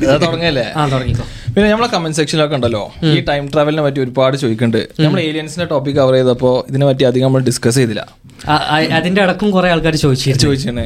തുടങ്ങല്ലേ? 0.24 0.64
ആ 0.76 0.88
തുടങ്ങിക്കോ. 0.92 1.24
പിന്നെ 1.54 1.70
നമ്മളെ 1.70 1.88
കമന്റ് 1.94 2.16
സെക്ഷനിലൊക്കെ 2.16 2.56
ഉണ്ടല്ലോ. 2.56 2.82
ഈ 3.02 3.20
ടൈം 3.30 3.44
ട്രാവലിനെ 3.54 3.82
പറ്റി 3.82 4.00
ഒരുപാട് 4.00 4.36
ചോദിക്കുന്നുണ്ട് 4.36 5.02
നമ്മൾ 5.04 5.20
ഏലിയൻസിന്റെ 5.20 5.66
ടോപ്പിക് 5.72 5.96
കവർ 5.96 6.14
ചെയ്തപ്പോൾ 6.18 6.54
ഇതിനെ 6.70 6.86
പറ്റി 6.86 7.04
അധികം 7.10 7.26
നമ്മൾ 7.26 7.42
ഡിസ്കസ് 7.50 7.78
ചെയ്തില്ല. 7.80 8.02
അതിന്റെ 8.98 9.22
അടക്കം 9.22 9.50
കുറെ 9.50 9.70
ആൾക്കാർ 9.70 9.96
ചോദിച്ചിരുന്നു. 9.96 10.42
ചോദിച്ചാണ് 10.46 10.84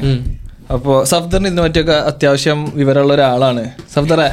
അപ്പോൾ 0.74 1.04
സഫ്ദറിന് 1.04 1.48
ഇതിനെ 1.48 1.62
പറ്റിയൊക്കെ 1.62 1.96
അത്യാവശ്യം 2.10 2.60
വിവരമുള്ള 2.74 3.14
ഒരാളാണ്. 3.14 3.64
സഫ്ദറെ 3.94 4.28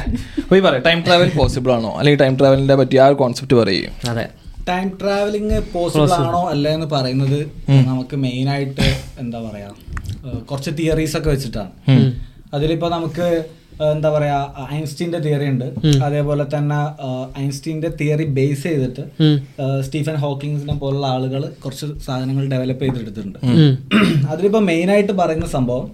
പോയി 0.50 0.60
പറയാം. 0.60 0.82
ടൈം 0.82 1.00
ട്രാവൽ 1.06 1.30
പോസിബിൾ 1.38 1.72
ആണോ? 1.72 1.90
അല്ലെങ്കിൽ 1.98 2.20
ടൈം 2.20 2.36
ട്രാവലിനെ 2.38 2.74
പറ്റി 2.74 2.96
ആ 2.96 3.06
ഒരു 3.06 3.14
കോൺസെപ്റ്റ് 3.14 3.56
പറയും. 3.56 3.92
അതെ. 4.10 4.24
ടൈം 4.68 4.88
ട്രാവലിംഗ് 5.00 5.58
പോസിബിൾ 5.74 6.12
ആണോ 6.14 6.42
അല്ല 6.50 6.68
എന്ന് 6.68 6.86
പറയുന്നത് 6.86 7.38
നമുക്ക് 7.70 8.16
മെയിൻ 8.16 8.48
ആയിട്ട് 8.48 8.86
എന്താ 9.20 9.38
പറയാ 9.40 9.70
കുറച്ച് 10.50 10.70
തിയറീസ് 10.78 11.16
ഒക്കെ 11.16 11.30
വെച്ചിട്ടാണ്. 11.30 11.70
അതിലിപ്പോ 12.54 12.88
നമുക്ക് 12.88 13.28
എന്താ 13.90 14.10
പറയാ 14.14 14.38
ഐൻസ്റ്റീന്റെ 14.76 15.18
തിയറി 15.26 15.46
ഉണ്ട്. 15.52 15.66
അതേപോലെ 16.06 16.44
തന്നെ 16.54 16.78
ഐൻസ്റ്റീന്റെ 17.44 17.90
തിയറി 18.00 18.26
ബേസ് 18.38 18.62
ചെയ്തിട്ട് 18.62 19.04
സ്റ്റീഫൻ 19.86 20.16
ഹോക്കിങ്സിനെ 20.24 20.74
പോലുള്ള 20.82 21.06
ആളുകൾ 21.16 21.44
കുറച്ച് 21.64 21.86
സാധനങ്ങൾ 22.06 22.46
ഡെവലപ്പ് 22.54 22.84
ചെയ്തെടുത്തിട്ടുണ്ട്. 22.84 23.38
അതിലിപ്പോ 24.32 24.62
മെയിൻ 24.70 24.90
ആയിട്ട് 24.96 25.12
പറയുന്ന 25.12 25.48
സംഭവം 25.56 25.86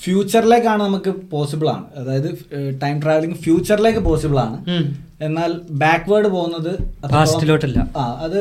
ഫ്യൂച്ചറിലേക്കാണ് 0.00 0.82
നമുക്ക് 0.82 1.10
പോസിബിൾ 1.32 1.68
ആണ്. 1.76 1.84
അതായത് 2.00 2.28
ടൈം 2.82 2.96
ട്രാവലിംഗ് 3.02 3.38
ഫ്യൂച്ചറിലേക്ക് 3.44 4.02
പോസിബിൾ 4.08 4.38
ആണ്. 4.46 4.58
എന്നാൽ 5.28 5.50
ബാക്ക്വേർഡ് 5.82 6.28
പോകുന്നത് 6.36 6.72
ആ 8.02 8.04
അത് 8.26 8.38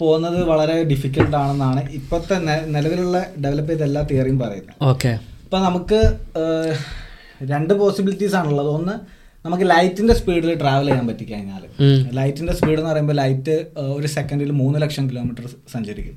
പോകുന്നത് 0.00 0.38
വളരെ 0.44 0.76
ഡിഫിക്കൽട്ട് 0.92 1.36
ആണെന്നാണ് 1.36 1.82
ഇപ്പോഴത്തെ 1.98 2.36
നിലവിലുള്ള 2.74 3.18
ഡെവലപ്പ് 3.44 3.70
ചെയ്ത 3.70 3.84
എല്ലാ 3.88 4.02
തിയറിയും 4.10 4.38
പറയുന്നത്. 4.38 4.76
ഓക്കെ 4.82 5.12
ഇപ്പൊ 5.46 5.58
നമുക്ക് 5.66 5.98
രണ്ട് 7.50 7.72
പോസിബിലിറ്റീസ് 7.80 8.34
ആണുള്ളത്. 8.38 8.68
ഒന്ന് 8.78 8.94
നമുക്ക് 9.44 9.66
ലൈറ്റിന്റെ 9.70 10.14
സ്പീഡിൽ 10.20 10.50
ട്രാവൽ 10.62 10.86
ചെയ്യാൻ 10.88 11.04
പറ്റി 11.10 11.24
കഴിഞ്ഞാൽ 11.32 11.62
ലൈറ്റിന്റെ 12.18 12.54
സ്പീഡ് 12.58 12.78
എന്ന് 12.80 12.90
പറയുമ്പോൾ 12.90 13.16
ലൈറ്റ് 13.20 13.54
ഒരു 13.96 14.08
സെക്കൻഡിൽ 14.14 14.50
മൂന്ന് 14.60 14.78
ലക്ഷം 14.84 15.04
കിലോമീറ്റർ 15.10 15.44
സഞ്ചരിക്കും. 15.74 16.16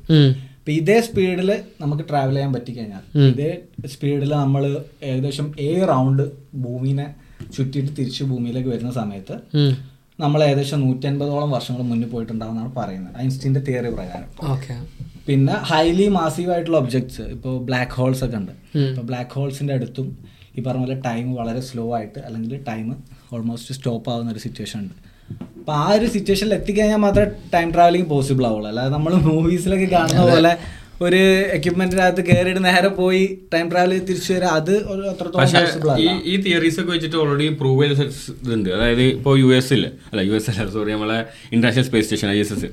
അപ്പൊ 0.59 0.72
ഇതേ 0.78 0.95
സ്പീഡിൽ 1.08 1.50
നമുക്ക് 1.81 2.03
ട്രാവൽ 2.09 2.36
ചെയ്യാൻ 2.38 2.53
പറ്റി 2.56 2.72
കഴിഞ്ഞാൽ 2.78 3.03
ഇതേ 3.30 3.52
സ്പീഡിൽ 3.94 4.31
നമ്മൾ 4.44 4.64
ഏകദേശം 5.09 5.48
ഏഴ് 5.68 5.84
റൗണ്ട് 5.92 6.23
ഭൂമിനെ 6.66 7.08
ചുറ്റിയിട്ട് 7.58 7.92
തിരിച്ച് 8.00 8.23
ഭൂമിയിലേക്ക് 8.31 8.70
വരുന്ന 8.73 8.94
സമയത്ത് 9.00 9.38
നമ്മൾ 10.23 10.40
ഏകദേശം 10.48 10.81
നൂറ്റി 10.86 11.08
അൻപതോളം 11.12 11.52
വർഷങ്ങൾ 11.58 11.84
മുന്നിൽ 11.92 12.09
പോയിട്ടുണ്ടാവുന്നാണ് 12.16 12.72
പറയുന്നത്. 12.80 13.16
ഐൻസ്റ്റീന്റെ 13.25 13.62
തിയറി 13.68 13.92
പ്രകാരം. 13.98 14.30
പിന്നെ 15.30 15.55
ഹൈലി 15.72 16.05
മാസീവ് 16.19 16.49
ആയിട്ടുള്ള 16.53 16.77
ഒബ്ജക്ട്സ് 16.83 17.23
ഇപ്പോൾ 17.33 17.53
ബ്ലാക്ക് 17.66 17.94
ഹോൾസ് 17.99 18.23
ഒക്കെ 18.25 18.38
ഉണ്ട്. 18.41 18.53
ഇപ്പോൾ 18.91 19.05
ബ്ലാക്ക് 19.09 19.33
ഹോൾസിന്റെ 19.38 19.73
അടുത്തും 19.77 20.08
ഈ 20.55 20.61
പറഞ്ഞ 20.67 20.81
പോലെ 20.85 20.95
ടൈം 21.08 21.25
വളരെ 21.39 21.61
സ്ലോ 21.67 21.83
ആയിട്ട് 21.97 22.19
അല്ലെങ്കിൽ 22.27 22.53
ടൈം 22.69 22.88
ഓൾമോസ്റ്റ് 23.35 23.75
സ്റ്റോപ്പ് 23.77 24.09
ആവുന്ന 24.13 24.31
ഒരു 24.35 24.41
സിറ്റുവേഷൻ 24.45 24.80
ഉണ്ട്. 24.83 24.95
അപ്പോൾ 25.59 25.75
ആ 25.83 25.85
ഒരു 25.97 26.07
സിറ്റുവേഷനിൽ 26.16 26.53
എത്തിക്കഴിഞ്ഞാൽ 26.57 27.02
മാത്രമേ 27.05 27.27
ടൈം 27.55 27.67
ട്രാവലിംഗ് 27.75 28.07
പോസിബിൾ 28.13 28.45
ആവുള്ളൂ. 28.50 28.67
അല്ലാതെ 28.72 28.91
നമ്മൾ 28.95 29.13
മൂവീസിലൊക്കെ 29.27 29.89
കാണുന്ന 29.95 30.23
പോലെ 30.31 30.53
ഒരു 31.05 31.19
എക്യുപ്മെന്റിനകത്ത് 31.55 32.22
കയറിയിട്ട് 32.30 32.61
നേരെ 32.66 32.89
പോയി 32.97 33.22
ടൈം 33.53 33.66
ട്രാവൽ 33.72 33.92
തിരിച്ചു 34.08 34.31
വരാം. 34.33 34.53
അത് 34.59 34.72
ഒരു 34.94 35.03
അത്രത്തോളം 35.11 36.00
ഈ 36.31 36.33
തിയറീസ് 36.45 36.80
ഒക്കെ 36.81 36.91
വെച്ചിട്ട് 36.95 37.17
ഓൾറെഡി 37.22 37.47
പ്രൂവ് 37.59 37.86
ചെയ്ത 37.89 38.08
ഇതുണ്ട്. 38.44 38.69
അതായത് 38.78 39.03
ഇപ്പോൾ 39.03 39.36
യു 39.44 39.50
എസ് 39.59 39.72
അല്ല 39.75 40.22
യു 40.30 40.33
എസ് 40.39 40.50
അല്ല 40.52 40.66
സോറി 40.75 40.91
നമ്മളെ 40.95 41.19
international 41.56 41.86
space 41.89 42.06
station 42.08 42.30
I 42.36 42.38
S 42.44 42.53
S 42.58 42.69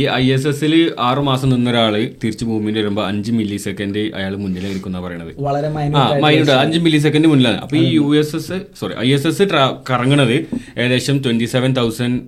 ഈ 0.00 0.04
ഐ 0.16 0.24
എസ് 0.36 0.48
എസിൽ 0.52 0.74
ആറ് 1.08 1.24
മാസം 1.30 1.48
നിന്ന 1.54 1.70
ഒരാൾ 1.74 1.96
തിരിച്ച് 2.24 2.44
ഭൂമിയിൽ 2.50 2.78
വരുമ്പോൾ 2.80 3.04
അഞ്ച് 3.10 3.34
മില്ലി 3.38 3.60
സെക്കൻഡ് 3.68 4.04
അയാൾ 4.20 4.34
മുന്നിലായിരിക്കും 4.44 4.92
എന്നാ 4.92 5.02
പറയണത്. 5.06 5.32
വളരെ 5.48 5.70
മൈനൂട്ട് 5.78 6.54
അഞ്ച് 6.64 6.80
മില്ലി 6.86 7.02
സെക്കൻഡ് 7.06 7.30
മുന്നിലാണ്. 7.34 7.60
അപ്പൊ 7.64 7.76
ഈ 7.84 7.86
U 7.98 8.06
S 8.22 8.36
S 8.40 8.58
sorry 8.82 8.96
I 9.06 9.08
S 9.18 9.28
S 9.32 9.50
കറങ്ങണത് 9.92 10.36
ഏകദേശം 10.80 11.18
twenty 11.26 11.48
seven 11.56 11.72
thousand 11.80 12.18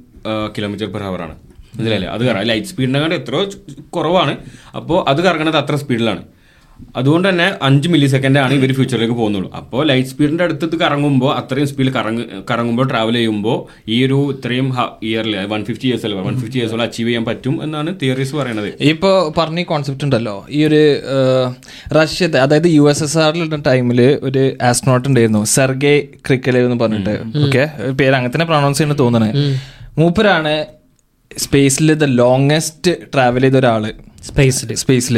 kilometre 0.56 0.88
per 0.96 1.02
hour 1.08 1.22
ആണ്. 1.28 1.36
മനസ്സിലായില്ലേ? 1.80 2.10
അത് 2.16 2.24
കറങ്ങാം 2.28 2.50
ലൈറ്റ് 2.52 2.72
സ്പീഡിനെ 2.72 3.00
കണ്ട് 3.04 3.18
എത്രയോ 3.20 3.44
കുറവാണ്. 3.96 4.36
അപ്പോൾ 4.80 5.00
അത് 5.12 5.22
കറങ്ങണത് 5.28 5.60
അത്ര 5.64 5.76
സ്പീഡിലാണ് 5.84 6.24
അതുകൊണ്ട് 6.98 7.26
തന്നെ 7.28 7.46
അഞ്ച് 7.66 7.88
മില്ലി 7.92 8.06
സെക്കൻഡാണ് 8.12 8.52
ഇവർ 8.58 8.70
ഫ്യൂച്ചറിലേക്ക് 8.76 9.16
പോകുന്നുള്ളൂ. 9.18 9.48
അപ്പോൾ 9.58 9.80
ലൈറ്റ് 9.88 10.10
സ്പീഡിന്റെ 10.12 10.44
അടുത്തത് 10.46 10.76
കറങ്ങുമ്പോൾ 10.82 11.30
അത്രയും 11.40 11.68
സ്പീഡിൽ 11.70 11.90
കറങ്ങ് 11.96 12.24
കറങ്ങുമ്പോൾ 12.50 12.86
ട്രാവൽ 12.92 13.16
ചെയ്യുമ്പോൾ 13.18 13.58
ഈ 13.94 13.96
ഒരു 14.06 14.18
ഇത്രയും 14.34 14.68
ഇയറിൽ 15.08 15.34
വൺ 15.52 15.60
ഫിഫ്റ്റി 15.68 15.86
ഇയേഴ്സ് 15.88 16.06
അല്ലേ? 16.06 16.22
വൺ 16.28 16.38
ഫിഫ്റ്റി 16.40 16.58
ഇയേഴ്സോളം 16.60 16.84
അച്ചീവ് 16.86 17.08
ചെയ്യാൻ 17.08 17.26
പറ്റും 17.28 17.54
എന്നാണ് 17.66 17.92
തിയറീസ് 18.02 18.34
പറയുന്നത് 18.40 18.70
ഇപ്പോൾ 18.92 19.14
പറഞ്ഞ 19.38 19.66
കോൺസെപ്റ്റ് 19.72 20.06
ഉണ്ടല്ലോ. 20.08 20.36
ഈ 20.56 20.62
ഒരു 20.68 20.82
റഷ്യത്തെ 21.98 22.40
അതായത് 22.46 22.70
യു 22.78 22.86
എസ് 22.94 23.04
എസ് 23.08 23.20
ആറിലുള്ള 23.26 23.60
ടൈമിൽ 23.70 24.02
ഒരു 24.30 24.44
ആസ്ട്രോണോട്ട് 24.70 25.08
ഉണ്ടായിരുന്നു. 25.12 25.44
സെർഗെ 25.56 25.94
ക്രിക്കലേവ് 26.28 26.66
എന്ന് 26.70 26.80
പറഞ്ഞിട്ട്. 26.84 27.16
ഓക്കെ 27.46 27.64
പേര് 28.00 28.14
അങ്ങനെ 28.20 28.34
തന്നെ 28.36 28.48
പ്രൊണൗൺസ് 28.52 28.78
ചെയ്യണമെന്ന് 28.80 29.04
തോന്നണേ 29.04 29.32
മൂപ്പരാണ് 30.00 30.56
സ്പേസിൽ 31.30 31.94
ദ 31.94 32.04
ലോങ്സ്റ്റ് 32.14 32.92
ട്രാവൽ 33.14 33.40
ചെയ്ത 33.40 33.56
ഒരാൾ 33.56 33.82
സ്പേസിൽ 34.24 34.74
സ്പേസിൽ 34.74 35.16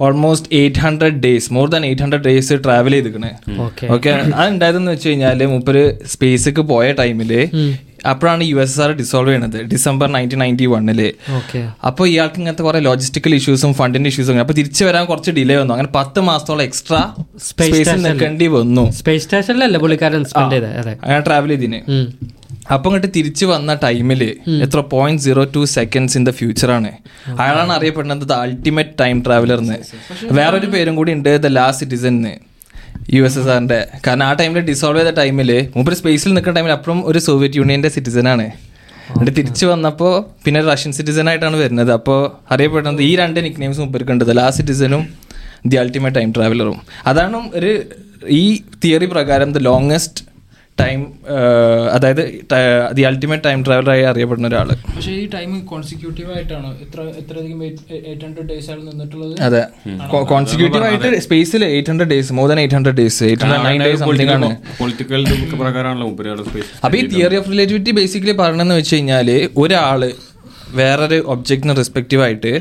almost 0.00 0.48
eight 0.52 0.78
hundred 0.78 1.18
days 1.20 1.52
more 1.52 1.68
than 1.68 1.86
eight 1.86 2.02
hundred 2.02 2.22
days 2.22 2.52
travel 2.64 2.92
ചെയ്തിക്കണേ. 2.92 3.30
Okay 3.88 4.10
അതുണ്ടായതെന്ന് 4.36 4.90
അത് 4.90 4.96
വെച്ച് 4.96 5.08
കഴിഞ്ഞാൽ 5.08 5.42
മൂപ്പര് 5.46 5.82
സ്പേസിക്ക് 6.06 6.60
പോയ 6.62 6.92
ടൈമിൽ 6.92 7.32
അപ്പോഴാണ് 8.10 8.44
U 8.44 8.56
S 8.56 8.72
S 8.72 8.80
R 8.80 8.90
dissolve 8.90 9.30
ചെയ്യണത്. 9.30 9.58
ഡിസംബർ 9.72 10.06
നയന്റീൻ 10.12 10.38
നയന്റി 10.38 10.66
വണ്ണിൽ 10.66 11.00
അപ്പോൾ 11.86 12.08
ഇയാൾക്ക് 12.08 12.38
ഇങ്ങനത്തെ 12.38 12.62
കുറെ 12.62 12.80
ലോജിസ്റ്റിക്കൽ 12.88 13.34
ഇഷ്യൂസും 13.34 13.74
ഫണ്ടിന്റെ 13.74 14.08
ഇഷ്യൂസും 14.08 14.40
അപ്പോൾ 14.40 14.52
തിരിച്ചു 14.52 14.84
വരാൻ 14.84 15.04
കുറച്ച് 15.04 15.30
ഡിലേ 15.30 15.56
വന്നു. 15.56 15.74
അങ്ങനെ 15.74 15.90
പത്ത് 15.94 16.20
മാസത്തോളം 16.20 16.62
എക്സ്ട്രാ 16.62 17.14
സ്പേസ് 17.48 17.96
നിൽക്കേണ്ടി 18.04 18.46
വന്നു. 18.46 18.90
സ്പേസ് 18.90 19.24
സ്റ്റേഷനിലല്ലേ 19.24 19.80
പുള്ളിക്കാരൻ 19.80 20.24
അങ്ങനെ 20.36 21.20
ട്രാവൽ 21.20 21.48
ചെയ്തിന്. 21.48 21.80
അപ്പൊ 22.72 22.88
ഇങ്ങോട്ട് 22.88 23.08
തിരിച്ചു 23.16 23.46
വന്ന 23.46 23.74
ടൈമിൽ 23.84 24.22
എത്ര? 24.62 24.80
Point 24.80 25.22
zero 25.22 25.44
two 25.54 25.64
seconds 25.64 26.16
in 26.18 26.24
the 26.26 26.30
future 26.30 26.70
ആണ്. 26.70 26.90
അയാളാണ് 27.40 27.72
അറിയപ്പെടുന്നത് 27.72 28.28
ദ 28.28 28.32
അൾട്ടിമേറ്റ് 28.32 28.90
ടൈം 29.00 29.22
ട്രാവലർന്ന് 29.26 29.76
വേറൊരു 30.32 30.66
പേരും 30.66 30.96
കൂടി 30.96 31.12
ഉണ്ട് 31.12 31.32
the 31.42 31.46
last 31.46 31.84
citizen 31.84 32.16
U 33.14 33.22
S 33.24 33.38
S 33.38 33.48
ആറിന്റെ. 33.48 33.86
കാരണം 34.06 34.24
ആ 34.24 34.32
ടൈമിൽ 34.32 34.60
ഡിസോൾവ് 34.60 35.00
ചെയ്ത 35.00 35.14
ടൈമിൽ 35.14 35.68
മൂപ്പര് 35.76 35.94
സ്പേസിൽ 35.94 36.34
നിൽക്കുന്ന 36.34 36.56
ടൈമിൽ 36.58 36.72
അപ്പുറം 36.72 37.06
ഒരു 37.06 37.18
സോവിയറ്റ് 37.18 37.56
യൂണിയന്റെ 37.56 37.88
സിറ്റിസൺ 37.88 38.28
ആണ്. 38.28 38.46
എന്നിട്ട് 39.10 39.36
തിരിച്ചു 39.36 39.66
വന്നപ്പോൾ 39.66 40.24
പിന്നെ 40.44 40.60
റഷ്യൻ 40.60 40.92
സിറ്റിസൺ 40.92 41.28
ആയിട്ടാണ് 41.28 41.56
വരുന്നത്. 41.56 41.92
അപ്പോൾ 41.92 42.20
അറിയപ്പെടുന്നത് 42.54 43.02
ഈ 43.02 43.16
രണ്ട് 43.16 43.44
നിക് 43.44 43.60
നെയിംസ് 43.60 43.80
മൂപ്പർക്കുണ്ട് 43.80 44.24
ലാസ്റ്റ് 44.36 44.62
സിറ്റിസനും 44.62 45.08
ദി 45.66 45.76
അൾട്ടിമേറ്റ് 45.76 46.16
ടൈം 46.16 46.32
ട്രാവലറും 46.32 46.80
അതാണ് 47.06 47.50
ഒരു 47.54 47.72
ഈ 48.28 48.62
തിയറി 48.84 49.06
പ്രകാരം 49.06 49.52
ദ 49.52 49.58
ലോങ്സ്റ്റ് 49.58 50.31
ടൈം 50.78 51.00
അതായത് 51.92 52.20
ദി 52.92 53.02
അൾട്ടിമേറ്റ് 53.08 53.44
ടൈം 53.44 53.58
ട്രാവലറായി 53.64 54.04
അറിയപ്പെടുന്ന 54.10 54.46
ഒരാൾ 54.48 54.68
പക്ഷേ 54.86 55.12
ഈ 55.14 55.26
ടൈം 55.34 55.50
കോൺസിക്യൂട്ടീവ് 55.66 56.30
ആയിട്ടാണ് 56.34 56.68
എത്ര 56.82 57.00
എത്രയധികം 57.20 57.60
എയ്റ്റ് 57.64 58.24
ഹൺഡ്രഡ് 58.24 58.48
ഡേയ്സ് 58.50 58.70
ആണ് 58.70 58.82
നിന്നിട്ടുള്ളത്? 58.88 59.34
അതെ. 59.42 59.62
കോൺസിക്യൂട്ടീവ് 60.30 60.84
ആയിട്ട് 60.84 61.20
സ്പേസിൽ 61.20 61.64
eight 61.68 61.90
hundred 61.92 62.10
days 62.10 62.32
more 62.32 62.48
than 62.48 62.60
eight 62.60 62.76
hundred 62.78 62.98
days 63.00 63.22
eight 63.28 63.44
hundred 63.44 63.64
nine 63.68 63.80
days 63.82 64.02
something 64.04 64.34
ആണ്. 64.38 64.50
പൊളിറ്റിക്കൽ 64.80 65.22
പ്രകാരമാണല്ലോ 65.62 66.08
മുപ്പരയുടെ 66.10 66.44
സ്പേസ് 66.50 66.70
അപ്പൊ 66.84 66.96
ഈ 66.98 67.04
തിയറി 67.12 67.38
ഓഫ് 67.38 67.50
റിലേറ്റിവിറ്റി 67.52 67.94
ബേസിക്കലി 67.98 68.36
പറയുന്നത് 68.40 68.78
വെച്ച് 68.78 68.96
കഴിഞ്ഞാൽ 68.96 69.30
ഒരാൾ 69.56 70.02
വേറൊരു 70.72 71.24
ഒബ്ജക്റ്റിന് 71.26 71.76
റെസ്പെക്റ്റീവ് 71.76 72.22
ആയിട്ട് 72.22 72.60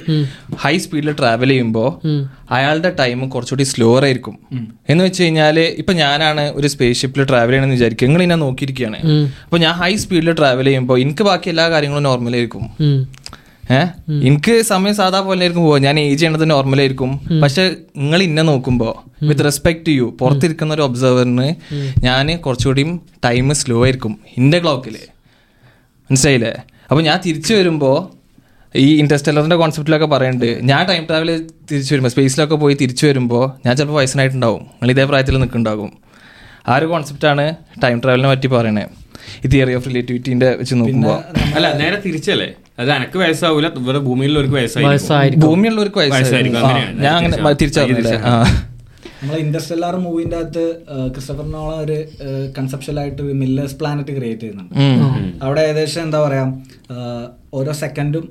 ഹൈ 0.60 0.78
സ്പീഡിൽ 0.78 1.12
ട്രാവൽ 1.12 1.48
ചെയ്യുമ്പോൾ 1.48 2.08
അയാളുടെ 2.52 2.96
ടൈം 3.00 3.30
കുറച്ചുകൂടി 3.30 3.64
സ്ലോവർ 3.64 4.04
ആയിരിക്കും. 4.04 4.40
എന്ന് 4.90 5.04
വെച്ച് 5.04 5.24
കഴിഞ്ഞാൽ 5.24 5.60
ഇപ്പൊ 5.60 5.94
ഞാനാണ് 5.94 6.52
ഒരു 6.52 6.68
സ്പേസ് 6.68 7.02
ഷിപ്പിൽ 7.02 7.24
ട്രാവൽ 7.24 7.48
ചെയ്യണമെന്ന് 7.48 7.76
വിചാരിക്കും 7.76 8.08
നിങ്ങൾ 8.08 8.24
ഞാൻ 8.24 8.40
നോക്കിയിരിക്കുകയാണ്. 8.40 8.96
അപ്പൊ 9.44 9.58
ഞാൻ 9.58 9.74
ഹൈ 9.74 9.96
സ്പീഡിൽ 9.96 10.32
ട്രാവൽ 10.32 10.66
ചെയ്യുമ്പോൾ 10.66 11.00
എനിക്ക് 11.00 11.24
ബാക്കി 11.24 11.50
എല്ലാ 11.50 11.70
കാര്യങ്ങളും 11.70 12.04
നോർമൽ 12.04 12.34
ആയിരിക്കും. 12.34 12.70
ഉം. 12.80 13.10
ഏഹ് 13.72 14.12
എനിക്ക് 14.28 14.62
സമയം 14.62 14.96
സാധാ 14.96 15.20
പോലെ 15.20 15.40
ആയിരിക്കും 15.40 15.64
പോവാ 15.64 15.78
ഞാൻ 15.78 16.00
ഏജ് 16.00 16.20
ചെയ്യണത് 16.20 16.50
നോർമൽ 16.50 16.80
ആയിരിക്കും. 16.80 17.40
പക്ഷെ 17.44 17.76
നിങ്ങൾ 17.98 18.24
ഇന്നെ 18.24 18.44
നോക്കുമ്പോ 18.44 19.04
വിത്ത് 19.24 19.44
റെസ്പെക്ട് 19.46 19.86
ടു 19.88 19.92
യു 19.92 20.18
പുറത്തിരിക്കുന്ന 20.20 20.74
ഒരു 20.74 20.82
ഒബ്സർവറിന് 20.82 21.56
ഞാൻ 22.04 22.38
കുറച്ചുകൂടിയും 22.38 23.02
ടൈം 23.26 23.54
സ്ലോ 23.54 23.84
ആയിരിക്കും. 23.84 24.20
ഇന്റെ 24.38 24.60
ക്ലോക്കിൽ 24.60 24.96
മനസ്സിലായില്ലേ? 26.12 26.54
അപ്പൊ 26.92 27.02
ഞാൻ 27.02 27.20
തിരിച്ചു 27.26 27.54
വരുമ്പോൾ 27.54 28.22
ഈ 28.78 29.00
ഇന്റർസ്റ്റെല്ലറിന്റെ 29.00 29.56
കോൺസെപ്റ്റിലൊക്കെ 29.56 30.06
പറയുന്നുണ്ട് 30.06 30.60
ഞാൻ 30.64 30.86
ടൈം 30.86 31.06
ട്രാവൽ 31.06 31.48
തിരിച്ചു 31.72 31.94
വരുമ്പോൾ 31.94 32.10
സ്പേസിലൊക്കെ 32.10 32.56
പോയി 32.56 32.74
തിരിച്ചു 32.74 33.06
വരുമ്പോൾ 33.06 33.68
ഞാൻ 33.68 33.76
ചിലപ്പോൾ 33.76 33.96
വയസ്സനായിട്ടുണ്ടാവും. 33.96 34.60
നിങ്ങൾ 34.60 34.92
ഇതേ 34.92 35.04
പ്രായത്തിൽ 35.04 35.32
നിൽക്കുന്നുണ്ടാകും 35.32 35.92
ആ 36.68 36.76
ഒരു 36.76 36.86
കോൺസെപ്റ്റാണ് 36.86 37.56
ടൈം 37.84 38.00
ട്രാവലിനെ 38.00 38.30
പറ്റി 38.30 38.48
പറയണേ. 38.48 38.88
ഈ 39.46 39.48
തിയറി 39.48 39.74
ഓഫ് 39.74 39.86
റിലേറ്റിവിറ്റിന്റെ 39.90 40.50
വെച്ച് 40.50 40.76
നോക്കുമ്പോൾ 40.76 41.20
അല്ല 41.56 41.74
നേരെ 41.74 42.02
തിരിച്ചല്ലേ? 42.06 42.54
അത് 42.80 42.92
എനിക്ക് 42.92 43.18
വയസ്സാവൂല 43.18 43.68
ഇവിടെ 43.68 44.00
ഭൂമിയിലുള്ളവർക്ക് 44.00 44.56
വയസ്സായി 44.56 44.86
വയസ്സായിരിക്കും. 44.86 45.48
ഭൂമിയുള്ളവർക്ക് 45.50 45.98
വയസ്സായിരിക്കും. 45.98 46.62
ഞാൻ 47.02 47.16
അങ്ങനെ 47.16 47.38
തിരിച്ചാ- 47.38 47.54
തിരിച്ചറിഞ്ഞില്ലേ? 47.54 48.12
ആ. 48.18 48.44
നമ്മളെ 49.22 49.40
ഇന്റർസ്റ്റെല്ലാർ 49.46 49.96
മൂവിന്റെ 50.04 50.38
അകത്ത് 50.38 50.64
ക്രിസ്റ്റഫർ 51.14 51.46
നോള 51.56 51.72
ഒരു 51.84 51.98
കൺസെപ്ഷ്യൽ 52.58 52.98
ആയിട്ട് 53.00 53.20
ഒരു 53.26 53.34
മില്ലേഴ്സ് 53.42 53.76
പ്ലാനറ്റ് 53.80 54.14
ക്രിയേറ്റ് 54.18 54.42
ചെയ്യുന്നുണ്ട്. 54.42 54.74
അവിടെ 55.46 55.62
ഏകദേശം 55.68 56.02
എന്താ 56.02 56.20
പറയാ 56.26 56.46
ഓരോ 57.60 57.74
സെക്കൻഡും 57.82 58.26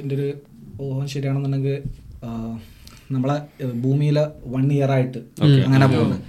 എന്റെ 0.00 0.14
ഒരു 0.18 0.28
ഓഹം 0.86 1.06
ശരിയാണെന്നുണ്ടെങ്കിൽ 1.14 1.76
നമ്മളെ 3.14 3.36
ഭൂമിയിലെ 3.84 4.24
വൺ 4.54 4.66
ഇയർ 4.76 4.92
ആയിട്ട് 4.96 5.20
അങ്ങനെ 5.66 5.86
പോകുന്നത് 5.94 6.20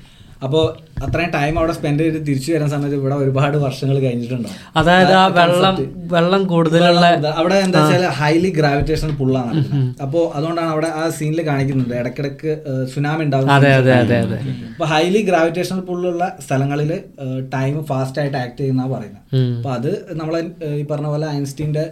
അപ്പോൾ 0.45 0.65
അത്രയും 0.97 1.31
ടൈം 1.35 1.53
അവിടെ 1.59 1.73
സ്പെൻഡ് 1.77 2.03
ചെയ്ത് 2.03 2.19
തിരിച്ചു 2.27 2.49
വരാൻ 2.53 2.69
സമയത്ത് 2.73 2.97
ഇവിടെ 2.99 3.15
ഒരുപാട് 3.23 3.55
വർഷങ്ങൾ 3.63 3.97
കഴിഞ്ഞിട്ടുണ്ടാവും 4.03 4.59
അതായത് 4.79 5.13
ആ 5.21 5.23
വെള്ളം 5.37 5.75
വെള്ളം 6.13 6.41
കൂടുതലുള്ള 6.51 7.05
അവിടെ 7.39 7.57
എന്താ 7.65 7.79
വെച്ചാൽ 7.83 8.05
ഹൈലി 8.19 8.51
ഗ്രാവിറ്റേഷൻ 8.59 9.09
പുള്ളാണ് 9.19 9.49
നടക്കുന്നത് 9.49 10.01
അപ്പോ 10.05 10.19
അതുകൊണ്ടാണ് 10.35 10.71
അവിടെ 10.75 10.89
ആ 10.99 11.03
സീനിൽ 11.17 11.41
കാണിക്കുന്നുണ്ട്. 11.49 11.95
ഇടക്കിടക്ക് 12.01 12.51
സുനാമി 12.93 13.23
ഉണ്ടാവും 13.25 13.51
അതെ 13.55 13.71
അതെ 13.79 13.93
അതെ 14.03 14.17
അതെ. 14.25 14.37
അപ്പൊ 14.73 14.87
ഹൈലി 14.93 15.21
ഗ്രാവിറ്റേഷൻ 15.29 15.79
പുള്ളുള്ള 15.89 16.23
സ്ഥലങ്ങളിൽ 16.45 16.91
ടൈം 17.55 17.75
ഫാസ്റ്റ് 17.91 18.21
ആയിട്ട് 18.21 18.37
ആക്ട് 18.43 18.59
ചെയ്യുന്ന 18.61 18.87
പറയുന്നത് 18.93 19.19
അപ്പൊ 19.57 19.69
അത് 19.77 19.89
നമ്മളെ 20.19 20.39
ഈ 20.79 20.83
പറഞ്ഞ 20.89 21.07
പോലെ 21.13 21.27
ഐൻസ്റ്റീന്റെ 21.37 21.83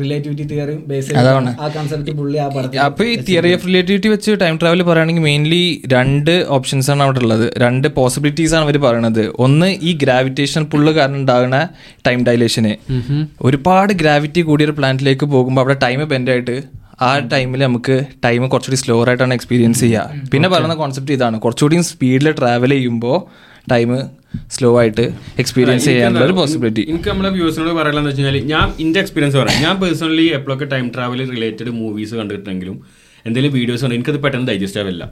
റിലേറ്റിവിറ്റി 0.00 0.44
തിയറി 0.50 0.74
ബേസ്. 0.90 1.12
ആ 1.16 1.68
കൺസെപ്റ്റ് 1.76 2.12
പുള്ളി 2.18 2.38
ആ 2.38 2.48
പറഞ്ഞത് 2.56 2.80
അപ്പൊ 2.86 3.04
ഈ 3.04 3.14
തിയറി 3.28 3.52
ഓഫ് 3.54 3.66
റിലേറ്റിവിറ്റി 3.68 4.08
വെച്ച് 4.14 4.32
ടൈം 4.42 4.56
ട്രാവൽ 4.62 4.82
പറയുകയാണെങ്കിൽ 4.82 5.24
മെയിൻലി 5.28 5.62
രണ്ട് 5.94 6.34
ഓപ്ഷൻസ് 6.56 6.90
ആണ് 6.94 7.02
അവിടെ 7.06 7.20
ഉള്ളത്. 7.24 7.46
രണ്ട് 7.64 7.88
പോസിബിലിറ്റീസ് 8.10 8.54
ആണ് 8.58 8.64
അവർ 8.68 8.76
പറയണത്. 8.86 9.24
ഒന്ന് 9.44 9.70
ഈ 9.88 9.92
ഗ്രാവിറ്റേഷൻ 10.02 10.62
പുള്ള് 10.74 10.92
കാരണം 10.98 11.18
ഉണ്ടാകുന്ന 11.22 11.58
ടൈം 12.06 12.20
ഡൈലേഷന് 12.28 12.74
ഒരുപാട് 13.48 13.92
ഗ്രാവിറ്റി 14.02 14.42
കൂടിയ 14.50 14.68
ഒരു 14.68 14.76
പ്ലാനറ്റിലേക്ക് 14.78 15.26
പോകുമ്പോൾ 15.34 15.64
അവിടെ 15.64 15.78
ടൈം 15.86 16.02
ബെൻഡായിട്ട് 16.12 16.56
ആ 17.06 17.10
ടൈമിൽ 17.32 17.60
നമുക്ക് 17.66 17.94
ടൈം 18.24 18.42
കുറച്ചുകൂടി 18.52 18.78
സ്ലോ 18.80 18.96
ആയിട്ടാണ് 19.08 19.34
എക്സ്പീരിയൻസ് 19.38 19.80
ചെയ്യുക 19.84 20.26
പിന്നെ 20.32 20.48
പറയുന്ന 20.54 20.74
കോൺസെപ്റ്റ് 20.80 21.14
ഇതാണ്. 21.18 21.36
കുറച്ചുകൂടി 21.44 21.76
സ്പീഡിൽ 21.90 22.28
ട്രാവൽ 22.40 22.72
ചെയ്യുമ്പോൾ 22.76 23.16
ടൈം 23.72 23.90
സ്ലോ 24.54 24.68
ആയിട്ട് 24.80 25.04
എക്സ്പീരിയൻസ് 25.42 25.86
ചെയ്യാനുള്ള 25.90 26.24
ഒരു 26.28 26.34
പോസിബിലിറ്റി 26.40 26.82
എനിക്ക് 26.92 27.08
നമ്മളെ 27.12 27.30
വ്യൂസിനോട് 27.38 27.72
പറയാനുള്ള 27.78 28.08
വെച്ച് 28.08 28.22
കഴിഞ്ഞാൽ 28.22 28.44
ഞാൻ 28.52 28.66
എന്റെ 28.84 28.98
എക്സ്പീരിയൻസ് 29.04 29.36
പറയാം. 29.40 29.58
ഞാൻ 29.64 29.74
പേഴ്സണലി 29.82 30.26
എപ്പോഴൊക്കെ 30.38 30.66
ടൈം 30.74 30.86
ട്രാവൽ 30.96 31.22
റിലേറ്റഡ് 31.34 31.72
മൂവീസ് 31.80 32.14
കണ്ടിട്ടുണ്ടെങ്കിലും 32.20 32.76
എന്തെങ്കിലും 33.26 33.54
വീഡിയോസ് 33.58 33.84
ഉണ്ട് 33.86 33.96
എനിക്കത് 33.98 34.18
പെട്ടെന്ന് 34.24 34.48
ഡൈജസ്റ്റ് 34.50 34.80
ആവില്ല. 34.82 35.02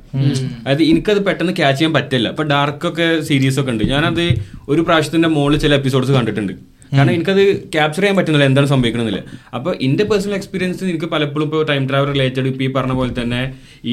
അതായത് 0.64 0.82
എനിക്കത് 0.90 1.20
പെട്ടെന്ന് 1.28 1.54
ക്യാച്ച് 1.60 1.78
ചെയ്യാൻ 1.80 1.94
പറ്റില്ല. 1.98 2.28
ഇപ്പൊ 2.34 2.44
ഡാർക്ക് 2.54 2.88
ഒക്കെ 2.90 3.06
സീരീസ് 3.28 3.60
ഒക്കെ 3.62 3.72
ഉണ്ട്. 3.74 3.84
ഞാനത് 3.94 4.24
ഒരു 4.72 4.82
പ്രാവശ്യത്തിന്റെ 4.88 5.30
മുകളിൽ 5.36 5.60
ചില 5.66 5.74
എപ്പിസോഡ്സ് 5.82 6.12
കണ്ടിട്ടുണ്ട്. 6.18 6.54
കാരണം 6.92 7.12
എനിക്കത് 7.16 7.40
ക്യാപ്ചർ 7.74 8.00
ചെയ്യാൻ 8.02 8.14
പറ്റുന്നില്ല 8.18 8.44
എന്താണ് 8.50 8.68
സംഭവിക്കണമെന്നില്ല 8.72 9.18
അപ്പോൾ 9.56 9.72
എന്റെ 9.86 10.04
പേഴ്സണൽ 10.10 10.34
എക്സ്പീരിയൻസ് 10.36 10.84
എനിക്ക് 10.92 11.08
പലപ്പോഴും 11.14 11.44
ഇപ്പോൾ 11.48 11.62
ടൈം 11.70 11.82
ട്രാവൽ 11.88 12.08
റിലേറ്റഡ് 12.14 12.46
ഇപ്പോൾ 12.52 12.64
ഈ 12.66 12.68
പറഞ്ഞ 12.76 12.94
പോലെ 13.00 13.12
തന്നെ 13.18 13.40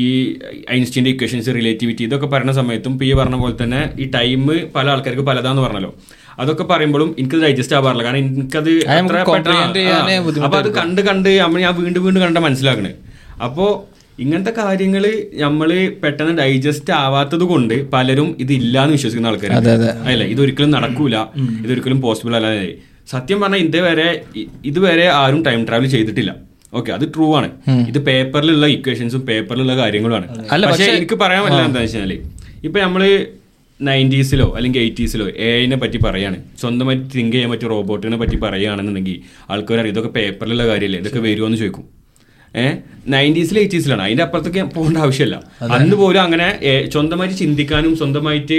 ഈ 0.02 0.04
ഐൻസ്റ്റീന്റെ 0.76 1.12
ഇക്വേഷൻസ് 1.16 1.56
റിലേറ്റിവിറ്റി 1.58 2.04
ഇതൊക്കെ 2.08 2.28
പറയുന്ന 2.34 2.54
സമയത്തും 2.60 2.94
ഇപ്പോൾ 2.96 3.08
ഈ 3.10 3.14
പറഞ്ഞ 3.22 3.38
പോലെ 3.42 3.56
തന്നെ 3.64 3.82
ഈ 4.04 4.06
ടൈം 4.16 4.44
പല 4.78 4.86
ആൾക്കാർക്ക് 4.94 5.26
പലതാന്ന് 5.32 5.64
പറഞ്ഞല്ലോ. 5.66 5.92
അതൊക്കെ 6.44 6.68
പറയുമ്പോഴും 6.72 7.10
എനിക്കത് 7.20 7.44
ഡൈജസ്റ്റ് 7.48 7.76
ആവാറില്ല. 7.80 8.06
കാരണം 8.08 8.22
എനിക്കത് 8.24 8.72
അത്ര 8.96 9.18
പെട്ടെന്ന് 9.34 9.76
ചെയ്യാനേ 9.80 10.16
ആ, 10.16 10.46
അപ്പൊ 10.48 10.58
അത് 10.62 10.70
കണ്ട് 10.80 11.02
കണ്ട് 11.10 11.30
നമ്മൾ 11.44 11.60
ഞാൻ 11.66 11.76
വീണ്ടും 11.82 12.04
വീണ്ടും 12.06 12.24
കണ്ട 12.28 12.38
മനസ്സിലാക്കണേ. 12.48 12.94
അപ്പോ 13.48 13.66
ഇങ്ങനത്തെ 14.24 14.52
കാര്യങ്ങൾ 14.60 15.04
നമ്മൾ 15.44 15.70
പെട്ടെന്ന് 16.02 16.34
ഡൈജസ്റ്റ് 16.42 16.92
ആവാത്തത് 17.04 17.46
കൊണ്ട് 17.52 17.74
പലരും 17.94 18.28
ഇത് 18.44 18.52
ഇല്ലാന്ന് 18.60 18.94
വിശ്വസിക്കുന്ന 18.98 19.32
ആൾക്കാർ 19.32 19.54
അതെ, 19.60 19.72
അതെ. 19.78 19.90
അല്ല? 20.10 20.24
ഇതൊരിക്കലും 20.34 20.72
നടക്കൂല. 20.78 21.16
ഇതൊരിക്കലും 21.66 22.00
പോസിബിൾ 22.06 22.36
അല്ലാതെ 22.40 22.68
സത്യം 23.14 23.40
പറഞ്ഞാൽ 23.42 23.62
ഇതുവരെ 23.68 23.88
വരെ 23.88 24.08
ഇതുവരെ 24.70 25.08
ആരും 25.22 25.42
ടൈം 25.48 25.64
ട്രാവൽ 25.68 25.90
ചെയ്തിട്ടില്ല. 25.96 26.32
ഓക്കെ 26.80 26.92
അത് 26.98 27.06
ട്രൂ 27.16 27.26
ആണ്. 27.40 27.50
ഇത് 27.92 28.00
പേപ്പറിലുള്ള 28.08 28.66
ഇക്വേഷൻസും 28.76 29.22
പേപ്പറിലുള്ള 29.30 29.74
കാര്യങ്ങളുമാണ്. 29.82 30.28
അല്ല, 30.54 30.64
പക്ഷേ 30.72 30.88
എനിക്ക് 31.00 31.18
പറയാൻ 31.24 31.42
പറ്റില്ല 31.46 31.66
എന്താ 31.70 31.82
വെച്ചാൽ 31.86 32.14
ഇപ്പൊ 32.68 32.78
നമ്മൾ 32.86 33.04
നയന്റീസിലോ 33.80 34.48
അല്ലെങ്കിൽ 34.58 34.82
എയ്റ്റീസിലോ 34.86 35.26
എഐനെ 35.48 35.78
പറ്റി 35.84 35.98
പറയാണ്. 36.08 36.38
സ്വന്തമായിട്ട് 36.62 37.06
തിങ്ക് 37.18 37.34
ചെയ്യാൻ 37.36 37.50
പറ്റിയ 37.54 37.70
റോബോട്ടിനെ 37.74 38.18
പറ്റി 38.24 38.38
പറയുകയാണെന്നുണ്ടെങ്കിൽ 38.46 39.18
ആൾക്കാർ 39.54 39.78
അറിയാം 39.82 39.94
ഇതൊക്കെ 39.96 40.12
പേപ്പറിലുള്ള 40.18 40.66
കാര്യമല്ലേ? 40.72 41.00
ഇതൊക്കെ 41.04 41.22
വരുമോ 41.28 41.48
എന്ന് 41.50 41.60
ചോദിക്കും. 41.64 41.86
ഏഹ് 42.64 42.76
നയന്റീസിലും 43.14 43.60
എയ്റ്റീസിലാണ്. 43.62 44.04
അതിന്റെ 44.06 44.24
അപ്പുറത്തേക്ക് 44.24 44.62
പോകേണ്ട 44.76 44.98
ആവശ്യമില്ല. 45.06 45.36
അന്ന് 45.76 45.96
പോലും 46.02 46.22
അങ്ങനെ 46.22 46.48
സ്വന്തമായിട്ട് 46.94 47.36
ചിന്തിക്കാനും 47.42 47.94
സ്വന്തമായിട്ട് 48.02 48.58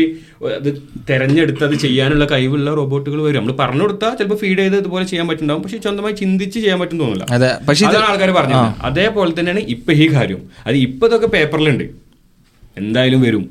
അത് 0.58 0.68
തെരഞ്ഞെടുത്ത് 1.10 1.64
അത് 1.68 1.74
ചെയ്യാനുള്ള 1.84 2.24
കഴിവുള്ള 2.32 2.74
റോബോട്ടുകൾ 2.80 3.18
വരും. 3.26 3.38
നമ്മൾ 3.40 3.56
പറഞ്ഞു 3.62 3.82
കൊടുത്താൽ 3.82 4.14
ചിലപ്പോൾ 4.18 4.38
ഫീഡ് 4.42 4.58
ചെയ്ത് 4.58 4.76
ഇതുപോലെ 4.82 5.04
ചെയ്യാൻ 5.12 5.26
പറ്റുന്നുണ്ടാവും. 5.28 5.62
പക്ഷെ 5.66 5.80
സ്വന്തമായി 5.86 6.16
ചിന്തിച്ച് 6.22 6.58
ചെയ്യാൻ 6.60 6.80
പറ്റും 6.80 7.00
തോന്നില്ല 7.04 7.26
അതാണ് 7.90 8.06
ആൾക്കാർ 8.10 8.32
പറഞ്ഞത്. 8.40 8.68
അതേപോലെ 8.90 9.34
തന്നെയാണ് 9.38 9.64
ഇപ്പൊ 9.76 9.92
ഈ 9.92 10.08
കാര്യം. 10.16 10.42
അത് 10.66 10.76
ഇപ്പൊ 10.86 11.06
ഇതൊക്കെ 11.06 11.30
പേപ്പറിലുണ്ട് 11.36 11.84
എന്തായാലും 12.82 13.20
വരും. 13.26 13.44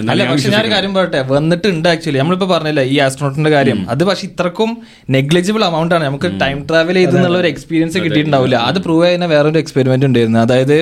എന്നാണ് 0.00 0.24
പക്ഷെ 0.30 0.50
ഞാൻ 0.54 0.60
ഒരു 0.64 0.70
കാര്യം 0.74 0.92
പറയട്ടെ. 0.96 1.20
വന്നിട്ടുണ്ട് 1.34 1.86
ആക്ച്വലി 1.92 2.18
നമ്മളിപ്പോ 2.22 2.46
പറഞ്ഞില്ല 2.52 2.82
ഈ 2.92 2.96
ആസ്ട്രോണോട്ടിന്റെ 3.06 3.52
കാര്യം. 3.56 3.78
അത് 3.92 4.02
പക്ഷെ 4.08 4.24
ഇത്രക്കും 4.30 4.70
നെഗ്ലിജിബിൾ 5.16 5.62
എമൗണ്ട് 5.70 5.94
ആണ്. 5.96 6.04
നമുക്ക് 6.08 6.28
ടൈം 6.42 6.58
ട്രാവൽ 6.68 6.98
ചെയ്തെന്നുള്ള 7.00 7.38
ഒരു 7.42 7.48
എക്സ്പീരിയൻസ് 7.54 7.98
കിട്ടിയിട്ടുണ്ടാവില്ല. 8.04 8.56
അത് 8.70 8.78
പ്രൂവ് 8.86 9.04
ചെയ്യുന്ന 9.06 9.28
വേറൊരു 9.34 9.60
എക്സ്പെരിമെന്റ് 9.64 10.06
ഉണ്ടായിരുന്നു. 10.10 10.40
അതായത് 10.46 10.78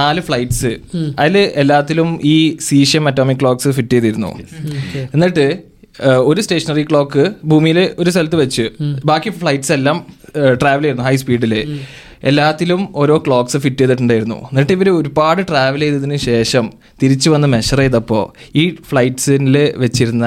നാല് 0.00 0.20
ഫ്ലൈറ്റ്സ് 0.26 0.72
അതിൽ 1.20 1.36
എല്ലാത്തിലും 1.62 2.10
ഈ 2.34 2.36
സീഷ്യം 2.70 3.04
അറ്റോമിക് 3.08 3.40
ക്ലോക്സ് 3.42 3.68
ഫിറ്റ് 3.78 3.94
ചെയ്തിരുന്നു. 3.96 4.32
എന്നിട്ട് 5.14 5.46
ഒരു 6.30 6.40
സ്റ്റേഷനറി 6.44 6.82
ക്ലോക്ക് 6.90 7.24
ഭൂമിയിൽ 7.50 7.78
ഒരു 7.98 8.10
സ്ഥലത്ത് 8.14 8.38
വെച്ച് 8.40 8.64
ബാക്കി 9.10 9.30
ഫ്ലൈറ്റ്സ് 9.40 9.72
എല്ലാം 9.76 9.98
ട്രാവൽ 10.62 10.84
ചെയ്യുന്നു 10.84 11.04
ഹൈ 11.08 11.14
സ്പീഡിൽ 11.22 11.52
എല്ലാത്തിലും 12.30 12.82
ഓരോ 13.00 13.14
ക്ലോക്സ് 13.26 13.58
ഫിറ്റ് 13.64 13.80
ചെയ്തിട്ടുണ്ടായിരുന്നു. 13.80 14.38
എന്നിട്ട് 14.50 14.74
ഇവർ 14.78 14.88
ഒരുപാട് 15.00 15.40
ട്രാവൽ 15.50 15.82
ചെയ്തതിന് 15.84 16.16
ശേഷം 16.30 16.64
തിരിച്ചു 17.02 17.28
വന്ന് 17.34 17.48
മെഷർ 17.54 17.80
ചെയ്തപ്പോൾ 17.84 18.24
ഈ 18.62 18.64
ഫ്ലൈറ്റ്സിൽ 18.90 19.56
വെച്ചിരുന്ന 19.84 20.26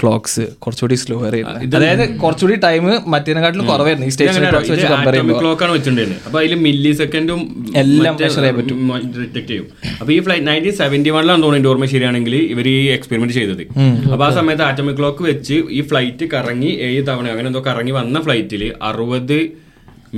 ക്ലോക്സ് 0.00 0.42
കുറച്ചുകൂടി 0.62 0.96
സ്ലോ 1.02 1.16
ആയിരുന്നു 1.26 1.76
അതായത് 1.78 2.02
കുറച്ചുകൂടി 2.22 2.56
ടൈം 2.66 2.84
മറ്റേനെക്കാട്ടിലും 3.12 3.66
കുറവായിരുന്നു. 3.70 4.08
ഈ 4.10 4.12
സ്റ്റേഷനറി 4.14 4.50
ക്ലോക്സ് 4.52 4.72
വെച്ച് 4.72 4.86
കമ്പയർ 4.92 5.14
ചെയ്യുമ്പോൾ 5.14 5.40
ക്ലോക്ക് 5.42 5.64
ആണ് 5.66 5.72
വെച്ചിട്ടുണ്ടായിരുന്നത് 5.76 6.20
അപ്പൊ 6.26 6.38
അതിൽ 6.42 6.60
മില്ലി 6.66 6.92
സെക്കൻഡും 7.00 7.40
എല്ലാം 7.82 8.14
മെഷർ 8.20 8.42
ചെയ്യാൻ 8.42 8.56
പറ്റും. 8.60 8.78
ഡിറ്റക്ട് 9.16 9.48
ചെയ്യും. 9.50 9.66
അപ്പൊ 10.00 10.10
ഈ 10.16 10.20
ഫ്ലൈറ്റ് 10.26 10.46
നയന്റീൻ 10.50 10.76
സെവന്റി 10.82 11.12
വണ്ണിലാണ് 11.16 11.42
തോന്നുന്നു 11.46 11.70
ഓർമ്മ 11.72 11.88
ശരിയാണെങ്കിൽ 11.94 12.36
ഇവർ 12.52 12.68
ഈ 12.74 12.78
എക്സ്പെരിമെന്റ് 12.96 13.36
ചെയ്തത്. 13.38 13.64
അപ്പൊ 14.12 14.24
ആ 14.28 14.30
സമയത്ത് 14.38 14.64
ആറ്റമിക് 14.68 14.98
ക്ലോക്ക് 15.00 15.24
വെച്ച് 15.30 15.58
ഈ 15.78 15.82
ഫ്ലൈറ്റ് 15.92 16.26
കറങ്ങി 16.34 16.72
ഏഴ് 16.88 17.02
തവണ 17.10 17.26
അങ്ങനെ 17.34 17.48
എന്തോ 17.52 17.64
കറങ്ങി 17.70 17.94
വന്ന 18.00 18.20
ഫ്ലൈറ്റിൽ 18.28 18.64
അറുപത് 18.90 19.38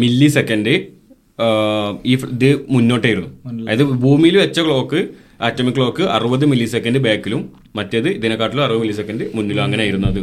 മില്ലി 0.03 0.31
സെക്കൻഡ് 0.39 0.75
ഈ 2.07 2.15
ഇത് 2.15 2.67
മുന്നോട്ടായിരുന്നു 2.69 3.29
അതായത് 3.63 3.83
ഭൂമിയിൽ 3.83 4.39
വെച്ച 4.39 4.61
ക്ലോക്ക് 4.61 5.09
ആറ്റമിക് 5.43 5.75
ക്ലോക്ക് 5.75 6.03
അറുപത് 6.03 6.47
മില്ലി 6.47 6.65
സെക്കൻഡ് 6.65 6.99
ബാക്കിലും 6.99 7.53
മറ്റേത് 7.77 8.09
ഇതിനെക്കാട്ടിലും 8.09 8.65
അറുപത് 8.65 8.81
മില്ലി 8.81 8.95
സെക്കൻഡ് 8.95 9.31
മുന്നിലും 9.35 9.63
അങ്ങനെ 9.63 9.83
ആയിരുന്നു 9.83 10.09
അത്. 10.09 10.19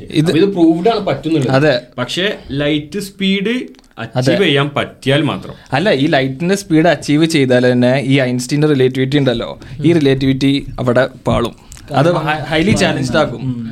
ഇത് 0.00 0.30
ഇത് 0.30 0.44
പ്രൂവ്ഡ് 0.44 0.88
ആണ് 0.88 1.06
പറ്റുന്നുള്ളത്. 1.06 1.50
അതെ. 1.50 1.80
പക്ഷേ 1.98 2.38
ലൈറ്റ് 2.50 2.98
സ്പീഡ് 2.98 3.54
അച്ചീവ് 3.98 4.44
ചെയ്യാൻ 4.44 4.70
പറ്റിയാൽ 4.76 5.22
മാത്രം. 5.22 5.54
അല്ല 5.72 5.90
ഈ 5.92 6.06
ലൈറ്റിന്റെ 6.06 6.54
സ്പീഡ് 6.54 6.86
അച്ചീവ് 6.86 7.26
ചെയ്താൽ 7.26 7.72
തന്നെ 7.72 8.00
ഈ 8.00 8.20
ഐൻസ്റ്റീന്റെ 8.20 8.68
റിലേറ്റിവിറ്റി 8.68 9.16
ഉണ്ടല്ലോ. 9.16 9.60
ഈ 9.84 9.92
റിലേറ്റിവിറ്റി 9.92 10.66
അവിടെ 10.78 11.08
പാളും. 11.26 11.56
അത് 11.94 12.14
ഹൈലി 12.14 12.70
ചാലഞ്ച്ഡ് 12.70 13.16
ആക്കും. 13.16 13.70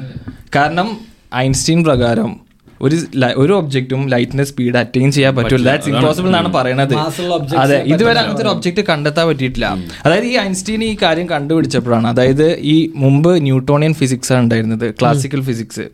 കാരണം 0.57 1.01
ഐൻസ്റ്റീൻ 1.35 1.85
പ്രകാരം 1.85 2.48
ഒരു 2.87 2.97
ഒരു 3.43 3.53
ഒബ്ജക്റ്റും 3.59 4.03
ലൈറ്റിന്റെ 4.13 4.45
സ്പീഡ് 4.51 4.77
അറ്റൈൻ 4.81 5.09
ചെയ്യാൻ 5.17 5.33
പറ്റില്ല. 5.37 5.67
ദാറ്റ്സ് 5.71 5.91
ഇമ്പോസിബിൾ 5.93 6.29
എന്നാണ് 6.31 6.51
പറയുന്നത് 6.57 6.95
അതെ 7.63 7.79
ഇതുവരെ 7.93 8.19
അങ്ങനത്തെ 8.23 8.45
ഒരു 8.45 8.51
ഒബ്ജക്റ്റ് 8.55 8.83
കണ്ടെത്താൻ 8.91 9.25
പറ്റിയിട്ടില്ല. 9.31 9.67
അതായത് 10.05 10.27
ഈ 10.33 10.35
ഐൻസ്റ്റീൻ 10.45 10.83
ഈ 10.89 10.93
കാര്യം 11.03 11.27
കണ്ടുപിടിച്ചപ്പോഴാണ്. 11.35 12.07
അതായത് 12.13 12.47
ഈ 12.75 12.77
മുമ്പ് 13.05 13.31
ന്യൂട്ടോണിയൻ 13.49 13.95
ഫിസിക്സ് 14.01 14.33
ആണ് 14.33 14.43
ഉണ്ടായിരുന്നത് 14.47 14.87
ക്ലാസിക്കൽ 15.01 15.43
ഫിസിക്സ് 15.49 15.87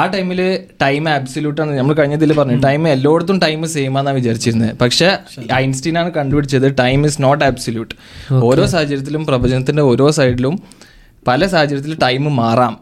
ആ 0.00 0.04
ടൈമിൽ 0.16 0.42
ടൈം 0.84 1.08
ആബ്സല്യൂട്ട് 1.16 1.60
ആണ്. 1.64 1.72
നമ്മൾ 1.78 1.94
കഴിഞ്ഞതിൽ 2.00 2.36
പറഞ്ഞു 2.40 2.60
ടൈം 2.68 2.88
എല്ലായിടത്തും 2.94 3.40
ടൈം 3.46 3.66
സെയിം 3.76 3.98
ആണെന്നാണ് 3.98 4.18
വിചാരിച്ചിരുന്നത് 4.20 4.72
പക്ഷെ 4.84 5.10
ഐൻസ്റ്റീൻ 5.62 5.98
ആണ് 6.02 6.12
കണ്ടുപിടിച്ചത് 6.18 6.68
ടൈം 6.84 7.00
ഇസ് 7.06 7.18
നോട്ട് 7.22 7.44
ആബ്സല്യൂട്ട് 7.44 7.94
ഓരോ 8.50 8.66
സാഹചര്യത്തിലും 8.66 9.24
പ്രപഞ്ചത്തിന്റെ 9.26 9.82
ഓരോ 9.82 10.08
സൈഡിലും 10.20 10.56
പല 11.28 11.46
സാഹചര്യത്തിലും 11.46 11.98
ടൈം 12.02 12.24
മാറാം. 12.36 12.74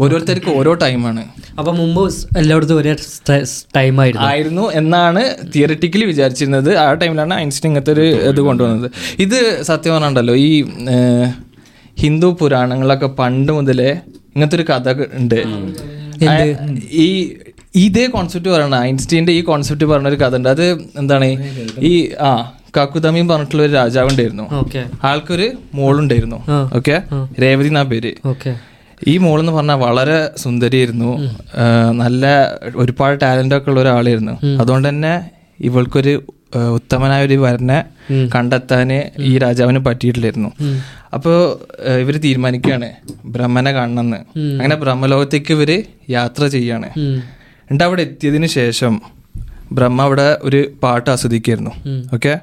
ഓരോരുത്തർക്ക് 0.00 0.50
ഓരോ 0.50 0.74
ടൈമാണ്. 0.74 1.24
അപ്പൊ 1.58 1.72
മുമ്പ് 1.72 2.14
എല്ലായിടത്തും 2.38 2.78
ഒരേ 2.78 2.96
ടൈം 3.76 4.00
ആയിരുന്നു. 4.00 4.26
ആയിരുന്നു 4.26 4.70
എന്നാണ് 4.70 5.22
തിയറിറ്റിക്കലി 5.54 6.04
വിചാരിച്ചിരുന്നത്. 6.04 6.76
ആ 6.76 6.92
ടൈമിലാണ് 6.92 7.34
ഐൻസ്റ്റീൻ 7.34 7.70
ഇങ്ങനത്തെ 7.70 7.92
ഒരു 7.92 8.00
ഇത് 8.00 8.40
കൊണ്ടുവന്നത്. 8.40 8.90
ഇത് 9.18 9.62
സത്യം 9.62 9.94
പറഞ്ഞുണ്ടല്ലോ 9.94 10.34
ഈ 10.34 10.64
ഹിന്ദു 11.98 12.36
പുരാണങ്ങളൊക്കെ 12.40 13.06
പണ്ട് 13.06 13.52
മുതലേ 13.52 13.90
ഇങ്ങനത്തെ 14.34 14.56
ഒരു 14.56 14.62
കഥ 14.62 14.92
ഉണ്ട്. 15.12 15.40
ഈ 16.92 17.36
ഇതേ 17.74 18.06
കോൺസെപ്റ്റ് 18.06 18.50
പറയണ 18.50 18.76
ഐൻസ്റ്റീന്റെ 18.76 19.32
ഈ 19.32 19.40
കോൺസെപ്റ്റ് 19.40 19.84
പറഞ്ഞ 19.84 20.08
ഒരു 20.08 20.16
കഥ 20.16 20.36
ഉണ്ട്. 20.36 20.48
അത് 20.48 20.66
എന്താണ്? 20.72 21.28
ഈ 21.78 22.12
ആ 22.20 22.52
കാക്കുതമീൻ 22.76 23.28
പറഞ്ഞിട്ടുള്ള 23.28 23.62
ഒരു 23.62 23.72
രാജാവ് 23.72 24.08
ഉണ്ടായിരുന്നു. 24.10 24.46
ആൾക്കൊരു 25.04 25.50
മോളുണ്ടായിരുന്നു. 25.74 26.38
ഓക്കെ? 26.74 27.02
രേവതി 27.42 27.68
എന്നാ 27.68 27.82
പേര്. 27.82 28.12
ഓക്കെ. 28.26 28.52
ഈ 29.08 29.14
മോളെന്ന് 29.24 29.52
പറഞ്ഞാൽ 29.52 29.78
വളരെ 29.86 30.18
സുന്ദരിയായിരുന്നു. 30.42 31.10
നല്ല 32.02 32.24
ഒരുപാട് 32.82 33.16
ടാലന്റ് 33.22 33.54
ഒക്കെ 33.54 33.70
ഉള്ള 33.70 33.80
ഒരാളായിരുന്നു. 33.80 34.34
അതുകൊണ്ട് 34.62 34.88
തന്നെ 34.88 35.14
ഇവൾക്കൊരു 35.68 36.14
ഉത്തമനായ 36.78 37.26
ഒരു 37.26 37.36
വരനെ 37.44 37.78
കണ്ടെത്താന് 38.34 38.98
ഈ 39.30 39.32
രാജാവിന് 39.38 39.80
പറ്റിയിട്ടില്ലായിരുന്നു. 39.86 40.50
അപ്പോൾ 41.16 41.36
ഇവർ 42.02 42.14
തീരുമാനിക്കുകയാണ് 42.26 42.88
ബ്രഹ്മനെ 43.34 43.72
കാണണമെന്ന് 43.72 44.18
അങ്ങനെ 44.58 44.76
ബ്രഹ്മലോകത്തേക്ക് 44.82 45.52
ഇവർ 45.56 45.70
യാത്ര 46.16 46.46
ചെയ്യാണ്. 46.54 46.88
എന്നിട്ട് 47.68 47.84
അവിടെ 47.84 48.02
എത്തിയതിന് 48.08 48.46
ശേഷം 48.46 48.94
ബ്രഹ്മ 49.76 50.00
അവിടെ 50.02 50.38
ഒരു 50.42 50.60
പാട്ട് 50.82 51.08
ആസ്വദിക്കായിരുന്നു. 51.10 51.72
ഓക്കെ? 52.14 52.34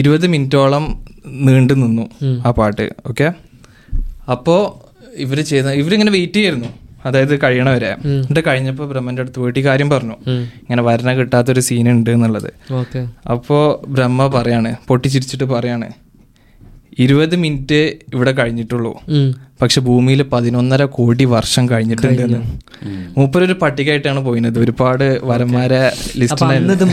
ഇരുപത് 0.00 0.26
മിനിറ്റോളം 0.26 0.84
നീണ്ടു 1.46 1.74
നിന്നു 1.74 2.04
ആ 2.46 2.50
പാട്ട്. 2.58 2.86
ഓക്കെ? 3.06 3.28
അപ്പോൾ 4.34 4.87
ഇവർ 5.16 5.40
ചെയ്ത 5.40 5.66
ഇവരിങ്ങനെ 5.66 6.12
വെയിറ്റ് 6.12 6.34
ചെയ്യായിരുന്നു 6.34 6.66
അതായത് 7.04 7.42
കഴിയണവരെ. 7.42 7.88
എന്നിട്ട് 8.04 8.42
കഴിഞ്ഞപ്പോൾ 8.46 8.88
ബ്രഹ്മന്റെ 8.88 9.22
അടുത്ത് 9.22 9.38
പോയിട്ട് 9.38 9.58
ഈ 9.58 9.64
കാര്യം 9.64 9.90
പറഞ്ഞു. 9.90 10.30
ഇങ്ങനെ 10.30 10.82
വരണ 10.82 11.12
കിട്ടാത്തൊരു 11.12 11.60
സീൻ 11.60 11.90
ഉണ്ട് 11.90 12.10
എന്നുള്ളത്. 12.10 12.52
അപ്പോ 12.72 13.32
അപ്പോൾ 13.32 13.86
ബ്രഹ്മ 13.90 14.26
പറയാണ് 14.26 14.76
പൊട്ടിച്ചിരിച്ചിട്ട് 14.88 15.44
പറയാണ് 15.44 16.07
ഇരുപത് 17.04 17.34
മിനിറ്റ് 17.42 17.80
ഇവിടെ 18.14 18.32
കഴിഞ്ഞിട്ടുള്ളൂ. 18.38 18.92
പക്ഷെ 19.60 19.80
ഭൂമിയിൽ 19.86 20.20
പതിനൊന്നര 20.32 20.82
കോടി 20.96 21.24
വർഷം 21.34 21.64
കഴിഞ്ഞിട്ടുണ്ട് 21.70 22.36
മൂപ്പരൊരു 23.16 23.54
പട്ടികയായിട്ടാണ് 23.62 24.20
പോയിന്നത്. 24.26 24.58
ഒരുപാട് 24.64 25.04
വരന്മാരെ 25.30 25.80
ലിസ്റ്റ് 26.20 26.46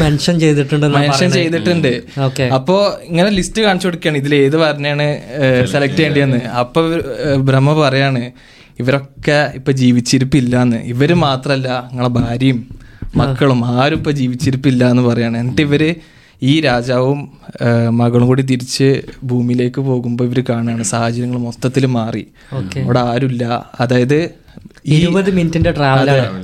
മെൻഷൻ 0.04 0.36
ചെയ്തിട്ടുണ്ടെന്ന് 0.44 1.02
മെൻഷൻ 1.04 1.30
ചെയ്തിട്ടുണ്ട്. 1.38 1.92
അപ്പോ 2.58 2.78
ഇങ്ങനെ 3.10 3.30
ലിസ്റ്റ് 3.40 3.64
കാണിച്ചു 3.68 3.88
കൊടുക്കുകയാണ്. 3.90 4.20
ഇതിൽ 4.24 4.36
ഏത് 4.46 4.58
വരനെയാണ് 4.64 5.08
സെലക്ട് 5.74 6.00
ചെയ്യേണ്ടതെന്ന്. 6.00 6.42
അപ്പൊ 6.64 6.82
ബ്രഹ്മ 7.50 7.74
പറയാണ് 7.84 8.24
ഇവരൊക്കെ 8.84 9.40
ഇപ്പൊ 9.60 9.72
ജീവിച്ചിരിപ്പില്ലാന്ന്. 9.84 10.80
ഇവർ 10.94 11.12
മാത്രല്ല 11.28 11.68
നിങ്ങളെ 11.92 12.12
ഭാര്യയും 12.20 12.60
മക്കളും 13.22 13.60
ആരും 13.74 14.00
ഇപ്പൊ 14.02 14.12
ജീവിച്ചിരിപ്പില്ല 14.22 14.84
എന്ന് 14.94 15.04
പറയാണ്. 15.10 15.38
എന്നിട്ട് 15.44 15.64
ഇവർ 15.68 15.84
ഈ 16.52 16.54
രാജാവും 16.62 17.20
മകളും 18.00 18.28
കൂടി 18.28 18.44
തിരിച്ച് 18.52 18.88
ഭൂമിയിലേക്ക് 19.24 19.82
പോകുമ്പോൾ 19.82 20.24
ഇവർ 20.24 20.40
കാണുകയാണ്. 20.50 20.84
സാഹചര്യങ്ങൾ 20.94 21.38
മൊത്തത്തിൽ 21.38 21.86
മാറി. 22.00 22.24
അവിടെ 22.84 23.02
ആരുമില്ല. 23.12 23.46
അതായത് 23.80 24.20
ഇരുപത് 24.86 25.30
മിനിറ്റിന്റെ 25.38 25.72
ട്രാവലാണ് 25.72 26.44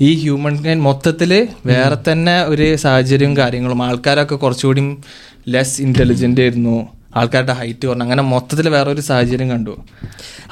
ഈ 0.00 0.10
ഹ്യൂമൻ 0.22 0.54
കൈൻഡ് 0.64 0.82
മൊത്തത്തിൽ 0.82 1.32
വേറെ 1.66 1.96
തന്നെ 2.08 2.36
ഒരു 2.52 2.66
സാഹചര്യവും 2.84 3.36
കാര്യങ്ങളും. 3.36 3.82
ആൾക്കാരൊക്കെ 3.82 4.36
കുറച്ചുകൂടി 4.36 4.82
ലെസ് 5.48 5.76
ഇന്റലിജന്റ് 5.82 6.40
ആയിരുന്നു. 6.40 6.76
ആൾക്കാരുടെ 7.16 7.52
ഹൈറ്റ് 7.52 7.86
കുറഞ്ഞു. 7.86 8.04
അങ്ങനെ 8.04 8.22
മൊത്തത്തിൽ 8.22 8.68
വേറൊരു 8.68 9.00
സാഹചര്യം 9.00 9.50
കണ്ടു. 9.50 9.74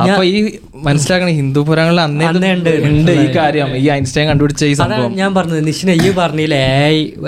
അപ്പൊ 0.03 0.25
ഈ 0.25 0.59
മനസ്സിലാക്കണ 0.75 1.29
ഹിന്ദു 1.29 1.61
പുരാണങ്ങളിൽ 1.61 2.01
അന്നേ 2.01 2.53
ഉണ്ട്. 2.53 2.71
ഉണ്ട് 2.89 3.13
ഈ 3.13 3.27
കാര്യം. 3.37 3.77
ഈ 3.77 3.85
ഐൻസ്റ്റൈൻ 3.91 4.27
കണ്ടുപിടിച്ച 4.29 4.65
ഈ 4.65 4.73
സംഭവം. 4.73 5.13
ഞാൻ 5.17 5.35
പറഞ്ഞത്. 5.35 5.67
നിഷിന 5.67 5.91
ഈ 5.91 6.11
പറഞ്ഞില്ലേ. 6.19 6.61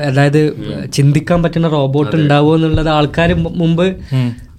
അതായത് 0.08 0.42
ചിന്തിക്കാൻ 0.92 1.42
പറ്റുന്ന 1.42 1.68
റോബോട്ട് 1.68 2.16
ഉണ്ടാവുമോ 2.16 2.54
എന്നുള്ളത് 2.56 2.88
ആൾക്കാർ 2.88 3.34
മുമ്പ് 3.62 3.86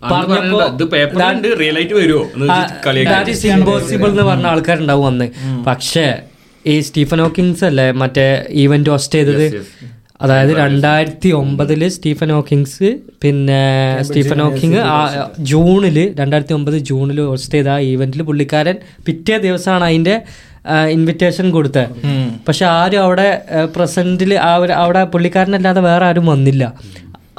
അന്ന് 0.03 0.27
പറഞ്ഞിട്ടുണ്ട്, 0.31 0.63
ഇത് 0.75 0.83
പേപ്പറിലുണ്ട് 0.91 1.47
റിയൽ 1.59 1.77
വരുമോ 1.93 2.23
എന്ന് 2.33 2.45
വെച്ചിട്ട് 2.45 2.75
കളിയാക്കി. 2.87 3.47
ഇമ്പോസിബിൾ 3.47 4.07
എന്ന് 4.07 4.23
പറഞ്ഞ 4.23 4.47
ആൾക്കാരുണ്ടാവും 4.47 5.07
അന്ന്. 5.07 5.27
പക്ഷേ 5.67 6.05
ഈ 6.65 6.79
സ്റ്റീഫൻ 6.79 7.19
ഹോക്കിങ്സ് 7.19 7.65
അല്ലേ 7.65 7.91
മറ്റേ 7.91 8.45
ഈവന്റ് 8.63 8.89
ഹോസ്റ്റ് 8.89 9.19
ചെയ്തത് 9.19 9.45
അതായത് 10.21 10.51
രണ്ടായിരത്തി 10.57 11.29
ഒമ്പതിൽ 11.41 11.81
സ്റ്റീഫൻ 11.95 12.29
ഹോക്കിങ്സ് 12.35 12.89
പിന്നെ 13.23 13.61
സ്റ്റീഫൻ 14.07 14.39
ഹോക്കിങ് 14.43 14.79
ജൂണിൽ 15.39 15.43
ജൂണിൽ 15.51 15.97
രണ്ടായിരത്തി 16.19 16.53
ഒമ്പത് 16.53 16.77
ജൂണിൽ 16.89 17.19
ഹോസ്റ്റ് 17.21 17.53
ചെയ്ത 17.53 17.69
ആ 17.75 17.77
ഈവെന്റിൽ 17.91 18.21
പുള്ളിക്കാരൻ 18.29 18.77
പിറ്റേ 19.05 19.37
ദിവസമാണ് 19.37 19.83
അതിന്റെ 19.83 20.15
ഇൻവിറ്റേഷൻ 20.95 21.45
കൊടുത്തത്. 21.51 21.93
പക്ഷെ 22.47 22.65
ആരും 22.65 23.01
അവിടെ 23.03 23.27
പ്രസന്റിൽ 23.75 24.33
അവിടെ 24.37 25.03
പുള്ളിക്കാരനല്ലാതെ 25.13 25.81
വേറെ 25.89 26.05
ആരും 26.05 26.25
വന്നില്ല. 26.25 26.63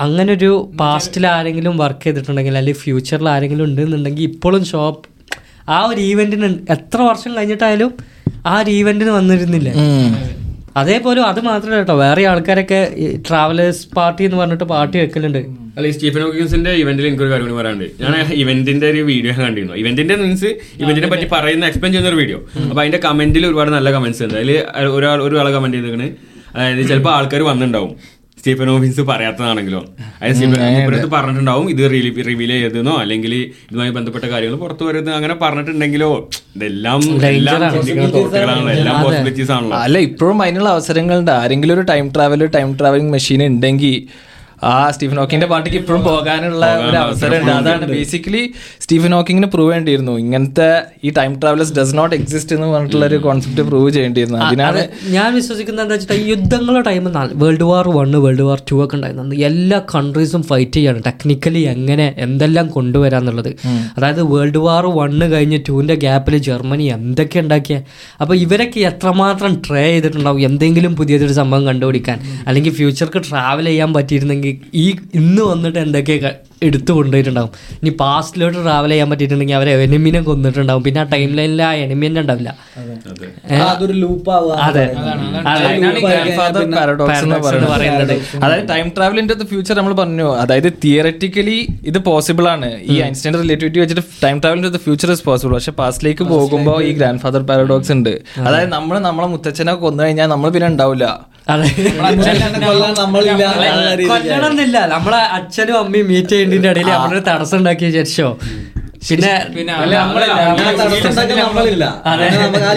അങ്ങനെ 0.07 0.31
ഒരു 0.33 0.53
പാസ്റ്റിൽ 0.81 1.25
ആരെങ്കിലും 1.37 1.75
വർക്ക് 1.77 2.05
ചെയ്തിട്ടുണ്ടെങ്കിൽ 2.05 2.55
അല്ലെങ്കിൽ 2.59 2.83
ഫ്യൂച്ചറിൽ 2.83 3.29
ആരെങ്കിലും 3.29 3.65
ഉണ്ടെന്നുണ്ടെങ്കിൽ 3.65 4.25
ഇപ്പോഴും 4.31 4.63
ഷോപ്പ് 4.65 5.07
ആ 5.69 5.79
ഒരു 5.91 6.01
ഈവെന്റിന് 6.01 6.49
എത്ര 6.77 7.01
വർഷം 7.03 7.31
കഴിഞ്ഞിട്ടായാലും 7.37 7.91
ആ 8.47 8.55
ഒരു 8.61 8.71
ഈവെന്റിന് 8.71 9.11
വന്നിരുന്നില്ലേ. 9.11 9.73
അതേപോലെ 10.77 11.21
അത് 11.29 11.41
മാത്രമല്ല 11.47 11.79
കേട്ടോ. 11.81 11.95
വേറെ 12.03 12.23
ആൾക്കാരൊക്കെ 12.31 12.81
ട്രാവലേഴ്സ് 13.29 13.83
പാർട്ടി 13.97 14.23
എന്ന് 14.25 14.37
പറഞ്ഞിട്ട് 14.37 14.65
പാർട്ടി 14.65 14.97
വെക്കലുണ്ട്. 14.99 15.39
അല്ല 15.77 15.87
ഈ 15.89 15.91
സ്റ്റീഫൻ 15.91 16.23
ഹോക്കിൻസിന്റെ 16.23 16.73
ഇവന്റിൽ 16.83 17.07
എനിക്കൊരു 17.07 17.31
കാര്യം 17.33 17.57
പറയാനുണ്ട്. 17.57 17.87
ഞാൻ 18.03 18.15
ഇവന്റിന്റെ 18.43 18.87
ഒരു 18.91 19.03
വീഡിയോ 19.11 19.33
കണ്ടിരുന്നു. 19.41 19.75
ഇവന്റിന്റെ 19.83 20.17
മീൻസ് 20.23 20.51
ഇവന്റിനെ 20.83 21.09
പറ്റി 21.15 21.29
പറയുന്ന 21.35 21.67
എക്സ്പ്ലെയിൻ 21.71 21.93
ചെയ്യുന്ന 21.93 22.13
ഒരു 22.15 22.21
വീഡിയോ 22.23 22.39
അപ്പൊ 22.69 22.81
അതിന്റെ 22.83 23.01
കമന്റിൽ 23.07 23.47
ഒരുപാട് 23.51 23.71
നല്ല 23.77 23.91
കമന്റ്സ് 23.97 24.23
ഉണ്ട്. 24.27 24.35
അതിൽ 24.35 24.53
ഒരാൾ 24.99 25.23
ഒരാൾ 25.23 25.49
കമന്റ് 25.57 25.77
ചെയ്തിരിക്കുന്നത് 25.77 26.17
അതായത് 26.55 26.89
ചിലപ്പോൾ 26.89 27.13
ആൾക്കാർ 27.17 27.43
വന്നിട്ടുണ്ടാവും. 27.51 27.93
സ്റ്റീഫൻ 28.41 28.69
ഹോക്കിൻസ് 28.69 29.01
പറയാത്തതാണെങ്കിലോ? 29.09 29.81
അതായത് 30.13 30.37
സ്റ്റീഫൻ 30.37 30.61
ഹോക്കിൻസ് 30.67 31.09
പറഞ്ഞിട്ടുണ്ടാവും 31.15 31.67
ഇത് 31.71 31.83
റിവീൽ 32.27 32.53
ചെയ്തെന്നോ 32.55 32.95
അല്ലെങ്കിൽ 32.97 33.33
ഇതുമായി 33.65 33.91
ബന്ധപ്പെട്ട 33.91 34.25
കാര്യങ്ങൾ 34.25 34.57
പുറത്തു 34.59 34.85
വരുന്നത് 34.85 35.15
അങ്ങനെ 35.15 35.35
പറഞ്ഞിട്ടുണ്ടെങ്കിലോ 35.43 36.11
ഇതെല്ലാം 36.57 37.01
എല്ലാം 37.31 37.63
അല്ല 39.81 39.99
ഇപ്പോഴും 40.09 40.43
അതിനുള്ള 40.43 40.69
അവസരങ്ങളുണ്ട്. 40.69 41.31
ആരെങ്കിലും 41.33 41.75
ഒരു 41.75 41.81
time 41.83 42.09
travel 42.17 42.47
time 42.57 42.71
travelling 42.81 43.13
machine 43.13 43.43
ഉണ്ടെങ്കിൽ 43.47 43.95
ആ 44.63 44.91
സ്റ്റീഫൻ 44.91 45.17
ഹോക്കിന്റെ 45.17 45.47
പാർട്ടിക്ക് 45.47 45.77
ഇപ്പോഴും 45.77 46.03
പോകാനുള്ള 46.05 46.65
ഒരു 46.89 46.97
അവസരമുണ്ട് 46.97 47.53
അതാണ് 47.53 47.87
ബേസിക്കലി 47.93 48.43
സ്റ്റീഫൻ 48.83 49.13
ഹോക്കിങ്ങിന് 49.15 49.49
പ്രൂവ് 49.55 49.69
ചെയ്യേണ്ടിയിരുന്നു. 49.71 50.15
ഇങ്ങനത്തെ 50.19 50.69
ഈ 51.05 51.11
time 51.19 51.33
travellers 51.41 51.75
does 51.79 51.95
not 51.99 52.15
exist 52.17 52.57
എന്ന് 52.57 52.67
പറഞ്ഞിട്ടുള്ള 52.67 53.07
ഒരു 53.07 53.17
കോൺസെപ്റ്റ് 53.17 53.63
പ്രൂവ് 53.63 53.91
ചെയ്യേണ്ടിയിരുന്നു. 53.91 54.39
അതിനാണ് 54.39 54.83
ഞാൻ 55.17 55.35
വിശ്വസിക്കുന്നത് 55.35 55.85
എന്താ 55.85 55.97
വെച്ചാൽ 55.97 56.27
യുദ്ധങ്ങളുടെ 56.33 56.83
time 56.91 57.05
world 57.45 57.69
war 57.71 57.89
one 57.89 58.13
world 58.25 58.43
war 58.43 58.63
two 58.71 58.85
ഒക്കെ 58.85 58.97
ഉണ്ടായിരുന്നു. 58.97 59.37
എല്ലാ 59.51 59.79
കൺട്രീസും 59.95 60.43
ഫൈറ്റ് 60.43 60.73
ചെയ്യാണ്. 60.73 61.03
ടെക്നിക്കലി 61.07 61.63
എങ്ങനെ 61.75 62.15
എന്തെല്ലാം 62.19 62.67
കൊണ്ടുവരാന്നുള്ളത് 62.67 63.51
അതായത് 63.97 64.23
വേൾഡ് 64.33 64.59
വാർ 64.59 64.87
വണ്ണ് 64.99 65.33
കഴിഞ്ഞ് 65.33 65.59
ടൂവിന്റെ 65.69 65.95
ഗ്യാപ്പിൽ 65.95 66.37
ജർമ്മനി 66.49 66.85
എന്തൊക്കെ 66.99 67.39
ഉണ്ടാക്കിയ? 67.41 67.77
അപ്പോൾ 68.21 68.35
ഇവരൊക്കെ 68.35 68.81
എത്രമാത്രം 68.81 69.55
ട്രൈ 69.67 69.87
ചെയ്തിട്ടുണ്ടാവും? 69.91 70.41
എന്തെങ്കിലും 70.49 70.97
പുതിയതൊരു 70.97 71.33
സംഭവം 71.33 71.67
കണ്ടുപിടിക്കാൻ. 71.67 72.21
അല്ലെങ്കിൽ 72.49 72.73
ഫ്യൂച്ചർക്ക് 72.81 73.23
ട്രാവൽ 73.31 73.65
ചെയ്യാൻ 73.65 73.95
പറ്റിയിരുന്നെങ്കിൽ 73.95 74.50
ഈ 74.75 74.97
ഇന്ന് 75.15 75.43
വന്നിട്ട് 75.43 75.79
എന്തൊക്കെ 75.79 76.35
എടുത്തു 76.63 76.93
കൊണ്ടുപോയിട്ടുണ്ടാവും? 76.93 77.51
ഇനി 77.83 77.91
പാസ്റ്റിലോട്ട് 78.01 78.65
ട്രാവൽ 78.65 78.89
ചെയ്യാൻ 78.89 79.11
പറ്റിയിട്ടുണ്ടെങ്കിൽ 79.11 79.55
അവരെ 79.55 79.83
എനിമിനെ 79.83 80.21
കൊന്നിട്ടുണ്ടാവും. 80.21 80.83
പിന്നെ 80.83 81.01
ആ 81.01 81.05
ടൈം 81.05 81.37
ലൈനിൽ 81.37 81.63
ആ 81.63 81.73
എനിമി 81.73 82.07
തന്നെ 82.07 82.21
ഉണ്ടാവില്ല. 82.21 82.57
അതൊരു 83.69 83.93
ലൂപ്പ് 83.93 84.31
ആവുക. 84.31 84.53
അതെ. 84.53 84.85
അതിനാണ് 85.47 85.99
ഈ 85.99 86.03
grandfather 86.03 86.63
എന്ന് 86.63 86.77
പറയുന്നത്. 87.71 88.13
അതായത് 88.45 88.69
ടൈം 88.69 88.93
ട്രാവലിന്റെ 88.97 89.35
ഫ്യൂച്ചർ 89.35 89.77
നമ്മൾ 89.77 89.95
പറഞ്ഞു. 89.95 90.37
അതായത് 90.37 90.73
തിയററ്റിക്കലി 90.85 91.69
ഇത് 91.87 91.99
പോസിബിൾ 91.99 92.49
ആണ്. 92.49 92.81
ഈ 92.83 93.01
ഐൻസ്റ്റൈൻ 93.01 93.35
റിലേറ്റിവിറ്റി 93.43 93.79
വെച്ചിട്ട് 93.79 94.03
ടൈം 94.25 94.41
ട്രാവലിന്റെ 94.41 94.79
ഫ്യൂച്ചർ 94.79 95.13
ഇസ് 95.13 95.25
പോസിബിൾ 95.25 95.55
പക്ഷെ 95.55 95.73
പാസ്റ്റിലേക്ക് 95.73 96.25
പോകുമ്പോൾ 96.25 96.83
ഈ 96.83 96.93
ഗ്രാൻഡ് 96.93 97.21
ഫാദർ 97.21 97.43
പാരഡോക്സ് 97.43 97.93
ഉണ്ട്. 97.93 98.23
അതായത് 98.39 98.73
നമ്മൾ 98.73 98.99
നമ്മളെ 98.99 99.27
മുത്തച്ഛനെ 99.27 99.75
കൊന്നു 99.75 100.05
കഴിഞ്ഞാൽ 100.05 100.27
നമ്മൾ 100.27 100.51
പിന്നെ 100.51 100.69
ഉണ്ടാവില്ല. 100.69 101.27
കൊല്ലണമെന്നില്ല 104.11 104.79
നമ്മളെ 104.95 105.23
അച്ഛനും 105.39 105.79
അമ്മയും 105.83 106.09
മീറ്റ് 106.13 106.33
ചെയ്യേണ്ടതിന്റെ 106.35 106.71
ഇടയിൽ 106.75 106.91
നമ്മളൊരു 106.97 107.25
തടസ്സം 107.31 107.59
ഉണ്ടാക്കിയ 107.61 107.91
ശേഷം 107.99 108.33
പിന്നെ 109.09 109.31
പിന്നെ 109.55 109.73
ആ 109.75 109.77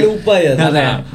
ലൂപ്പായി 0.03 0.45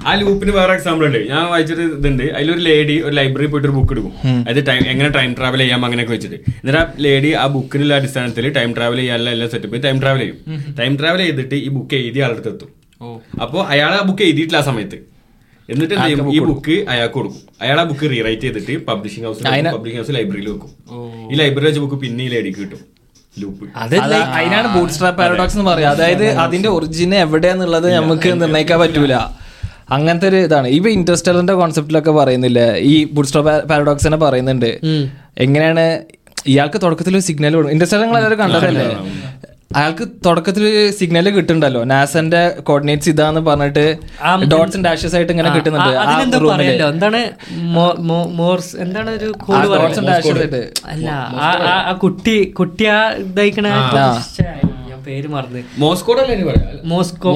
ആ 0.09 0.13
ലൂപ്പിന് 0.21 0.53
വേറെ 0.57 0.73
എക്സാമ്പിൾ 0.79 1.05
ഉണ്ട്. 1.09 1.19
ഞാൻ 1.31 1.45
വായിച്ചൊരു 1.53 1.85
ഇതുണ്ട്. 1.99 2.25
അതിലൊരു 2.37 2.63
ലേഡി 2.69 2.97
ഒരു 3.07 3.15
ലൈബ്രറി 3.19 3.47
പോയിട്ട് 3.53 3.69
ഒരു 3.69 3.75
ബുക്ക് 3.79 3.93
എടുക്കും 3.95 4.13
അത് 4.51 4.61
ടൈം 4.69 4.83
എങ്ങനെ 4.93 5.11
ടൈം 5.17 5.31
ട്രാവൽ 5.39 5.61
ചെയ്യാം 5.65 5.81
അങ്ങനെയൊക്കെ 5.89 6.15
വെച്ചിട്ട്. 6.17 6.39
എന്നിട്ട് 6.61 6.81
ആ 6.83 6.85
ലേഡി 7.07 7.31
ആ 7.43 7.55
ബുക്കിനുള്ള 7.55 7.95
അടിസ്ഥാനത്തിൽ 8.01 8.49
ടൈം 8.59 8.73
ട്രാവൽ 8.79 9.01
ചെയ്യാനുള്ള 9.03 9.31
എല്ലാ 9.37 9.49
സെറ്റപ്പ് 9.55 9.83
ടൈം 9.87 9.99
ട്രാവൽ 10.05 10.23
ചെയ്യും. 10.25 10.39
ടൈം 10.81 10.93
ട്രാവൽ 11.01 11.23
ചെയ്തിട്ട് 11.27 11.57
ഈ 11.67 11.71
ബുക്ക് 11.79 11.97
എഴുതിയ 12.03 12.27
ആളുടെ 12.29 12.43
എത്തും 12.53 12.71
അപ്പോൾ 13.47 13.61
അയാൾ 13.73 13.93
ആ 14.01 14.03
ബുക്ക് 14.11 14.25
എഴുതിയിട്ടില്ല 14.29 14.61
ആ 14.63 14.67
സമയത്ത്. 14.71 14.99
എന്നിട്ട് 15.73 15.95
എന്ത് 15.95 16.07
ചെയ്യും? 16.09 16.29
ഈ 16.37 16.39
ബുക്ക് 16.51 16.77
അയാൾക്ക് 16.93 17.17
കൊടുക്കും. 17.19 17.41
അയാൾ 17.63 17.79
ആ 17.81 17.85
ബുക്ക് 17.89 18.07
റീറൈറ്റ് 18.13 18.45
ചെയ്തിട്ട് 18.47 18.75
പബ്ലിഷിംഗ് 18.91 19.27
ഹൗസിൽ 19.29 19.45
പബ്ലിഷിംഗ് 19.75 20.01
ഹൗസ് 20.03 20.15
ലൈബ്രറിയിൽ 20.19 20.49
വെക്കും. 20.53 20.71
ഈ 21.33 21.41
ലൈബ്രറി 21.41 21.67
വെച്ച 21.69 21.81
ബുക്ക് 21.85 21.99
പിന്നെ 22.05 22.25
ഈ 22.27 22.31
ലേഡിക്ക് 22.35 22.61
കിട്ടും. 22.63 22.81
അതിനാണ് 23.83 24.69
ബൂട്ട് 24.77 24.93
സ്ട്രാപ്പ് 24.95 25.19
പാരഡോക്സ് 25.21 25.57
എന്ന് 25.57 25.67
പറയുക 25.71 25.91
അതായത് 25.95 26.25
അതിന്റെ 26.45 26.69
ഒറിജിൻ 26.77 27.13
എവിടെയാന്നുള്ളത് 27.25 27.89
നമുക്ക് 27.99 28.29
നിർണയിക്കാൻ 28.43 28.79
പറ്റൂല. 28.83 29.15
അങ്ങനത്തെ 29.97 30.27
ഒരു 30.31 30.39
ഇതാണ്. 30.47 30.69
ഇവ 30.79 30.89
ഇൻട്രസ്റ്റലിന്റെ 30.97 31.55
കോൺസെപ്റ്റിലൊക്കെ 31.61 32.13
പറയുന്നില്ല? 32.21 32.61
ഈ 32.93 32.95
ബൂട്ട് 33.13 33.29
സ്ട്രാപ്പ് 33.31 33.55
പാരഡോക്സ് 33.71 34.07
തന്നെ 34.07 34.21
പറയുന്നുണ്ട്. 34.25 34.71
എങ്ങനെയാണ് 35.45 35.85
ഇയാൾക്ക് 36.53 36.79
തുടക്കത്തിൽ 36.83 37.15
ഒരു 37.19 37.25
സിഗ്നൽ 37.29 37.55
കൊടുക്കും 37.57 37.75
ഇൻട്രസ്റ്റർ 37.77 38.01
നിങ്ങൾ 38.03 38.19
എല്ലാവരും 38.19 38.41
കണ്ടതല്ലേ? 38.43 38.89
അയാൾക്ക് 39.77 40.09
തുടക്കത്തിൽ 40.27 40.91
സിഗ്നൽ 40.91 41.31
കിട്ടുന്നുണ്ടല്ലോ. 41.31 41.85
നാസന്റെ 41.85 42.49
കോർഡിനേറ്റ്സ് 42.49 43.09
ഇതാന്ന് 43.09 43.41
പറഞ്ഞിട്ട് 43.41 43.99
ഡോട്ട്സ് 44.53 44.79
ഡാഷസ് 44.79 45.15
ആയിട്ട് 45.15 45.33
ഇങ്ങനെ 45.33 45.55
കിട്ടുന്നുണ്ട്. 45.55 45.89
എന്താണ് 46.85 47.31
മോർസ് 48.33 48.77
എന്താണ് 48.77 49.11
ഒരു 49.11 49.33
കോഡ് 49.47 49.59
ഡോട്ട്സ് 49.75 50.01
ഡാഷസ് 50.01 50.29
ആയിട്ട്. 50.39 50.73
അല്ല 50.87 51.09
ആ- 51.11 51.93
കുട്ടി 51.93 52.45
കുട്ടി 52.45 52.85
ആ. 52.85 53.11
ഇതായിക്കണ 53.11 53.67
പേര് 55.09 55.29
മറന്ന്? 55.35 55.61
മോസ്കോ. 56.91 57.31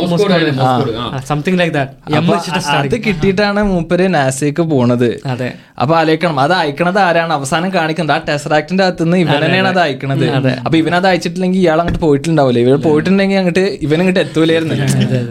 സംതിങ് 1.31 1.59
ലൈക്ക് 1.61 1.75
അപ്പൊ 2.19 2.35
ദാറ്റ് 2.37 2.77
അത് 2.79 2.97
കിട്ടിയിട്ടാണ് 3.07 3.61
മൂപ്പര് 3.71 4.07
നാസയ്ക്ക് 4.17 4.65
പോണത്. 4.73 5.09
അതെ. 5.33 5.49
അപ്പൊ 5.83 5.95
ആലോചിക്കണം. 6.01 6.41
അത് 6.45 6.55
അയക്കണത് 6.61 7.01
ആരാണ്? 7.07 7.33
അവസാനം 7.39 7.71
കാണിക്കുന്നത്. 7.77 8.17
ആ 8.17 8.21
ടെസ്റാക്ടിന്റെ 8.29 8.85
അകത്ത് 8.87 9.05
നിന്ന് 9.07 9.19
ഇവൻ 9.25 9.39
തന്നെയാണ് 9.45 9.71
അത്. 9.75 9.81
അയക്കണത്. 9.87 10.27
അപ്പൊ 10.67 10.77
ഇവനത് 10.83 11.09
അയച്ചിട്ടില്ലെങ്കിൽ 11.13 11.61
ഇയാൾ 11.65 11.81
അങ്ങോട്ട് 11.85 12.03
പോയിട്ടുണ്ടാവില്ല 12.07 12.61
ഇവർ 12.67 12.77
പോയിട്ടുണ്ടെങ്കിൽ 12.89 13.41
അങ്ങോട്ട് 13.43 13.65
ഇവൻ 13.87 13.99
ഇങ്ങോട്ട് 14.03 14.23
എത്തൂലായിരുന്നു. 14.27 14.77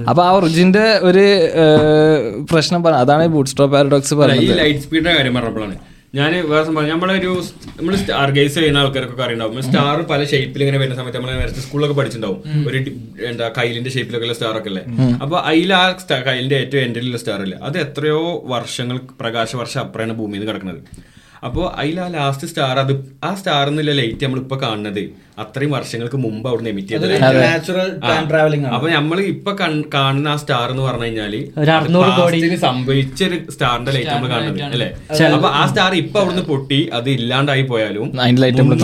അപ്പൊ 0.09 0.23
ആ 0.27 0.31
ഒറിജിന്റെ 0.39 0.85
ഒരു 1.11 1.25
പ്രശ്നം 2.53 2.81
പറഞ്ഞു 2.87 3.01
അതാണ് 3.05 3.31
ബൂട്ട് 3.37 3.49
സ്റ്റോപ്പ് 3.53 3.75
പാരഡോക്സ് 3.77 4.17
പറയുന്നത് 4.23 4.59
ലൈറ്റ് 4.63 4.83
സ്പീഡിന്റെ 4.87 5.13
കാര്യം 5.19 5.35
പറഞ്ഞപ്പോഴാണ്. 5.39 5.77
ഞാൻ 6.17 6.31
വേറെ 6.51 6.63
സംഭവം 6.67 6.87
നമ്മളൊരു 6.91 7.29
നമ്മൾ 7.75 7.93
സ്റ്റാർ 7.99 8.29
ഗേസ് 8.37 8.55
ചെയ്യുന്ന 8.55 8.79
ആൾക്കാർക്കൊക്കെ 8.81 9.23
അറിയുണ്ടാവും. 9.25 9.61
സ്റ്റാർ 9.67 9.97
പല 10.09 10.21
ഷേപ്പിൽ 10.31 10.61
ഇങ്ങനെ 10.63 10.79
വരുന്ന 10.81 10.95
സമയത്ത് 10.97 11.17
നമ്മൾ 11.17 11.31
നേരത്തെ 11.41 11.61
സ്കൂളിലൊക്കെ 11.65 11.95
പഠിച്ചിട്ടുണ്ടാവും. 11.99 12.39
ഒരു 12.69 12.79
എന്താ 13.29 13.45
കയ്യിലിന്റെ 13.57 13.91
ഷേപ്പിലൊക്കെ 13.95 14.27
ഉള്ള 14.27 14.35
സ്റ്റാർ 14.39 14.57
ഒക്കെ 14.59 14.69
അല്ലേ? 14.71 14.83
അപ്പൊ 15.23 15.37
അതിൽ 15.51 15.71
ആ 15.79 15.83
കയ്യിലിന്റെ 16.27 16.57
ഏറ്റവും 16.63 16.81
എൻഡിലുള്ള 16.87 17.21
സ്റ്റാർ 17.23 17.39
ഇല്ല? 17.47 17.55
അത് 17.69 17.77
എത്രയോ 17.85 18.19
വർഷങ്ങൾ 18.53 18.99
പ്രകാശ 19.21 19.55
വർഷം 19.61 19.81
അപ്പുറമാണ് 19.85 20.15
ഭൂമിയിൽ 20.19 20.39
നിന്ന് 20.39 20.51
കിടക്കുന്നത്. 20.51 20.81
അപ്പോൾ 21.47 21.65
അതിൽ 21.81 21.97
ആ 22.05 22.07
ലാസ്റ്റ് 22.17 22.47
സ്റ്റാർ 22.49 22.75
അത് 22.83 22.93
ആ 23.27 23.29
സ്റ്റാർ 23.37 23.63
എന്നുള്ള 23.69 23.93
ലൈറ്റ് 23.99 24.23
നമ്മൾ 24.25 24.39
ഇപ്പൊ 24.45 24.57
കാണുന്നത് 24.65 25.03
അത്രയും 25.43 25.71
വർഷങ്ങൾക്ക് 25.77 26.17
മുമ്പ് 26.25 26.47
അവിടെ 26.49 26.61
നിന്ന് 26.61 26.73
എമിറ്റ് 26.73 26.91
ചെയ്തത് 26.93 27.13
natural 27.45 27.89
time 28.07 28.27
ആണ്. 28.41 28.71
അപ്പൊ 28.75 28.87
നമ്മൾ 28.97 29.17
ഇപ്പൊ 29.33 29.51
കാണുന്ന 29.95 30.27
ആ 30.33 30.35
സ്റ്റാർ 30.41 30.65
എന്ന് 30.73 30.83
പറഞ്ഞു 30.87 31.05
കഴിഞ്ഞാൽ 31.07 31.33
സംഭവിച്ച 32.65 33.19
ഒരു 33.29 33.37
സ്റ്റാറിന്റെ 33.55 33.91
ലൈറ്റ് 33.95 34.11
നമ്മൾ 34.15 34.29
കാണുന്നത് 34.33 34.75
അല്ലെ? 34.77 34.89
അപ്പൊ 35.37 35.49
ആ 35.59 35.63
സ്റ്റാർ 35.71 35.91
ഇപ്പൊ 36.03 36.17
അവിടുന്ന് 36.23 36.45
പൊട്ടി 36.51 36.79
അത് 36.99 37.09
ഇല്ലാണ്ടായി 37.17 37.63
പോയാലും 37.71 38.07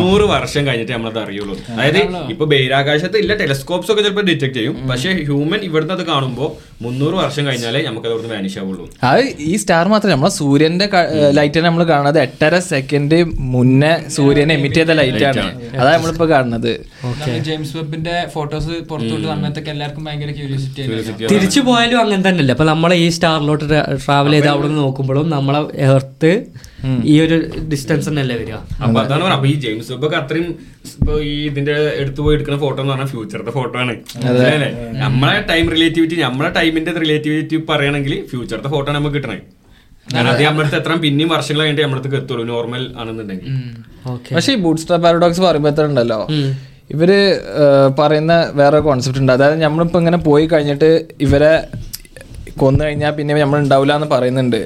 നൂറ് 0.02 0.26
വർഷം 0.36 0.62
കഴിഞ്ഞിട്ട് 0.68 0.94
നമ്മളത് 0.98 1.20
അറിയുള്ളൂ. 1.26 1.56
അതായത് 1.76 2.02
ഇപ്പൊ 2.36 2.46
ബഹിരാകാശത്ത് 2.54 3.18
ഇല്ല 3.24 3.32
ടെലസ്കോപ്സ് 3.42 3.92
ഒക്കെ 3.94 4.02
ചിലപ്പോൾ 4.06 4.26
ഡിറ്റക്ട് 4.32 4.58
ചെയ്യും. 4.60 4.76
പക്ഷെ 4.92 5.12
ഹ്യൂമൻ 5.28 5.62
ഇവിടുന്ന് 5.70 5.96
അത് 5.98 6.04
കാണുമ്പോൾ 6.12 6.50
മുന്നൂറ് 6.86 7.16
വർഷം 7.24 7.44
കഴിഞ്ഞാലേ 7.48 7.80
നമുക്ക് 7.90 8.08
അവിടുന്ന് 8.12 8.32
വാനിഷ് 8.36 8.58
ആവുള്ളൂ. 8.62 8.84
അത് 9.12 9.22
ഈ 9.52 9.54
സ്റ്റാർ 9.62 9.86
മാത്രമല്ല 9.94 10.16
നമ്മളെ 10.16 10.34
സൂര്യന്റെ 10.40 10.88
ലൈറ്റ് 11.38 11.60
നമ്മൾ 11.68 11.84
കാണുന്നത് 11.92 12.20
എട്ടര 12.26 12.56
സെക്കൻഡ് 12.72 13.18
മുന്നേ 13.56 13.92
സൂര്യനെ 14.16 14.54
എമിറ്റ് 14.60 14.80
ചെയ്ത 14.80 14.92
ലൈറ്റ് 15.00 15.26
ആണ്. 15.30 15.46
അതാ 15.80 15.90
നമ്മളിപ്പോ 15.96 16.26
കാണുന്നത് 16.32 16.47
നമ്മൾ 16.54 17.40
ജെയിംസ് 17.48 17.74
വെബിന്റെ 17.78 18.16
ഫോട്ടോസ് 18.36 18.74
പുറത്തോട്ട് 18.90 19.28
സമയത്തൊക്കെ 19.32 19.72
എല്ലാവർക്കും 19.74 20.06
ഭയങ്കര 20.08 20.32
ക്യൂരിയോസിറ്റി 20.38 20.82
ആയിരുന്നു. 20.82 21.30
തിരിച്ചു 21.34 21.62
പോയാലും 21.68 22.00
അങ്ങനെ 22.04 22.24
തന്നെയല്ല? 22.30 22.54
അപ്പൊ 22.58 22.68
നമ്മളെ 22.72 22.96
ഈ 23.06 23.10
സ്റ്റാറിലോട്ട് 23.18 23.66
ട്രാവൽ 24.06 24.34
ചെയ്ത് 24.38 24.50
അവിടെ 24.54 24.68
നിന്ന് 24.72 24.84
നോക്കുമ്പോഴും 24.86 25.28
നമ്മളെ 25.36 25.62
എർത്ത് 25.90 26.32
ഈ 27.12 27.14
ഒരു 27.26 27.38
ഡിസ്റ്റൻസ് 27.72 28.08
തന്നെയല്ലേ 28.10 28.36
വരിക? 28.42 28.56
അപ്പൊ 28.84 28.98
അതാണ് 29.04 29.22
പറഞ്ഞത്. 29.24 29.36
അപ്പൊ 29.38 29.48
ഈ 29.54 29.56
ജെയിംസ് 29.66 29.90
വെബ് 29.94 30.06
ഒക്കെ 30.08 30.18
അത്രയും 30.22 30.50
ഇപ്പൊ 30.98 31.14
ഈ 31.32 31.36
ഇതിന്റെ 31.50 31.76
എടുത്തു 32.02 32.22
പോയി 32.26 32.36
എടുക്കുന്ന 32.38 32.60
ഫോട്ടോ 32.66 32.80
എന്ന് 32.82 32.94
പറഞ്ഞാൽ 32.94 33.10
ഫ്യൂച്ചറിന്റെ 33.14 33.54
ഫോട്ടോ 33.60 33.76
ആണ്? 33.84 33.94
നമ്മളെ 35.04 35.40
ടൈം 35.52 35.66
റിലേറ്റിവിറ്റി 35.76 36.18
നമ്മളെ 36.28 36.52
ടൈമിന്റെ 36.60 36.94
റിലേറ്റിവിറ്റി 37.04 37.60
പറയണമെങ്കിൽ 37.72 38.16
ഫ്യൂച്ചറിന്റെ 38.32 38.72
ഫോട്ടോ 38.76 38.90
ആണ് 38.92 38.98
നമുക്ക് 39.00 39.18
കിട്ടണേ 39.18 39.40
കാരണം 40.14 40.32
അത്. 40.34 40.42
നമ്മളടുത്ത് 40.48 40.78
എത്ര 40.82 40.94
പിന്നെയും 41.06 41.30
വർഷങ്ങൾ 41.36 41.62
കഴിഞ്ഞിട്ട് 41.62 41.84
നമ്മളടുത്ത് 41.86 42.18
എത്തുള്ളൂ. 42.22 42.44
നോർമൽ 42.54 42.84
ആണെന്നുണ്ടെങ്കിൽ. 43.00 43.50
ഓക്കെ 44.14 44.32
പക്ഷെ 44.36 44.52
ഈ 44.56 44.60
ബൂട്ട് 44.66 44.82
സ്റ്റാർ 44.82 45.00
പാരഡോക്സ് 45.06 45.42
പറയുമ്പോൾ 45.48 45.72
എത്ര 45.74 45.86
ഉണ്ടല്ലോ? 45.92 46.20
ഇവർ 46.96 47.12
പറയുന്ന 48.00 48.34
വേറെ 48.60 48.80
കോൺസെപ്റ്റ് 48.86 49.22
ഉണ്ട്. 49.22 49.32
അതായത് 49.36 49.58
നമ്മളിപ്പോ 49.62 50.00
ഇങ്ങനെ 50.04 50.20
പോയി 50.28 50.46
കഴിഞ്ഞിട്ട് 50.52 50.90
ഇവരെ 51.28 51.52
കൊന്നു 52.62 52.82
കഴിഞ്ഞാൽ 52.86 53.12
പിന്നെ 53.18 53.34
നമ്മൾ 53.44 53.60
ഉണ്ടാവില്ല 53.66 53.94
എന്ന് 54.00 54.10
പറയുന്നുണ്ട് 54.14 54.60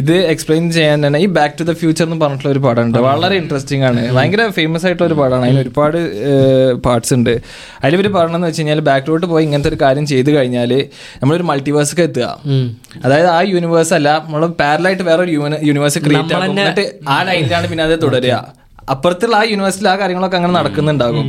ഇത് 0.00 0.14
എക്സ്പ്ലെയിൻ 0.32 0.64
ചെയ്യാൻ 0.76 0.98
തന്നെ 1.06 1.18
ഈ 1.24 1.26
ബാക്ക് 1.38 1.54
ടു 1.60 1.64
ദ 1.70 1.74
ഫ്യൂച്ചർ 1.80 2.04
എന്ന് 2.08 2.18
പറഞ്ഞിട്ടുള്ള 2.22 2.52
ഒരു 2.54 2.62
പാടാണ് 2.66 3.02
വളരെ 3.08 3.36
ഇൻട്രസ്റ്റിംഗ് 3.42 3.84
ആണ്. 3.90 4.02
ഭയങ്കര 4.16 4.44
ഫേമസ് 4.58 4.84
ആയിട്ടുള്ള 4.88 5.08
ഒരു 5.10 5.16
പാടാണ് 5.20 5.44
അതിന് 5.48 5.62
ഒരുപാട് 5.64 5.98
പാർട്സ് 6.86 7.12
ഉണ്ട്. 7.18 7.34
അതിൽ 7.82 7.94
ഇവർ 7.98 8.08
പറയണമെന്ന് 8.18 8.48
വെച്ച് 8.50 8.60
കഴിഞ്ഞാൽ 8.62 8.82
ബാക്കിലോട്ട് 8.90 9.26
പോയി 9.32 9.44
ഇങ്ങനത്തെ 9.48 9.70
ഒരു 9.72 9.78
കാര്യം 9.84 10.06
ചെയ്ത് 10.12 10.30
കഴിഞ്ഞാൽ 10.36 10.72
നമ്മളൊരു 11.20 11.46
മൾട്ടിവേഴ്സൊക്കെ 11.50 12.04
എത്തുക. 12.08 12.26
അതായത് 13.04 13.30
ആ 13.36 13.40
യൂണിവേഴ്സ് 13.54 13.94
അല്ല 13.98 14.08
നമ്മൾ 14.26 14.46
പാരലായിട്ട് 14.62 15.04
വേറെ 15.10 15.22
ഒരു 15.26 15.34
യൂണിവേഴ്സ് 15.70 16.00
ക്രിയേറ്റ് 16.06 16.36
ആകും 16.38 16.52
എന്നിട്ട് 16.52 16.86
ആ 17.16 17.18
ലൈനിലാണ് 17.30 17.68
പിന്നെ 17.72 17.84
അത് 17.88 17.96
തുടരുക. 18.06 18.36
അപ്പുറത്തുള്ള 18.94 19.34
ആ 19.40 19.42
യൂണിവേഴ്സിൽ 19.50 19.86
ആ 19.90 19.96
കാര്യങ്ങളൊക്കെ 20.00 20.36
അങ്ങനെ 20.38 20.54
നടക്കുന്നുണ്ടാകും. 20.60 21.26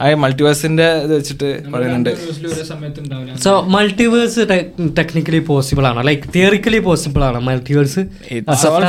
ആ 0.00 0.08
മൾട്ടിവേഴ്സിന്റെ 0.22 0.86
ഇത് 1.04 1.12
വെച്ചിട്ട് 1.16 1.48
പറയുന്നുണ്ട്. 1.72 2.10
സോ 3.44 3.52
മൾട്ടിവേഴ്സ് 3.74 4.42
ടെക്നിക്കലി 4.98 5.40
പോസിബിൾ 5.48 5.84
ആണ്? 5.90 6.00
ലൈക് 6.08 6.26
തിയറിക്കലി 6.34 6.80
പോസിബിൾ 6.88 7.22
ആണ് 7.28 7.38
മൾട്ടിവേഴ്സ് 7.48 8.02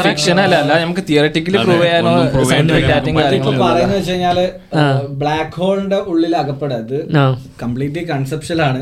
ഫിക്ഷൻ 0.08 0.38
അല്ല 0.46 0.56
അല്ല 0.64 0.74
നമുക്ക് 0.84 1.04
തിയറിറ്റിക്കലി 1.10 1.58
പ്രൂവ് 1.66 1.84
ചെയ്യാനോ 1.84 2.14
വെച്ച് 3.94 4.12
കഴിഞ്ഞാൽ 4.12 4.40
ബ്ലാക്ക് 5.24 5.56
ഹോളിന്റെ 5.62 6.00
ഉള്ളിൽ 6.14 6.36
അകപ്പെടാത് 6.42 6.98
അത് 7.16 7.38
കംപ്ലീറ്റ്ലി 7.64 8.04
കൺസെപ്ഷൽ 8.14 8.62
ആണ്. 8.70 8.82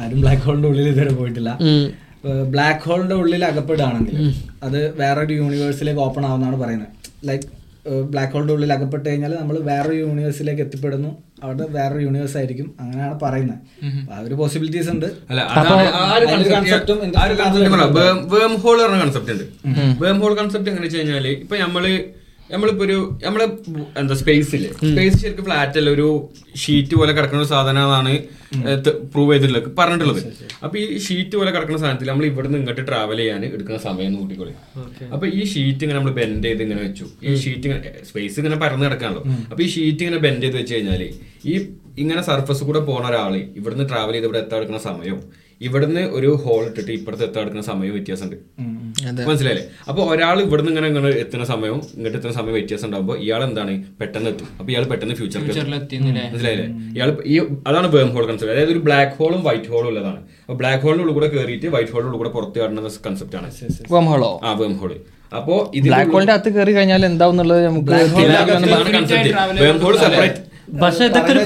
ആരും 0.00 0.18
ബ്ലാക്ക് 0.24 0.44
ഹോളിന്റെ 0.48 0.68
ഉള്ളിൽ 0.72 0.88
ഇതുവരെ 0.92 1.14
പോയിട്ടില്ല. 1.20 1.50
ബ്ലാക്ക് 2.54 2.84
ഹോളിന്റെ 2.88 3.16
ഉള്ളിൽ 3.22 3.42
അകപ്പെടുകയാണെങ്കിൽ 3.50 4.16
അത് 4.66 4.80
വേറൊരു 5.00 5.34
യൂണിവേഴ്സിലേക്ക് 5.40 6.00
ഓപ്പൺ 6.06 6.22
ആവുന്നതാണ് 6.30 6.56
പറയുന്നത്. 6.62 6.92
ലൈക്ക് 7.28 7.46
ബ്ലാക്ക് 7.88 8.32
ഹോളിന്റെ 8.32 8.54
ഉള്ളിൽ 8.54 8.72
അകപ്പെട്ട് 8.72 9.08
കഴിഞ്ഞാൽ 9.08 9.36
നമ്മൾ 9.40 9.58
വേറൊരു 9.58 9.94
യൂണിവേഴ്സിലേക്ക് 9.94 10.62
എത്തിപ്പെടുന്നു. 10.62 11.22
അവിടെ 11.42 11.66
വേറൊരു 11.68 12.00
യൂണിവേഴ്സ് 12.00 12.36
ആയിരിക്കും. 12.36 12.74
അങ്ങനെയാണ് 12.80 13.20
പറയുന്നത്. 13.22 13.84
അപ്പൊ 14.00 14.14
ആ 14.14 14.20
ഒരു 14.20 14.34
പോസിബിലിറ്റീസ് 14.34 14.90
ഉണ്ട്. 14.90 15.06
അല്ല 15.06 15.40
ആ 15.40 16.14
ഒരു 16.18 16.26
അതിന്റെ 16.26 17.18
ആ 17.18 17.24
ഒരു 17.24 17.34
concept 17.34 17.68
പറയാം. 17.76 18.28
വേം- 18.28 18.56
ഹോൾ 18.56 18.82
പറഞ്ഞ 18.82 19.00
കൺസെപ്റ്റ് 19.00 19.32
ഉണ്ട്. 19.32 19.44
വേം 20.04 20.20
ഹോൾ 20.20 20.34
കൺസെപ്റ്റ് 20.34 20.70
എങ്ങനെ 20.70 20.84
വെച്ച് 20.84 20.98
കഴിഞ്ഞാൽ 20.98 21.28
ഇപ്പൊ 21.28 21.56
നമ്മൾ 21.56 22.04
നമ്മളിപ്പോ 22.52 22.82
ഒരു 22.86 22.96
നമ്മളെ 23.24 23.46
എന്താ 24.00 24.14
സ്പേസിൽ 24.20 24.62
സ്പേസ് 24.90 25.16
ശരിക്കും 25.22 25.46
ഫ്ലാറ്റ് 25.48 25.78
അല്ല 25.80 25.90
ഒരു 25.96 26.06
ഷീറ്റ് 26.62 26.94
പോലെ 27.00 27.12
കിടക്കുന്ന 27.16 27.40
ഒരു 27.44 27.50
സാധനമാണ് 27.52 28.12
പ്രൂവ് 29.14 29.30
ചെയ്തിട്ടുള്ളത്. 29.32 29.66
പറഞ്ഞിട്ടുള്ളത്. 29.78 30.20
അപ്പൊ 30.64 30.76
ഈ 30.82 30.84
ഷീറ്റ് 31.06 31.34
പോലെ 31.38 31.50
കിടക്കുന്ന 31.54 31.78
സാധനത്തിൽ 31.84 32.08
നമ്മൾ 32.10 32.24
ഇവിടുന്ന് 32.30 32.58
ഇങ്ങോട്ട് 32.60 32.82
ട്രാവൽ 32.90 33.18
ചെയ്യാൻ 33.22 33.40
എടുക്കുന്ന 33.48 33.78
സമയം 33.86 34.08
എന്ന് 34.08 34.20
കൂട്ടിക്കൊള്ളി 34.20 34.54
അപ്പൊ 35.14 35.26
ഈ 35.38 35.40
ഷീറ്റ് 35.52 35.82
ഇങ്ങനെ 35.86 35.98
നമ്മൾ 35.98 36.14
ബെൻഡ് 36.20 36.44
ചെയ്ത് 36.48 36.62
ഇങ്ങനെ 36.66 36.82
വെച്ചു. 36.86 37.06
ഈ 37.28 37.34
ഷീറ്റ് 37.44 37.66
ഇങ്ങനെ 37.68 37.92
സ്പേസ് 38.10 38.38
ഇങ്ങനെ 38.42 38.58
പരന്ന് 38.64 38.86
കിടക്കാണല്ലോ. 38.88 39.24
അപ്പൊ 39.50 39.60
ഈ 39.66 39.68
ഷീറ്റ് 39.74 40.04
ഇങ്ങനെ 40.06 40.20
ബെൻഡ് 40.26 40.44
ചെയ്ത് 40.46 40.58
വെച്ച് 40.60 40.74
കഴിഞ്ഞാൽ 40.76 41.02
ഈ 41.52 41.56
ഇങ്ങനെ 42.04 42.22
സർഫസ് 42.30 42.62
കൂടെ 42.68 42.80
പോണ 42.90 43.04
ഒരാൾ 43.10 43.34
ഇവിടുന്ന് 43.58 43.86
ട്രാവൽ 43.92 44.14
ചെയ്ത് 44.16 44.28
ഇവിടെ 44.28 44.40
എത്താൻ 44.44 44.58
എടുക്കുന്ന 44.60 44.82
സമയം 44.90 45.18
ഇവിടുന്ന് 45.60 46.02
ഒരു 46.16 46.30
ഹോൾ 46.42 46.62
ഇട്ടിട്ട് 46.68 46.92
ഇപ്പുറത്ത് 46.96 47.24
എത്താൻ 47.26 47.40
എടുക്കുന്ന 47.42 47.64
സമയം 47.68 47.92
വ്യത്യാസമുണ്ട്. 47.96 48.36
മനസ്സിലായില്ലേ? 49.28 49.62
അപ്പൊ 49.90 50.00
ഒരാൾ 50.12 50.36
ഇവിടുന്ന് 50.44 50.70
ഇങ്ങനെ 50.72 50.88
ഇങ്ങനെ 50.90 51.10
എത്തുന്ന 51.22 51.44
സമയവും 51.52 51.80
ഇങ്ങോട്ട് 51.96 52.16
എത്തുന്ന 52.18 52.34
സമയം 52.38 52.54
വ്യത്യാസം 52.58 52.86
ഉണ്ടാകുമ്പോൾ 52.88 53.16
ഇയാൾ 53.24 53.42
എന്താണ്? 53.48 53.72
പെട്ടെന്ന് 54.00 54.30
എത്തും. 54.32 54.48
അപ്പൊ 54.58 54.68
ഇയാൾ 54.72 54.84
പെട്ടെന്ന് 54.92 55.16
ഫ്യൂച്ചറിൽ 55.20 55.74
എത്തിയെന്നില്ലേ? 55.80 56.24
മനസ്സിലായില്ലേ? 56.32 56.68
ഇയാൾ 56.96 57.10
ഈ 57.32 57.36
അതാണ് 57.70 57.88
ബേം 57.94 58.10
ഹോൾ 58.16 58.24
കൺസെപ്റ്റ് 58.30 58.54
അതായത് 58.56 58.72
ഒരു 58.76 58.82
ബ്ലാക്ക് 58.88 59.14
ഹോളും 59.20 59.42
വൈറ്റ് 59.48 59.70
ഹോളും 59.74 59.88
ഉള്ളതാണ്. 59.92 60.20
അപ്പൊ 60.44 60.56
ബ്ലാക്ക് 60.62 60.82
ഹോളിന്റെ 60.86 61.04
ഉള്ളിൽ 61.04 61.16
കൂടെ 61.18 61.28
കയറിയിട്ട് 61.34 61.68
വൈറ്റ് 61.76 61.92
ഹോളിന്റെ 61.94 62.10
ഉള്ളിൽ 62.10 62.22
കൂടെ 62.22 62.32
പുറത്ത് 62.38 62.58
കാണുന്ന 62.62 62.92
കൺസെപ്റ്റ് 63.08 63.38
ആണ്. 63.40 63.48
വേം 63.94 64.08
ഹോളോ 64.12 64.32
ആ 64.46 64.52
വേം 64.62 64.74
ഹോൾ 64.82 64.92
അപ്പോ 65.38 65.54
ഇത് 65.78 65.86
ബ്ലാക്ക് 65.88 66.12
ഹോളിന്റെ 66.14 66.34
അകത്ത് 66.34 66.50
കയറി 66.56 66.72
കഴിഞ്ഞാൽ 66.76 67.02
എന്താവും 67.12 67.36
നമുക്ക് 67.38 67.92
പക്ഷെ 70.82 71.04
ഇതൊക്കെ 71.10 71.32
ഒരു. 71.32 71.40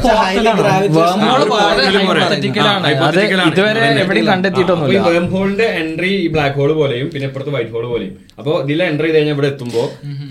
ഇതുവരെ. 3.48 3.82
എവിടെയും 4.02 4.26
കണ്ടെത്തിയിട്ടൊന്നും 4.32 4.88
വേം 5.08 5.26
ഹോളിന്റെ 5.34 5.66
എൻട്രി 5.82 6.10
ഈ 6.24 6.28
ബ്ലാക്ക് 6.34 6.56
ഹോൾ 6.60 6.72
പോലെയും 6.80 7.08
പിന്നെ 7.14 7.26
ഇപ്പുറത്ത് 7.28 7.54
വൈറ്റ് 7.56 7.72
ഹോൾ 7.76 7.86
പോലെയും. 7.94 8.14
അപ്പൊ 8.38 8.52
ഇതിൽ 8.64 8.82
എൻട്രി 8.90 9.06
ചെയ്ത് 9.06 9.18
കഴിഞ്ഞാൽ 9.18 9.36
ഇവിടെ 9.36 9.48
എത്തുമ്പോൾ 9.52 9.86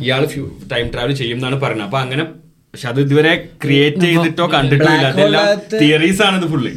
ഇയാൾ 0.06 0.24
ടൈം 0.74 0.88
ട്രാവൽ 0.96 1.14
ചെയ്യും 1.22 1.38
എന്നാണ് 1.40 1.60
പറയുന്നത്. 1.66 1.88
അപ്പൊ 1.90 2.00
അങ്ങനെ 2.06 2.26
പക്ഷെ 2.74 2.88
അത് 2.90 3.00
ഇതുവരെ 3.04 3.32
ക്രിയേറ്റ് 3.64 4.02
ചെയ്തിട്ടോ 4.06 4.46
കണ്ടിട്ടില്ല. 4.56 5.06
അതെല്ലാം 5.12 5.46
തിയറീസ് 5.82 6.22
ആണ് 6.26 6.36
ഇത് 6.40 6.48
ഫുള്ള് 6.52 6.72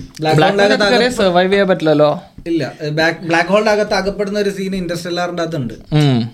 സർവൈവ് 1.19 1.51
ചെയ്യാൻ 1.53 1.67
പറ്റില്ലല്ലോ. 1.71 2.09
ഇല്ല. 2.51 2.63
ബ്ലാക്ക് 3.29 3.51
ഹോളിന്റെ 3.53 3.73
അകത്ത് 3.75 3.95
അകപ്പെടുന്ന 3.99 4.39
ഒരു 4.45 4.53
സീൻ 4.57 4.73
ഇൻഡസ്ട്രിയലാറിന്റെ 4.79 5.43
അകത്തുണ്ട്. 5.45 5.75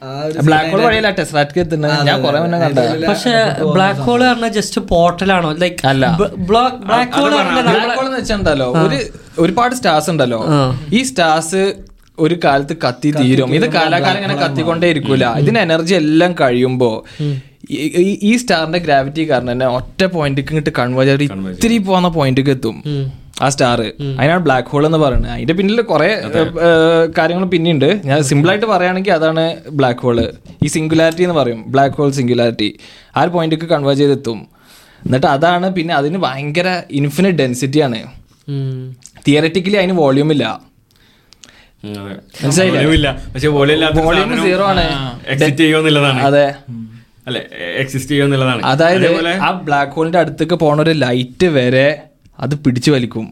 ആ 0.08 0.12
ഒരു 0.28 0.44
ബ്ലാക്ക് 0.48 0.70
ഹോൾ 0.74 0.82
വഴിയല്ല 0.86 1.10
ടെസ്റ്റ് 1.18 1.60
എത്തുന്നത് 1.64 2.06
ഞാൻ 2.08 2.22
കുറെ 2.26 2.38
മുന്നേ 2.44 2.60
കണ്ട 2.64 2.78
പക്ഷെ 3.10 3.34
ബ്ലാക്ക് 3.74 4.00
ഹോൾ 4.06 4.20
പറഞ്ഞ 4.28 4.48
ജസ്റ്റ് 4.58 4.82
പോർട്ടലാണോ 4.92 5.50
ലൈക്ക് 5.64 5.86
അല്ല. 5.92 6.06
ബ്ലാക്ക് 6.50 6.78
ഹോൾ 7.18 7.30
ബ്ലാക്ക് 7.66 7.98
ഹോൾ 7.98 8.06
എന്ന് 8.06 8.16
വെച്ചിട്ടുണ്ടല്ലോ 8.20 8.70
ഒരു 8.86 9.00
ഒരുപാട് 9.44 9.74
സ്റ്റാർസ് 9.80 10.10
ഉണ്ടല്ലോ. 10.14 10.40
ഈ 10.98 11.02
സ്റ്റാർസ് 11.10 11.62
ഒരു 12.26 12.36
കാലത്ത് 12.44 12.74
കത്തി 12.84 13.10
തീരും. 13.18 13.50
ഇത് 13.58 13.66
കാലാകാലം 13.74 14.18
ഇങ്ങനെ 14.20 14.38
കത്തിക്കൊണ്ടേ 14.44 14.86
ഇരിക്കൂല. 14.94 15.24
ഇതിന് 15.42 15.58
എനർജി 15.66 15.94
എല്ലാം 16.02 16.32
കഴിയുമ്പോ 16.40 16.90
ഈ- 18.22 18.36
സ്റ്റാറിന്റെ 18.36 18.78
ഗ്രാവിറ്റി 18.78 19.30
കാരണം 19.30 19.52
തന്നെ 19.52 19.66
ഒറ്റ 19.66 20.04
പോയിന്റിക്ക് 20.04 20.48
ഇങ്ങോട്ട് 20.48 20.70
കൺവേർജ് 20.78 21.10
ആയിട്ട് 21.10 21.24
ഇത്തിരി 21.50 21.78
പോകുന്ന 21.78 22.08
പോയിന്റിക്ക് 22.08 22.50
എത്തും. 22.50 22.82
ആ 23.42 23.48
സ്റ്റാർ 23.48 23.80
അതിനാണ് 24.18 24.40
ബ്ലാക്ക് 24.40 24.68
ഹോൾ 24.68 24.86
എന്ന് 24.86 24.98
പറയുന്നത്. 24.98 25.32
അതിന്റെ 25.32 25.54
പിന്നിൽ 25.54 25.80
കുറെ 25.80 26.22
കാര്യങ്ങൾ 27.18 27.44
പിന്നെയുണ്ട്. 27.44 28.00
ഞാൻ 28.04 28.22
സിമ്പിൾ 28.22 28.50
ആയിട്ട് 28.50 28.66
പറയുകയാണെങ്കിൽ 28.66 29.12
അതാണ് 29.12 29.56
ബ്ലാക്ക് 29.70 30.00
ഹോൾ 30.00 30.32
ഈ 30.64 30.66
സിംഗുലാരിറ്റി 30.66 31.22
എന്ന് 31.22 31.34
പറയും. 31.34 31.64
ബ്ലാക്ക് 31.66 31.94
ഹോൾ 31.94 32.10
സിംഗുലാരിറ്റി 32.10 32.78
ആ 33.16 33.22
ഒരു 33.22 33.30
പോയിന്റിക്ക് 33.30 33.64
കൺവേർജ് 33.64 34.00
ചെയ്തെത്തും. 34.00 34.46
എന്നിട്ട് 35.06 35.26
അതാണ് 35.26 35.72
പിന്നെ 35.72 35.94
അതിന് 35.94 36.18
ഭയങ്കര 36.18 36.82
ഇൻഫിനിറ്റ് 36.90 37.38
ഡെൻസിറ്റി 37.38 37.78
ആണ്. 37.78 38.02
തിയററ്റിക്കലി 39.28 39.76
അതിന് 39.76 39.92
വോള്യൂം 39.92 40.32
ഇല്ല. 40.32 40.60
മനസ്സിലായില്ല? 42.44 42.78
ഇല്ല. 42.94 43.22
പക്ഷെ 43.34 43.48
സീറോ 44.42 44.56
zero 44.56 44.62
ആണ്. 44.62 45.20
അതെ. 46.26 46.54
അല്ലെ 47.28 47.42
എക്സിസ്റ്റ് 47.82 48.10
ചെയ്യുമെന്നുള്ളതാണ് 48.10 48.62
അതായത് 48.72 49.08
ആ 49.46 49.50
ബ്ലാക്ക് 49.68 49.94
ഹോളിന്റെ 49.96 50.20
അടുത്തേക്ക് 50.24 50.58
പോണ 50.64 50.80
ഒരു 50.86 50.94
ലൈറ്റ് 51.04 51.48
വരെ 51.58 51.88
അത് 52.38 52.54
പിടിച്ചു 52.64 52.90
വലിക്കും. 52.94 53.24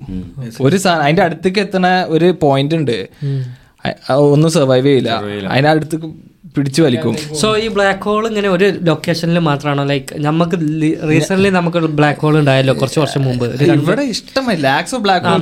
ഒരു 0.67 0.77
സാധനം 0.85 1.05
അതിന്റെ 1.07 1.23
അടുത്തേക്ക് 1.27 1.61
എത്തണ 1.67 1.87
ഒരു 2.15 2.29
പോയിന്റ് 2.45 2.75
ഉണ്ട്. 2.81 2.97
ഒന്നും 4.35 4.51
സർവൈവ് 4.59 4.87
ചെയ്യില്ല. 4.87 5.11
അതിന്റെ 5.53 5.71
അടുത്തേക്ക് 5.75 6.09
പിടിച്ചു 6.57 6.81
വലിക്കും. 6.83 7.15
സോ 7.41 7.49
ഈ 7.63 7.65
ബ്ലാക്ക് 7.77 8.05
ഹോൾ 8.09 8.23
ഇങ്ങനെ 8.29 8.49
ഒരു 8.57 8.67
ലൊക്കേഷനിൽ 8.89 9.39
മാത്രമാണോ 9.49 9.83
ലൈക്ക് 9.91 10.21
നമുക്ക് 10.27 10.57
റീസെന്റ് 11.11 11.51
നമുക്ക് 11.57 11.79
ബ്ലാക്ക് 11.99 12.21
ഹോൾ 12.25 12.35
ഉണ്ടായല്ലോ 12.41 12.75
കുറച്ച് 12.81 13.01
വർഷം 13.03 13.23
മുമ്പ്. 13.29 13.45
ഇവിടെ 13.75 14.05
ഇഷ്ടമായി. 14.15 14.59
ലാക്സ് 14.69 14.95
ഓഫ് 14.97 15.03
ബ്ലാക്ക് 15.07 15.27
ഹോൾ 15.27 15.41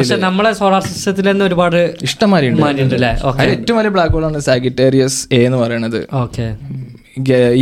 പക്ഷെ 0.00 0.18
നമ്മളെ 0.26 0.52
സോളാർ 0.60 0.82
സിസ്റ്റത്തിൽ 0.90 1.26
തന്നെ 1.30 1.44
ഒരുപാട് 1.48 1.76
അല്ലേ? 1.76 3.12
ഏറ്റവും 3.54 3.78
വലിയ 3.80 3.92
ബ്ലാക്ക് 3.96 4.14
ഹോൾ 4.16 4.26
ആണ് 4.30 4.40
സാഗിറ്റേറിയസ് 4.48 5.20
എ 5.38 5.40
എന്ന് 5.48 5.60
പറയുന്നത്. 5.64 6.00
ഓക്കെ 6.24 6.46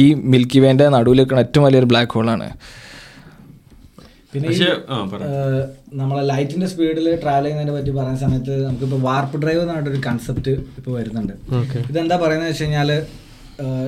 ഈ 0.03 0.15
മിൽക്കി 0.33 0.59
വേന്റെ 0.59 0.89
നടുവിൽ 0.89 1.19
നിൽക്കുന്ന 1.19 1.41
ഏറ്റവും 1.41 1.65
വലിയൊരു 1.65 1.87
ബ്ലാക്ക് 1.87 2.13
ഹോളാണ് 2.13 2.49
പിന്നെ 4.33 4.49
നമ്മളെ 5.95 6.23
ലൈറ്റിന്റെ 6.23 6.67
സ്പീഡിൽ 6.67 7.07
ട്രാവൽ 7.23 7.43
ചെയ്യുന്നതിനെ 7.43 7.73
പറ്റി 7.77 7.91
പറയുന്ന 7.91 8.19
സമയത്ത് 8.19 8.55
നമുക്കിപ്പോൾ 8.67 9.01
വാർപ്പ് 9.01 9.37
ഡ്രൈവ് 9.43 9.61
എന്ന് 9.61 9.75
പറഞ്ഞിട്ടൊരു 9.75 10.03
കൺസെപ്റ്റ് 10.07 10.51
ഇപ്പോൾ 10.79 10.93
വരുന്നുണ്ട്. 10.99 11.33
ഇതെന്താ 11.91 12.17
പറയുന്നത് 12.17 12.51
വെച്ച് 12.51 12.65
കഴിഞ്ഞാൽ 12.65 12.91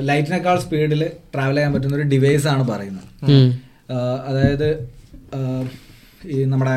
ലൈറ്റിനേക്കാൾ 0.00 0.58
സ്പീഡിൽ 0.58 1.02
ട്രാവൽ 1.34 1.54
ചെയ്യാൻ 1.54 1.72
പറ്റുന്ന 1.74 1.96
ഒരു 1.96 2.06
ഡിവൈസ് 2.14 2.46
ആണ് 2.46 2.64
പറയുന്നത്. 2.68 3.08
അതായത് 4.28 4.68
ഈ 6.30 6.44
നമ്മുടെ 6.44 6.76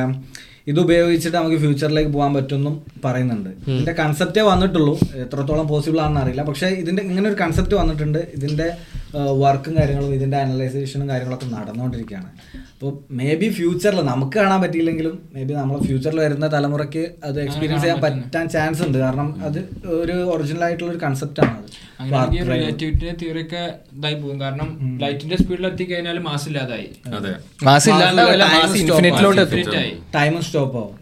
ഇത് 0.68 0.80
ഉപയോഗിച്ചിട്ട് 0.80 1.38
നമുക്ക് 1.38 1.58
ഫ്യൂച്ചറിലേക്ക് 1.58 2.12
പോകാൻ 2.12 2.34
പറ്റുമെന്നും 2.34 2.82
പറയുന്നുണ്ട്. 3.06 3.50
ഇതിന്റെ 3.50 3.92
കൺസെപ്റ്റേ 3.92 4.42
വന്നിട്ടുള്ളൂ. 4.42 5.00
എത്രത്തോളം 5.16 5.68
പോസിബിൾ 5.68 6.00
ആണെന്ന് 6.00 6.22
അറിയില്ല. 6.22 6.44
പക്ഷേ 6.44 6.68
ഇതിന്റെ 6.68 7.04
ഇങ്ങനെ 7.04 7.30
ഒരു 7.30 7.36
കൺസെപ്റ്റ് 7.42 7.76
വന്നിട്ടുണ്ട്. 7.76 8.20
ഇതിന്റെ 8.34 8.78
വർക്കും 9.14 9.78
കാര്യങ്ങളും 9.78 10.14
ഇതിന്റെ 10.14 10.38
അനലൈസേഷനും 10.38 11.10
കാര്യങ്ങളൊക്കെ 11.10 11.46
നടന്നുകൊണ്ടിരിക്കുകയാണ് 11.46 12.30
അപ്പോൾ 12.74 12.92
മേ 13.12 13.36
ബി 13.36 13.50
ഫ്യൂച്ചറിൽ 13.50 14.02
നമുക്ക് 14.02 14.38
കാണാൻ 14.38 14.62
പറ്റിയില്ലെങ്കിലും 14.62 15.20
മേ 15.36 15.44
ബി 15.44 15.54
നമ്മളെ 15.54 15.80
ഫ്യൂച്ചറിൽ 15.88 16.20
വരുന്ന 16.20 16.48
തലമുറയ്ക്ക് 16.48 17.12
അത് 17.24 17.42
എക്സ്പീരിയൻസ് 17.42 17.84
ചെയ്യാൻ 17.84 18.02
പറ്റാൻ 18.02 18.50
ചാൻസ് 18.50 18.84
ഉണ്ട്. 18.84 18.98
കാരണം 18.98 19.44
അത് 19.46 19.60
ഒരു 19.86 20.14
ഒറിജിനൽ 20.34 20.64
ആയിട്ടുള്ള 20.64 20.92
ഒരു 20.92 21.00
കൺസെപ്റ്റ് 21.06 21.42
ആണ് 21.42 21.58
അത്. 21.58 21.68
അങ്ങനെയാണെങ്കിൽ 22.00 22.48
റിലേറ്റിവിറ്റി 22.52 23.10
തിയറി 23.22 23.42
ഒക്കെ 23.42 23.64
ഇതായി 23.98 24.16
പോകും. 24.16 24.42
കാരണം 24.42 24.70
ലൈറ്റിന്റെ 25.02 25.38
സ്പീഡിൽ 25.38 25.68
എത്തിക്കഴിഞ്ഞാൽ 25.68 26.20
മാസ് 26.20 26.48
ഇല്ലാതായി. 26.50 26.88
അതെ. 27.18 27.34
മാസ് 27.64 27.90
ഇല്ലാണ്ടാവില്ല 27.90 28.44
മാസ് 28.56 28.78
ഇൻഫിനിറ്റിലോട്ട് 28.78 29.42
എത്തും 29.42 29.60
Infinite 29.60 30.14
ടൈം 30.16 30.42
സ്റ്റോപ്പ് 30.42 30.78
ആവും. 30.78 30.96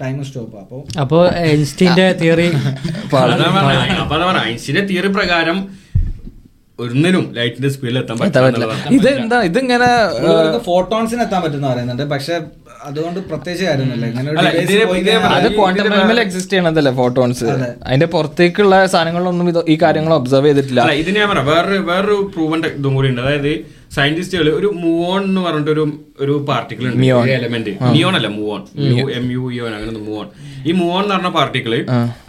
ടൈം 0.00 0.24
സ്റ്റോപ്പ് 0.24 0.56
അപ്പോൾ 0.56 0.82
അപ്പോ 1.00 1.18
ഐൻസ്റ്റീന്റെ 1.48 2.12
തിയറി 2.22 2.46
അതാ 2.48 3.48
പറഞ്ഞെ. 3.56 3.96
അപ്പൊ 4.04 4.16
അതാ 4.16 4.42
ഐൻസ്റ്റീന്റെ 4.50 4.84
തിയറി 4.90 5.08
പ്രകാരം 5.12 5.58
ഒന്നിനും 6.78 7.24
ലൈറ്റിന്റെ 7.36 7.70
സ്പീഡിൽ 7.74 7.98
എത്താൻ 8.00 8.16
പറ്റില്ല 8.20 8.66
ഇത് 8.98 9.08
എന്താ 9.22 9.38
ഇതിങ്ങനെ 9.48 9.88
ഫോട്ടോൺസിന് 10.70 11.22
എത്താൻ 11.26 11.40
പറ്റുന്ന 11.44 11.66
പറയുന്നുണ്ട് 11.72 12.04
പക്ഷെ 12.14 12.34
അതുകൊണ്ട് 12.88 13.18
പ്രത്യേകിച്ച് 13.30 13.64
കാര്യമൊന്നുമില്ല. 13.66 14.06
അത് 15.36 15.46
ക്വാണ്ടം 15.56 15.90
റെയിമിൽ 15.94 16.18
എക്സിസ്റ്റ് 16.22 16.52
ചെയ്യണതല്ലേ 16.54 16.92
ഫോട്ടോൺസ് 17.00 17.44
അതിന്റെ 17.86 18.08
പുറത്തേക്കുള്ള 18.14 18.74
സാധനങ്ങളൊന്നും 18.94 19.48
ഇത് 19.52 19.60
ഈ 19.74 19.76
കാര്യങ്ങൾ 19.82 20.14
ഒബ്സർവ് 20.20 20.48
ചെയ്തിട്ടില്ല. 20.48 20.80
ഇതിന് 20.86 21.02
ഇത് 21.02 21.10
ഞാൻ 21.18 21.28
പറയാം. 21.32 21.46
വേറൊരു 21.52 21.78
വേറൊരു 21.90 22.18
പ്രൂവൻ 22.34 22.58
ഇതും 22.72 22.92
കൂടി 22.96 23.10
ഉണ്ട്. 23.12 23.22
അതായത് 23.26 23.52
സയന്റിസ്റ്റുകൾ 23.96 24.46
ഒരു 24.58 24.68
മൂവോൺ 24.82 25.22
എന്ന് 25.28 25.40
പറഞ്ഞിട്ട് 25.46 25.72
ഒരു 25.76 25.84
ഒരു 26.24 26.34
പാർട്ടിക്കിൾ 26.50 26.84
ഉണ്ട്. 26.90 27.06
എലമെന്റ് 27.38 27.72
മിയോൺ 27.94 28.14
അല്ല 28.20 28.28
മൂവോൺ 28.38 28.60
എം 29.20 29.26
യു 29.36 29.42
ഇയോൺ 29.54 29.72
അങ്ങനെ 29.78 30.00
മൂവോൺ 30.08 30.28
ഈ 30.68 30.72
മൂവോൺ 30.82 31.02
എന്ന് 31.04 31.14
പറഞ്ഞ 31.16 31.32
പാർട്ടിക്കിൾ 31.40 31.74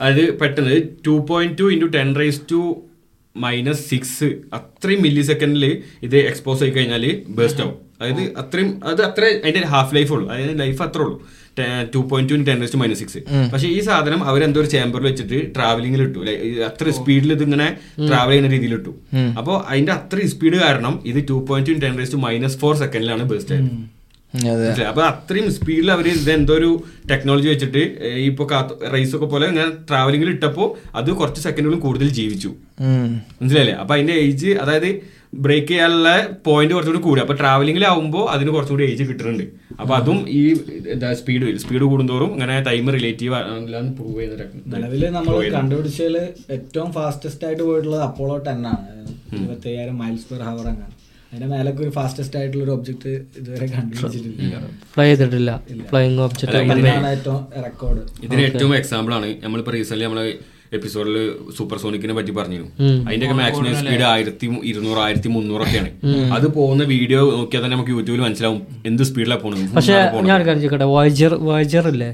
അത് 0.07 0.23
പെട്ടെന്ന് 0.41 0.79
two 1.07 1.15
point 1.29 1.55
two 1.61 1.67
into 1.75 1.89
ten 1.99 2.09
raise 2.23 2.41
to 2.53 2.61
minus 3.37 3.89
six 3.89 4.27
അത്രയും 4.53 5.01
മില്ലി 5.01 5.21
സെക്കൻഡിൽ 5.21 5.83
ഇത് 6.03 6.17
എക്സ്പോസ് 6.17 6.63
ആയി 6.63 6.71
കഴിഞ്ഞാൽ 6.71 7.21
ബേസ്റ്റ് 7.29 7.61
ആവും. 7.61 7.77
അതായത് 8.01 8.37
അത്രയും 8.37 8.81
അത് 8.85 9.01
അത്ര 9.01 9.23
അതിന്റെ 9.23 9.67
ഹാഫ് 9.67 9.95
ലൈഫ് 9.95 10.13
ഉള്ളൂ. 10.13 10.29
അതായത് 10.29 10.59
ലൈഫ് 10.59 10.81
അത്ര 10.81 10.99
ഉള്ളൂ. 10.99 11.21
Two 11.95 11.97
point 11.97 12.33
two 12.33 12.35
ten 12.35 12.67
to 12.73 12.77
minus 12.77 12.99
six 12.99 13.19
പക്ഷേ 13.53 13.67
ഈ 13.67 13.79
സാധനം 13.79 14.23
അവരെന്തോ 14.23 14.61
ഒരു 14.61 14.67
ചേമ്പറിൽ 14.67 15.03
വെച്ചിട്ട് 15.03 15.55
ട്രാവലിംഗിൽ 15.55 16.01
ഇട്ടു. 16.01 16.19
അത്ര 16.69 16.89
സ്പീഡിൽ 16.89 17.31
ഇത് 17.33 17.43
ഇങ്ങനെ 17.43 17.67
ട്രാവൽ 18.07 18.29
ചെയ്യുന്ന 18.29 18.51
രീതിയിൽ 18.51 18.73
ഇട്ടു. 18.73 18.93
അപ്പോൾ 19.37 19.63
അതിന്റെ 19.69 19.91
അത്ര 19.91 20.25
സ്പീഡ് 20.25 20.53
കാരണം 20.53 20.99
ഇത് 21.05 21.27
two 21.29 21.45
point 21.49 21.69
two 21.69 21.85
ten 21.85 22.05
to 22.11 22.15
minus 22.15 22.57
four 22.57 22.75
സെക്കൻഡിലാണ് 22.75 23.23
burst 23.23 23.55
ആയത്? 23.55 23.69
അപ്പൊ 24.91 25.01
അത്രയും 25.11 25.47
സ്പീഡിൽ 25.55 25.89
അവർ 25.95 26.05
ഇതെന്തോ 26.11 26.33
എന്തോ 26.37 26.53
ഒരു 26.59 26.69
ടെക്നോളജി 27.09 27.47
വെച്ചിട്ട് 27.51 27.81
ഈ 28.21 28.23
ഇപ്പൊ 28.29 28.45
റൈസ് 28.93 29.13
ഒക്കെ 29.17 29.27
പോലെ 29.33 29.45
ഇങ്ങനെ 29.51 29.71
ട്രാവലിംഗിൽ 29.89 30.29
ഇട്ടപ്പോൾ 30.35 30.67
അത് 30.99 31.09
കുറച്ച് 31.19 31.41
സെക്കൻഡുകളും 31.47 31.81
കൂടുതൽ 31.85 32.07
ജീവിച്ചു. 32.19 32.49
മനസ്സിലായില്ലേ? 33.41 33.75
അപ്പൊ 33.81 33.93
അതിന്റെ 33.95 34.15
ഏജ് 34.23 34.51
അതായത് 34.63 34.89
ബ്രേക്ക് 35.45 35.67
ചെയ്യാനുള്ള 35.67 36.09
പോയിന്റ് 36.47 36.73
കുറച്ചുകൂടി 36.75 37.01
കൂടി 37.05 37.21
അപ്പൊ 37.21 37.35
ട്രാവലിംഗിലാവുമ്പോൾ 37.41 38.25
അതിന് 38.33 38.49
കുറച്ചുകൂടി 38.55 38.85
ഏജ് 38.89 39.03
കിട്ടുന്നുണ്ട്. 39.09 39.45
അപ്പൊ 39.81 39.93
അതും 39.99 40.19
ഈ 40.39 40.41
സ്പീഡ് 41.21 41.53
സ്പീഡ് 41.63 41.85
കൂടുന്തോറും 41.93 42.31
ഇങ്ങനെ 42.35 42.55
ടൈം 42.69 42.91
റിലേറ്റീവ് 42.97 43.39
പ്രൂവ് 43.99 44.17
ചെയ്യുന്ന 44.19 44.75
നിലവിൽ 44.75 45.05
നമ്മൾ 45.17 45.37
കണ്ടുപിടിച്ചതിൽ 45.57 46.17
ഏറ്റവും 46.57 46.91
ഫാസ്റ്റസ്റ്റ് 46.97 47.47
ആയിട്ട് 47.49 47.63
പോയിട്ടുള്ളത് 47.69 48.03
അപ്പോളോ 48.09 48.37
ടെൻ 48.49 48.61
ആണ്. 48.73 48.89
ഇരുപത്തി 49.37 49.73
മൈൽസ് 50.01 50.27
പെർ 50.31 50.43
ഹവർ 50.49 50.67
അങ്ങനെ 50.73 50.91
അതിന്റെ 51.33 51.47
മേലൊക്കെ 51.51 51.81
ഒരു 51.85 51.91
ഫാസ്റ്റസ്റ്റ് 51.95 52.37
ആയിട്ടുള്ള 52.39 52.63
ഒരു 52.65 52.73
ഒബ്ജക്ട് 52.77 53.11
ഇതുവരെ 53.39 53.67
കണ്ടുപിടിച്ചിട്ടില്ല. 53.75 54.57
ഫ്ലൈ 54.95 55.07
ചെയ്തിട്ടില്ല. 55.09 55.51
ഫ്ലൈയിങ് 55.91 56.23
ഒബ്ജക്റ്റ് 56.29 56.57
ഏറ്റവും 57.13 57.39
റെക്കോർഡ് 57.67 58.01
ഇതിന് 58.25 58.41
ഏറ്റവും 58.49 58.73
എക്സാമ്പിൾ 58.81 59.13
ആണ്. 59.19 59.29
നമ്മളിപ്പോ 59.45 59.71
റീസെന്റ് 59.77 60.05
നമ്മൾ 60.07 60.21
എപ്പിസോഡിൽ 60.77 61.15
സൂപ്പർ 61.55 61.77
സോണിക്കിനെ 61.81 62.13
പറ്റി 62.17 62.31
പറഞ്ഞിരുന്നു. 62.37 62.69
അതിന്റെയൊക്കെ 63.07 63.35
മാക്സിമം 63.39 63.75
സ്പീഡ് 63.81 64.05
ആയിരത്തി 64.11 64.45
ഇരുന്നൂറ് 64.69 64.99
ആയിരത്തി 65.03 65.29
മുന്നൂറൊക്കെയാണ്. 65.35 65.89
അത് 66.37 66.47
പോകുന്ന 66.55 66.83
വീഡിയോ 66.93 67.19
നോക്കിയാൽ 67.39 67.61
തന്നെ 67.63 67.75
നമുക്ക് 67.75 67.93
യൂട്യൂബിൽ 67.95 68.21
മനസ്സിലാവും 68.25 68.59
എന്ത് 68.91 69.03
സ്പീഡിലാണ് 69.09 69.41
പോകുന്നത് 69.43 69.75
പക്ഷെ 69.77 69.93
ഞാൻ 70.29 70.45
ചോദിക്കട്ടെ? 70.49 70.87
വോയജർ 70.95 71.33
വോയജർ 71.49 71.87
ഇല്ലേ? 71.93 72.09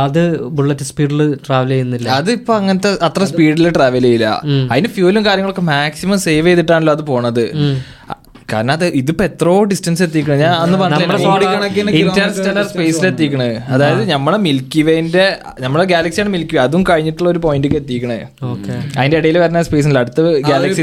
അത് 0.00 0.22
ബുള്ളറ്റ് 0.58 0.86
സ്പീഡിൽ 0.90 1.22
ട്രാവൽ 1.46 1.72
ചെയ്യുന്നില്ല. 1.74 2.08
അത് 2.20 2.30
ഇപ്പൊ 2.38 2.54
അങ്ങനത്തെ 2.60 2.92
അത്ര 3.08 3.24
സ്പീഡിൽ 3.32 3.68
ട്രാവൽ 3.78 4.06
ചെയ്യില്ല. 4.08 4.30
അതിന് 4.72 4.90
ഫ്യൂലും 4.96 5.24
കാര്യങ്ങളൊക്കെ 5.30 5.66
മാക്സിമം 5.74 6.20
സേവ് 6.26 6.46
ചെയ്തിട്ടാണല്ലോ 6.50 6.94
അത് 6.98 7.04
പോണത്. 7.12 7.46
കാരണം 8.52 8.72
അത് 8.76 8.84
ഇതിപ്പോ 9.00 9.22
എത്രയോ 9.28 9.58
ഡിസ്റ്റൻസ് 9.70 10.02
എത്തിക്കണേ. 10.06 10.36
ഞാൻ 10.42 10.52
അന്ന് 10.62 10.76
ഇന്റർസ്റ്റെലർ 12.00 12.64
സ്പേസിൽ 12.70 13.04
എത്തിക്കണേ. 13.10 13.48
അതായത് 13.74 14.02
നമ്മളെ 14.12 14.38
മിൽക്കി 14.46 14.82
വേന്റെ 14.88 15.24
നമ്മളെ 15.64 15.84
ഗാലക്സിയാണ് 15.92 16.30
മിൽക്കി 16.34 16.54
വേ 16.56 16.60
അതും 16.66 16.82
കഴിഞ്ഞിട്ടുള്ള 16.90 17.28
ഒരു 17.34 17.40
പോയിന്റിലേക്ക് 17.44 17.78
എത്തിക്കണേ. 17.82 18.18
അതിന്റെ 18.98 19.16
ഇടയിൽ 19.20 19.38
വരുന്ന 19.42 19.62
സ്പേസ് 19.68 19.86
ഉണ്ടല്ലോ 19.88 20.02
അടുത്ത 20.04 20.20
ഗാലക്സി 20.50 20.82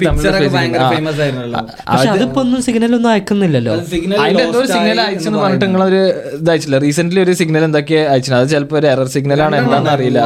അതിപ്പോ 2.14 2.40
ഒന്നും 2.46 2.62
സിഗ്നൽ 2.68 2.92
ഒന്നും 2.98 3.10
അയക്കുന്നില്ലല്ലോ. 3.14 3.74
സിഗ്നൽ 3.94 4.18
അതിന്റെ 4.24 4.44
എന്തോ 4.48 4.60
ഒരു 4.62 4.70
സിഗ്നൽ 4.74 5.00
അയച്ചെന്ന് 5.06 5.40
പറഞ്ഞിട്ട് 5.44 5.66
നിങ്ങളൊരു 5.68 6.02
ഇതയച്ചില്ല 6.40 6.80
റീസെന്റ് 6.86 7.22
ഒരു 7.26 7.34
സിഗ്നൽ 7.42 7.64
എന്തൊക്കെയാ 7.70 8.04
അയച്ചത് 8.14 8.38
അത് 8.40 8.48
ചിലപ്പോ 8.54 8.78
ഒരു 8.82 8.88
എറർ 8.94 9.08
സിഗ്നൽ 9.16 9.42
ആണ് 9.48 9.56
എന്താണെന്ന് 9.62 9.92
അറിയില്ല. 9.96 10.20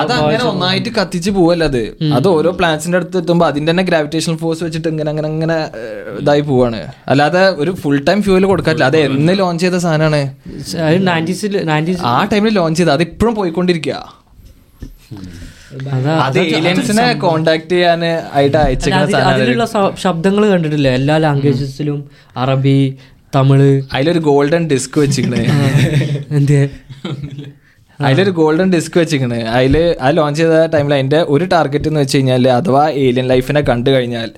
അത് 0.00 0.12
അങ്ങനെ 0.18 0.44
ഒന്നായിട്ട് 0.52 0.90
കത്തിച്ച് 1.00 1.30
പോവല്ല 1.38 1.64
അത്? 1.70 1.82
അത് 2.18 2.28
ഓരോ 2.36 2.50
പ്ലാന്റ്സിന്റെ 2.60 2.98
അടുത്ത് 3.00 3.16
എത്തുമ്പോ 3.22 3.46
അതിന്റെ 3.50 3.70
തന്നെ 3.72 3.84
ഗ്രാവിറ്റേഷണൽ 3.90 4.36
ഫോഴ്സ് 4.42 4.62
വെച്ചിട്ട് 4.66 4.88
ഇങ്ങനെ 4.92 5.10
അങ്ങനെ 5.12 5.28
അങ്ങനെ 5.32 5.58
ഇതായി 6.20 6.42
പോവാണ്. 6.48 6.80
അല്ലാതെ 7.12 7.42
ഒരു 7.62 7.72
ഫുൾ 7.82 7.98
ടൈം 8.08 8.18
ഫ്യൂവൽ 8.26 8.44
കൊടുക്കാറ്റില്ല 8.52 8.88
അത് 8.90 8.98
എന്ന് 9.06 9.32
ലോഞ്ച് 9.40 9.62
ചെയ്ത 9.64 9.78
സാധനമാണ് 9.84 10.20
ആ 12.12 12.18
ടൈമിൽ 12.32 12.54
ലോഞ്ച് 12.60 12.78
ചെയ്ത. 12.80 12.90
അത് 12.96 13.04
ഇപ്പോഴും 13.08 13.34
പോയിക്കൊണ്ടിരിക്കുക 13.40 13.96
അതാ 15.94 16.12
അത് 16.26 16.38
ഏലിയൻസിനെ 16.56 17.06
കോണ്ടാക്ട് 17.24 17.72
ചെയ്യാൻ 17.72 18.02
ആയിട്ട് 18.36 18.56
അതിലുള്ള 19.30 19.64
ശബ്ദങ്ങൾ 20.04 20.44
കണ്ടിട്ടില്ല? 20.52 20.88
എല്ലാ 20.98 21.16
ലാംഗ്വേജസിലും 21.24 21.98
അറബി 22.42 22.78
തമിഴ്. 23.36 23.70
അതിലൊരു 23.94 24.20
ഗോൾഡൻ 24.30 24.62
ഡിസ്ക് 24.72 24.98
വെച്ചിക്കണേ 25.00 25.42
എന്തേ? 26.38 26.60
അതിലൊരു 28.00 28.32
ഗോൾഡൻ 28.38 28.68
ഡിസ്ക് 28.74 28.96
വെച്ചിരിക്കണ്. 29.00 29.40
അതിൽ 29.56 29.74
ആ 30.04 30.08
ലോഞ്ച് 30.18 30.40
ചെയ്ത 30.40 30.54
ടൈമിൽ 30.74 30.94
അതിന്റെ 30.94 31.20
ഒരു 31.34 31.44
ടാർഗറ്റ് 31.52 31.88
എന്ന് 31.90 32.00
വെച്ച് 32.00 32.16
കഴിഞ്ഞാൽ 32.16 32.48
അഥവാ 32.58 32.84
ഏലിയൻ 33.04 33.26
ലൈഫിനെ 33.32 33.62
കണ്ടു 33.70 33.90
കഴിഞ്ഞാൽ 33.90 34.30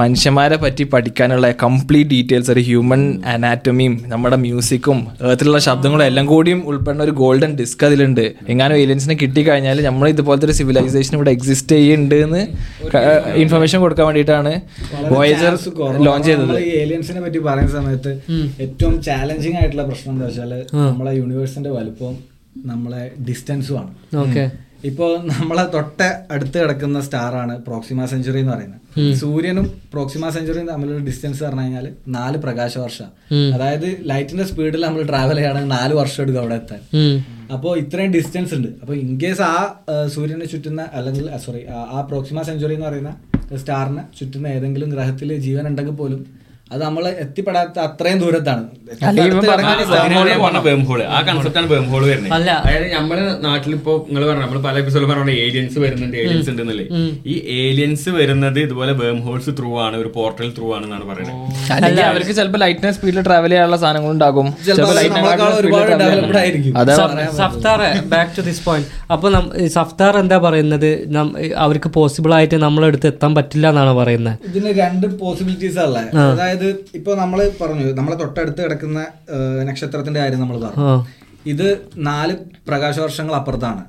മനുഷ്യന്മാരെ 0.00 0.56
പറ്റി 0.62 0.84
പഠിക്കാനുള്ള 0.92 1.46
കംപ്ലീറ്റ് 1.62 2.10
ഡീറ്റെയിൽസ് 2.12 2.50
ഒരു 2.54 2.62
ഹ്യൂമൻ 2.68 3.02
അനാറ്റമിയും 3.32 3.94
നമ്മുടെ 4.12 4.36
മ്യൂസിക്കും 4.44 4.98
ഏർത്തിലുള്ള 5.30 5.60
ശബ്ദങ്ങളും 5.66 6.04
എല്ലാം 6.10 6.26
കൂടിയും 6.32 6.60
ഉൾപ്പെടുന്ന 6.70 7.02
ഒരു 7.06 7.14
ഗോൾഡൻ 7.20 7.52
ഡിസ്ക് 7.60 7.84
അതിലുണ്ട്. 7.88 8.24
എങ്ങാനും 8.52 8.76
ഏലിയൻസിനെ 8.82 9.16
കിട്ടിക്കഴിഞ്ഞാൽ 9.22 9.80
നമ്മൾ 9.88 10.06
ഇതുപോലത്തെ 10.14 10.46
ഒരു 10.48 10.56
സിവിലൈസേഷൻ 10.58 11.14
ഇവിടെ 11.18 11.32
എക്സിസ്റ്റ് 11.36 11.76
ചെയ്യുന്നുണ്ട് 11.80 12.16
എന്ന് 12.26 12.42
ഇൻഫർമേഷൻ 13.44 13.80
കൊടുക്കാൻ 13.84 14.06
വേണ്ടിയിട്ടാണ് 14.10 14.52
വോയേജർ 15.14 15.54
ലോഞ്ച് 16.08 16.28
ചെയ്തത്. 16.30 16.54
ഏലിയൻസിനെ 16.82 17.22
പറ്റി 17.26 17.42
പറയുന്ന 17.48 17.74
സമയത്ത് 17.78 18.12
ഏറ്റവും 18.66 18.96
ചാലഞ്ചിങ് 19.08 19.58
ആയിട്ടുള്ള 19.62 19.86
പ്രശ്നം 19.90 20.12
എന്താ 20.14 20.28
വെച്ചാൽ 20.30 20.52
നമ്മളെ 20.90 21.14
യൂണിവേഴ്സിന്റെ 21.22 21.72
വലുപ്പം 21.78 22.14
നമ്മളെ 22.72 23.02
ഡിസ്റ്റൻസും 23.28 23.76
ആണ്. 23.82 23.90
ഓക്കെ. 24.24 24.44
ഇപ്പോൾ 24.84 25.12
നമ്മളെ 25.30 25.62
തൊട്ട 25.66 26.00
അടുത്ത് 26.30 26.58
കിടക്കുന്ന 26.62 26.98
സ്റ്റാറാണ് 27.00 27.54
പ്രോക്സിമ 27.66 28.04
സെഞ്ചുറി 28.06 28.38
എന്ന് 28.38 28.52
പറയുന്നത്. 28.52 28.80
സൂര്യനും 29.14 29.64
പ്രോക്സിമ 29.92 30.28
സെഞ്ചുറിയും 30.30 30.66
തമ്മിലുള്ള 30.66 31.00
ഡിസ്റ്റൻസ് 31.00 31.42
പറഞ്ഞു 31.42 31.60
കഴിഞ്ഞാൽ 31.60 31.86
നാല് 32.08 32.38
പ്രകാശ 32.38 32.78
വർഷം 32.78 33.08
അതായത് 33.54 33.88
ലൈറ്റിന്റെ 34.04 34.44
സ്പീഡിൽ 34.44 34.84
നമ്മൾ 34.86 35.02
ട്രാവൽ 35.02 35.34
ചെയ്യുകയാണെങ്കിൽ 35.34 35.72
നാല് 35.74 35.94
വർഷം 35.94 36.22
എടുക്കും 36.22 36.40
അവിടെ 36.40 36.54
എത്താൻ. 36.54 36.80
അപ്പോൾ 37.52 37.78
ഇത്രയും 37.78 38.12
ഡിസ്റ്റൻസ് 38.12 38.54
ഉണ്ട്. 38.54 38.68
അപ്പോൾ 38.82 38.94
ഇൻ 38.96 39.20
കേസ് 39.20 39.42
ആ 39.42 39.56
ആ, 39.88 40.06
സൂര്യനെ 40.06 40.44
ചുറ്റുന്ന 40.44 40.82
അല്ലെങ്കിൽ 40.92 41.26
സോറി 41.38 41.62
ആ 41.94 42.00
പ്രോക്സിമ 42.10 42.42
സെഞ്ചുറി 42.42 42.74
എന്ന് 42.74 42.86
പറയുന്ന 42.86 43.12
സ്റ്റാറിനെ 43.58 44.04
ചുറ്റുന്ന 44.18 44.46
ഏതെങ്കിലും 44.48 44.90
ഗ്രഹത്തിൽ 44.90 45.38
ജീവൻ 45.38 45.66
ഉണ്ടെങ്കിൽ 45.66 45.94
പോലും 45.94 46.22
അത് 46.70 46.80
നമ്മൾ 46.82 47.02
എത്തിപ്പെടാത്ത 47.24 47.76
അത്രയും 47.86 48.18
ദൂരത്താണ്. 48.22 48.62
ആ 51.08 51.18
കൺസെപ്റ്റാണ് 51.28 51.68
വേം 51.72 51.84
ഹോൾ 51.90 52.02
വരുന്നത്. 52.08 52.32
അല്ല. 52.36 52.48
അതായത് 52.60 52.86
നമ്മുടെ 52.96 53.22
നാട്ടിലിപ്പോ 53.44 53.92
നിങ്ങൾ 54.08 54.22
പറഞ്ഞു 54.28 54.42
നമ്മൾ 54.44 54.58
പല 54.66 54.74
എപ്പിസോഡിൽ 54.82 55.06
പറഞ്ഞ 55.10 55.34
ഏലിയൻസ് 55.44 55.78
വരുന്നുണ്ട് 55.84 56.16
ഏലിയൻസ് 56.22 56.48
ഉണ്ടെന്നല്ലേ 56.52 56.86
ഈ 57.32 57.34
ഏലിയൻസ് 57.58 58.08
വരുന്നത് 58.18 58.58
ഇതുപോലെ 58.64 58.94
വേം 59.00 59.20
ഹോൾസ് 59.26 59.54
ത്രൂ 59.60 59.70
ആണ് 59.84 59.96
ഒരു 60.02 60.10
പോർട്ടൽ 60.16 60.48
ത്രൂ 60.56 60.66
ആണ് 60.76 60.84
എന്നാണ് 60.88 61.06
പറയുന്നത് 61.10 61.36
അല്ലെങ്കിൽ 61.76 62.02
അവർക്ക് 62.10 62.34
ചിലപ്പോൾ 62.38 62.62
ലൈറ്റിനെ 62.64 62.92
സ്പീഡിൽ 62.96 63.20
ട്രാവൽ 63.28 63.52
ചെയ്യാനുള്ള 63.52 63.78
സാധനങ്ങൾ 63.84 64.10
ഉണ്ടാകും. 64.16 64.48
സഫ്താർ 67.40 67.80
ബാക്ക് 68.14 68.34
ടു 68.38 68.44
ദിസ് 68.48 68.62
പോയിന്റ് 68.66 68.90
അപ്പൊ 69.14 69.26
സഫ്താർ 69.78 70.14
എന്താ 70.22 70.38
പറയുന്നത്? 70.46 70.90
അവർക്ക് 71.64 71.88
പോസിബിൾ 71.96 72.30
ആയിട്ട് 72.38 72.56
നമ്മളെടുത്ത് 72.66 73.06
എത്താൻ 73.12 73.32
പറ്റില്ല 73.38 73.66
എന്നാണ് 73.72 73.94
പറയുന്നത്. 74.00 74.36
ഇതിന് 74.50 74.70
രണ്ട് 74.82 75.06
പോസിബിലിറ്റീസ് 75.22 75.80
അല്ലേ 75.86 76.04
അതായത് 76.26 76.55
ഇപ്പൊ 76.94 77.14
നമ്മൾ 77.14 77.38
പറഞ്ഞു 77.60 77.86
നമ്മളെ 77.92 78.16
തൊട്ടടുത്ത് 78.16 78.60
കിടക്കുന്ന 78.62 79.06
നക്ഷത്രത്തിന്റെ 79.68 80.20
കാര്യം 80.20 80.40
നമ്മൾ 80.40 80.58
പറഞ്ഞു. 80.58 81.04
ഇത് 81.52 81.68
നാല് 82.08 82.34
പ്രകാശ 82.68 82.98
വർഷങ്ങൾ 82.98 83.34
അപ്പുറത്താണ്. 83.34 83.84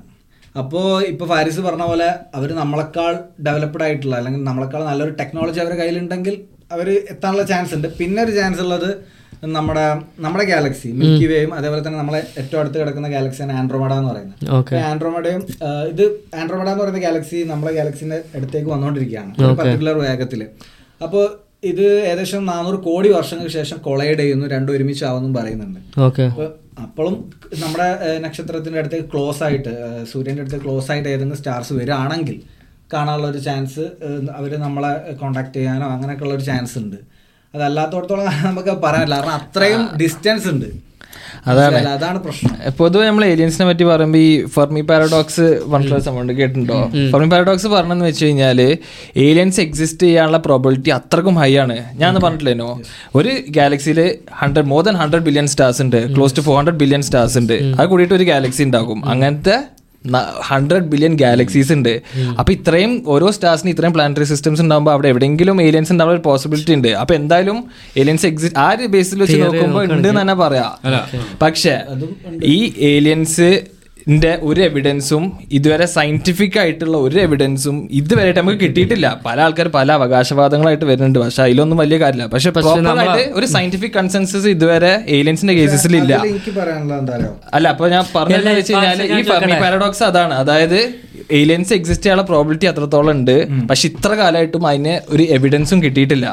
അപ്പോൾ 0.60 0.86
ഇപ്പൊ 1.12 1.24
ഫാരിസ് 1.26 1.60
പറഞ്ഞ 1.60 1.82
പോലെ 1.82 2.08
അവർ 2.34 2.48
നമ്മളെക്കാൾ 2.52 3.14
ഡെവലപ്ഡ് 3.46 3.82
ആയിട്ടുള്ള 3.82 4.16
അല്ലെങ്കിൽ 4.16 4.44
നമ്മളെക്കാൾ 4.44 4.84
നല്ലൊരു 4.84 5.14
ടെക്നോളജി 5.20 5.60
അവരുടെ 5.64 5.78
കയ്യിലുണ്ടെങ്കിൽ 5.80 6.36
അവർ 6.72 6.88
എത്താനുള്ള 6.90 7.44
ചാൻസ് 7.52 7.74
ഉണ്ട്. 7.74 7.88
പിന്നെ 7.98 8.20
ഒരു 8.24 8.30
ചാൻസ് 8.38 8.60
ഉള്ളത് 8.60 9.18
നമ്മുടെ 9.44 9.84
നമ്മുടെ 10.24 10.44
ഗാലക്സി 10.44 10.88
മിൽക്കി 11.00 11.26
വേയും 11.32 11.54
അതേപോലെ 11.54 11.82
തന്നെ 11.86 11.98
നമ്മളെ 11.98 12.20
ഏറ്റവും 12.40 12.60
അടുത്ത് 12.60 12.78
കിടക്കുന്ന 12.80 13.08
ഗാലക്സിയാണ് 13.08 13.52
ആൻഡ്രോമഡ 13.58 13.92
എന്ന് 13.92 14.10
പറയുന്നത്. 14.12 14.74
ആൻഡ്രോമഡയും 14.90 15.42
ഇത് 15.92 16.04
ആൻഡ്രോമഡ 16.40 16.66
എന്ന് 16.68 16.82
പറയുന്ന 16.82 17.02
ഗാലക്സി 17.06 17.42
നമ്മുടെ 17.50 17.72
ഗാലക്സിന്റെ 17.74 18.18
അടുത്തേക്ക് 18.36 18.70
വന്നുകൊണ്ടിരിക്കുകയാണ് 18.74 19.32
പർട്ടിക്കുലർ 19.60 19.98
വേഗത്തിൽ 19.98 20.42
അപ്പോൾ 21.04 21.47
ഇത് 21.64 22.00
ഏകദേശം 22.00 22.46
നാനൂറ് 22.46 22.78
കോടി 22.78 23.08
വർഷങ്ങൾക്ക് 23.12 23.52
ശേഷം 23.52 23.78
കൊളൈഡ് 23.78 24.18
ചെയ്യുന്നു. 24.18 24.46
രണ്ടും 24.46 24.72
ഒരുമിച്ചാവുന്നു 24.72 25.40
പറയുന്നുണ്ട്. 25.40 25.80
അപ്പോഴും 26.82 27.30
നമ്മുടെ 27.58 28.18
നക്ഷത്രത്തിന്റെ 28.18 28.78
അടുത്ത് 28.78 29.04
ക്ലോസ് 29.04 29.42
ആയിട്ട് 29.42 30.04
സൂര്യന്റെ 30.12 30.42
അടുത്ത് 30.42 30.64
ക്ലോസ് 30.64 30.90
ആയിട്ട് 30.90 31.08
ഏതെങ്കിലും 31.08 31.36
സ്റ്റാർസ് 31.36 31.72
വരികയാണെങ്കിൽ 31.72 32.42
കാണാനുള്ള 32.92 33.26
ഒരു 33.26 33.38
ചാൻസ് 33.38 33.80
അവർ 34.36 34.56
നമ്മളെ 34.56 35.12
കോണ്ടാക്ട് 35.12 35.54
ചെയ്യാനോ 35.54 35.86
അങ്ങനെയൊക്കെയുള്ള 35.86 36.34
ഒരു 36.34 36.44
ചാൻസ് 36.44 36.78
ഉണ്ട്. 36.78 36.96
അതല്ലാത്തടത്തോളം 37.54 38.24
നമുക്ക് 38.24 38.68
പറയാനില്ല 38.68 39.16
കാരണം 39.16 39.32
അത്രയും 39.32 39.88
ഡിസ്റ്റൻസ് 40.02 40.48
ഉണ്ട്. 40.48 40.87
അതാണ്. 41.46 41.78
അതാണ് 41.88 42.18
പ്രശ്നം. 42.22 42.72
പൊതുവെ 42.78 43.06
നമ്മൾ 43.06 43.24
ഏലിയൻസിനെ 43.24 43.68
പറ്റി 43.68 43.84
പറയുമ്പോൾ 43.84 44.18
ഈ 44.18 44.46
ഫെർമി 44.46 44.80
പാരഡോക്സ് 44.80 45.46
പറഞ്ഞിട്ടുള്ള 45.70 46.04
സംഭവം 46.04 46.28
കേട്ടിട്ടുണ്ടോ? 46.28 46.90
ഫെർമി 47.12 47.28
പാരഡോക്സ് 47.28 47.66
പറഞ്ഞെന്ന് 47.66 48.04
വെച്ച് 48.04 48.24
കഴിഞ്ഞാൽ 48.24 48.60
ഏലിയൻസ് 49.16 49.60
എക്സിസ്റ്റ് 49.60 50.06
ചെയ്യാനുള്ള 50.06 50.38
പ്രോബിലിറ്റി 50.38 50.90
അത്രക്കും 50.90 51.34
ഹൈ 51.34 51.56
ആണ്. 51.56 51.76
ഞാൻ 51.94 52.14
പറഞ്ഞിട്ടില്ലേനോ 52.14 52.80
ഒരു 53.14 53.32
ഗാലക്സിയിൽ 53.50 54.00
hundred 54.32 54.66
more 54.66 54.84
than 54.84 54.94
hundred 54.94 55.22
billion 55.22 55.46
stars 55.46 55.82
ഉണ്ട്. 55.82 56.14
Close 56.16 56.36
to 56.36 56.40
four 56.40 56.58
hundred 56.58 56.80
billion 56.84 57.02
stars 57.02 57.38
ഉണ്ട്. 57.38 57.52
അത് 57.52 57.88
കൂടിയിട്ട് 57.88 58.14
ഒരു 58.14 58.24
ഗാലക്സി 58.24 58.62
ഉണ്ടാകും. 58.62 59.08
അങ്ങനത്തെ 59.08 59.58
ഹൺഡ്രഡ് 60.48 60.86
ബില്യൺ 60.92 61.14
ഗാലക്സീസ് 61.22 61.70
ഉണ്ട്. 61.76 61.94
അപ്പൊ 62.40 62.50
ഇത്രയും 62.56 62.92
ഓരോ 63.14 63.30
സ്റ്റാർസിന് 63.36 63.70
ഇത്രയും 63.74 63.94
പ്ലാനറ്ററി 63.96 64.26
സിസ്റ്റംസ് 64.32 64.62
ഉണ്ടാകുമ്പോൾ 64.64 64.92
അവിടെ 64.96 65.08
എവിടെയെങ്കിലും 65.12 65.56
ഏലിയൻസ് 65.66 65.92
ഉണ്ടാവുന്ന 65.94 66.16
ഒരു 66.18 66.24
പോസിബിലിറ്റി 66.28 66.74
ഉണ്ട്. 66.78 66.90
അപ്പൊ 67.02 67.14
എന്തായാലും 67.20 67.58
ഏലിയൻസ് 68.02 68.26
എക്സിസ്റ്റ് 68.30 68.60
ആ 68.66 68.68
ഒരു 68.76 68.86
ബേസിൽ 68.94 69.20
വെച്ച് 69.22 69.38
നോക്കുമ്പോൾ 69.42 69.82
ഉണ്ട് 69.96 70.08
എന്ന് 70.12 70.20
തന്നെ 70.22 70.36
പറയാം. 70.44 70.72
പക്ഷെ 71.42 71.74
ഈ 72.56 72.58
ഏലിയൻസ് 72.92 73.48
ന്റെ 74.08 74.30
ഒരു 74.42 74.60
എവിഡൻസും 74.60 75.38
ഇതുവരെ 75.52 75.86
സയന്റിഫിക് 75.86 76.58
ആയിട്ടുള്ള 76.58 76.96
ഒരു 76.96 77.16
എവിഡൻസും 77.18 77.88
ഇതുവരെ 77.92 78.30
നമുക്ക് 78.32 78.58
കിട്ടിയിട്ടില്ല. 78.60 79.06
പല 79.26 79.40
ആൾക്കാർ 79.46 79.68
പല 79.74 79.92
അവകാശവാദങ്ങളായിട്ട് 79.92 80.84
വരുന്നുണ്ട്. 80.84 81.18
പക്ഷെ 81.18 81.42
അതിലൊന്നും 81.42 81.78
വലിയ 81.78 81.98
കാര്യമില്ല. 81.98 82.26
പക്ഷെ 82.34 82.50
ഒരു 83.38 83.46
സയന്റിഫിക് 83.46 83.90
കൺസെൻസസ് 83.90 84.46
ഇതുവരെ 84.46 84.92
ഏലിയൻസിന്റെ 85.16 85.54
കേസസിൽ 85.54 85.96
ഇല്ല. 85.96 86.22
അല്ല 87.54 87.68
അപ്പൊ 87.68 87.88
ഞാൻ 87.88 88.04
പറഞ്ഞാൽ 88.16 88.48
വെച്ച് 88.60 88.72
കഴിഞ്ഞാൽ 88.72 89.02
ഈ 89.18 89.60
പാരഡോക്സ് 89.64 90.04
അതാണ്. 90.10 90.34
അതായത് 90.34 90.80
ഏലിയൻസ് 91.32 91.72
എക്സിസ്റ്റ് 91.74 92.04
ചെയ്യാനുള്ള 92.04 92.26
പ്രോബിലിറ്റി 92.26 92.66
അത്രത്തോളം 92.66 93.10
ഉണ്ട്. 93.10 93.48
പക്ഷെ 93.68 93.88
ഇത്ര 93.88 94.12
കാലമായിട്ടും 94.14 94.66
അതിന് 94.66 95.00
ഒരു 95.08 95.22
എവിഡൻസും 95.22 95.82
കിട്ടിയിട്ടില്ല. 95.82 96.26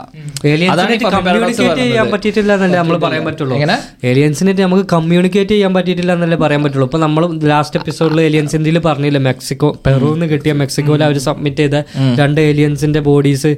ചെയ്യാൻ 1.54 1.74
പറയുന്നത്. 1.74 2.12
പറ്റിയിട്ടില്ല 2.12 2.54
എന്നല്ലേ 2.54 2.80
നമ്മൾ 2.80 2.98
പറയാൻ 2.98 3.26
പറ്റുള്ളൂ. 3.26 3.54
എങ്ങനെ? 3.56 3.78
ഏലിയൻസിനായിട്ട് 4.08 4.62
നമുക്ക് 4.62 4.86
കമ്മ്യൂണിക്കേറ്റ് 4.94 5.52
ചെയ്യാൻ 5.52 5.74
പറ്റിയിട്ടില്ല 5.74 6.14
എന്നല്ലേ 6.14 6.38
പറയാൻ 6.38 6.64
പറ്റുള്ളൂ. 6.64 6.86
ഇപ്പൊ 6.86 7.00
നമ്മൾ 7.00 7.40
ലാസ്റ്റ് 7.44 7.78
എപ്പിസോഡിൽ 7.78 8.22
ഏലിയൻസിന്റെ 8.22 8.80
പറഞ്ഞില്ലേ 8.80 9.22
മെക്സിക്കോ 9.22 9.78
പെറുന്ന് 9.86 10.26
കിട്ടിയ 10.26 10.54
മെക്സിക്കോയിൽ 10.54 11.04
അവർ 11.04 11.18
സബ്മിറ്റ് 11.20 11.58
ചെയ്ത 11.58 11.84
രണ്ട് 12.20 12.42
ഏലിയൻസിന്റെ 12.42 13.00
ബോഡീസ് 13.00 13.56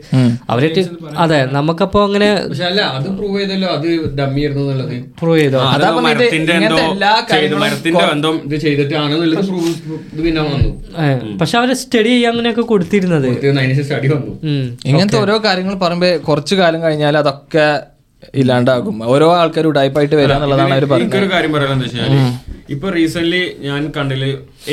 അവർ 0.49 0.85
അതെ 1.17 1.45
നമുക്കപ്പോ 1.51 2.03
അങ്ങനെ 2.03 2.29
പ്രൂവ് 3.17 3.39
ചെയ്തല്ലോ. 3.39 3.69
അത് 3.69 3.87
എന്നുള്ളത്. 3.87 5.03
പ്രൂവ് 5.21 5.39
ചെയ്തോ? 5.39 5.59
മരത്തിന്റെ 6.01 6.53
എന്തോ 8.11 8.31
ചെയ്തിട്ടാണെന്നുള്ളത് 8.57 9.45
പ്രൂവ് 9.45 9.73
പിന്നെ 10.23 10.41
വന്നു. 10.41 11.26
പക്ഷെ 11.41 11.57
അവരെ 11.57 11.73
സ്റ്റഡി 11.73 12.09
ചെയ്യാൻ 12.09 12.31
അങ്ങനെയൊക്കെ 12.31 12.61
കൊടുത്തിരുന്നത്. 12.61 13.27
സ്റ്റഡി 13.83 14.07
വന്നു. 14.15 14.33
ഇങ്ങനത്തെ 14.85 15.17
ഓരോ 15.17 15.35
കാര്യങ്ങൾ 15.45 15.75
പറയുമ്പോ 15.83 16.09
കുറച്ചു 16.27 16.55
കാലം 16.55 16.81
കഴിഞ്ഞാൽ 16.81 17.17
അതൊക്കെ 17.17 17.67
ഇല്ലാണ്ടാകും. 18.41 18.95
ഓരോ 19.13 19.27
ആൾക്കാർ 19.37 19.65
ഉടായ്പായിട്ട് 19.67 20.15
വരാന്നുള്ളതാണ് 20.15 20.73
എന്നുള്ളതാണ് 20.73 20.73
അവർ 20.73 20.85
പറയുന്നത് 20.93 21.29
കാര്യം 21.35 21.53
പറയാനെന്ന് 21.53 21.85
വെച്ചാൽ 21.85 22.55
ഇപ്പൊ 22.73 22.87
റീസെന്റ് 22.95 23.41
ഞാൻ 23.65 23.81
കണ്ടിൽ 23.95 24.23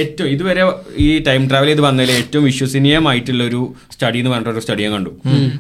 ഏറ്റവും 0.02 0.28
ഇതുവരെ 0.35 0.62
ഈ 1.04 1.09
ടൈം 1.26 1.42
ട്രാവൽ 1.50 1.68
ചെയ്ത് 1.70 1.83
വന്നതിൽ 1.87 2.11
ഏറ്റവും 2.20 2.44
വിശ്വസനീയമായിട്ടുള്ള 2.50 3.42
ഒരു 3.50 3.61
സ്റ്റഡി 3.94 4.18
എന്ന് 4.20 4.30
പറഞ്ഞിട്ട് 4.33 4.52
ഒരു 4.54 4.62
സ്റ്റഡി 4.64 4.83
ഞാൻ 4.87 4.92
കണ്ടു. 4.96 5.11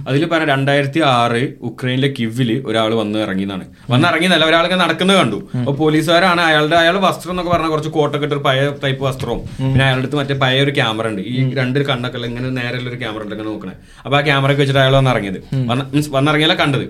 അതിൽ 0.08 0.22
പറഞ്ഞ 0.32 0.48
രണ്ടായിരത്തി 0.52 1.00
ആറ് 1.10 1.42
ഉക്രൈനിലെ 1.68 2.10
കിവിൽ 2.18 2.50
ഒരാൾ 2.68 2.90
വന്ന് 3.00 3.18
ഇറങ്ങിയതാണ്. 3.26 3.64
വന്ന് 3.92 4.08
ഇറങ്ങിയെന്നല്ല 4.10 4.46
ഒരാൾ 4.50 4.64
ഇങ്ങനെ 4.68 4.82
നടക്കുന്നത് 4.84 5.18
കണ്ടു. 5.22 5.38
അപ്പൊ 5.60 5.74
പോലീസുകാരാണ് 5.82 6.42
അയാളുടെ 6.48 6.78
അയാൾ 6.82 6.98
വസ്ത്രം 7.08 7.32
എന്നൊക്കെ 7.34 7.52
പറഞ്ഞാൽ 7.54 7.72
കുറച്ച് 7.74 7.92
കോട്ടൊക്കെ 7.98 8.26
ഇട്ട് 8.28 8.36
ഒരു 8.38 8.44
പഴയ 8.48 8.66
ടൈപ്പ് 8.84 9.02
വസ്ത്രവും. 9.08 9.42
പിന്നെ 9.58 9.84
അയാളുടെ 9.88 10.04
അടുത്ത് 10.04 10.18
മറ്റേ 10.22 10.36
പഴയ 10.44 10.60
ഒരു 10.66 10.74
ക്യാമറ 10.80 11.08
ഉണ്ട്. 11.12 11.22
ഈ 11.32 11.36
രണ്ട് 11.60 11.80
കണ്ണൊക്കെ 11.90 12.26
ഇങ്ങനെ 12.32 12.50
നേരെയുള്ള 12.60 12.90
ഒരു 12.94 13.00
ക്യാമറ 13.04 13.22
ഉണ്ട് 13.26 13.34
ഇങ്ങനെ 13.36 13.50
നോക്കണേ. 13.52 13.76
അപ്പൊ 14.04 14.16
ആ 14.20 14.22
ക്യാമറ 14.30 14.50
ഒക്കെ 14.54 14.62
വെച്ചിട്ട് 14.64 14.82
അയാൾ 14.84 14.96
വന്ന് 15.00 15.12
ഇറങ്ങിയത്. 15.14 15.40
വന്ന് 15.72 15.86
മീൻസ് 15.94 16.10
വന്നിറങ്ങിയല്ല 16.18 16.56
കണ്ടത്. 16.64 16.86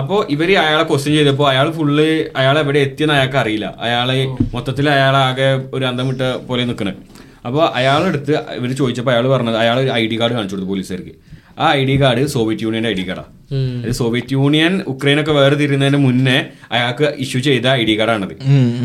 അപ്പോൾ 0.00 0.20
ഇവർ 0.34 0.48
അയാളെ 0.60 0.84
ക്വസ്റ്റ്യൻ 0.86 1.12
ചെയ്തപ്പോൾ 1.16 1.46
അയാൾ 1.50 1.66
ഫുള്ള് 1.76 2.06
അയാൾ 2.40 2.56
എവിടെ 2.62 2.78
എത്തിയെന്ന് 2.86 3.14
അയാൾക്ക് 3.16 3.38
അറിയില്ല 3.42 3.66
അയാളെ 3.86 4.16
മൊത്തത്തിൽ 4.54 4.83
അയാൾ 4.88 5.16
ആകെ 5.16 5.48
ഒരു 5.76 5.84
അന്തം 5.90 6.08
വിട്ട 6.08 6.22
പോലെ 6.48 6.64
നിൽക്കുന്നത് 6.70 6.98
അപ്പോൾ 7.48 7.62
അയാളെടുത്ത് 7.78 8.32
ഇവർ 8.58 8.70
ചോദിച്ചപ്പോൾ 8.80 9.12
അയാൾ 9.14 9.24
പറഞ്ഞത് 9.34 9.56
അയാൾ 9.62 9.76
ഒരു 9.84 9.90
ഐ 10.00 10.02
ഡി 10.10 10.16
കാർഡ് 10.20 10.34
കാണിച്ചു 10.36 10.54
കൊടുത്തു 10.54 10.70
പോലീസുകാർക്ക്. 10.70 11.14
ആ 11.62 11.66
ഐ 11.80 11.82
ഡി 11.88 11.96
കാർഡ് 12.02 12.22
സോവിയറ്റ് 12.34 12.64
യൂണിയന്റെ 12.66 12.90
ഐ 12.92 12.94
ഡി 13.00 13.04
കാർഡാണ് 13.08 13.92
സോവിയറ്റ് 13.98 14.34
യൂണിയൻ 14.36 14.72
ഉക്രൈൻ 14.92 15.18
ഒക്കെ 15.22 15.32
വേറെ 15.38 15.56
തിരുന്നതിന് 15.60 15.98
മുന്നേ 16.06 16.38
അയാൾക്ക് 16.76 17.06
ഇഷ്യൂ 17.24 17.40
ചെയ്ത 17.48 17.66
ഐ 17.80 17.84
ഡി 17.90 17.94
കാർഡാണത്. 18.00 18.34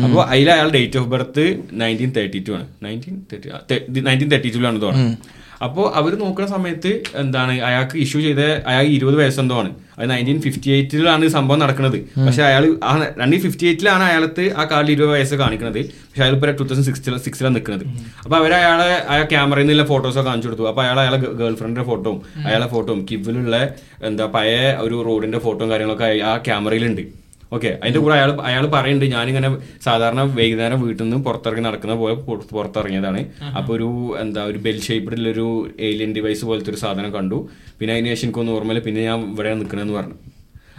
അപ്പോൾ 0.04 0.22
അതിൽ 0.32 0.50
അയാൾ 0.56 0.68
date 0.76 0.98
of 1.00 1.08
birth 1.14 1.44
nineteen 1.82 2.12
thirty 2.18 2.40
two 2.48 2.52
ആണ് 2.58 2.66
nineteen 2.86 3.16
thirty 3.32 4.00
nineteen 4.08 4.30
thirty 4.34 4.50
two 4.56 4.66
ആണ് 4.70 4.80
തോന്നുന്നത് 4.86 5.38
അപ്പോൾ 5.60 5.86
അവർ 5.98 6.12
നോക്കുന്ന 6.20 6.48
സമയത്ത് 6.52 6.90
എന്താണ് 7.22 7.54
അയാൾക്ക് 7.68 7.96
ഇഷ്യൂ 8.04 8.20
ചെയ്ത 8.26 8.42
അയാൾ 8.70 8.84
ഇരുപത് 8.96 9.16
വയസ്സെന്തോ 9.18 9.56
ആണ്. 9.62 9.70
അത് 9.96 10.06
നയന്റീൻ 10.10 10.38
ഫിഫ്റ്റി 10.44 10.68
എയ്റ്റിലാണ് 10.76 11.24
ഈ 11.24 11.30
സംഭവം 11.34 11.58
നടക്കുന്നത് 11.62 11.96
പക്ഷെ 12.26 12.42
അയാൾ 12.46 12.64
ആ 12.82 12.92
നയന്റീൻ 13.18 13.40
ഫിഫ്റ്റി 13.40 13.66
എയ്റ്റിലാണ് 13.70 14.04
അയാളത്ത് 14.04 14.44
ആ 14.60 14.64
കാർഡിൽ 14.70 14.92
ഇരുപത് 14.94 15.12
വയസ്സ് 15.14 15.36
കാണിക്കുന്നത് 15.42 15.80
പക്ഷെ 16.04 16.22
അയാൾ 16.24 16.34
ഇപ്പോൾ 16.36 16.52
ടൂ 16.52 16.64
തൗസൻഡ് 16.64 16.88
സിക്സ്റ്റിൽ 16.88 17.16
സിക്സിലാണ് 17.26 17.54
നിൽക്കുന്നത് 17.56 17.84
അപ്പോൾ 18.24 18.36
അവർ 18.40 18.52
അയാളെ 18.60 18.90
അയാൾ 19.12 19.24
ക്യാമറയിൽ 19.24 19.66
നിന്നുള്ള 19.66 19.86
ഫോട്ടോസൊക്കെ 19.92 20.28
കാണിച്ചു 20.30 20.48
കൊടുത്തു. 20.48 20.66
അപ്പോൾ 20.70 20.84
അയാൾ 20.86 20.98
അയാളെ 21.00 21.18
ഗേൾ 21.40 21.54
ഫ്രണ്ടിന്റെ 21.54 21.86
ഫോട്ടോയും 21.90 22.18
അയാളെ 22.48 22.68
ഫോട്ടോയും 22.74 23.00
കിവിലുള്ള 23.10 23.56
എന്താ 24.02 24.26
പഴയ 24.36 24.56
ഒരു 24.78 24.98
റോഡിന്റെ 25.08 25.38
ഫോട്ടോയും 25.38 25.72
കാര്യങ്ങളൊക്കെ 25.72 26.10
ആ 26.30 26.34
ക്യാമറയിലുണ്ട് 26.46 27.04
ഓക്കെ 27.52 27.70
അതിന്റെ 27.80 28.00
കൂടെ 28.00 28.14
അയാൾ 28.16 28.30
അയാൾ 28.48 28.64
പറയുന്നുണ്ട് 28.68 29.14
ഞാനിങ്ങനെ 29.14 29.48
സാധാരണ 29.82 30.22
വൈകുന്നേരം 30.36 30.80
വീട്ടിൽ 30.82 31.02
നിന്ന് 31.04 31.18
പുറത്തിറങ്ങി 31.24 31.64
നടക്കുന്ന 31.66 31.94
പോലെ 31.94 32.16
പുറത്തിറങ്ങിയതാണ് 32.52 33.22
അപ്പോൾ 33.58 33.72
ഒരു 33.72 33.88
എന്താ 34.20 34.42
ഒരു 34.44 34.58
ബെൽ 34.58 34.78
ഷേപ്പിലുള്ള 34.80 35.28
ഒരു 35.28 35.46
ഏലിയൻ 35.88 36.12
ഡിവൈസ് 36.14 36.44
പോലത്തെ 36.44 36.70
ഒരു 36.70 36.80
സാധനം 36.80 37.12
കണ്ടു 37.12 37.38
പിന്നെ 37.78 37.94
അതിന് 37.94 38.10
ശേഷം 38.12 38.26
എനിക്കൊന്ന് 38.26 38.52
ഓർമ്മയില്ല 38.52 38.82
പിന്നെ 38.84 39.02
ഞാൻ 39.02 39.24
ഇവിടെ 39.28 39.54
നിൽക്കണമെന്ന് 39.54 39.96
പറഞ്ഞു 39.98 40.18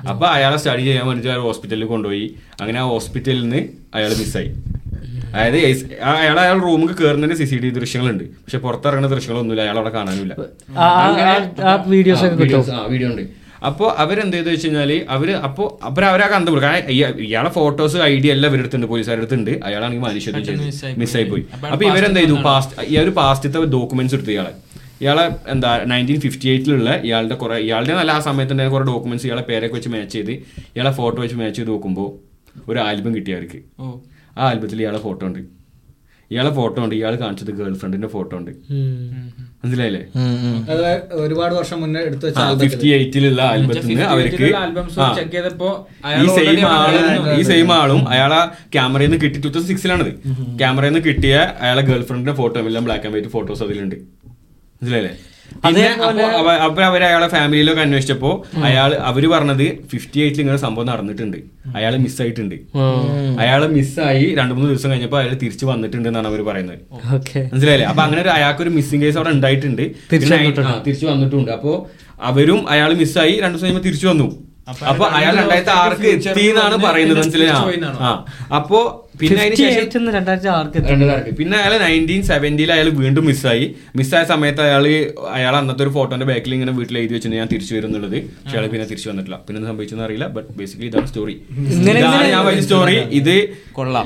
അപ്പൊ 0.09 0.25
അയാളെ 0.27 0.57
സ്റ്റഡി 0.57 0.83
ചെയ്യാൻ 0.83 1.05
വേണ്ടിയിട്ട് 1.07 1.31
അയാൾ 1.31 1.43
ഹോസ്പിറ്റലിൽ 1.43 1.87
കൊണ്ടുപോയി 1.87 2.27
അങ്ങനെ 2.61 2.77
ആ 2.79 2.85
ഹോസ്പിറ്റലിൽ 2.85 3.41
നിന്ന് 3.41 3.61
അയാൾ 3.93 4.13
മിസ്സായി 4.19 4.51
അതായത് 5.33 5.59
അയാൾ 6.13 6.37
അയാൾ 6.39 6.57
റൂമിൽ 6.59 6.89
കയറുന്നതിന്റെ 6.93 7.37
സി 7.37 7.45
സി 7.45 7.57
ടി 7.57 7.69
ദൃശ്യങ്ങളുണ്ട് 7.71 8.23
പക്ഷെ 8.37 8.59
പുറത്തിറങ്ങുന്ന 8.59 9.09
ദൃശ്യങ്ങളൊന്നുമില്ല 9.13 9.63
അയാൾ 9.63 9.77
അവിടെ 9.77 9.91
കാണാനില്ല 9.91 10.33
വീഡിയോ 11.87 12.15
ഉണ്ട് 13.09 13.23
അപ്പോൾ 13.67 13.87
അവരെന്ത് 14.03 14.35
ചെയ്തു 14.35 14.49
വെച്ച് 14.51 14.67
കഴിഞ്ഞാൽ 14.67 14.91
അവർ 15.15 15.29
അപ്പോൾ 15.47 15.67
അവർ 15.87 16.03
അവരെ 16.11 16.27
കണ്ടുപിടിക്കും. 16.33 16.69
കാരണം 16.69 17.19
ഇയാളെ 17.27 17.49
ഫോട്ടോസ് 17.57 17.97
ഐ 18.09 18.13
ഡി 18.23 18.29
എല്ലാം 18.35 18.49
ഇവരുടെ 18.51 18.65
അടുത്തുണ്ട് 18.65 18.87
പോലീസുകാരുടെ 18.91 19.25
അടുത്തുണ്ട്. 19.25 19.51
അയാളാണെങ്കിൽ 19.67 20.05
മനുഷ്യത്വം 20.07 20.43
ചെയ്തു 20.47 20.63
മിസ്സായി 21.03 21.25
പോയി. 21.31 21.43
അപ്പോൾ 21.55 21.69
അപ്പൊ 21.73 21.85
ഇവരെന്ത് 21.91 22.19
ചെയ്തു? 22.21 22.37
പാസ്റ്റ് 22.49 22.87
ഈ 22.91 22.95
ഒരു 23.03 23.13
പാസ്റ്റത്തെ 23.19 23.61
ഡോക്യുമെന്റ്സ് 23.77 24.17
എടുത്തു 24.19 24.33
ഇയാളെ. 24.35 24.53
ഇയാളെ 25.03 25.25
എന്താ 25.53 25.69
നയന്റീൻ 25.91 26.19
ഫിഫ്റ്റി 26.25 26.47
എയ്റ്റിലുള്ള 26.53 26.89
ഇയാളുടെ 27.07 27.35
കുറെ 27.43 27.55
ഇയാളുടെ 27.67 27.93
നല്ല 27.99 28.11
ആ 28.17 28.19
സമയത്ത് 28.27 28.53
കുറേ 28.57 28.67
കുറെ 28.73 28.85
ഡോക്യുമെന്റ്സ് 28.91 29.27
ഇയാളെ 29.27 29.43
പേരൊക്കെ 29.47 29.75
വെച്ച് 29.77 29.91
മാച്ച് 29.95 30.13
ചെയ്ത് 30.17 30.33
ഇയാളെ 30.75 30.91
ഫോട്ടോ 30.99 31.19
വെച്ച് 31.23 31.37
മാച്ച് 31.41 31.57
ചെയ്ത് 31.59 31.71
നോക്കുമ്പോൾ 31.73 32.09
ഒരു 32.71 32.79
ആൽബം 32.87 33.11
കിട്ടി 33.17 33.31
അവർക്ക്. 33.37 33.59
ആ 34.37 34.41
ആൽബത്തിൽ 34.49 34.81
ഇയാളെ 34.83 34.99
ഫോട്ടോ 35.07 35.23
ഉണ്ട്. 35.29 35.41
ഇയാളെ 36.31 36.51
ഫോട്ടോ 36.57 36.77
ഉണ്ട് 36.83 36.95
ഇയാൾ 36.95 37.13
കാണിച്ചത് 37.21 37.51
ഗേൾ 37.57 37.73
ഫ്രണ്ടിന്റെ 37.73 38.09
ഫോട്ടോ 38.13 38.33
ഉണ്ട് 38.37 38.51
മനസ്സിലായില്ലേ? 39.63 40.01
ഒരുപാട് 41.21 41.53
വർഷം 41.55 41.77
മുന്നേ 41.81 42.01
എടുത്തു 42.01 42.27
ഫിഫ്റ്റി 42.61 42.87
എയ്റ്റിലുള്ള 42.97 43.41
ആൽബത്തിൽ 43.49 43.87
നിന്ന് 43.89 44.05
അവർക്ക് 44.13 44.45
ഈ 44.45 44.51
അയാൾ 46.09 46.27
സെയിം 46.37 46.61
ആളും 46.75 47.03
ഈ 47.33 47.43
സെയിം 47.49 47.71
ആളും 47.79 48.01
അയാളെ 48.13 48.39
ക്യാമറയിൽ 48.75 49.09
നിന്ന് 49.09 49.21
കിട്ടി 49.25 49.37
ടൂ 49.37 49.49
തൗസൻഡ് 49.49 49.71
സിക്സിലാണത് 49.71 50.11
ക്യാമറയിൽ 50.61 50.93
നിന്ന് 50.93 51.03
കിട്ടിയ 51.07 51.35
അയാളെ 51.61 51.83
ഗേൾ 51.89 52.01
ഫ്രണ്ടിന്റെ 52.09 52.35
ഫോട്ടോ 52.39 52.57
എല്ലാം 52.63 52.85
ബ്ലാക്ക് 52.87 53.05
ആൻഡ് 53.05 53.15
വൈറ്റ് 53.17 53.33
ഫോട്ടോസ് 53.35 53.63
അതിലുണ്ട്. 53.63 53.97
മനസ്സിലായില്ലേ? 54.81 55.13
അപ്പൊ 55.55 56.21
അവ- 56.21 56.59
അപ്പൊ 56.59 56.83
അവർ 56.83 57.03
അയാളെ 57.03 57.27
ഫാമിലിയിലൊക്കെ 57.27 57.81
അന്വേഷിച്ചപ്പോ 57.81 58.45
അയാൾ 58.63 58.93
അവർ 58.93 59.29
പറഞ്ഞത് 59.29 59.77
ഫിഫ്റ്റി 59.87 60.19
എയ്റ്റിൽ 60.19 60.41
ഇങ്ങനെ 60.41 60.57
സംഭവം 60.57 60.85
നടന്നിട്ടുണ്ട്. 60.85 61.37
അയാൾ 61.75 61.97
മിസ്സായിട്ടുണ്ട് 61.97 62.55
അയാൾ 63.39 63.67
മിസ്സായി 63.67 64.35
രണ്ടു 64.35 64.53
മൂന്ന് 64.53 64.69
ദിവസം 64.69 64.91
കഴിഞ്ഞപ്പോ 64.91 65.19
അയാൾ 65.19 65.33
തിരിച്ചു 65.33 65.65
വന്നിട്ടുണ്ട് 65.65 66.09
എന്നാണ് 66.09 66.27
അവർ 66.27 66.41
പറയുന്നത്. 66.45 66.79
ഓക്കെ. 67.13 67.49
മനസ്സിലായില്ലേ? 67.53 67.87
അപ്പൊ 67.87 68.03
അങ്ങനെ 68.03 68.21
ഒരു 68.21 68.29
അയാൾക്ക് 68.29 68.61
ഒരു 68.61 68.69
മിസ്സിംഗ് 68.69 69.05
കേസ് 69.05 69.17
അവിടെ 69.17 69.29
ഉണ്ടായിട്ടുണ്ട്. 69.29 69.81
തിരിച്ചു 70.81 71.05
വന്നിട്ടുണ്ട്. 71.05 71.51
അപ്പൊ 71.51 71.85
അവരും 72.21 72.69
അയാൾ 72.69 72.93
മിസ്സായി 72.93 73.31
രണ്ടു 73.31 73.47
ദിവസം 73.47 73.61
കഴിയുമ്പോൾ 73.61 73.83
തിരിച്ചു 73.83 74.07
വന്നു. 74.07 74.51
അപ്പൊ 74.87 75.05
അയാൾ 75.05 75.35
രണ്ടായിരത്തി 75.35 75.71
ആർക്ക് 75.71 76.01
എത്തി 76.01 76.41
എന്നാണ് 76.41 76.77
പറയുന്നത്. 76.77 77.17
മനസ്സിലായി? 77.17 77.49
അപ്പോ 78.55 79.09
പിന്നെ 79.21 79.43
പിന്നെ 81.39 81.55
അയാൾ 81.61 81.73
നയന്റീൻ 81.83 82.21
സെവന്റിയിൽ 82.29 82.71
അയാൾ 82.75 82.87
വീണ്ടും 83.01 83.25
മിസ്സായി 83.29 83.65
മിസ്സായ 83.99 84.23
സമയത്ത് 84.31 84.61
അയാൾ 84.67 84.85
അയാൾ 85.37 85.53
അന്നത്തെ 85.59 85.83
ഒരു 85.85 85.91
ഫോട്ടോന്റെ 85.97 86.27
ബാക്കിൽ 86.29 86.53
ഇങ്ങനെ 86.57 86.73
വീട്ടിൽ 86.79 86.95
എഴുതി 87.01 87.13
വെച്ചിട്ട് 87.15 87.37
ഞാൻ 87.41 87.49
തിരിച്ചു 87.53 87.73
വരുന്നുള്ളത് 87.77 88.17
പക്ഷേ 88.43 88.57
അയാൾ 88.57 88.67
പിന്നെ 88.73 88.85
തിരിച്ചു 88.91 89.09
വന്നിട്ടില്ല. 89.11 89.37
പിന്നെ 89.47 89.57
എന്ത് 89.59 89.69
സംഭവിച്ചെന്ന് 89.71 90.05
അറിയില്ല. 90.07 90.27
ബട്ട് 90.37 90.49
ബേസിക്കലി 90.59 90.87
ഇതാണ് 90.91 91.09
സ്റ്റോറി 91.11 91.35
ഇതാണ് 91.75 92.29
ഞാൻ 92.35 92.43
വലിയ 92.49 92.63
സ്റ്റോറി 92.67 92.97
ഇത് 93.19 93.35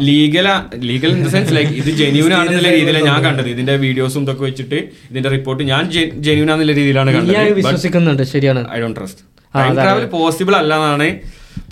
legal 0.10 0.48
legal 0.90 1.12
in 1.18 1.22
the 1.28 1.32
sense 1.36 1.54
like 1.60 1.74
ഇത് 1.82 1.90
ജെന്യൂൻ 2.02 2.34
ആണെന്നുള്ള 2.40 2.72
രീതിയിലാണ് 2.78 3.08
ഞാൻ 3.12 3.22
കണ്ടത്. 3.28 3.50
ഇതിന്റെ 3.56 3.76
വീഡിയോസും 3.86 4.24
ഇതൊക്കെ 4.28 4.46
വെച്ചിട്ട് 4.50 4.80
ഇതിന്റെ 5.12 5.32
റിപ്പോർട്ട് 5.38 5.64
ഞാൻ 5.74 5.84
ജെന്യൂൻ 6.28 6.48
ആണെന്നുള്ള 6.54 6.76
രീതിയിലാണ് 6.82 7.10
കണ്ടത്. 7.18 7.34
വിശ്വസിക്കുന്നുണ്ട്. 7.62 8.24
ശരിയാണ്. 8.36 8.64
I 8.76 8.80
don't 8.84 9.00
trust 9.00 9.24
time 9.56 9.74
travel 9.84 10.06
possible 10.18 10.56
അല്ല 10.62 10.74
എന്നാണ് 10.80 11.10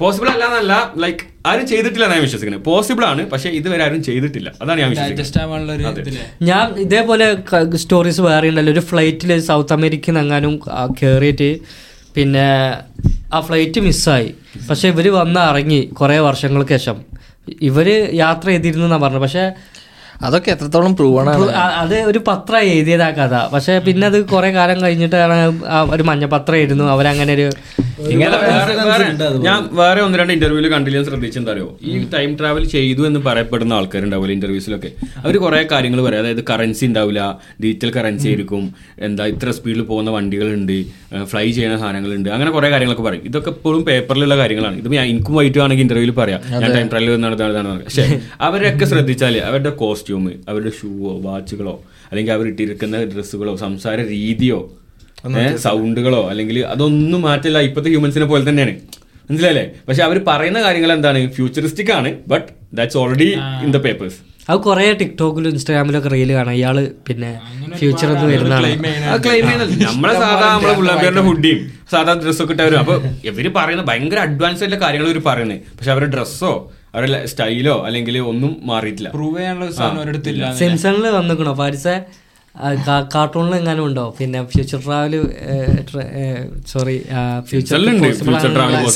പോസിബിൾ 0.02 0.28
അല്ല 0.34 0.44
എന്നല്ല 0.50 0.74
ലൈക്ക് 1.04 1.24
ആരും 1.50 1.66
ചെയ്തിട്ടില്ല 1.72 2.04
എന്നാണ് 2.06 2.20
ഞാൻ 2.20 2.26
വിശ്വസിക്കുന്നത് 2.28 2.64
പോസിബിൾ 2.70 3.04
ആണ് 3.12 3.22
പക്ഷെ 3.32 3.50
ഇതുവരെ 3.60 3.84
ആരും 3.86 4.02
ചെയ്തിട്ടില്ല. 4.04 4.50
അതാണ് 4.62 4.80
ഞാൻ 4.82 4.90
വിശ്വസിക്കുന്നത് 4.94 6.14
ഞാൻ 6.50 6.66
ഇതേപോലെ 6.86 7.28
സ്റ്റോറീസ് 7.84 8.22
വേറെ 8.28 8.50
ഉണ്ടല്ലോ 8.52 8.74
ഒരു 8.74 8.84
ഫ്ലൈറ്റിൽ 8.92 9.34
സൗത്ത് 9.50 9.76
അമേരിക്കയിൽ 9.78 10.20
എങ്ങാനും 10.24 10.56
കയറിയിട്ട് 11.00 11.50
പിന്നെ 12.16 12.48
ആ 13.36 13.40
ഫ്ലൈറ്റ് 13.48 13.80
മിസ്സായി 13.88 14.30
പക്ഷെ 14.70 14.88
ഇവർ 14.94 15.08
വന്ന് 15.20 15.42
ഇറങ്ങി 15.50 15.82
കുറേ 16.00 16.18
വർഷങ്ങൾക്ക് 16.30 16.76
ശേഷം. 16.78 16.98
ഇവർ 17.70 17.88
യാത്ര 18.24 18.48
ചെയ്തിരുന്നു 18.54 18.86
എന്നാ 18.88 19.00
പറഞ്ഞത്. 19.06 19.24
പക്ഷേ 19.26 19.46
അതൊക്കെ 20.28 20.50
എത്രത്തോളം 20.52 20.94
പ്രൂവ് 20.98 21.18
ആണ്. 21.22 21.32
അത് 21.84 21.96
ഒരു 22.10 22.20
പത്രം 22.28 22.62
എഴുതിയതാ 22.74 23.08
കഥ. 23.18 23.34
പക്ഷെ 23.54 23.74
പിന്നെ 23.88 24.06
അത് 24.12 24.18
കുറെ 24.34 24.50
കാലം 24.58 24.78
കഴിഞ്ഞിട്ടാണ് 24.84 25.38
ആ 25.76 25.80
ഒരു 25.96 26.04
മഞ്ഞപത്രം 26.10 26.60
ഇരുന്നു 26.66 26.86
അവരങ്ങനെ 26.94 27.34
ഒരു 27.34 27.48
ഞാൻ 29.48 29.70
വേറെ 29.72 30.02
ഒന്ന് 30.02 30.20
രണ്ട് 30.20 30.34
ഇന്റർവ്യൂൽ 30.34 30.72
കണ്ടില്ല 30.72 31.04
ശ്രദ്ധിച്ചെന്താറിയോ 31.04 31.10
ശ്രദ്ധിച്ചെന്താ 31.10 31.52
അറിയോ 31.52 31.78
ഈ 31.82 32.10
ടൈം 32.14 32.38
ട്രാവൽ 32.38 32.64
ചെയ്തു 32.66 33.08
എന്ന് 33.08 33.20
പറയപ്പെടുന്ന 33.20 33.74
ആൾക്കാരുണ്ടാവില്ല 33.74 34.34
ഇന്റർവ്യൂസിലൊക്കെ 34.34 34.92
അവർ 35.18 35.38
കുറെ 35.38 35.68
കാര്യങ്ങൾ 35.72 36.02
പറയാം. 36.02 36.22
അതായത് 36.22 36.44
കറൻസി 36.50 36.86
ഉണ്ടാവില്ല 36.86 37.40
ഡിജിറ്റൽ 37.64 37.92
കറൻസി 37.92 38.28
ആയിരിക്കും 38.28 38.76
എന്താ 39.00 39.26
ഇത്ര 39.26 39.52
സ്പീഡിൽ 39.52 39.82
പോകുന്ന 39.82 40.12
വണ്ടികളുണ്ട് 40.12 40.86
ഫ്ലൈ 41.24 41.52
ചെയ്യുന്ന 41.52 41.78
സാധനങ്ങളുണ്ട് 41.78 42.30
അങ്ങനെ 42.30 42.52
കുറെ 42.52 42.70
കാര്യങ്ങളൊക്കെ 42.70 43.04
പറയും. 43.10 43.24
ഇതൊക്കെ 43.26 43.50
എപ്പോഴും 43.50 43.86
പേപ്പറിലുള്ള 43.86 44.38
കാര്യങ്ങളാണ്. 44.38 44.78
ഇത് 44.78 44.88
ഞാൻ 44.88 45.06
എനിക്കും 45.06 45.36
വൈറ്റും 45.36 45.64
ആണെങ്കിൽ 45.64 45.84
ഇന്റർവ്യൂവിൽ 45.84 46.16
പറയാം. 46.16 46.42
ഞാൻ 46.62 46.72
ടൈം 46.76 46.88
ട്രാവൽ 46.88 47.22
നടന്നതാണ് 47.22 47.84
പക്ഷേ 47.84 48.20
അവരൊക്കെ 48.42 48.86
ശ്രദ്ധിച്ചാൽ 48.86 49.38
അവരുടെ 49.38 49.70
കോസ്റ്റ്യൂം 49.70 50.32
അവരുടെ 50.50 50.70
ഷൂവോ 50.70 51.22
വാച്ചുകളോ 51.22 51.80
അല്ലെങ്കിൽ 52.12 52.32
അവർ 52.32 52.48
ഇട്ടിരിക്കുന്ന 52.48 53.04
ഡ്രസ്സുകളോ 53.04 53.56
സംസാര 53.56 54.00
രീതിയോ 54.08 54.72
സൗണ്ടുകളോ 55.66 56.30
അല്ലെങ്കിൽ 56.30 56.58
അതൊന്നും 56.74 57.22
മാറ്റില്ല 57.22 57.60
ഇപ്പോഴത്തെ 57.68 57.92
ഹ്യൂമൻസിനെ 57.94 58.26
പോലെ 58.26 58.44
തന്നെയാണ്. 58.50 58.76
മനസ്സിലായില്ലേ? 59.30 59.66
പക്ഷെ 59.88 60.04
അവർ 60.04 60.18
പറയുന്ന 60.28 60.60
കാര്യങ്ങൾ 60.62 60.92
എന്താണ്? 60.94 61.20
ഫ്യൂച്ചറിസ്റ്റിക് 61.36 61.92
ആണ് 61.98 62.10
but 62.28 62.48
that's 62.78 62.98
already 63.02 63.30
in 63.66 63.72
the 63.72 63.82
papers 63.88 64.20
അത് 64.50 64.58
കുറെ 64.60 64.86
ടിക്ടോക്കിലും 65.02 65.50
ഇൻസ്റ്റാഗ്രാമിലും 65.50 65.98
ഒക്കെ 66.00 66.10
റീൽ 66.14 66.32
കാണാം. 66.38 66.56
ഇയാൾ 66.60 66.78
പിന്നെ 67.08 67.30
ഫ്യൂച്ചർ 67.80 68.08
എന്ന് 68.14 68.26
വരുന്നതാണ്. 68.34 68.70
ക്ലെയിം 69.26 69.46
ചെയ്യുന്നത് 69.48 69.84
നമ്മളെ 69.84 70.14
സാധാ 70.14 70.48
നമ്മളെ 70.54 70.74
പിള്ളേരുടെ 70.80 71.24
ഹുഡിയും 71.28 71.60
സാധാ 71.92 72.14
ഡ്രസ്സൊക്കെ 72.24 72.54
ഇട്ടവരും. 72.54 72.80
അപ്പൊ 72.80 72.96
ഇവർ 73.30 73.48
പറയുന്ന 73.58 73.84
ഭയങ്കര 73.90 74.20
അഡ്വാൻസ് 74.28 74.62
ആയിട്ടുള്ള 74.64 74.86
കാര്യങ്ങൾ 74.86 75.08
ഇവർ 75.10 75.22
പറയുന്നത് 75.30 75.62
പക്ഷെ 75.78 75.92
അവരുടെ 75.92 76.12
ഡ്രസ്സോ 76.16 76.52
അവരുടെ 76.96 77.20
സ്റ്റൈലോ 77.26 77.76
അല്ലെങ്കിൽ 77.88 78.16
ഒന്നും 78.32 78.52
മാറിയിട്ടില്ല. 78.72 79.10
പ്രൂവ് 79.10 79.38
ചെയ്യാനുള്ള 79.38 79.72
സാധനം 79.72 80.54
സിംസണിൽ 80.62 81.08
വന്നിക്കണോ? 81.20 81.54
പാരിസ 81.64 81.88
കാർട്ടൂണിൽ 83.14 83.54
എങ്ങാനും 83.60 83.84
ഉണ്ടോ? 83.88 84.04
പിന്നെ 84.18 84.40
ഫ്യൂച്ചർ 84.52 84.80
ട്രാവൽ 84.84 85.14
സോറി 86.72 86.96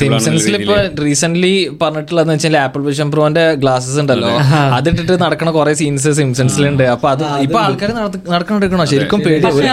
സിംസൺസിൽ 0.02 0.56
ഇപ്പൊ 0.58 0.76
റീസെന്റ് 1.06 1.52
പറഞ്ഞിട്ടുള്ളതെന്ന് 1.82 2.34
വെച്ചാൽ 2.36 2.58
ആപ്പിൾ 2.64 2.82
വിഷൻ 2.90 3.08
പ്രോന്റെ 3.14 3.46
ഗ്ലാസസ് 3.62 3.98
ഉണ്ടല്ലോ. 4.04 4.30
അതിട്ടിട്ട് 4.78 5.16
നടക്കണ 5.24 5.52
കുറെ 5.56 5.74
സീൻസ് 5.80 6.12
സിംസൺസിലുണ്ട് 6.20 6.86
അപ്പൊ 6.96 7.10
അത് 7.14 7.24
ഇപ്പൊ 7.46 7.60
ആൾക്കാർ 7.64 7.94
നടക്കണെടുക്കണോ 8.34 8.86
ശരിക്കും 8.94 9.24
പേടി 9.26 9.66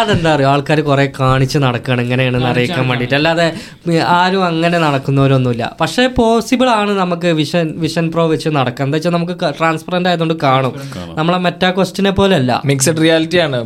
അതെന്താ 0.00 0.32
അറിയോ 0.36 0.48
ആൾക്കാർ 0.54 0.80
കുറെ 0.88 1.06
കാണിച്ച് 1.20 1.60
നടക്കണം 1.66 2.02
ഇങ്ങനെയാണെന്ന് 2.06 2.50
അറിയിക്കാൻ 2.52 2.88
വേണ്ടിയിട്ട് 2.92 3.16
അല്ലാതെ 3.20 3.46
ആരും 4.20 4.46
അങ്ങനെ 4.50 4.80
നടക്കുന്നവരൊന്നുമില്ല. 4.86 5.64
പക്ഷെ 5.82 6.06
പോസിബിൾ 6.20 6.70
ആണ് 6.80 6.94
നമുക്ക് 7.02 7.28
വിഷൻ 7.42 7.66
വിഷൻ 7.84 8.08
പ്രോ 8.16 8.26
വെച്ച് 8.32 8.48
നടക്കാം. 8.58 8.84
എന്താ 8.88 8.96
വെച്ചാൽ 8.98 9.14
നമുക്ക് 9.18 9.36
ട്രാൻസ്പെറന്റ് 9.60 10.08
ആയതുകൊണ്ട് 10.12 10.36
കാണും. 10.46 10.74
നമ്മളെ 11.20 11.38
മെറ്റാ 11.48 11.70
ക്വസ്റ്റിനെ 11.76 12.14
പോലെ 12.22 12.36
അല്ല 12.40 12.60
മിക്സഡ് 12.72 13.00
റിയാലിറ്റി 13.04 13.16
ആണ്. 13.44 13.58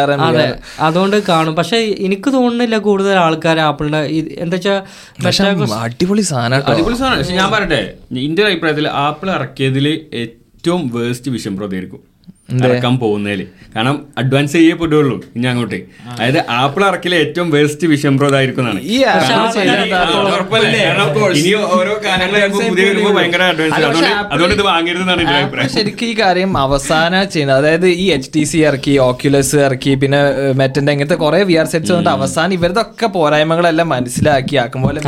ആർ 0.00 0.10
അതെ 0.28 0.46
അതുകൊണ്ട് 0.86 1.16
കാണും. 1.30 1.54
പക്ഷെ 1.60 1.78
എനിക്ക് 2.06 2.28
തോന്നുന്നില്ല 2.36 2.78
കൂടുതൽ 2.88 3.16
ആൾക്കാർ 3.26 3.58
ആപ്പിളിന്റെ 3.68 4.00
എന്താ 4.44 4.56
വെച്ചാൽ 4.56 4.78
അടിപൊളി 5.84 6.24
സാധനം 6.32 6.62
അടിപൊളി 6.72 6.96
സാധനം. 7.02 7.18
പക്ഷെ 7.20 7.36
ഞാൻ 7.40 7.50
പറയട്ടെ 7.56 7.82
ഇന്ത്യ 8.28 8.48
അഭിപ്രായത്തിൽ 8.50 8.88
ആപ്പിൾ 9.06 9.30
ഇറക്കിയതിൽ 9.38 9.88
ഏറ്റവും 10.22 10.82
വേസ്റ്റ് 10.96 11.30
വിഷം 11.36 11.54
പ്രതീകരിക്കും. 11.60 12.02
ഇറക്കാൻ 12.48 12.94
പോകുന്നതിൽ. 13.02 13.40
കാരണം 13.74 13.96
അഡ്വാൻസ് 14.20 14.52
ചെയ്യേ 14.56 14.74
പെട്ടുള്ളൂ 14.80 15.14
ഇനി 15.36 15.46
അങ്ങോട്ട്. 15.52 15.78
അതായത് 16.10 16.38
ആപ്പിൾ 16.58 16.82
ഇറക്കിലെ 16.88 17.16
ഏറ്റവും 17.22 17.48
വേസ്റ്റ് 17.54 17.86
വിഷം? 17.92 18.14
കാരണം 18.20 18.76
ഇനി 21.40 21.52
ഓരോ 21.76 21.94
അതുകൊണ്ട് 24.32 24.54
ഇത് 24.56 24.62
വാങ്ങരുതെന്നാണ് 24.68 25.20
എന്റെ 25.24 25.36
അഭിപ്രായം. 25.38 25.70
ശരിക്കും 25.76 26.06
ഈ 26.10 26.14
കാര്യം 26.20 26.50
അവസാന 26.64 27.22
ചെയ്യുന്നത്. 27.34 27.58
അതായത് 27.62 27.88
ഈ 28.02 28.06
എച്ച് 28.16 28.30
ടി 28.34 28.42
സി 28.50 28.58
ഇറക്കി 28.68 28.94
ഓക്യുലസ് 29.08 29.56
ഇറക്കി 29.66 29.94
പിന്നെ 30.04 30.20
മെറ്റന്റെ 30.60 30.92
ഇങ്ങനത്തെ 30.96 31.18
കുറെ 31.24 31.40
വി 31.50 31.56
ആർ 31.62 31.66
സെറ്റ്സ് 31.72 31.92
വന്നിട്ട് 31.94 32.12
അവസാനം 32.18 32.54
ഇവരതൊക്കെ 32.58 33.06
പോരായ്മകളെല്ലാം 33.16 33.88
മനസ്സിലാക്കി 33.94 34.56
ആക്കും 34.64 34.82
പോലെ 34.86 35.00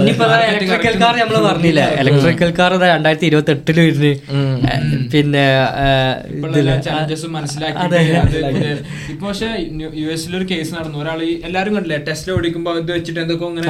ഇനിയിപ്പോ 0.00 0.26
ഇലക്ട്രിക്കൽ 0.50 0.94
കാർ 1.02 1.14
നമ്മൾ 1.22 1.36
പറഞ്ഞില്ല? 1.48 1.80
ഇലക്ട്രിക്കൽ 2.02 2.52
കാർ 2.60 2.72
രണ്ടായിരത്തി 2.92 3.26
ഇരുപത്തി 3.30 3.52
എട്ടിൽ 3.56 3.78
വരുന്നു 3.80 4.12
പിന്നെ 5.14 5.44
മനസ്സിലാക്കി. 7.36 7.78
അതെ. 7.84 8.00
ഇപ്പൊ 9.12 9.24
പക്ഷെ 9.26 9.48
യു 10.02 10.06
എസിൽ 10.14 10.32
ഒരു 10.36 10.46
കേസ് 10.50 10.70
നടന്നു 10.74 10.98
ഒരാൾ 11.02 11.20
എല്ലാരും 11.48 11.74
കണ്ടില്ലേ? 11.74 11.98
ടെസ്റ്റ് 12.08 12.32
ഓടിക്കുമ്പോ 12.36 12.72
ഇത് 12.82 12.92
വെച്ചിട്ട് 12.92 13.20
എന്തൊക്കെ 13.20 13.46
അങ്ങനെ. 13.46 13.66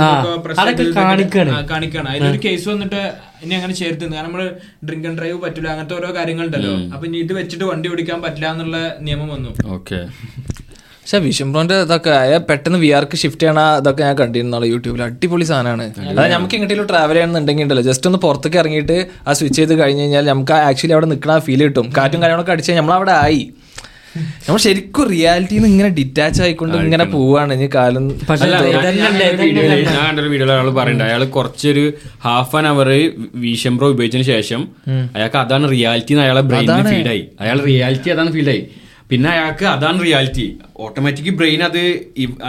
കാണിക്കാണ്. 1.73 2.09
അതിലൊരു 2.09 2.41
കേസ് 2.45 2.67
വന്നിട്ട് 2.69 3.03
ഇനി 3.45 3.55
അങ്ങനെ 3.55 3.75
ചേർത്ത് 3.81 4.05
കാരണം 4.13 4.27
നമ്മൾ 4.29 4.43
ഡ്രിങ്ക് 4.87 5.09
ആൻഡ് 5.09 5.19
ഡ്രൈവ് 5.19 5.39
പറ്റില്ല 5.43 5.69
അങ്ങനത്തെ 5.75 5.95
ഓരോ 5.95 6.09
കാര്യങ്ങളുണ്ടല്ലോ. 6.17 6.73
അപ്പൊ 6.95 7.07
ഇനി 7.07 7.19
ഇത് 7.25 7.33
വെച്ചിട്ട് 7.33 7.65
വണ്ടി 7.65 7.89
ഓടിക്കാൻ 7.93 8.23
പറ്റില്ല 8.23 8.47
എന്നുള്ള 8.55 8.79
നിയമം 9.01 9.29
വന്നു. 9.35 9.51
ഓക്കെ. 9.77 10.01
പക്ഷെ 11.09 11.19
വിഷംബ്രോന്റെ 11.19 11.75
ഇതൊക്കെ 11.75 12.11
അയ 12.11 12.39
പെട്ടെന്ന് 12.39 12.79
വിആർക്ക് 12.79 13.17
ഷിഫ്റ്റ് 13.17 13.43
ചെയ്യണ 13.43 13.77
ഇതൊക്കെ 13.77 14.05
ഞാൻ 14.05 14.19
കണ്ടിരുന്നു 14.19 14.67
യൂട്യൂബിൽ 14.67 15.03
അടിപൊളി 15.03 15.45
സാധനമാണ്. 15.45 16.09
അതായത് 16.09 16.33
നമുക്ക് 16.33 16.55
എങ്ങോട്ടും 16.55 16.87
ട്രാവൽ 16.87 17.13
ചെയ്യണമെന്നുണ്ടെങ്കിൽ 17.13 17.63
ഉണ്ടല്ലോ 17.63 17.83
ജസ്റ്റ് 17.83 18.07
ഒന്ന് 18.07 18.19
പുറത്തേക്ക് 18.19 18.59
ഇറങ്ങിയിട്ട് 18.59 19.07
ആ 19.29 19.33
സ്വിച്ച് 19.33 19.59
ചെയ്ത് 19.59 19.81
കഴിഞ്ഞ് 19.81 20.01
കഴിഞ്ഞാൽ 20.01 20.25
നമുക്ക് 20.25 20.53
ആക്ച്വലി 20.53 20.93
അവിടെ 20.93 21.07
നിൽക്കണ 21.07 21.39
ഫീൽ 21.39 21.63
കിട്ടും. 21.63 21.93
കാറ്റും 21.97 22.23
കാര്യങ്ങളൊക്കെ 22.23 22.53
അടിച്ച് 22.53 22.73
നമ്മൾ 22.73 22.95
അവിടെ 22.95 23.13
ആയി. 23.13 23.53
നമ്മൾ 24.17 24.59
ശരിക്കും 24.59 25.09
റിയാലിറ്റിന്ന് 25.09 25.65
നിന്ന് 25.65 25.69
ഇങ്ങനെ 25.69 25.89
ഡിറ്റാച്ച് 25.89 26.43
ആയിക്കൊണ്ട് 26.43 26.79
ഇങ്ങനെ 26.79 27.05
പോവാണ്. 27.05 27.55
ഇനി 27.55 27.71
കാലം 27.75 28.09
ഞാൻ- 28.09 30.21
വീഡിയോയിൽ 30.21 30.53
അയാൾ 30.53 30.71
പറയണ്ട. 30.71 31.03
അയാൾ 31.03 31.25
കുറച്ചൊരു 31.25 31.93
ഹാഫ് 32.25 32.57
ആൻ 32.57 32.67
അവർ 32.67 33.13
വീശംബ്രോ 33.35 33.91
ഉപയോഗിച്ചതിന് 33.91 34.27
ശേഷം 34.27 34.69
അയാൾക്ക് 35.17 35.37
അതാണ് 35.37 35.71
റിയാലിറ്റി 35.71 36.15
അയാളെ 36.15 36.41
ബ്രെയിനിൽ 36.41 37.09
ആയി. 37.09 37.29
അയാൾ 37.41 37.61
റിയാലിറ്റി 37.61 38.11
അതാണ് 38.11 38.33
ഫീഡായി 38.33 38.69
പിന്നെ 39.11 39.29
അയാൾക്ക് 39.35 39.67
അതാണ് 39.75 39.99
റിയാലിറ്റി 40.07 40.45
ഓട്ടോമാറ്റിക് 40.85 41.31
ബ്രെയിൻ 41.39 41.61
അത് 41.67 41.79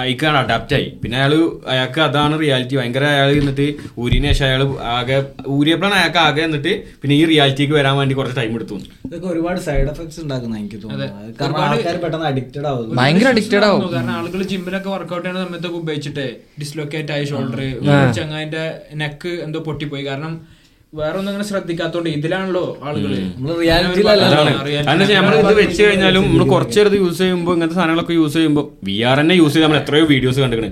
അയക്കാണ് 0.02 0.38
അഡാപ്റ്റായി 0.40 0.48
അഡാപ്റ്റ് 0.50 0.76
ആയി. 0.78 0.88
പിന്നെ 1.02 1.16
അയാൾ 1.20 1.34
അയാൾക്ക് 1.74 2.00
അതാണ് 2.06 2.34
റിയാലിറ്റി 2.42 2.76
ഭയങ്കര 2.80 3.06
അയാൾ 3.16 3.30
എന്നിട്ട് 3.42 3.68
ഊരിന് 4.04 4.32
ശേഷം 4.32 4.46
അയാൾ 4.48 4.62
ആകെ 4.96 5.18
ഊരിയപ്പോഴാണ് 5.58 5.96
അയാൾക്ക് 6.00 6.22
ആകെ 6.26 6.44
എന്നിട്ട് 6.48 6.74
പിന്നെ 7.02 7.16
ഈ 7.22 7.24
റിയാലിറ്റിക്ക് 7.32 7.76
വരാൻ 7.80 7.96
വേണ്ടി 8.00 8.16
കുറച്ച് 8.20 8.38
ടൈം 8.42 8.52
എടുത്തു. 8.60 8.78
ഇതൊക്കെ 9.08 9.28
ഒരുപാട് 9.34 9.60
സൈഡ് 9.68 9.88
എഫക്ട്സ് 9.94 10.20
ഉണ്ടാക്കുന്ന 10.26 10.58
എനിക്ക് 10.64 10.80
തോന്നുന്നു. 10.84 11.08
കാരണം 11.40 11.62
ആൾക്കാർ 11.70 11.98
പെട്ടെന്ന് 12.04 12.30
അഡിക്റ്റഡ് 12.34 12.68
ആവുന്നു 12.74 13.00
ഭയങ്കര 13.02 13.28
അഡിക്റ്റഡ് 13.36 13.66
ആവും. 13.70 13.82
കാരണം 13.96 14.14
ആളുകൾ 14.20 14.44
ജിമ്മിലൊക്കെ 14.54 14.92
വർക്ക്ഔട്ട് 14.98 15.26
ചെയ്യുന്ന 15.26 15.48
സമയത്തൊക്കെ 15.48 15.80
ഉപയോഗിച്ചിട്ട് 15.84 16.28
ഡിസ്ലൊക്കേറ്റ് 16.62 17.14
ആയ 17.18 17.24
ഷോൾഡർ 17.34 17.62
ചങ്ങാതിന്റെ 18.20 18.66
നെക്ക് 19.04 19.34
എന്തോ 19.48 19.62
പൊട്ടിപ്പോയി. 19.70 20.06
കാരണം 20.12 20.36
വേറെ 20.94 21.16
ഒന്നും 21.18 21.32
അങ്ങനെ 21.32 21.46
ശ്രദ്ധിക്കാത്തോണ്ട് 21.50 22.08
ഇതിലാണല്ലോ 22.18 22.62
ആളുകൾ. 22.88 23.12
നമ്മൾ 23.40 23.52
ഇത് 25.42 25.52
വെച്ച് 25.60 25.82
കഴിഞ്ഞാലും 25.88 26.24
നമ്മൾ 26.28 26.44
കുറച്ചേരത് 26.54 26.96
യൂസ് 27.02 27.20
ചെയ്യുമ്പോൾ 27.22 27.54
ഇങ്ങനത്തെ 27.56 27.78
സാധനങ്ങളൊക്കെ 27.80 28.16
യൂസ് 28.20 28.36
ചെയ്യുമ്പോൾ 28.38 28.66
വി 28.88 28.96
ആർ 29.10 29.20
എന്നെ 29.24 29.36
യൂസ് 29.42 29.54
ചെയ്ത് 29.56 29.66
നമ്മൾ 29.66 29.80
എത്രയോ 29.82 30.06
വീഡിയോസ് 30.14 30.40
കണ്ടിട്ടുണ്ട് 30.44 30.68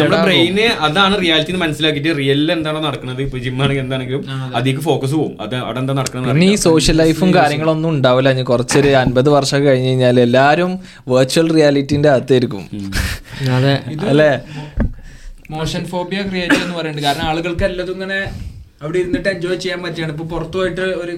നമ്മുടെ 0.00 0.20
ബ്രെയിന് 0.26 0.66
അതാണ് 0.88 1.14
റിയാലിറ്റി 1.22 1.60
മനസ്സിലാക്കിയിട്ട് 1.64 2.16
റിയൽ 2.20 2.42
എന്താണോ 2.56 2.80
നടക്കുന്നത് 2.88 3.22
ഇപ്പൊ 3.26 3.38
ജിം 3.46 3.62
ആണെങ്കിൽ 3.64 3.84
എന്താണെങ്കിലും 3.84 4.24
അതിലേക്ക് 4.58 4.84
ഫോക്കസ് 4.88 5.14
പോകും 5.20 5.32
അത് 5.46 5.56
അവിടെ 5.62 5.80
എന്താ 5.84 5.96
നടക്കുന്നത് 6.00 6.44
ഈ 6.50 6.52
സോഷ്യൽ 6.66 6.98
ലൈഫും 7.04 7.32
കാര്യങ്ങളും 7.38 7.72
ഒന്നും 7.76 7.90
ഉണ്ടാവില്ല. 7.96 8.28
ഇനി 8.36 8.46
കുറച്ചൊരു 8.52 8.92
അൻപത് 9.04 9.30
വർഷം 9.38 9.60
കഴിഞ്ഞ് 9.68 9.90
കഴിഞ്ഞാൽ 9.90 10.18
എല്ലാരും 10.26 10.72
വെർച്വൽ 11.14 11.48
റിയാലിറ്റിന്റെ 11.58 12.10
അകത്തായിരിക്കും. 12.16 12.64
അതെ 13.58 13.74
അല്ലേ? 14.12 14.32
മോഷൻ 15.54 15.82
ഫോബിയ 15.92 16.20
ക്രിയേറ്റ് 16.30 16.58
എന്ന് 16.64 16.74
പറയുന്നുണ്ട്. 16.78 17.06
കാരണം 17.08 17.26
ആളുകൾക്ക് 17.30 17.64
എല്ലാതും 17.70 17.96
ഇങ്ങനെ 17.98 18.18
അവിടെ 18.82 18.98
ഇരുന്നിട്ട് 19.02 19.28
എൻജോയ് 19.34 19.58
ചെയ്യാൻ 19.64 19.80
പറ്റിയാണ്. 19.86 20.12
ഇപ്പൊ 20.16 20.26
പുറത്തു 20.34 20.58
പോയിട്ട് 20.60 20.84
ഒരു 21.02 21.14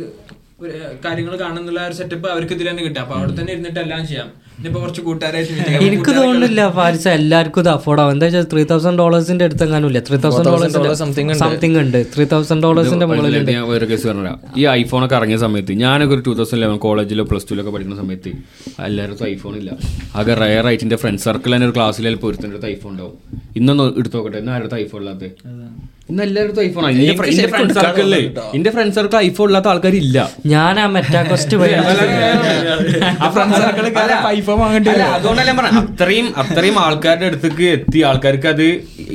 കാര്യങ്ങൾ 1.05 1.35
കാണുന്നുള്ള 1.43 1.81
ഒരു 1.89 1.95
സെറ്റപ്പ് 1.99 2.27
അവർക്ക് 2.33 2.55
ഇതിൽ 2.57 2.67
തന്നെ 2.71 2.83
കിട്ടുക 2.87 3.01
അപ്പൊ 3.05 3.15
അവിടെ 3.19 3.33
തന്നെ 3.39 3.51
ഇരുന്നിട്ട് 3.55 3.81
എല്ലാം 3.85 4.03
ചെയ്യാം. 4.11 4.29
ഇനിയിപ്പോ 4.59 4.81
കുറച്ച് 4.83 5.03
കൂട്ടുകാരായിട്ട് 5.07 5.85
എനിക്ക് 5.87 6.11
തോന്നുന്നില്ല 6.19 6.61
ഫാരിസ 6.77 7.07
എല്ലാവർക്കും 7.19 7.61
ഇത് 7.65 7.71
അഫോർഡ് 7.73 8.01
ആവും. 8.03 8.13
എന്താ 8.15 8.27
വെച്ചാൽ 8.27 8.45
ത്രീ 8.53 8.63
തൗസൻഡ് 8.73 8.99
ഡോളേഴ്സിന്റെ 9.03 9.45
അടുത്ത് 9.49 9.65
ഇല്ല 9.91 10.01
ത്രീ 10.09 10.17
തൗസൻഡ് 10.25 10.47
$4,000 10.51 10.51
ഡോളേഴ്സിന്റെ 10.51 10.95
something 11.03 11.27
ഉണ്ട്. 11.33 11.43
സംതിങ് 11.45 11.79
ഉണ്ട്. 11.83 11.99
ത്രീ 12.15 12.25
തൗസൻഡ് 12.33 12.63
ഡോളേഴ്സിന്റെ 12.67 13.07
മുകളിലുണ്ട്. 13.13 13.51
ഞാൻ 13.57 13.67
വേറെ 13.73 13.89
കേസ് 13.93 14.07
പറഞ്ഞാൽ 14.11 14.37
ഈ 14.61 14.65
ഐഫോൺ 14.81 15.03
ഒക്കെ 15.07 15.17
ഇറങ്ങിയ 15.21 15.39
സമയത്ത് 15.47 15.75
ഞാനൊക്കെ 15.85 16.15
ഒരു 16.17 16.25
ടൂ 16.29 16.35
തൗസൻഡ് 16.41 16.63
ലെവൻ 16.65 16.79
കോളേജിലോ 16.87 17.27
പ്ലസ് 17.33 17.49
ടുലൊക്കെ 17.51 17.73
പഠിക്കുന്ന 17.77 17.99
സമയത്ത് 18.03 18.33
എല്ലാവരും 18.91 19.27
ഐഫോൺ 19.33 19.57
ഇല്ല. 19.63 19.73
ആകെ 20.21 20.37
റയർ 20.43 20.69
ആയിട്ട് 20.73 21.01
ഫ്രണ്ട് 21.05 21.23
സർക്കിൾ 21.27 21.53
തന്നെ 21.57 21.69
ഒരു 21.71 21.77
ക്ലാസ്സിലെ 21.79 22.15
ഒരുത്തന്റെ 22.31 22.57
അടുത്ത് 22.57 22.71
ഐഫോൺ 22.75 22.93
ഉണ്ടാവും. 22.95 23.19
ഇന്നൊന്ന് 23.61 23.89
എടുത്തു 24.03 24.17
നോക്കട്ടെ 24.19 24.41
ഇന്ന് 24.45 24.55
ആരുടെ 24.59 24.79
ഐഫോൺ 24.85 25.03
ഇല്ലാത്ത 25.05 25.33
ഇന്ന് 26.09 26.23
എല്ലാവരും 26.23 26.61
ഐഫോൺ 26.63 26.87
എന്റെ 28.57 28.71
ഫ്രണ്ട് 28.73 28.95
സർക്കിൾ 28.97 29.17
ഐഫോൺ 29.27 29.47
ഇല്ലാത്ത 29.49 29.69
ആൾക്കാരില്ല. 29.73 30.19
ഞാൻ 30.47 30.75
ആ 30.81 30.87
friend 30.87 31.07
circle 33.55 33.87
അല്ല, 33.87 34.15
അല്ല, 34.91 35.05
അതുകൊണ്ടല്ലേ 35.17 35.53
ഞാൻ 35.53 35.57
പറഞ്ഞത്. 35.61 35.79
അത്രയും 35.93 36.27
അത്രയും 36.43 36.77
ആൾക്കാരുടെ 36.85 37.27
അടുത്തേക്ക് 37.27 37.65
എത്തി. 37.77 38.03
ആൾക്കാർക്ക് 38.11 38.49
അത് 38.55 38.67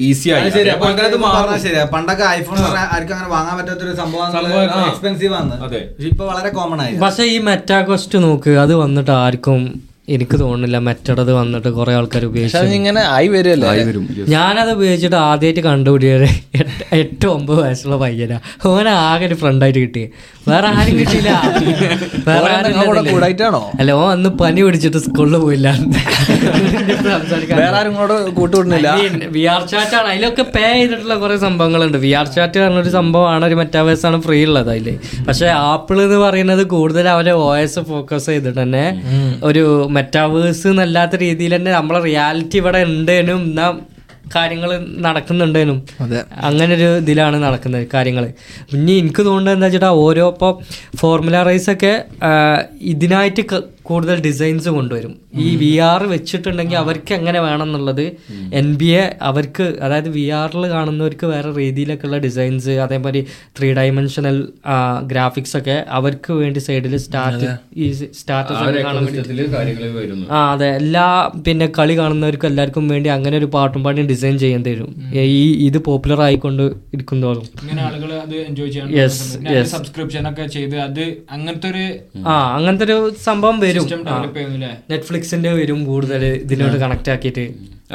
ഈസി 0.08 0.30
ആയി. 0.30 0.50
പറഞ്ഞാ. 0.50 1.86
പണ്ടൊക്കെ 1.96 2.26
ഐഫോൺ 2.40 2.58
ആർക്കും 2.60 3.14
അങ്ങനെ 3.16 3.30
വാങ്ങാൻ 3.36 3.56
പറ്റാത്തൊരു 3.60 3.94
സംഭവം 3.96 4.88
എക്സ്പെൻസീവ് 4.90 5.34
ആണ്. 5.34 5.54
ഇപ്പൊ 6.10 6.26
വളരെ 6.26 6.50
കോമൺ 6.50 6.82
ആയി. 6.82 6.96
പക്ഷെ 7.06 7.24
ഈ 7.24 7.38
മെറ്റാകോസ്റ്റ് 7.50 8.24
നോക്ക് 8.24 8.50
അത് 8.66 8.76
വന്നിട്ട് 8.76 9.12
ആർക്കും 9.26 9.62
എനിക്ക് 10.16 10.40
തോന്നുന്നില്ല 10.40 10.78
മറ്റടത് 10.78 11.32
വന്നിട്ട് 11.34 11.70
കുറെ 11.78 11.94
ആൾക്കാർ 11.94 12.24
ഉപയോഗിച്ചു. 12.26 12.58
അതിങ്ങനെ 12.58 13.02
ആയി 13.16 13.28
വരുമല്ലേ. 13.28 13.70
ഞാനത് 14.36 14.72
ഉപയോഗിച്ചിട്ട് 14.72 15.16
ആദ്യമായിട്ട് 15.16 15.60
കണ്ടുപിടിയത് 15.60 16.28
എട്ട് 16.94 17.28
ഒമ്പത് 17.28 17.60
വയസ്സുള്ള 17.64 17.98
പയ്യനാ. 17.98 18.40
ഓനെ 18.66 18.92
ആകെ 18.92 19.26
ഒരു 19.26 19.36
ഫ്രണ്ടായിട്ട് 19.36 19.80
കിട്ടി. 19.80 20.04
വേറെ 20.48 20.68
ആരും 20.68 21.00
കിട്ടിയില്ല. 21.00 21.32
വേറെ 22.28 22.52
ആരും 22.54 23.56
അല്ല 23.80 23.92
ഓ 23.92 24.10
അന്ന് 24.12 24.30
പനി 24.30 24.62
പിടിച്ചിട്ട് 24.62 24.98
സ്കൂളിൽ 24.98 25.38
പോയില്ല. 25.38 25.68
വി 29.36 29.44
ആർ 29.54 29.62
ചാറ്റ് 29.72 29.96
ആണ്. 29.96 30.08
അതിലൊക്കെ 30.08 30.44
പേ 30.56 30.66
ചെയ്തിട്ടുള്ള 30.74 31.16
കുറെ 31.16 31.38
സംഭവങ്ങളുണ്ട്. 31.38 31.98
വി 31.98 32.12
ആർ 32.20 32.28
ചാറ്റ് 32.28 32.60
പറഞ്ഞൊരു 32.60 32.90
സംഭവമാണ്. 32.90 33.46
ഒരു 33.46 33.56
മെറ്റാവേഴ്സ് 33.56 34.06
ആണ് 34.06 34.22
ഫ്രീ 34.22 34.40
ഉള്ളത് 34.46 34.70
അതിൽ. 34.72 35.00
പക്ഷെ 35.28 35.48
ആപ്പിൾ 35.48 36.02
എന്ന് 36.02 36.18
പറയുന്നത് 36.18 36.64
കൂടുതൽ 36.68 37.08
അവരെ 37.10 37.34
വോയിസ് 37.34 37.80
ഫോക്കസ് 37.80 38.26
ചെയ്തിട്ട് 38.26 38.62
തന്നെ 38.62 38.86
ഒരു 39.44 39.64
മെറ്റാവേഴ്സ് 40.00 40.68
എന്നല്ലാത്ത 40.70 41.16
രീതിയിൽ 41.24 41.56
തന്നെ 41.56 41.72
നമ്മളെ 41.72 42.02
റിയാലിറ്റി 42.04 42.58
ഇവിടെ 42.58 42.82
ഉണ്ടേനും 42.90 43.42
എന്നാ 43.48 43.68
കാര്യങ്ങൾ 44.34 44.72
നടക്കുന്നുണ്ടേനും 45.06 45.78
അതെ. 46.02 46.20
അങ്ങനെ 46.48 46.72
ഒരു 46.76 46.90
ഇതിലാണ് 46.98 47.38
നടക്കുന്നത് 47.44 47.86
കാര്യങ്ങൾ 47.94 48.26
പിന്നെ 48.72 48.94
എനിക്ക് 48.98 49.22
തോന്നുന്നത് 49.26 49.56
എന്താ 49.56 49.68
വെച്ചിട്ടാ 49.68 49.90
ഓരോ 50.04 50.26
ഇപ്പോൾ 50.34 50.52
ഫോർമുല 50.98 51.42
റൈസൊക്കെ 51.44 51.94
ഇതിനായിട്ട് 52.92 53.44
കൂടുതൽ 53.90 54.18
ഡിസൈൻസ് 54.26 54.70
കൊണ്ടുവരും. 54.76 55.14
ഈ 55.44 55.50
വി 55.62 55.72
ആർ 55.88 56.02
വെച്ചിട്ടുണ്ടെങ്കിൽ 56.14 56.78
അവർക്ക് 56.82 57.12
എങ്ങനെ 57.18 57.40
വേണം 57.46 57.66
എന്നുള്ളത് 57.68 58.04
എൻ 58.60 58.68
ബി 58.80 58.90
എ 58.96 59.04
അവർക്ക് 59.30 59.66
അതായത് 59.86 60.10
വി 60.16 60.26
ആറിൽ 60.40 60.64
കാണുന്നവർക്ക് 60.74 61.26
വേറെ 61.34 61.50
രീതിയിലൊക്കെ 61.60 62.08
ഉള്ള 62.08 62.18
ഡിസൈൻസ് 62.26 62.74
അതേമാതിരി 62.86 63.22
ത്രീ 63.58 63.70
ഡയമെൻഷനൽ 63.80 64.38
ഗ്രാഫിക്സ് 65.12 65.56
ഒക്കെ 65.60 65.78
അവർക്ക് 66.00 66.32
വേണ്ടി 66.42 66.62
സൈഡിൽ 66.68 66.96
സ്റ്റാർട്ട് 67.06 67.46
ഈ 67.78 67.88
സ്റ്റാർട്ടസ് 67.92 68.18
സ്റ്റാറ്റസ് 68.22 68.84
കാണാൻ 68.86 69.04
വേണ്ടി 69.06 70.26
ആ 70.32 70.42
അതെ. 70.54 70.70
എല്ലാ 70.82 71.06
പിന്നെ 71.46 71.68
കളി 71.78 71.94
കാണുന്നവർക്കും 72.00 72.50
എല്ലാവർക്കും 72.52 72.88
വേണ്ടി 72.94 73.10
അങ്ങനെ 73.16 73.36
ഒരു 73.42 73.50
പാട്ടും 73.56 73.82
പാടിയും 73.86 74.10
ഡിസൈൻ 74.12 74.36
ചെയ്യാൻ 74.44 74.64
തരും 74.68 74.90
ഈ 75.34 75.44
ഇത് 75.68 75.80
പോപ്പുലർ 75.88 76.22
ആയിക്കൊണ്ട് 76.28 76.64
ഇരിക്കുന്നതോളം. 76.96 77.46
സബ്സ്ക്രിപ്ഷൻ 79.74 80.24
ഒക്കെ 80.32 80.46
ചെയ്ത് 80.56 80.78
അത് 80.88 81.04
അങ്ങനത്തെ 81.36 81.70
ഒരു 81.74 81.86
ആ 82.28 82.36
അങ്ങനത്തെ 82.58 82.86
ഒരു 82.90 82.98
സംഭവം 83.28 83.58
വരും. 83.60 83.79
അല്ലേ 83.80 84.72
നെറ്റ്ഫ്ലിക്സിന്റെ 84.94 85.52
വരും 85.60 85.82
കൂടുതൽ 85.90 86.24
ഇതിനോട് 86.46 86.78
കണക്ട് 86.86 87.12
ആക്കിയിട്ട്. 87.16 87.46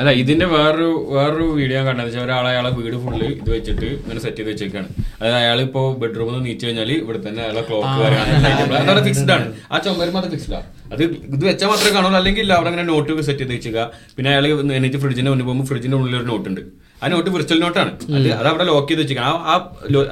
അല്ല 0.01 0.11
ഇതിന്റെ 0.21 0.47
വേറൊരു 0.53 0.87
വേറൊരു 1.15 1.45
വീഡിയോ 1.59 1.77
ഞാൻ 1.79 1.85
കണ്ടത്. 1.89 2.07
വെച്ചാൽ 2.07 2.23
ഒരാളെ 2.27 2.49
അയാളെ 2.53 2.71
വീട് 2.79 2.97
ഫുള്ള് 3.03 3.27
ഇത് 3.41 3.51
വെച്ചിട്ട് 3.57 3.89
ഇങ്ങനെ 4.01 4.21
സെറ്റ് 4.25 4.39
ചെയ്ത് 4.39 4.51
വെച്ചേക്കാണ്. 4.53 4.89
അതായത് 5.19 5.37
അയാൾ 5.41 5.59
ഇപ്പോ 5.67 5.83
ബെഡ്റൂമിൽ 6.01 6.33
നിന്ന് 6.35 6.49
നീച്ചു 6.49 6.65
കഴിഞ്ഞാൽ 6.67 6.91
ഇവിടെ 7.03 7.21
തന്നെ 7.27 7.43
അയാളെ 7.45 7.63
ക്ലോക്ക് 7.69 8.81
അതാണ് 8.81 9.03
ഫിക്സ്ഡ് 9.09 9.33
ആണ്. 9.37 9.47
ആ 9.73 9.79
ചുമരും 9.85 10.17
അത് 10.21 10.29
ഫിക്സ്ഡ് 10.35 10.57
ആണ് 10.59 10.67
അത് 10.95 11.03
ഇത് 11.37 11.45
വെച്ചാൽ 11.51 11.69
മാത്രമേ 11.73 11.93
കാണുള്ളൂ. 11.97 12.19
അല്ലെങ്കിൽ 12.23 12.53
അവിടെ 12.57 12.71
അങ്ങനെ 12.73 12.87
നോട്ട് 12.93 13.21
സെറ്റ് 13.29 13.41
ചെയ്ത് 13.43 13.55
വെച്ചേക്കുക 13.57 13.85
പിന്നെ 14.17 14.31
അയാൾ 14.33 14.47
എനിക്ക് 14.81 15.01
ഫ്രിഡ്ജിന്റെ 15.05 15.31
മുന്നിൽ 15.35 15.49
പോകുമ്പോൾ 15.51 15.69
ഫ്രിഡ്ജിന്റെ 15.71 15.99
ഉള്ളിൽ 16.01 16.17
ഒരു 16.21 16.29
നോട്ട് 16.33 16.49
ഉണ്ട്. 16.53 16.63
ആ 17.05 17.09
നോട്ട് 17.15 17.31
വിർച്വൽ 17.35 17.59
നോട്ടാണ്. 17.65 17.91
അത് 18.17 18.29
അത് 18.41 18.49
അവിടെ 18.51 18.65
ലോക്ക് 18.71 18.89
ചെയ്ത് 18.91 19.03
വെച്ചിരിക്കണം. 19.03 19.39
ആ 19.51 19.55
ആ 19.55 19.55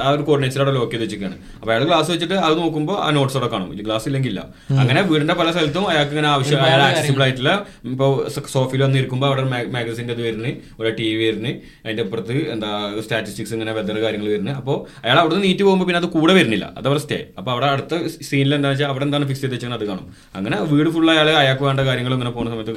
ആ 0.04 0.08
ഒരു 0.16 0.22
കോർഡിനേറ്റർ 0.28 0.60
അവിടെ 0.62 0.74
ലോക്ക് 0.78 0.92
ചെയ്ത് 0.94 1.04
വെച്ചിരിക്കുകയാണ് 1.04 1.36
അപ്പൊ 1.60 1.70
അയാൾ 1.72 1.84
ഗ്ലാസ് 1.90 2.10
വെച്ചിട്ട് 2.14 2.36
അത് 2.46 2.54
നോക്കുമ്പോൾ 2.62 2.96
ആ 3.04 3.08
നോട്ട്സ് 3.16 3.36
അവിടെ 3.38 3.50
കാണും. 3.54 3.68
ഗ്ലാസ് 3.86 4.06
ഇല്ലെങ്കിൽ 4.10 4.30
ഇല്ല 4.32 4.40
അങ്ങനെ 4.82 5.00
വീടിന്റെ 5.10 5.36
പല 5.40 5.48
സ്ഥലത്തും 5.56 5.84
അയാൾക്ക് 5.92 6.12
ഇങ്ങനെ 6.16 6.30
ആവശ്യം 6.34 6.62
അയാൾ 6.68 6.82
ആക്സസിബിൾ 6.88 7.22
ആയിട്ടുള്ള 7.26 7.52
ഇപ്പോൾ 7.92 8.10
സോഫയിൽ 8.54 8.82
വന്ന് 8.86 8.98
ഇരിക്കുമ്പോൾ 9.02 9.28
അവിടെ 9.30 9.44
മാഗസിന്റെ 9.76 10.14
ഇത് 10.16 10.22
വരുന്നത് 10.26 10.50
ഒരു 10.80 10.90
ടി 10.98 11.08
വി 11.18 11.24
വരുന്നത് 11.28 11.52
അതിന്റെ 11.84 12.02
അപ്പുറത്ത് 12.06 12.36
എന്താ 12.54 12.70
സ്റ്റാറ്റിസ്റ്റിക്സ് 13.04 13.54
ഇങ്ങനെ 13.56 13.74
വെതർ 13.78 13.98
കാര്യങ്ങൾ 14.04 14.28
വരുന്നത് 14.34 14.56
അപ്പോൾ 14.60 14.76
അയാൾ 15.04 15.16
അവിടെ 15.22 15.32
നിന്ന് 15.34 15.46
നീറ്റ് 15.48 15.64
പോകുമ്പോൾ 15.68 15.88
പിന്നെ 15.88 16.00
അത് 16.02 16.08
കൂടെ 16.16 16.32
വരുന്നില്ല. 16.38 16.66
അത് 16.78 16.86
അവിടെ 16.90 17.02
സ്റ്റേ 17.04 17.18
അപ്പോൾ 17.38 17.52
അവിടെ 17.54 17.66
അടുത്ത 17.74 17.94
സീനിൽ 18.28 18.54
എന്താ 18.58 18.70
വെച്ചാൽ 18.72 18.90
അവിടെ 18.92 19.04
എന്താണ് 19.08 19.26
ഫിക്സ് 19.30 19.42
ചെയ്ത് 19.44 19.54
വെച്ചാൽ 19.56 19.74
അത് 19.78 19.86
കാണും. 19.90 20.06
അങ്ങനെ 20.38 20.56
വീട് 20.72 20.90
ഫുൾ 20.94 21.08
അയാൾ 21.14 21.28
അയാൾക്ക് 21.42 21.64
വേണ്ട 21.68 21.80
കാര്യങ്ങൾ 21.88 22.12
ഇങ്ങനെ 22.16 22.32
പോകുന്ന 22.36 22.50
സമയത്ത് 22.54 22.72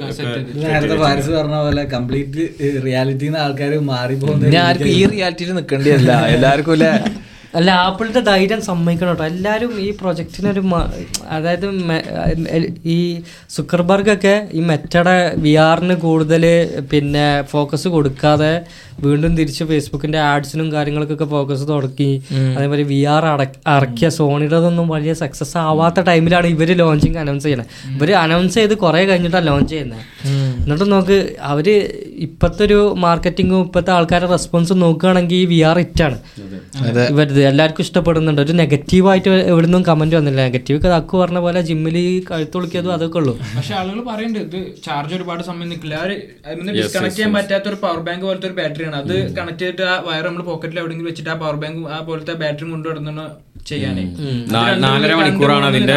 നേരത്തെ 0.64 0.96
പറഞ്ഞ 1.38 1.58
പോലെ 1.66 1.84
കംപ്ലീറ്റ് 1.94 2.44
റിയാലിറ്റിന്ന് 2.86 3.40
ആൾക്കാർ 3.44 3.72
മാറി 3.90 4.04
പോകുന്നത് 4.14 4.52
ഞാൻ 4.52 4.64
ആർക്കും 4.64 4.88
ഈ 4.88 5.06
റിയാലിറ്റിയിൽ 5.06 5.52
നിൽക്കേണ്ടിയല്ല 5.52 6.12
എല്ലാവർക്കും 6.26 6.72
അല്ലേ 6.72 6.92
അല്ല 7.58 7.68
ആപ്പിളിന്റെ 7.84 8.22
ധൈര്യം 8.28 8.60
സമ്മതിക്കണം 8.68 9.12
കേട്ടോ. 9.12 9.24
എല്ലാവരും 9.32 9.72
ഈ 9.84 9.88
പ്രൊജക്റ്റിനൊരു 10.00 10.62
അതായത് 11.36 11.66
ഈ 12.96 12.98
സുക്കർബർഗ് 13.56 14.10
ഒക്കെ 14.16 14.34
ഈ 14.58 14.62
മെറ്റയുടെ 14.70 15.14
വി 15.44 15.52
ആറിന് 15.68 15.96
കൂടുതൽ 16.06 16.44
പിന്നെ 16.90 17.26
ഫോക്കസ് 17.52 17.88
കൊടുക്കാതെ 17.94 18.52
വീണ്ടും 19.04 19.32
തിരിച്ച് 19.38 19.64
ഫേസ്ബുക്കിന്റെ 19.70 20.18
ആഡ്സിനും 20.32 20.68
കാര്യങ്ങൾക്കൊക്കെ 20.74 21.26
ഫോക്കസ് 21.32 21.64
തുടക്കി 21.70 22.10
അതേപോലെ 22.56 22.84
വി 22.92 23.00
ആർ 23.14 23.24
ഇറക്കിയ 23.76 24.08
സോണിയുടേതൊന്നും 24.18 24.86
വലിയ 24.94 25.12
സക്സസ് 25.22 25.56
ആവാത്ത 25.64 26.04
ടൈമിലാണ് 26.10 26.50
ഇവർ 26.54 26.70
ലോഞ്ചിങ് 26.82 27.18
അനൗൺസ് 27.24 27.46
ചെയ്യണത് 27.48 27.72
ഇവർ 27.96 28.12
അനൗൺസ് 28.24 28.56
ചെയ്ത് 28.60 28.74
കുറെ 28.84 29.02
കഴിഞ്ഞിട്ടാണ് 29.10 29.46
ലോഞ്ച് 29.50 29.70
ചെയ്യുന്നത്. 29.74 30.04
എന്നിട്ട് 30.62 30.86
നോക്ക് 30.94 31.18
അവർ 31.52 31.66
ഇപ്പത്തെ 32.26 32.62
ഒരു 32.68 32.78
മാർക്കറ്റിങ്ങും 33.04 33.60
ഇപ്പത്തെ 33.66 33.90
ആൾക്കാരുടെ 33.96 34.30
റെസ്പോൺസും 34.36 34.78
നോക്കുകയാണെങ്കിൽ 34.84 35.38
ഈ 35.42 35.44
വി 35.52 35.58
ആർ 35.70 35.78
ഇറ്റാണ് 35.86 36.18
ഇവരത്. 37.12 37.40
എല്ലാവർക്കും 37.50 37.82
ഇഷ്ടപ്പെടുന്നുണ്ട്. 37.86 38.40
ഒരു 38.44 38.52
നെഗറ്റീവായിട്ട് 38.60 39.32
എവിടുന്നും 39.52 39.82
കമന്റ് 39.88 40.16
വന്നില്ല. 40.18 40.40
നെഗറ്റീവ് 40.48 40.92
അക്കു 40.98 41.14
പറഞ്ഞ 41.22 41.38
പോലെ 41.46 41.60
ജിമ്മിൽ 41.68 41.96
കഴുത്തൊളിക്കിയതും 42.30 42.92
അതൊക്കെ 42.96 43.18
ഉള്ളൂ. 43.20 43.34
പക്ഷെ 43.56 43.74
ആളുകൾ 43.80 44.00
പറയുന്നുണ്ട് 44.10 44.56
ഇത് 44.56 44.60
ചാർജ് 44.86 45.14
ഒരുപാട് 45.18 45.42
സമയം 45.50 45.68
നിൽക്കില്ല 45.72 45.96
ഡിസ്കണക്ട് 46.78 47.16
ചെയ്യാൻ 47.16 47.32
പറ്റാത്ത 47.38 47.66
ഒരു 47.72 47.78
പവർ 47.84 47.98
ബാങ്ക് 48.08 48.24
പോലത്തെ 48.28 48.48
ഒരു 48.50 48.56
ബാറ്ററി 48.60 48.86
ആണ്. 48.90 48.96
അത് 49.02 49.14
കണക്ട് 49.38 49.58
ചെയ്തിട്ട് 49.62 49.84
ആ 49.92 49.96
വയർ 50.08 50.24
നമ്മൾ 50.28 50.42
പോക്കറ്റിൽ 50.50 50.78
എവിടെയെങ്കിലും 50.82 51.10
വെച്ചിട്ട് 51.10 51.30
ആ 51.34 51.36
പവർ 51.44 51.58
ബാങ്ക് 51.64 51.82
ആ 51.96 51.98
പോലത്തെ 52.10 52.36
ബാറ്ററി 52.44 52.70
കൊണ്ടുവരുന്ന 52.70 53.28
ചെയ്യാനേ. 53.70 54.02
നാലര 54.84 55.12
മണിക്കൂറാണ് 55.20 55.66
അതിന്റെ. 55.70 55.94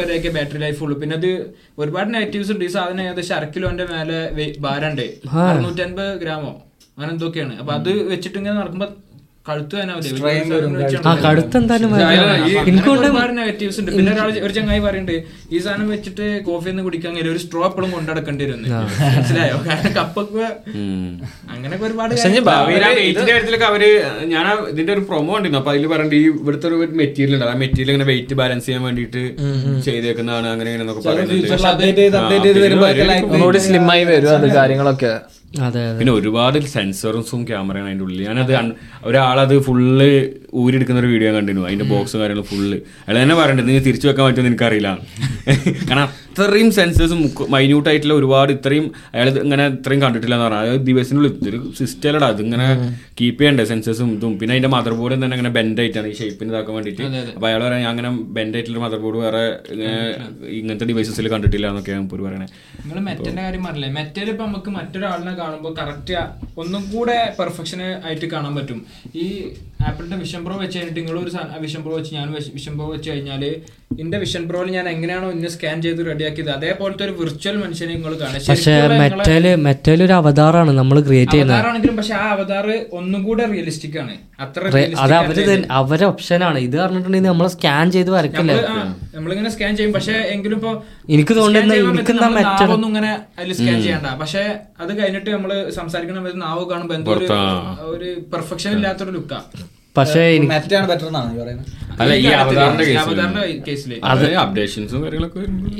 വരെയൊക്കെ 0.00 0.30
ബാറ്ററി 0.38 0.60
ലൈഫ് 0.64 0.82
ഉള്ളൂ. 0.84 0.96
പിന്നെ 1.02 1.16
അത് 1.20 1.30
ഒരുപാട് 1.82 2.08
നെഗറ്റീവ്സ് 2.14 2.52
ഉണ്ട്. 2.52 2.64
ഈ 2.64 2.70
സാധനം 2.76 3.02
ഏകദേശം 3.06 3.34
അര 3.36 3.46
കിലോന്റെ 3.56 3.86
മേലെ 3.92 4.18
അറുന്നൂറ്റൻപത് 5.50 6.12
ഗ്രാമോ? 6.24 6.52
അങ്ങനെ 6.96 7.12
എന്തൊക്കെയാണ്. 7.12 7.54
അപ്പൊ 7.60 7.72
അത് 7.78 7.90
വെച്ചിട്ട് 8.12 8.38
ഇങ്ങനെ 8.38 8.56
നടക്കുമ്പോ 8.56 8.88
നെഗറ്റീവ്സ് 13.40 13.78
ഉണ്ട്. 13.80 13.90
പിന്നെ 13.96 14.10
ഒരാൾ 14.14 14.28
ഒരു 14.46 14.52
ചങ്ങായി 14.56 14.80
പറയുന്നുണ്ട് 14.86 15.16
ഈ 15.54 15.58
സാധനം 15.64 15.86
വെച്ചിട്ട് 15.94 16.26
കോഫി 16.48 16.68
ഒന്നും 16.72 16.84
കുടിക്കാൻ 16.88 17.10
കഴിയില്ല 17.14 17.32
ഒരു 17.34 17.40
സ്ട്രോ 17.44 17.60
എപ്പോഴും 17.68 17.90
കൊണ്ടടക്കേണ്ടി 17.96 18.42
വരുന്നു 18.44 18.68
മനസ്സിലായോ? 19.16 19.56
കാരണം 19.68 19.92
കപ്പൊക്കെ 19.98 20.46
അങ്ങനെയൊക്കെ 21.54 21.86
ഒരുപാട് 21.88 22.12
കാര്യത്തിലൊക്കെ 23.30 23.68
അവർ 23.72 23.82
ഞാൻ 24.34 24.44
ഇതിന്റെ 24.72 24.92
ഒരു 24.96 25.02
പ്രൊമോ 25.10 25.34
ഉണ്ട് 25.38 25.58
അപ്പൊ 25.60 25.72
അതിൽ 25.74 25.86
പറഞ്ഞിട്ട് 25.94 26.18
ഈ 26.22 26.38
ഇവിടുത്തെ 26.42 26.68
ഒരു 26.70 26.78
മെറ്റീരിയൽ 27.02 27.34
ഉണ്ട്. 27.38 27.46
ആ 27.52 27.56
മെറ്റീരിയൽ 27.64 27.92
ഇങ്ങനെ 27.94 28.08
വെയിറ്റ് 28.12 28.34
ബാലൻസ് 28.42 28.66
ചെയ്യാൻ 28.68 28.84
വേണ്ടിട്ട് 28.88 29.22
ചെയ്തേക്കുന്നതാണ് 29.88 30.48
അങ്ങനെ 30.54 30.68
ഇങ്ങനെ 30.70 30.84
എന്നൊക്കെ 30.86 31.04
പറയുന്നുണ്ട്. 31.08 31.46
സ്ലിം 33.68 33.86
ആയി 33.94 34.04
വരും 34.12 34.32
അത് 34.38 34.48
കാര്യങ്ങളൊക്കെ. 34.60 35.12
പിന്നെ 35.98 36.12
ഒരുപാട് 36.12 36.66
സെൻസറും 36.66 37.46
ക്യാമറയാണ് 37.46 37.88
അതിന്റെ 37.88 38.04
ഉള്ളിൽ. 38.04 38.22
ഞാനത് 38.22 38.72
ഒരാളത് 39.04 39.62
ഫുള്ള് 39.62 40.32
ഊരിയെടുക്കുന്ന 40.54 41.00
ഒരു 41.00 41.06
വീഡിയോ 41.06 41.34
കണ്ടിരുന്നു. 41.34 41.66
അതിന്റെ 41.66 41.84
ബോക്സും 41.84 42.20
കാര്യങ്ങളും 42.20 42.46
ഫുള്ള്. 42.46 42.76
അയാൾ 43.08 43.22
തന്നെ 43.22 43.34
പറയണ്ടത് 43.34 43.68
നീ 43.68 43.78
തിരിച്ചു 43.78 44.08
വെക്കാൻ 44.08 44.26
പറ്റുമെന്ന് 44.26 44.50
എനിക്കറിയില്ല. 44.50 44.98
കാരണം 45.90 46.08
അത്രയും 46.30 46.68
സെൻസേഴ്സ് 46.76 47.14
മൈന്യൂട്ടായിട്ടുള്ള 47.54 48.14
ഒരുപാട് 48.18 48.50
ഇത്രയും 48.56 48.84
അയാൾ 49.14 49.28
ഇങ്ങനെ 49.44 49.64
ഇത്രയും 49.76 50.00
കണ്ടിട്ടില്ല 50.04 50.34
എന്ന് 50.36 50.46
പറഞ്ഞാൽ 50.46 50.62
അതായത് 50.64 50.84
ദിവസത്തിനുള്ളിൽ 50.88 51.32
ഇതൊരു 51.40 51.58
സിസ്റ്റലടാ 51.78 52.26
അതിങ്ങനെ 52.34 52.66
കീപ്പ് 53.18 53.40
ചെയ്യണ്ടേ 53.40 53.64
സെൻസേഴ്സും 53.70 54.10
ഇതും. 54.16 54.32
പിന്നെ 54.40 54.52
അതിന്റെ 54.54 54.70
മദർ 54.74 54.94
ബോർഡ് 54.98 55.14
തന്നെ 55.14 55.36
അങ്ങനെ 55.36 55.52
ബെൻഡ് 55.56 55.80
ആയിട്ടാണ് 55.82 56.08
ഈ 56.12 56.14
ഷേപ്പിന് 56.20 56.50
ഇതാക്കാൻ 56.52 56.74
വേണ്ടിയിട്ട്. 56.76 57.04
അപ്പൊ 57.36 57.46
അയാൾ 57.50 57.62
പറയാൻ 57.66 57.88
അങ്ങനെ 57.92 58.10
ബെൻഡ് 58.36 58.56
ആയിട്ടുള്ള 58.58 58.82
മദർ 58.84 59.00
ബോർഡ് 59.04 59.18
വേറെ 59.24 59.42
ഇങ്ങനെ 59.74 59.96
ഇങ്ങനത്തെ 60.60 60.88
ഡിവൈസസിൽ 60.90 61.28
കണ്ടിട്ടില്ല 61.34 61.66
എന്നൊക്കെയാണ് 61.72 62.04
ഇപ്പോൾ 62.06 62.22
പറയുന്നത് 62.26 62.52
നിങ്ങൾ 62.84 63.00
മെറ്റന്റെ 63.08 63.42
കാര്യം 63.46 63.64
പറഞ്ഞില്ലേ? 63.68 63.90
മെറ്റൽ 63.98 64.30
ഇപ്പൊ 64.34 64.46
നമുക്ക് 64.50 64.72
മറ്റൊരാളിനെ 64.78 65.34
കാണുമ്പോൾ 65.42 65.74
കറക്റ്റ് 65.80 66.16
ഒന്നും 66.64 66.84
കൂടെ 66.94 67.18
പെർഫെക്ഷൻ 67.40 67.82
ആയിട്ട് 68.06 68.28
കാണാൻ 68.36 68.54
പറ്റും. 68.60 68.80
ഈ 69.24 69.26
ആപ്പിളിന്റെ 69.80 70.16
വിഷൻ 70.16 70.40
പ്രോ 70.44 70.54
വെച്ച് 70.56 70.76
കഴിഞ്ഞിട്ട് 70.78 71.00
നിങ്ങൾ 71.00 71.16
ഒരു 71.18 71.30
വിഷൻ 71.60 71.80
പ്രോ 71.82 71.92
വെച്ച് 71.96 72.12
ഞാൻ 72.14 72.26
വിഷൻ 72.54 72.72
പ്രോ 72.78 72.86
വെച്ച് 72.90 73.08
കഴിഞ്ഞാൽ 73.10 73.42
എന്റെ 74.00 74.18
വിഷൻ 74.18 74.42
പ്രോയിൽ 74.48 74.68
ഞാൻ 74.70 74.86
എങ്ങനെയാണോ 74.88 75.28
ഇന്നെ 75.30 75.48
സ്കാൻ 75.48 75.76
ചെയ്ത് 75.82 76.00
റെഡിയാക്കിയത് 76.06 76.50
അതേപോലത്തെ 76.50 77.04
ഒരു 77.04 77.14
വിർച്വൽ 77.20 77.56
മനുഷ്യനെ 77.56 77.92
നിങ്ങൾ 77.94 78.12
കാണാം 78.18 78.42
പക്ഷേ 78.48 78.74
മെറ്റൽ 79.00 79.46
മെറ്റൽ 79.64 80.00
ഒരു 80.02 80.14
അവതാറാണ് 80.18 80.72
നമ്മൾ 80.78 80.96
ക്രിയേറ്റ് 81.00 81.32
ചെയ്യുന്നത്. 81.32 81.56
അവതാറാണെങ്കിലും 81.56 81.96
പക്ഷെ 81.96 82.14
ആ 82.14 82.26
അവതാർ 82.30 82.66
ഒന്നും 82.92 83.20
കൂടെ 83.22 83.44
റിയലിസ്റ്റിക് 83.52 83.98
ആണ്. 83.98 84.14
അത്ര 84.40 84.60
അവരെ 84.66 84.82
ഓപ്ഷൻ 84.82 85.32
അത് 85.32 85.40
അവർ 85.50 85.64
അവരെ 85.80 86.04
ഓപ്ഷനാണ് 86.06 86.58
ഇത് 86.58 86.76
പറഞ്ഞിട്ടുണ്ടെങ്കിൽ 86.76 87.28
നമ്മൾ 87.28 87.48
സ്കാൻ 87.48 87.90
ചെയ്ത് 87.90 88.10
വരക്കില്ല? 88.10 88.52
നമ്മളിങ്ങനെ 89.16 89.50
സ്കാൻ 89.50 89.72
ചെയ്യും. 89.76 89.92
പക്ഷെ 89.96 90.14
എങ്കിലും 90.34 90.56
ഇപ്പൊ 90.56 90.72
എനിക്ക് 91.10 91.34
തോന്നുന്നത് 91.36 91.82
ഒന്നും 92.68 92.88
ഇങ്ങനെ 92.88 93.10
അതിൽ 93.38 93.52
സ്കാൻ 93.54 93.76
ചെയ്യണ്ട. 93.82 94.08
പക്ഷെ 94.22 94.44
അത് 94.80 94.92
കഴിഞ്ഞിട്ട് 94.98 95.30
നമ്മൾ 95.30 95.50
സംസാരിക്കണ 95.72 96.16
നാവ് 96.42 96.64
കാണുമ്പോ 96.70 96.94
എന്തോ 96.94 97.12
ഒരു- 97.90 98.16
പെർഫെക്ഷൻ 98.32 98.72
ഇല്ലാത്തൊരു 98.72 99.10
ലുക്കാ 99.10 99.40
പക്ഷേ 100.00 100.22
അപ്ഡേഷൻസും 104.40 105.00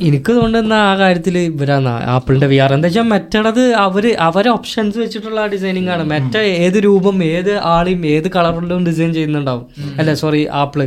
എനിക്ക് 0.03 0.33
തോന്നുന്ന 0.33 0.75
ആ 0.83 0.97
കാര്യത്തിൽ 0.97 1.39
ഇവരാണ് 1.39 1.89
ആപ്പിളിന്റെ 2.09 2.47
വി 2.47 2.57
ആർ 2.57 2.75
എന്താ 2.75 2.89
വെച്ചാൽ 2.89 3.03
മെറ്റണത് 3.05 3.63
അവർ 3.79 4.07
അവരെ 4.21 4.51
ഓപ്ഷൻസ് 4.51 4.99
വെച്ചിട്ടുള്ള 4.99 5.47
ഡിസൈനിങ് 5.47 5.89
ആണ്. 5.89 6.05
മെറ്റ 6.05 6.37
ഏത് 6.59 6.85
രൂപം 6.85 7.25
ഏത് 7.25 7.53
ആളെയും 7.67 8.07
ഏത് 8.07 8.29
കളറിലും 8.37 8.87
ഡിസൈൻ 8.87 9.15
ചെയ്യുന്നുണ്ടാവും. 9.15 9.65
അല്ല? 9.99 10.15
Sorry 10.15 10.49
apple. 10.55 10.83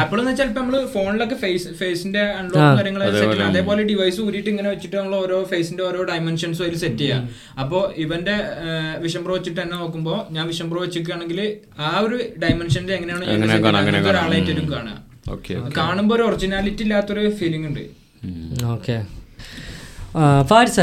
ആപ്പിൾ 0.00 0.18
എന്ന് 0.20 0.30
വെച്ചാൽ 0.30 0.48
ഇപ്പൊ 0.50 0.60
നമ്മൾ 0.60 0.76
ഫോണിലൊക്കെ 0.94 1.36
ഫേസ് 1.42 1.68
ഫേസിന്റെ 1.80 2.22
അൺലോക്ക് 2.38 2.70
കാര്യങ്ങൾ 2.78 3.02
സെറ്റ് 3.04 3.32
ചെയ്യണം. 3.32 3.50
അതേപോലെ 3.52 3.82
ഡിവൈസ് 3.90 4.20
ഊരിയിട്ട് 4.26 4.50
ഇങ്ങനെ 4.54 4.68
വെച്ചിട്ട് 4.74 4.96
നമ്മൾ 4.96 5.14
ഓരോ 5.24 5.38
ഫേസിന്റെ 5.52 5.82
ഓരോ 5.88 6.00
ഡയമെൻഷൻസും 6.10 6.64
അതിൽ 6.66 6.78
സെറ്റ് 6.84 7.02
ചെയ്യാം. 7.02 7.22
അപ്പോ 7.62 7.80
ഇവന്റെ 8.04 8.36
വിഷം 9.04 9.24
പ്രോ 9.24 9.34
വെച്ചിട്ട് 9.38 9.60
തന്നെ 9.62 9.76
നോക്കുമ്പോ 9.82 10.14
ഞാൻ 10.36 10.46
വിഷം 10.52 10.70
പ്രോ 10.70 10.80
വെച്ചിരിക്കുകയാണെങ്കിൽ 10.84 11.40
ആ 11.78 11.90
ഒരു 12.06 12.18
ഡയമെൻഷനിൽ 12.44 12.92
എങ്ങനെയാണ് 12.98 13.24
ഒരാളായിട്ടൊരു 13.24 13.48
കാണുക 13.48 13.56
set 13.56 13.64
കാണാം, 13.66 13.80
അങ്ങനെ 13.82 14.40
ചെയ്യുന്നത് 14.46 14.74
കാണാം. 14.76 14.98
ഒരാളായിട്ടും 15.34 15.76
കാണുമ്പോ 15.80 16.14
ഒരു 16.16 16.24
ഒറിജിനാലിറ്റി 16.28 16.82
ഇല്ലാത്തൊരു 16.86 17.24
ഫീലിംഗ് 17.40 17.66
ഉണ്ട്. 17.70 17.84
ഓക്കെ. 18.74 18.96
ഫാരിസ 20.50 20.78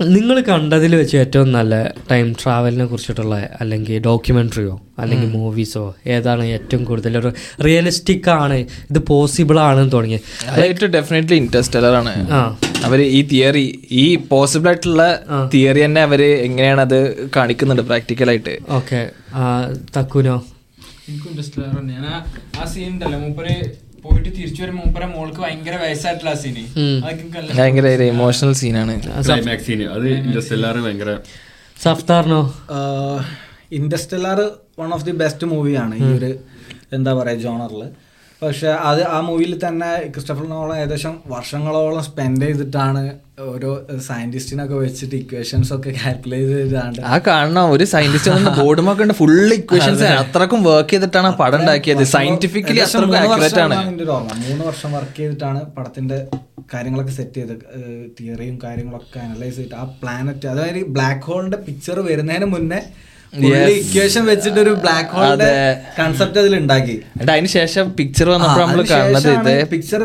നിങ്ങൾ 0.00 0.40
കണ്ടതിൽ 0.40 0.96
വെച്ച് 0.96 1.16
ഏറ്റവും 1.16 1.48
നല്ല 1.52 1.74
ടൈം 2.10 2.26
ട്രാവലിനെ 2.42 2.84
കുറിച്ചിട്ടുള്ള 2.86 3.36
അല്ലെങ്കിൽ 3.60 4.02
ഡോക്യുമെന്ററിയോ 4.02 4.74
അല്ലെങ്കിൽ 4.98 5.28
മൂവീസോ 5.28 5.82
ഏതാണ് 6.06 6.44
ഏറ്റവും 6.44 6.84
കൂടുതൽ 6.84 7.18
ഒരു 7.18 7.30
റിയലിസ്റ്റിക് 7.66 8.30
ആണ് 8.30 8.54
ഇത് 8.90 8.98
പോസിബിൾ 8.98 9.60
ആണെന്ന് 9.60 9.92
തുടങ്ങി 9.92 10.18
ഏറ്റവും 10.66 10.90
ഡെഫിനറ്റ്ലി 10.90 11.36
ഇൻട്രസ്റ്റലർ 11.36 11.94
ആണ്. 12.00 12.14
അവർ 12.84 13.00
ഈ 13.00 13.22
തിയറി 13.22 13.66
ഈ 13.90 14.16
പോസിബിൾ 14.16 14.68
ആയിട്ടുള്ള 14.68 15.02
തിയറി 15.54 15.84
തന്നെ 15.84 16.02
അവർ 16.02 16.22
എങ്ങനെയാണ് 16.22 16.80
അത് 16.80 16.98
കാണിക്കുന്നുണ്ട് 17.36 17.82
പ്രാക്ടിക്കലായിട്ട് 17.82 18.54
ഓക്കെ 18.78 19.00
തക്കുനോ? 19.96 20.36
എനിക്കും 21.08 21.28
ഇൻട്രസ്റ്റലർ 21.30 21.74
ഞാൻ 21.92 22.06
ആ 22.60 22.64
സീൻ 22.64 22.88
ഉണ്ടല്ലോ. 22.92 23.18
മൂപ്പര് 23.18 23.56
പോയിട്ട് 24.04 24.30
തിരിച്ചു 24.36 24.60
വരുമ്പോ 24.62 24.82
മൂപ്പരെ 24.84 25.06
മോൾക്ക് 25.06 25.40
ഭയങ്കര 25.40 25.76
വയസ്സായിട്ടുള്ള 25.76 26.32
സീന് 26.34 26.64
ഭയങ്കര 27.52 27.86
ഒരു 27.94 28.04
ഇമോഷണൽ 28.04 28.52
സീനാണ് 28.54 28.94
സഫ്താറിനോ? 31.76 32.40
Interstellar 33.72 34.38
one 34.78 34.90
of 34.92 35.04
the 35.04 35.14
best 35.18 35.46
മൂവിയാണ് 35.46 35.94
ഈ 35.96 36.08
ഒരു 36.14 36.30
എന്താ 36.92 37.12
പറയുക 37.12 37.38
ജോണറിൽ 37.38 37.82
പക്ഷെ 38.42 38.70
അത് 38.88 39.00
ആ 39.08 39.18
മൂവിയിൽ 39.20 39.52
തന്നെ 39.64 39.90
ക്രിസ്റ്റഫർ 40.06 40.44
നോളം 40.48 40.76
ഏകദേശം 40.76 41.14
വർഷങ്ങളോളം 41.26 42.02
സ്പെൻഡ് 42.02 42.44
ചെയ്തിട്ടാണ് 42.44 43.02
ഓരോ 43.46 43.70
സയന്റിസ്റ്റിനൊക്കെ 44.06 44.76
വെച്ചിട്ട് 44.82 45.16
ഇക്വേഷൻസ് 45.20 45.70
ഒക്കെ 45.76 45.90
കാൽക്കുലേറ്റ് 45.98 46.54
ചെയ്താണ് 46.60 47.00
ആ 47.12 47.18
കാണണം. 47.28 47.64
ഒരു 47.74 47.84
സയന്റിസ്റ്റ് 47.92 48.52
ബോർഡുമൊക്കെ 48.58 49.02
ഉണ്ട് 49.04 49.14
ഫുൾ 49.20 49.34
ഇക്വേഷൻസ് 49.58 50.06
അത്രക്കും 50.22 50.60
വർക്ക് 50.68 50.90
ചെയ്തിട്ടാണ് 50.90 51.28
ആ 51.32 51.34
പടം 51.40 51.58
ഉണ്ടാക്കിയത്. 51.60 52.04
സയന്റിഫിക്കലി 52.14 52.82
അത്രക്കും 52.86 53.16
ആക്യുറേറ്റ് 53.22 53.60
ആണ്. 53.66 53.76
മൂന്ന് 54.46 54.64
വർഷം 54.70 54.92
വർക്ക് 54.98 55.16
ചെയ്തിട്ടാണ് 55.20 55.60
പടത്തിന്റെ 55.76 56.18
കാര്യങ്ങളൊക്കെ 56.74 57.12
സെറ്റ് 57.12 57.40
ചെയ്ത് 57.40 57.54
തിയറിയും 58.18 58.58
കാര്യങ്ങളൊക്കെ 58.64 59.18
അനലൈസ് 59.26 59.56
ചെയ്തിട്ട് 59.56 59.76
ആ 59.82 59.84
പ്ലാനറ്റ് 60.02 60.46
അതായത് 60.46 60.80
ബ്ലാക്ക് 60.96 61.24
ഹോളിന്റെ 61.28 61.60
പിക്ചർ 61.66 61.98
വരുന്നതിന് 62.08 62.48
മുന്നേ 62.54 62.80
ഇക്വേഷൻ 63.78 64.22
വെച്ചിട്ട് 64.26 64.58
ഒരു 64.60 64.72
ബ്ലാക്ക് 64.82 65.10
ഹോളിന്റെ 65.14 65.48
കൺസെപ്റ്റ് 65.98 66.38
അതിൽ 66.42 66.54
ഉണ്ടാക്കി. 66.58 66.94
അതിനുശേഷം 67.14 67.32
അതിന് 67.32 67.50
ശേഷം 67.54 67.86
പിക്ചർ 67.98 68.26
വന്നപ്പോൾ 68.30 68.62
നമ്മൾ 68.62 68.80
കാണുന്നത് 68.90 69.28
ഇത് 69.32 69.52
പിക്ചർ 69.70 70.00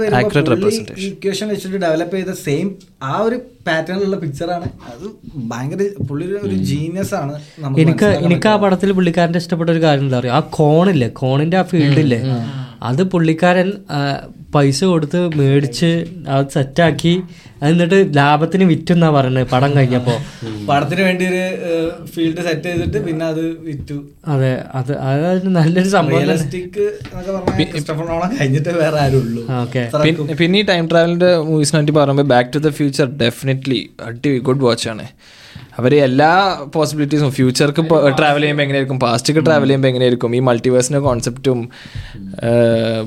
ഇക്വേഷൻ 1.08 1.48
വെച്ചിട്ട് 1.50 1.80
ഡെവലപ്പ് 1.84 2.16
ചെയ്ത 2.18 2.34
സെയിം 2.42 2.68
ആ 3.04 3.14
ഒരു 3.22 3.38
പാറ്റേണിലുള്ള 3.68 4.18
പിക്ചറാണ് 4.22 4.68
അത് 4.90 5.06
ഭയങ്കര 5.52 5.82
പുള്ളി 6.10 6.26
ഒരു- 6.40 6.60
ജീനിയസ് 6.70 7.16
ആണ് 7.16 7.34
എനിക്ക് 7.78 8.10
എനിക്ക് 8.26 8.50
ആ 8.50 8.58
പടത്തിൽ 8.58 8.92
പുള്ളിക്കാരന്റെ 8.94 9.42
ഇഷ്ടപ്പെട്ട 9.44 9.70
ഒരു 9.70 9.82
കാര്യം 9.82 10.06
എന്താ 10.06 10.20
പറയുക 10.20 10.36
ആ 10.36 10.44
കോണില്ലേ 10.58 11.10
കോണിന്റെ 11.20 11.58
ആ 11.58 11.66
ഫീൽഡില്ലേ 11.72 12.20
അത് 12.84 13.02
പുള്ളിക്കാരൻ 13.12 13.70
പൈസ 14.56 14.80
കൊടുത്ത് 14.84 15.20
മേടിച്ച് 15.40 15.90
അത് 16.34 16.48
സെറ്റാക്കി 16.54 17.14
എന്നിട്ട് 17.68 17.98
ലാഭത്തിന് 18.18 18.66
വിറ്റെന്നാ 18.72 19.10
പറഞ്ഞത് 19.10 19.48
പടം 19.48 19.72
കഴിഞ്ഞപ്പോ. 19.78 20.16
പടത്തിന് 20.70 21.02
വേണ്ടി 21.02 21.24
ഒരു 21.32 21.44
ഫീൽഡ് 22.14 22.44
സെറ്റ് 22.48 22.64
ചെയ്തിട്ട് 22.64 23.00
പിന്നെ 23.06 23.26
അത് 23.26 23.44
വിറ്റു. 23.68 23.98
അതെ 24.28 24.52
അത് 24.76 24.92
അതായത് 24.98 25.48
നല്ലൊരു 25.60 25.90
സംഭവം 25.90 26.28
കഴിഞ്ഞിട്ട് 28.40 28.70
വേറെ 28.82 29.00
ആരുള്ളൂ. 29.06 29.44
പിന്നെ 30.42 30.60
ഈ 30.60 30.66
ടൈം 30.72 30.90
ട്രാവലിന്റെ 30.90 31.32
മൂവീസിനെ 31.50 31.80
പറ്റി 31.82 31.96
പറയുമ്പോൾ 32.00 32.28
back 32.34 32.52
to 32.56 32.62
the 32.68 32.72
future 32.80 33.08
definitely 33.24 33.82
അടി 34.10 34.34
ഗുഡ് 34.50 34.66
വാച്ച് 34.68 34.90
ആണ്. 34.94 35.08
അവർ 35.80 35.92
എല്ലാ 36.08 36.30
പോസിബിലിറ്റീസും 36.74 37.30
ഫ്യൂച്ചർക്ക് 37.36 37.82
ട്രാവൽ 38.20 38.42
ചെയ്യുമ്പോൾ 38.42 38.64
എങ്ങനെയായിരിക്കും? 38.66 39.00
പാസ്റ്റ്ക്ക് 39.04 39.42
ട്രാവൽ 39.48 39.68
ചെയ്യുമ്പോൾ 39.68 39.90
എങ്ങനെയായിരിക്കും? 39.92 40.36
ഈ 40.38 40.42
മൾട്ടിവേഴ്സിന്റെ 40.48 41.00
കോൺസെപ്റ്റും 41.08 41.60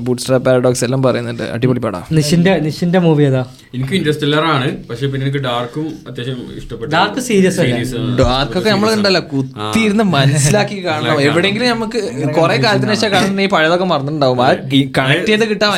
ബൂട്ട് 0.05 0.21
സ്ട്രാ 0.23 0.37
പാരഡോക്സ് 0.47 0.83
എല്ലാം 0.87 1.01
പറയുന്നുണ്ട്. 1.05 1.43
അടിപൊളി 1.55 1.81
പടാ. 1.85 2.01
നിഷിന്റെ 2.17 2.53
നിഷിന്റെ 2.65 2.99
മൂവി 3.05 3.23
ഏതാ? 3.29 3.43
എനിക്ക് 3.75 3.93
ഇൻഡസ്ട്രിയലർ 3.99 4.43
ആണ്. 4.55 4.67
പക്ഷെ 4.89 5.05
പിന്നെ 5.11 5.23
എനിക്ക് 5.27 5.41
ഡാർക്കും 5.47 5.85
അത്യാവശ്യം 6.09 6.37
ഇഷ്ടപ്പെട്ടു 6.59 6.91
ഡാർക്ക് 6.95 7.21
സീരിയസ് 7.29 7.59
ആണ്. 7.63 7.79
ഡാർക്കൊക്കെ 8.21 8.69
നമ്മൾ 8.69 8.89
കണ്ടല്ലോ. 8.95 9.21
കുത്തിയിരുന്ന് 9.33 10.05
മനസ്സിലാക്കി 10.17 10.77
കാണണം. 10.87 11.21
എവിടെയെങ്കിലും 11.29 11.67
നമുക്ക് 11.73 12.01
കുറെ 12.39 12.57
കാലത്തിന് 12.65 12.93
ശേഷം 12.95 13.11
കാണുന്ന 13.15 13.41
ഈ 13.41 13.49
പഴയതൊക്കെ 13.55 13.87
മറന്നിട്ടുണ്ടാവും. 13.93 14.41
ആ 14.41 14.49
കണക്ട് 14.99 15.27
ചെയ്ത് 15.31 15.45
കിട്ടാൻ 15.51 15.71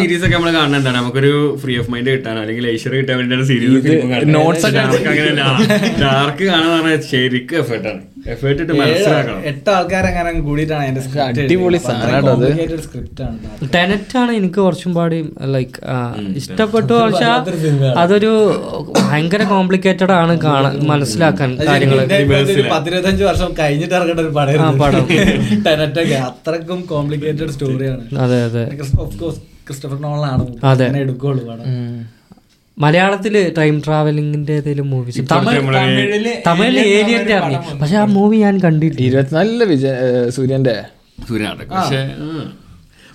സീരീസ് 0.00 0.24
ഒക്കെ 0.26 0.34
നമ്മൾ 0.36 0.50
കാണുന്നുണ്ടാണ് 0.58 0.96
നമുക്കൊരു 1.00 1.32
ഫ്രീ 1.62 1.76
ഓഫ് 1.82 1.90
മൈൻഡ് 1.94 2.10
കിട്ടാൻ 2.16 2.36
അല്ലെങ്കിൽ 2.42 2.66
ഐശ്വര്യ 2.74 2.98
കിട്ടാൻ 3.02 3.16
വേണ്ടിയാണ് 3.22 3.46
സീരീസ് 3.52 3.96
നോട്ട്സ് 4.36 4.66
ഒക്കെ 4.68 4.80
അങ്ങനെയല്ല. 5.12 5.42
ഡാർക്ക് 6.22 6.46
കാണാൻ 6.48 7.02
ശരിക്കും 7.02 7.56
എഫേർട്ടാണ് 7.58 7.90
ആണ്. 7.92 8.02
എഫേർട്ട് 8.32 8.60
ഇട്ട് 8.62 8.74
മനസ്സിലാക്കണം. 8.80 9.38
എട്ട് 9.44 9.68
ആൾക്കാരെങ്ങനെ 9.70 10.32
കൂടിയിട്ടാണ് 10.40 11.00
സ്ക്രിപ്റ്റ് 11.00 11.42
അടിപൊളി 11.44 11.78
സാധനാട്ടോ 11.78 12.32
അത്. 12.34 12.46
സ്ക്രിപ്റ്റ് 12.84 13.22
ആണ് 13.22 13.68
ടെനറ്റ് 13.74 14.16
ആണ് 14.18 14.32
എനിക്ക് 14.32 14.60
കുറച്ചും 14.60 14.92
പാടി 14.94 15.18
ലൈക്ക് 15.54 15.78
ഇഷ്ടപ്പെട്ടു 16.36 16.92
പക്ഷെ 16.96 17.30
അതൊരു 17.96 18.32
ഭയങ്കര 19.00 19.42
കോംപ്ലിക്കേറ്റഡ് 19.44 20.14
ആണ് 20.20 20.34
കാണാൻ 20.40 20.76
മനസ്സിലാക്കാൻ 20.86 21.50
കാര്യങ്ങൾ 21.68 21.98
പത്തിരുപത്തഞ്ച് 22.70 23.24
വർഷം 23.24 23.50
കഴിഞ്ഞിട്ട് 23.60 23.94
ഇറങ്ങേണ്ട 23.94 24.20
ഒരു 24.20 24.32
ആ, 24.32 24.36
പടം. 24.38 24.78
പടം. 24.82 25.06
ടെനറ്റൊക്കെ. 25.66 26.18
അത്രക്കും 26.28 26.80
കോംപ്ലിക്കേറ്റഡ് 26.88 27.52
സ്റ്റോറിയാണ് 27.52 28.04
അതെ 28.18 28.38
അതെ. 28.44 28.64
ഓഫ് 29.00 29.16
കോഴ്സ് 29.18 29.40
ക്രിസ്റ്റഫർ 29.66 29.98
നോളാണ് 30.00 30.44
എടുക്കുള്ളൂ 30.98 31.42
പടം. 31.46 31.66
മലയാളത്തിൽ 32.78 33.54
ടൈം 33.58 33.82
ട്രാവലിംഗിന്റെ 33.86 34.52
ഏതെങ്കിലും 34.52 34.90
മൂവീസ് 34.90 35.18
തമിഴ് 35.30 36.42
തമിഴിൽ 36.46 36.78
ഏലിയന്റെ 36.78 37.34
അറിയാം 37.34 37.78
പക്ഷെ 37.78 37.96
ആ 37.96 38.04
മൂവി 38.04 38.36
ഞാൻ 38.36 38.60
കണ്ടിട്ടില്ല. 38.60 39.08
ഇരുപത്തിനാലിൽ 39.08 39.64
വിജയ 39.64 39.94
സൂര്യന്റെ? 40.28 40.76
പക്ഷേ. 41.76 42.00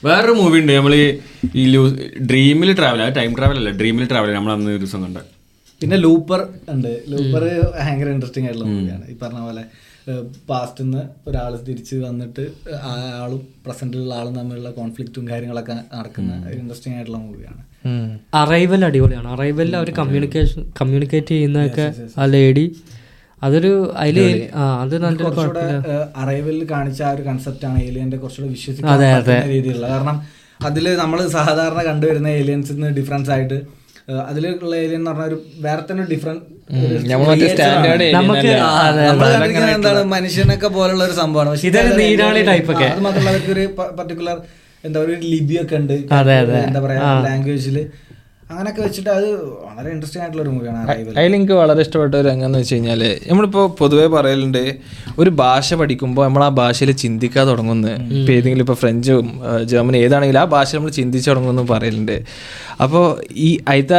വേറൊരു 0.04 0.32
മൂവി 0.32 0.60
ഉണ്ട്. 0.60 0.72
നമ്മൾ 0.72 0.96
ഈ 1.56 1.78
ഡ്രീമിൽ 2.30 2.76
ട്രാവൽ 2.76 3.10
ടൈം 3.10 3.36
ട്രാവൽ 3.38 3.58
അല്ല. 3.58 3.70
ഡ്രീമിൽ 3.72 4.08
ട്രാവൽ 4.08 4.34
നമ്മൾ 4.34 4.54
അന്ന് 4.54 4.72
ഒരു 4.72 4.78
ദിവസം 4.78 5.04
കണ്ട. 5.04 5.18
പിന്നെ 5.82 5.98
ലൂപ്പർ 5.98 6.48
ഉണ്ട്. 6.70 7.02
ലൂപ്പർ 7.08 7.44
ഭയങ്കര 7.80 8.08
ഇൻട്രസ്റ്റിംഗ് 8.08 8.50
ആയിട്ടുള്ള 8.50 8.72
മൂവിയാണ് 8.72 9.04
ഈ 9.10 9.16
പറഞ്ഞ 9.22 9.40
പോലെ 9.40 9.64
പാസ്റ്റ് 10.50 10.84
നിന്ന് 10.84 11.30
ഒരാൾ 11.30 11.60
തിരിച്ച് 11.68 11.96
വന്നിട്ട് 11.96 12.44
ആ 12.84 12.94
ആളും 13.24 13.48
പ്രസന്റിലുള്ള 13.66 14.14
ആളും 14.14 14.36
തമ്മിലുള്ള 14.36 14.72
കോൺഫ്ലിക്റ്റും 14.72 15.30
കാര്യങ്ങളൊക്കെ 15.30 15.74
നടക്കുന്ന 15.96 16.46
ഒരു 16.50 16.58
ഇൻട്രസ്റ്റിംഗ് 16.58 16.96
ആയിട്ടുള്ള 16.96 17.18
മൂവിയാണ് 17.18 17.64
അറൈവൽ 18.34 18.86
അടിപൊളിയാണ്. 18.86 19.28
അറൈവലിൽ 19.28 19.76
അവർ 19.76 19.90
കമ്മ്യൂണിക്കേഷൻ 19.92 20.62
കമ്മ്യൂണിക്കേറ്റ് 20.82 21.28
ചെയ്യുന്നതൊക്കെ 21.28 21.94
ആ 22.18 22.26
ലേഡി 22.26 22.76
അതൊരു 23.44 23.94
അതിൽ 23.98 24.50
അത് 24.82 24.96
അറൈവലിൽ 26.16 26.68
കാണിച്ച 26.72 27.02
ആ 27.02 27.12
ഒരു 27.12 27.22
കൺസെപ്റ്റ് 27.22 27.66
ആണ് 27.66 27.80
ഏലിയന്റെ 27.84 28.18
കുറച്ചുകൂടെ 28.18 28.52
വിശ്വസിക്കുന്ന. 28.52 29.46
രീതിയിലുള്ള. 29.46 29.88
കാരണം 29.88 30.22
അതിൽ 30.66 30.96
നമ്മൾ 30.96 31.28
സാധാരണ 31.28 31.82
കണ്ടുവരുന്ന 31.82 32.28
ഏലിയൻസിന് 32.28 32.88
ഡിഫറൻസ് 32.88 33.30
ആയിട്ട് 33.30 33.77
അതിലുള്ള 34.28 34.74
ഏലിയൻ 34.76 35.00
എന്ന് 35.00 35.12
പറഞ്ഞ 35.12 35.26
ഒരു 35.26 35.38
വേറെ 35.58 35.82
തന്നെ 35.82 36.04
ഡിഫറെന്റ്. 36.12 36.44
എന്താണ് 39.74 40.04
മനുഷ്യനൊക്കെ 40.14 40.70
പോലുള്ള 40.70 41.04
ഒരു 41.04 41.12
സംഭവമാണ് 41.14 41.50
പക്ഷെ 41.52 41.68
ഇതൊരു 41.68 41.88
ഇതൊരു 41.88 42.00
നീരാളി 42.02 42.42
ടൈപ്പ് 42.50 42.72
ഒക്കെ. 42.74 42.88
ആ, 42.88 42.94
അത് 42.94 43.02
മാത്രമല്ല 43.02 43.30
അവർക്ക് 43.34 43.52
ഒരു 43.56 43.66
പർട്ടിക്കുലർ 44.00 44.38
എന്താ 44.84 45.00
ഒരു 45.00 45.14
ലിപിയൊക്കെ 45.26 45.66
ഒക്കെ 45.68 45.82
ഉണ്ട്. 45.82 45.96
എന്താ 46.64 46.82
പറയാ 46.82 47.00
ലാംഗ്വേജിൽ 47.26 47.26
ലാംഗ്വേജിൽ 47.28 47.78
അങ്ങനെയൊക്കെ 48.52 48.82
വെച്ചിട്ട് 48.84 49.10
അത് 49.16 49.26
വളരെ 49.68 49.90
ഇൻട്രസ്റ്റിംഗ് 49.94 50.22
ആയിട്ടുള്ള 50.24 50.44
ഒരു 50.44 50.52
മൂവിയാണ് 50.56 50.78
അതിൽ 50.92 51.34
എനിക്ക് 51.38 51.56
വളരെ 51.62 51.82
ഇഷ്ടപ്പെട്ട 51.86 52.14
ഒരു 52.20 52.28
രംഗം 52.28 52.46
എന്ന് 52.50 52.60
വെച്ച് 52.62 52.76
കഴിഞ്ഞാൽ 52.76 53.02
നമ്മളിപ്പോൾ 53.30 53.66
പൊതുവെ 53.80 54.06
പറയലുണ്ട് 54.14 54.62
ഒരു 55.22 55.32
ഭാഷ 55.42 55.74
പഠിക്കുമ്പോൾ 55.82 56.24
നമ്മൾ 56.28 56.44
ആ 56.46 56.50
ഭാഷയിൽ 56.60 56.92
ചിന്തിക്കാൻ 57.02 57.44
തുടങ്ങുന്നു. 57.50 57.92
ഇപ്പം 58.20 58.34
ഏതെങ്കിലും 58.38 58.64
ഇപ്പോൾ 58.66 58.78
ഫ്രഞ്ചും 58.84 59.28
ജർമ്മൻ 59.42 59.68
ജർമ്മനി 59.72 60.00
ഏതാണെങ്കിലും 60.06 60.42
ആ 60.44 60.46
ഭാഷ 60.54 60.70
നമ്മൾ 60.76 60.94
ചിന്തിച്ചു 61.00 61.30
തുടങ്ങുമെന്ന് 61.30 61.66
പറയലുണ്ട്. 61.74 62.16
അപ്പോൾ 62.86 63.06
ഈ 63.48 63.50
അയത്ത 63.74 63.94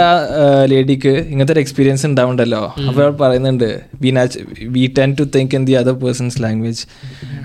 ലേഡിക്ക് 0.72 1.12
ഇങ്ങനത്തെ 1.32 1.54
ഒരു 1.56 1.62
എക്സ്പീരിയൻസ് 1.64 2.04
ഉണ്ടാവുണ്ടല്ലോ 2.10 2.62
അപ്പോൾ 2.88 3.02
അവൾ 3.04 3.14
പറയുന്നുണ്ട് 3.22 3.68
we 4.02 4.10
natch 4.18 4.40
we 4.76 4.84
tend 4.98 5.12
to 5.20 5.26
think 5.36 5.54
in 5.58 5.64
the 5.70 5.76
other 5.82 5.96
persons 6.04 6.38
language 6.42 6.82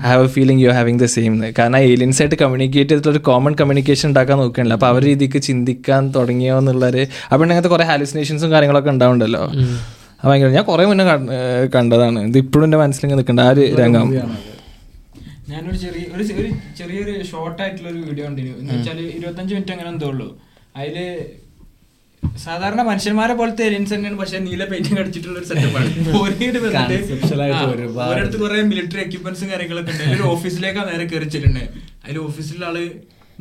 I 0.04 0.08
have 0.12 0.26
a 0.28 0.32
feeling 0.36 0.62
you 0.64 0.72
having 0.78 1.00
the 1.04 1.08
same 1.16 1.36
കാരണം 1.58 1.78
ഏലിയൻസ് 1.92 2.22
ആയിട്ട് 2.22 2.38
കമ്മ്യൂണിക്കേറ്റ് 2.42 2.90
ചെയ്തിട്ടുള്ള 2.90 3.14
ഒരു 3.16 3.24
കോമൺ 3.30 3.54
കമ്മ്യൂണിക്കേഷൻ 3.60 4.08
ഉണ്ടാക്കാൻ 4.08 4.38
നോക്കുകയാണല്ലോ 4.42 4.78
അപ്പോൾ 4.80 4.90
അവർ 4.94 5.04
രീതിക്ക് 5.10 5.40
ചിന്തിക്കാൻ 5.48 6.02
തുടങ്ങിയോ 6.16 6.58
അപ്പോൾ 7.32 7.44
അങ്ങനത്തെ 7.44 7.68
കുറേ 7.68 7.84
ഹാലുസിനേഷൻസും 7.84 8.50
കാര്യങ്ങളൊക്കെ 8.52 8.90
ഉണ്ടാവുണ്ടല്ലോ 8.90 9.42
ഭയങ്കര 10.24 10.50
ഞാൻ 10.50 10.64
കുറേ 10.64 10.84
മുന്നേ 10.84 11.04
കണ്ടതാണ്. 11.74 12.20
ഇത് 12.28 12.38
ഇപ്പോഴും 12.38 12.64
എന്റെ 12.64 12.78
മനസ്സിലിങ്ങനെ 12.78 13.18
നിൽക്കേണ്ട 13.20 13.40
ആ 13.40 13.50
ഒരു 13.50 13.64
രംഗം. 13.76 14.08
ഞാനൊരു 15.48 15.76
ചെറിയ 15.76 16.04
ഒരു 16.16 16.24
ഒരു 16.40 16.48
ചെറിയൊരു 16.78 17.14
ഷോർട്ട് 17.30 17.62
ആയിട്ടുള്ള 17.62 17.88
ഒരു 17.88 17.98
വീഡിയോ 17.98 18.24
കണ്ടിരുന്നു 18.26 18.58
എന്ന് 18.60 18.72
വെച്ചാൽ 18.74 19.00
ഇരുപത്തഞ്ച് 19.18 19.52
മിനിറ്റ് 19.54 19.72
അങ്ങനെ 19.72 19.90
എന്തോ 19.94 20.06
ഉള്ളൂ. 20.06 20.28
അതിൽ 20.76 20.96
സാധാരണ 22.38 22.80
മനുഷ്യന്മാരെ 22.82 23.34
പോലത്തെ 23.34 23.62
ഏലിയൻസ് 23.66 23.92
തന്നെയാണ് 23.94 24.18
പക്ഷെ 24.18 24.38
നീല 24.38 24.62
പെയിന്റിംഗ് 24.64 25.00
അടിച്ചിട്ടുള്ള 25.00 25.36
ഒരു 25.38 25.46
സെറ്റപ്പാണ്. 25.46 25.88
ഒരിടത്ത് 28.10 28.38
കുറെ 28.38 28.62
മിലിറ്ററി 28.62 29.00
എക്യുപ്മെന്റ്സും 29.00 29.50
കാര്യങ്ങളൊക്കെ 29.50 29.92
ഉണ്ട്. 29.92 30.04
ഒരു 30.16 30.22
ഓഫീസിലേക്കാണ് 30.22 30.88
നേരെ 30.92 31.04
കയറിച്ചിട്ടുണ്ട് 31.04 31.62
അതിൽ 32.04 32.18
ഓഫീസിലെ 32.18 32.66
ആൾ 32.66 32.76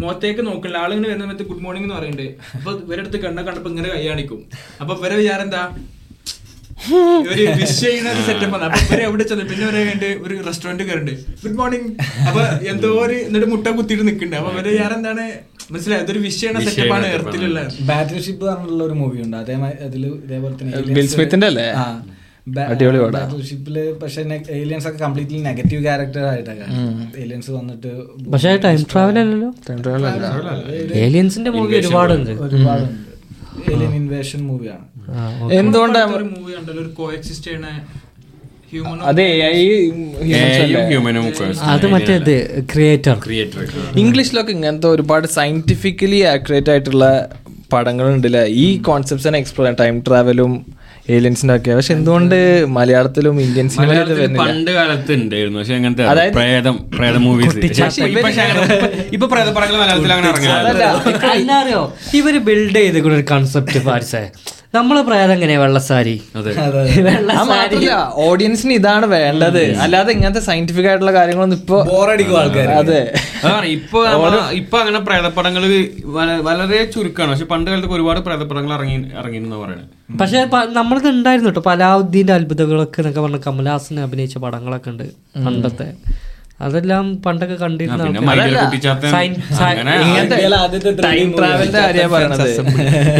മുഖത്തേക്ക് 0.01 0.41
നോക്കില്ല 0.49 0.77
ആളിങ്ങനെ 0.83 1.07
വരുന്ന 1.09 1.25
സമയത്ത് 1.25 1.45
ഗുഡ് 1.49 1.63
മോർണിംഗ് 1.65 1.87
എന്ന് 1.87 1.97
പറയുന്നുണ്ട് 1.97 2.27
അപ്പൊ 2.57 2.71
ഇവരടുത്ത് 2.85 3.17
കണ്ണ 3.25 3.39
കണ്ടപ്പോ 3.47 3.69
ഇങ്ങനെ 3.73 3.89
കൈയാണിക്കും 3.95 4.39
അപ്പൊ 4.81 4.93
ഇവരെ 4.99 5.17
വിചാരം 5.21 5.45
എന്താ? 5.47 5.63
ഒരു 7.31 7.43
വിഷ് 7.59 7.77
ചെയ്യുന്ന 7.83 8.09
ഒരു 8.13 8.21
സെറ്റപ്പ് 8.27 8.55
ആണ്. 8.57 8.65
അപ്പൊ 8.67 8.79
ഇവരെ 8.85 9.03
എവിടെ 9.07 9.23
ചെന്നു 9.29 9.43
പിന്നെ 9.49 9.63
ഇവരെ 9.67 9.79
കഴിഞ്ഞിട്ട് 9.79 10.09
ഒരു 10.25 10.35
റെസ്റ്റോറന്റ് 10.47 10.85
കയറുണ്ട്. 10.87 11.11
ഗുഡ് 11.43 11.57
മോർണിംഗ് 11.59 11.89
അപ്പൊ 12.29 12.41
എന്തോ 12.71 12.89
ഒരു 13.03 13.17
എന്നിട്ട് 13.27 13.49
മുട്ട 13.53 13.67
കുത്തിയിട്ട് 13.77 14.05
നിൽക്കുന്നുണ്ട് 14.09 14.37
അപ്പൊ 14.41 14.51
ഇവരെ 14.55 14.69
വിചാരം 14.75 14.97
എന്താണ്? 15.01 15.25
മനസ്സിലായി? 15.73 16.01
അതൊരു 16.05 16.19
വിഷ് 16.25 16.39
ചെയ്യണ 16.41 16.57
Wish 16.61 16.67
സെറ്റപ്പാണ് 16.69 17.05
എർത്തിലുള്ള 17.17 17.59
ബാറ്റിൽഷിപ്പ് 17.89 18.43
പറഞ്ഞിട്ടുള്ള 18.49 18.83
ഒരു 18.89 18.95
മൂവി 19.01 19.19
ഉണ്ട്. 19.25 19.37
അതേ 19.43 19.55
അതിൽ 19.87 20.01
ഇതേപോലെ 20.25 20.53
തന്നെ 20.61 20.93
ബിൽ 20.97 21.07
സ്മിത്തിന്റെ 21.13 21.47
അല്ലേ? 21.51 21.67
അടിപൊളി 22.47 22.99
പക്ഷെ 24.01 24.21
ഏലിയൻസ് 24.51 24.87
ഒക്കെ 24.87 24.97
കംപ്ലീറ്റ്ലി 24.97 25.37
നെഗറ്റീവ് 25.39 25.83
ക്യാരക്ടർ 25.83 26.23
ആയിട്ടൊക്കെ 26.25 26.65
ഏലിയൻസ് 27.21 27.51
വന്നിട്ട് 27.51 27.91
പക്ഷേ 28.31 28.55
ടൈം 28.55 28.85
ട്രാവൽ 28.93 29.17
അല്ലല്ലോ? 29.19 29.49
ഏലിയൻസിന്റെ 30.95 31.51
മൂവി 31.51 31.75
ഒരുപാടുണ്ട്. 31.75 32.31
ഒരുപാടുണ്ട്. 32.31 32.99
ഏലിയൻ 33.71 33.93
ഇൻവേഷൻ 33.95 34.41
മൂവിയാണ് 34.47 34.85
എന്തുകൊണ്ടാണ് 35.53 36.15
ഒരു 36.15 36.23
മൂവി 36.23 36.53
ഉണ്ടല്ലോ 36.53 36.83
ഒരു 36.83 36.89
കോഎക്സിസ്റ്റ് 36.89 37.45
ചെയ്യുന്ന 37.45 37.69
അതെ 39.03 39.27
ക്രിയേറ്റർ 42.73 43.19
ക്രിയേറ്റർ 43.19 43.59
ഇംഗ്ലീഷിലൊക്കെ 43.97 44.51
ഇങ്ങനത്തെ 44.51 44.87
ഒരുപാട് 44.87 45.27
സയന്റിഫിക്കലി 45.27 46.19
ആക്യുറേറ്റ് 46.21 46.69
ആയിട്ടുള്ള 46.69 47.05
പടങ്ങളുണ്ടല്ലേ? 47.73 48.45
ഈ 48.45 48.77
കോൺസെപ്റ്റ്സിനെ 48.77 49.37
എക്സ്പ്ലോർ 49.39 49.75
ടൈം 49.79 50.03
ട്രാവലും 50.07 50.51
ഏലിയൻസിന്റെ 51.05 51.53
ഒക്കെ 51.55 51.71
പക്ഷെ 51.75 51.93
എന്തുകൊണ്ട് 51.95 52.35
മലയാളത്തിലും 52.75 53.35
ഇന്ത്യൻ 53.41 53.67
സിനിമയിലും 53.73 54.03
ഇത് 54.05 54.13
വരുന്നില്ല? 54.15 54.43
പണ്ട് 54.43 54.71
കാലത്ത് 54.71 55.11
ഉണ്ടായിരുന്നു 55.17 55.57
പക്ഷെ 55.59 55.75
അങ്ങനത്തെ 55.75 56.03
അതായത് 56.11 56.35
പ്രേതം 56.35 56.75
പ്രേത 56.93 57.17
മൂവീസ് 57.23 57.55
പക്ഷെ 57.65 58.05
ഇവർ 58.07 58.23
ഇപ്പൊ 59.11 59.27
പ്രേത 59.27 59.49
പടങ്ങൾ 59.49 59.75
മലയാളത്തിൽ 59.81 60.13
അങ്ങനെ 60.13 60.29
ഇറങ്ങാൻ 60.29 61.51
അറിയോ 61.57 61.81
ഇവർ 62.19 62.37
ബിൽഡ് 62.47 62.79
ചെയ്ത 62.79 63.05
ഒരു 63.11 63.25
കൺസെപ്റ്റ് 63.31 63.81
പാരിസേ 63.85 64.23
നമ്മൾ 64.73 64.97
പ്രായം 65.07 65.31
എങ്ങനെയാ 65.33 65.59
വെള്ളസാരി? 65.61 66.13
അതെ. 66.37 66.51
ആ 67.33 67.41
മാത്രല്ല 67.49 67.89
ഓഡിയൻസിന് 68.23 68.73
ഇതാണ് 68.79 69.05
വേണ്ടത്. 69.11 69.59
അല്ലാതെ 69.83 70.11
ഇങ്ങനത്തെ 70.15 70.41
സയന്റിഫിക് 70.47 70.87
ആയിട്ടുള്ള 70.89 71.13
കാര്യങ്ങളൊന്നും 71.17 71.59
ഇപ്പൊ 71.61 71.77
ബോറടിക്കും 71.89 72.37
ആൾക്കാർ 72.39 72.69
അതെ. 72.77 73.01
ഇപ്പൊ 73.73 73.99
ഇപ്പൊ 74.61 74.77
അങ്ങനെ 74.79 74.99
പ്രേതപ്പടങ്ങൾ 74.99 75.63
വളരെ 76.49 76.79
ചുരുക്കമാണ് 76.95 77.31
പക്ഷെ 77.33 77.47
പണ്ട് 77.53 77.69
കാലത്തൊക്കെ 77.71 77.95
ഒരുപാട് 77.95 78.21
പ്രേതപ്പടങ്ങൾ 78.27 78.73
ഇറങ്ങി 78.77 78.97
ഇറങ്ങിയെന്ന് 79.19 79.59
പറയുന്നത് 79.63 80.17
പക്ഷെ 80.19 80.41
നമ്മളിത് 80.73 81.09
ഉണ്ടായിരുന്നു 81.09 81.51
കേട്ടോ 81.51 81.65
പലാവുദ്ദീന്റെ 81.69 82.33
അത്ഭുതങ്ങളൊക്കെ 82.33 83.01
എന്നൊക്കെ 83.01 83.21
പറഞ്ഞ 83.21 83.41
കമലഹാസൻ 83.47 83.99
അഭിനയിച്ച 84.07 84.37
പടങ്ങളൊക്കെ 84.45 84.89
ഉണ്ട് 84.89 85.07
പണ്ടത്തെ. 85.45 85.87
അതെല്ലാം 86.59 87.21
പണ്ടൊക്കെ 87.25 87.55
കണ്ടിരുന്ന 87.55 88.03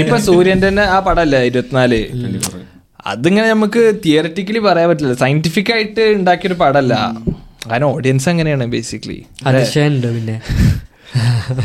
ഇപ്പൊ 0.01 0.17
സൂര്യന്റെ 0.17 0.67
തന്നെ 0.67 0.85
ആ 0.85 0.99
പടല്ലേ 0.99 1.43
ഇരുപത്തിനാല്? 1.43 2.07
അതിങ്ങനെ 3.05 3.47
നമുക്ക് 3.47 3.93
തിയററ്റിക്കലി 4.05 4.59
പറയാൻ 4.59 4.89
പറ്റില്ല. 4.89 5.13
സയന്റിഫിക് 5.13 5.71
ആയിട്ട് 5.71 6.13
ഉണ്ടാക്കിയൊരു 6.13 6.55
പടമല്ല 6.55 7.15
കാരണം 7.69 7.87
ഓഡിയൻസ് 7.87 8.29
അങ്ങനെയാണ് 8.29 8.65
ബേസിക്കലി 8.65 9.25
അതിശയം 9.47 9.87
ഉണ്ട് 9.87 10.07
പിന്നെ. 10.07 10.41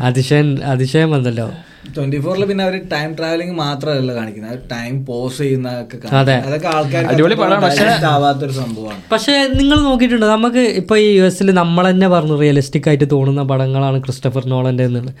അതിശയം 0.00 0.64
അതിശയം 0.64 1.10
വന്നല്ലോ. 1.10 1.54
ട്വന്റി 1.98 2.20
ഫോറിൽ 2.24 2.44
പിന്നെ 2.50 2.64
അവർ 2.68 2.76
ടൈം 2.94 3.10
ട്രാവലിംഗ് 3.18 3.54
മാത്രമല്ല 3.64 4.12
കാണിക്കുന്നത്. 4.18 4.58
ടൈം 4.74 4.94
പോസ് 5.10 5.38
ചെയ്യുന്നതൊക്കെ 5.42 5.96
കാണിക്കും. 6.04 6.48
അതൊക്കെ 6.48 8.08
ആവാത്തൊരു 8.14 8.54
സംഭവമാണ്. 8.62 9.00
പക്ഷെ 9.12 9.34
നിങ്ങൾ 9.60 9.78
നോക്കിയിട്ടുണ്ട് 9.88 10.26
നമുക്ക് 10.34 10.64
ഇപ്പൊ 10.82 10.96
ഈ 11.04 11.08
യു 11.18 11.24
എസിൽ 11.30 11.50
നമ്മൾ 11.62 11.84
തന്നെ 11.90 12.08
പറഞ്ഞു 12.16 12.36
റിയലിസ്റ്റിക് 12.44 12.88
ആയിട്ട് 12.92 13.08
തോന്നുന്ന 13.14 13.44
പടങ്ങളാണ് 13.52 14.00
ക്രിസ്റ്റഫർ 14.06 14.44
നോളന്റെ 14.54 14.86
എന്നുള്ളത്. 14.90 15.14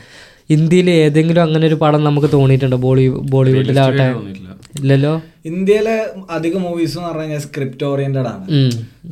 ഇന്ത്യയിൽ 0.56 0.88
ഏതെങ്കിലും 0.90 1.42
അങ്ങനെ 1.46 1.64
ഒരു 1.70 1.76
പടം 1.80 2.02
നമുക്ക് 2.08 2.28
തോന്നിയിട്ടുണ്ടോ? 2.34 2.76
ബോളി 2.84 3.02
ബോളിവുഡിലാവട്ടെ. 3.34 4.06
ഇല്ലല്ലോ? 4.76 5.12
ഇന്ത്യയിലെ 5.50 5.94
അധിക 6.30 6.56
മൂവീസ് 6.56 6.94
എന്ന് 6.96 7.08
പറഞ്ഞു 7.08 7.22
കഴിഞ്ഞാൽ 7.22 7.40
സ്ക്രിപ്റ്റ് 7.40 7.84
ഓറിയന്റഡ് 7.84 8.30
ആണ്. 8.34 8.46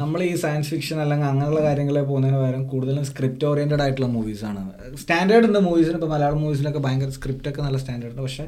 നമ്മൾ 0.01 0.23
ഈ 0.23 0.35
സയൻസ് 0.35 0.71
ഫിക്ഷൻ 0.71 1.01
അല്ലെങ്കിൽ 1.01 1.27
അങ്ങനെയുള്ള 1.27 1.61
കാര്യങ്ങളെ 1.63 2.03
പോകുന്നതിന് 2.03 2.39
പകരം 2.43 2.65
കൂടുതലും 2.69 3.05
സ്ക്രിപ്റ്റ് 3.05 3.47
ഓറിയന്റഡ് 3.47 3.83
ആയിട്ടുള്ള 3.83 4.09
മൂവീസ് 4.09 4.45
ആണ്. 4.45 4.63
സ്റ്റാൻഡേർഡ് 5.03 5.47
ഉണ്ട് 5.47 5.59
മൂവീസിന് 5.59 5.95
ഇപ്പോൾ 5.95 6.13
മലയാളം 6.15 6.41
മൂവീസിനൊക്കെ 6.41 6.79
ഭയങ്കര 6.79 7.09
സ്ക്രിപ്റ്റ് 7.09 7.49
ഒക്കെ 7.49 7.63
നല്ല 7.63 7.79
സ്റ്റാൻഡേർഡ് 7.79 8.13
ഉണ്ട്. 8.13 8.23
പക്ഷെ 8.23 8.47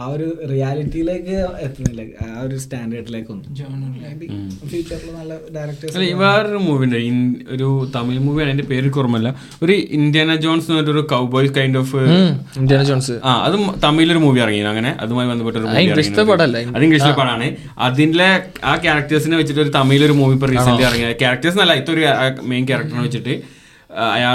ആ 0.00 0.04
ഒരു 0.12 0.26
റിയാലിറ്റിയിലേക്ക് 0.50 1.34
എത്തുന്നില്ല. 1.64 2.02
ആ 2.24 2.28
ഒരു 2.44 2.56
സ്റ്റാൻഡേർഡിലേക്കൊന്നും. 2.62 3.48
ഫ്യൂച്ചറിൽ 4.70 5.10
നല്ല 5.18 5.32
ഡയറക്ടേഴ്സ് 5.56 5.98
വേറൊരു 6.22 6.60
മൂവി 6.66 6.86
ഉണ്ട്. 6.86 6.96
ഒരു 7.54 7.66
തമിഴ് 7.96 8.20
മൂവിയാണ് 8.26 8.50
അതിന്റെ 8.52 8.66
പേര് 8.70 8.90
കുറമല്ല 8.96 9.28
ഒരു 9.64 9.74
ഇന്ത്യാന 9.98 10.36
ജോൺസ് 10.44 10.66
എന്ന് 10.70 10.80
പറഞ്ഞൊരു 10.80 11.04
cowboy 11.12 11.52
kind 11.58 11.78
of 11.82 12.00
Indiana 12.62 12.82
Jones 12.90 13.16
ആ 13.24 13.32
അത് 13.46 13.56
തമിഴിലൊരു 13.86 14.22
മൂവി 14.26 14.40
ഇറങ്ങി 14.44 14.62
അങ്ങനെ 14.74 14.92
അതുമായി 15.00 15.28
ബന്ധപ്പെട്ട 15.32 15.56
ഒരു 15.56 15.66
ഇംഗ്ലീഷിലെ. 15.84 16.24
പടമല്ലേ? 16.32 16.62
അത് 16.76 16.84
ഇംഗ്ലീഷിലെ 16.88 17.14
പടമാണ് 17.22 17.48
അതിന്റെ 17.88 18.28
ആ 18.64 18.74
ക്യാരക്ടേഴ്സിനെ 18.86 19.36
വെച്ചിട്ട് 19.42 19.62
ഒരു 19.66 19.72
തമിഴിലൊരു 19.80 20.16
മൂവി 20.22 20.34
ഇപ്പൊ 20.38 20.48
റീസെന്റ് 20.54 20.84
ഇറങ്ങിയത്. 20.88 21.16
ക്യാരക്ടേഴ്സ് 21.24 21.58
നല്ല 21.62 21.74
ഇതൊരു 21.82 22.04
മെയിൻ 22.52 22.64
ക്യാരക്ടറിനെ 22.70 23.04
വെച്ചിട്ട്. 23.08 23.34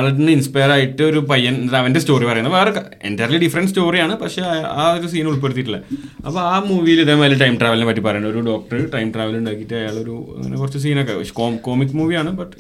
നിന്ന് 0.10 0.32
ഇൻസ്പയർ 0.32 0.72
ആയിട്ട് 0.72 1.04
ഒരു 1.04 1.20
പയ്യൻ 1.20 1.70
അവന്റെ 1.76 2.00
സ്റ്റോറി 2.00 2.26
പറയുന്നത്. 2.26 2.54
വേറെ 2.54 2.74
എന്റയർലി 3.04 3.38
ഡിഫറെന്റ് 3.38 3.70
സ്റ്റോറിയാണ് 3.70 4.18
പക്ഷെ 4.18 4.42
ആ- 4.42 4.74
ആ 4.74 4.98
ഒരു 5.02 5.08
സീൻ 5.08 5.28
ഉൾപ്പെടുത്തിയിട്ടില്ല. 5.28 5.82
അപ്പോൾ 6.26 6.40
ആ 6.40 6.60
മൂവിയിൽ 6.60 7.02
ഇതേമാതിരി 7.02 7.40
ടൈം 7.40 7.58
ട്രാവലിനെ 7.58 7.86
പറ്റി 7.86 8.00
പറയുന്നത് 8.00 8.32
ഒരു 8.32 8.40
ഡോക്ടർ 8.40 8.90
ടൈം 8.94 9.12
ട്രാവൽ 9.12 9.38
ഉണ്ടാക്കിയിട്ട് 9.38 9.74
അയാളൊരു 9.74 10.36
അങ്ങനെ 10.38 10.58
കുറച്ച് 10.58 10.78
സീനൊക്കെ 10.78 11.14
കോമിക് 11.56 11.96
മൂവിയാണ് 11.96 12.32
ബട്ട് 12.32 12.56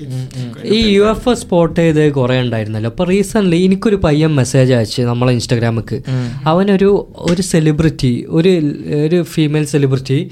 ഈ 0.65 0.93
യു 0.93 1.01
എഫ് 1.01 1.29
എ 1.29 1.33
സ്പോട്ട് 1.33 1.79
ചെയ്ത് 1.79 2.11
കുറേ 2.11 2.41
ഉണ്ടായിരുന്നല്ലോ. 2.41 2.89
അപ്പോൾ 2.89 3.07
റീസെന്റ്ലി 3.07 3.57
എനിക്കൊരു 3.57 3.95
പയ്യൻ 3.95 4.35
മെസ്സേജ് 4.35 4.73
അയച്ച് 4.73 5.01
നമ്മളെ 5.01 5.33
ഇൻസ്റ്റാഗ്രാമിക്ക്. 5.33 6.01
അവനൊരു 6.45 7.13
ഒരു 7.17 7.41
സെലിബ്രിറ്റി 7.41 8.25
ഒരു 8.29 8.49
ഒരു 9.05 9.23
ഫീമെയിൽ 9.23 9.65
സെലിബ്രിറ്റി 9.65 10.31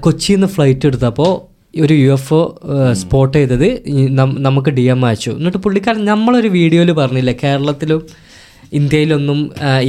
കൊച്ചിയിൽ 0.00 0.36
നിന്ന് 0.36 0.48
ഫ്ലൈറ്റ് 0.48 0.86
എടുത്തപ്പോൾ 0.86 1.55
ഒരു 1.84 1.94
യു 2.02 2.10
എഫ് 2.16 2.34
ഒ 2.38 2.42
സ്പോട്ട് 3.00 3.34
ചെയ്തത് 3.36 3.68
നമുക്ക് 4.46 4.70
ഡി 4.78 4.84
എം 4.94 5.00
അയച്ചു. 5.08 5.32
എന്നിട്ട് 5.40 5.60
പുള്ളിക്കാരൻ 5.66 6.04
നമ്മളൊരു 6.12 6.48
വീഡിയോയിൽ 6.58 6.92
പറഞ്ഞില്ലേ 7.00 7.34
കേരളത്തിലും 7.42 8.00
ഇന്ത്യയിലൊന്നും 8.78 9.40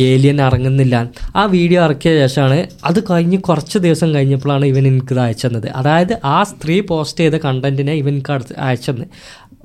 ഏലിയൻ 0.09 0.38
ഇറങ്ങുന്നില്ല. 0.47 0.95
ആ 1.39 1.43
വീഡിയോ 1.53 1.79
ഇറക്കിയ 1.85 2.11
ശേഷമാണ് 2.19 2.59
അത് 2.89 2.99
കഴിഞ്ഞ് 3.09 3.38
കുറച്ച് 3.47 3.77
ദിവസം 3.85 4.09
കഴിഞ്ഞപ്പോഴാണ് 4.15 4.65
ഇവൻ 4.71 4.83
എനിക്കിത് 4.91 5.21
അയച്ചത് 5.23 5.69
അതായത് 5.79 6.13
ആ 6.35 6.38
സ്ത്രീ 6.51 6.75
പോസ്റ്റ് 6.91 7.23
ചെയ്ത 7.23 7.38
കണ്ടന്റിനെ 7.45 7.95
ഇവൻ 8.01 8.17
അയച്ചത് 8.67 9.03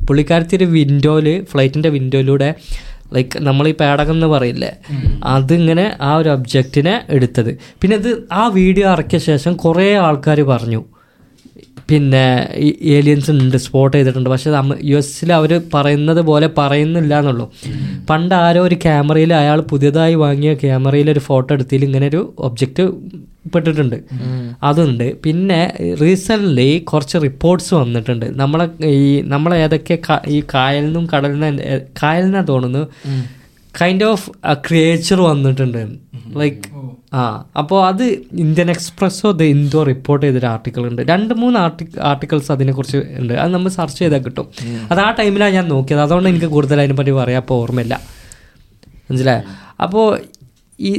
പുള്ളിക്കാരത്തി 0.09 0.57
ഒരു 0.61 0.69
വിൻഡോയിൽ 0.77 1.29
ഫ്ലൈറ്റിന്റെ 1.51 1.91
വിൻഡോയിലൂടെ 1.97 2.49
ലൈക്ക് 3.17 3.39
നമ്മൾ 3.47 3.65
ഈ 3.71 3.75
പേടകം 3.81 4.17
എന്ന് 4.17 4.29
പറയില്ലേ 4.35 4.71
അതിങ്ങനെ 5.35 5.85
ആ 6.09 6.11
ഒരു 6.17 6.31
ഒബ്ജക്റ്റിനെ 6.37 6.95
എടുത്തത്. 7.17 7.51
പിന്നെ 7.83 7.97
അത് 8.01 8.11
ആ 8.33 8.43
വീഡിയോ 8.59 8.87
ഇറക്കിയ 8.93 9.21
ശേഷം 9.29 9.53
കുറേ 9.65 9.87
ആൾക്കാർ 10.07 10.41
പറഞ്ഞു. 10.53 10.81
പിന്നെ 11.91 12.25
ഏലിയൻസ് 12.97 13.31
ഉണ്ട് 13.35 13.57
സ്പോട്ട് 13.65 13.95
ചെയ്തിട്ടുണ്ട്. 13.97 14.31
പക്ഷെ 14.31 14.51
യു 14.91 14.97
എസിൽ 15.03 15.33
അവർ 15.39 15.53
പറയുന്നത് 15.75 16.23
പോലെ 16.31 16.49
പറയുന്നില്ല 16.61 17.19
എന്നുള്ളൂ 17.23 17.47
പണ്ട് 18.11 18.35
ആരോ 18.45 18.63
ഒരു 18.69 18.79
ക്യാമറയിൽ 18.87 19.33
അയാൾ 19.43 19.61
പുതിയതായി 19.73 20.17
വാങ്ങിയ 20.25 20.55
ക്യാമറയിൽ 20.65 21.11
ഒരു 21.15 21.23
ഫോട്ടോ 21.29 21.51
എടുത്തതിൽ 21.57 21.85
ഇങ്ങനെ 21.89 22.09
ഒരു 22.13 22.23
ഒബ്ജക്റ്റ് 22.49 22.87
പെട്ടിട്ടുണ്ട്. 23.55 23.97
അതുണ്ട്. 24.69 25.07
പിന്നെ 25.25 25.61
റീസെന്റ്ലി 26.03 26.69
കുറച്ച് 26.91 27.17
റിപ്പോർട്ട്സ് 27.27 27.73
വന്നിട്ടുണ്ട്. 27.75 28.27
നമ്മളെ 28.41 28.67
ഈ 29.03 29.07
നമ്മളേതൊക്കെ 29.35 29.97
ഈ 30.37 30.41
കായലിനും 30.55 31.05
കടലിനും 31.13 31.57
നിന്നാണ് 32.25 32.49
തോന്നുന്നു. 32.53 32.83
കൈൻഡ് 33.81 34.05
ഓഫ് 34.05 34.31
ക്രിയേച്ചർ 34.69 35.21
വന്നിട്ടുണ്ട്. 35.21 35.83
ലൈക്ക് 36.41 36.59
ആ 37.15 37.23
അപ്പോൾ 37.59 37.87
അത് 37.87 38.05
ഇന്ത്യൻ 38.45 38.71
എക്സ്പ്രസ്സോ 38.71 39.31
ദ 39.33 39.43
ഇന്തോ 39.43 39.83
റിപ്പോർട്ട് 39.83 40.27
ചെയ്തൊരു 40.27 40.47
ആർട്ടിക്കിൾ 40.47 40.83
ഉണ്ട്. 40.89 41.03
രണ്ട് 41.03 41.35
മൂന്ന് 41.35 41.59
ആർട്ടി 41.61 41.87
ആർട്ടിക്കിൾസ് 42.01 42.53
അതിനെക്കുറിച്ച് 42.53 42.97
ഉണ്ട്. 42.97 43.33
അത് 43.33 43.51
നമ്മൾ 43.55 43.69
സെർച്ച് 43.69 43.99
ചെയ്താൽ 43.99 44.23
കിട്ടും. 44.23 44.47
അത് 44.91 45.01
ആ 45.01 45.11
ടൈമിലാണ് 45.11 45.55
ഞാൻ 45.55 45.69
നോക്കിയത്. 45.69 46.01
അതുകൊണ്ട് 46.01 46.29
എനിക്ക് 46.29 46.47
കൂടുതൽ 46.47 46.81
അതിനെപ്പറ്റി 46.81 47.11
പറയാൻ 47.11 47.41
ഇപ്പോൾ 47.41 47.55
ഓർമ്മയില്ല. 47.55 48.01
മനസ്സിലായോ? 49.11 49.43
അപ്പോൾ 49.83 50.07
ഈ 50.81 50.93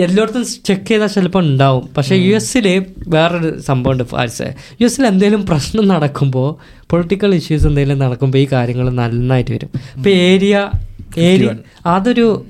എല്ലായിടത്തും 0.00 0.44
ചെക്ക് 0.64 0.86
ചെയ്താൽ 0.88 1.06
ചിലപ്പോൾ 1.06 1.38
ഉണ്ടാവും. 1.38 1.88
പക്ഷേ 1.96 2.16
യു 2.16 2.34
എസിൽ 2.34 2.84
വേറൊരു 3.08 3.60
സംഭവമുണ്ട് 3.60 4.04
ഫാരിസ്. 4.04 4.42
യു 4.80 4.86
എസിൽ 4.86 5.06
എന്തെങ്കിലും 5.06 5.46
പ്രശ്നം 5.46 5.88
നടക്കുമ്പോൾ 5.88 6.56
പൊളിറ്റിക്കൽ 6.90 7.34
ഇഷ്യൂസ് 7.34 7.66
എന്തെങ്കിലും 7.66 7.98
നടക്കുമ്പോൾ 7.98 8.38
ഈ 8.38 8.48
കാര്യങ്ങൾ 8.52 8.90
നന്നായിട്ട് 8.90 9.50
വരും. 9.50 9.70
ഇപ്പോൾ 9.96 10.10
ഏരിയ 10.10 10.70
ഏരിയ 11.18 11.50
അതൊരു 11.86 12.46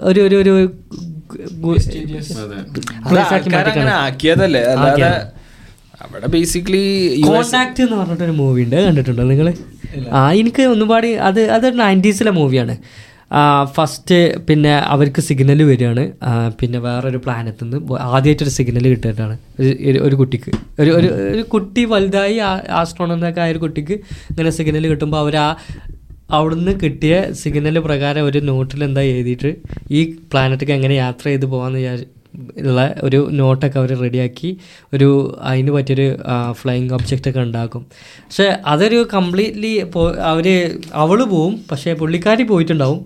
ഒരു 0.00 0.20
ഒരു 0.20 0.36
ഒരു 0.36 0.70
ആക്കിയതല്ലേ. 3.92 4.60
അല്ലാതെ 4.60 5.10
അവിടെ 6.02 6.26
ബേസിക്കലി 6.26 6.84
കോൺടാക്ട് 7.20 7.82
എന്ന് 7.82 7.96
പറഞ്ഞിട്ടൊരു 7.96 8.30
മൂവി 8.30 8.62
ഉണ്ട്. 8.64 8.76
കണ്ടിട്ടുണ്ടോ 8.76 9.22
നിങ്ങൾ? 9.22 9.54
ആ 10.12 10.32
എനിക്ക് 10.32 10.62
ഒന്നുപാടി 10.62 11.12
അത് 11.12 11.40
അതൊരു 11.50 11.74
നയന്റീസിലെ 11.74 12.30
മൂവിയാണ് 12.30 12.76
ഫസ്റ്റ് 13.64 14.38
പിന്നെ 14.48 14.78
അവർക്ക് 14.86 15.20
സിഗ്നൽ 15.20 15.62
വരികയാണ്. 15.62 16.12
പിന്നെ 16.60 16.78
വേറൊരു 16.78 17.16
പ്ലാനറ്റിൽ 17.16 17.64
നിന്ന് 17.64 17.98
ആദ്യമായിട്ടൊരു 18.00 18.50
സിഗ്നൽ 18.50 18.88
കിട്ടിയിട്ടാണ് 18.88 19.38
ഒരു- 20.00 20.16
കുട്ടിക്ക്. 20.16 20.50
ഒരു 20.80 20.90
ഒരു 20.90 21.08
ഒരു 21.32 21.42
കുട്ടി 21.42 21.84
വലുതായി 21.84 22.38
ആസ്ട്രോണമൊക്കെ 22.72 23.40
ആയ 23.40 23.50
ഒരു 23.50 23.58
കുട്ടിക്ക് 23.58 23.92
ഇങ്ങനെ 24.30 24.50
സിഗ്നൽ 24.50 24.86
കിട്ടുമ്പോൾ 24.86 25.18
അവർ 25.18 25.36
ആ 25.36 25.56
അവിടുന്ന് 26.30 26.80
കിട്ടിയ 26.82 27.32
സിഗ്നൽ 27.32 27.78
പ്രകാരം 27.78 28.24
ഒരു 28.24 28.38
നോട്ടിൽ 28.38 28.84
എന്താ 28.84 29.00
എഴുതിയിട്ട് 29.00 29.50
ഈ 29.90 30.00
പ്ലാനറ്റിക്ക് 30.32 30.72
എങ്ങനെ 30.72 30.94
യാത്ര 30.94 31.24
ചെയ്ത് 31.24 31.46
പോകാമെന്ന് 31.46 31.78
വിചാരിച്ചു 31.78 32.10
ഉള്ള 32.58 32.94
ഒരു 33.02 33.28
നോട്ടൊക്കെ 33.30 33.78
അവർ 33.78 33.90
റെഡിയാക്കി 33.98 34.56
ഒരു 34.92 35.38
അതിന് 35.40 35.70
പറ്റിയൊരു 35.70 36.06
ഫ്ലൈയിങ് 36.52 36.90
ഒബ്ജക്റ്റ് 36.90 37.28
ഒക്കെ 37.28 37.40
ഉണ്ടാക്കും. 37.40 37.86
പക്ഷെ 38.26 38.46
അതൊരു 38.66 39.08
കംപ്ലീറ്റ്ലി 39.14 39.72
അവർ 40.32 40.48
അവൾ 40.94 41.24
പോവും 41.24 41.64
പക്ഷേ 41.70 41.92
പുള്ളിക്കാരി 41.92 42.42
പോയിട്ടുണ്ടാവും. 42.42 43.00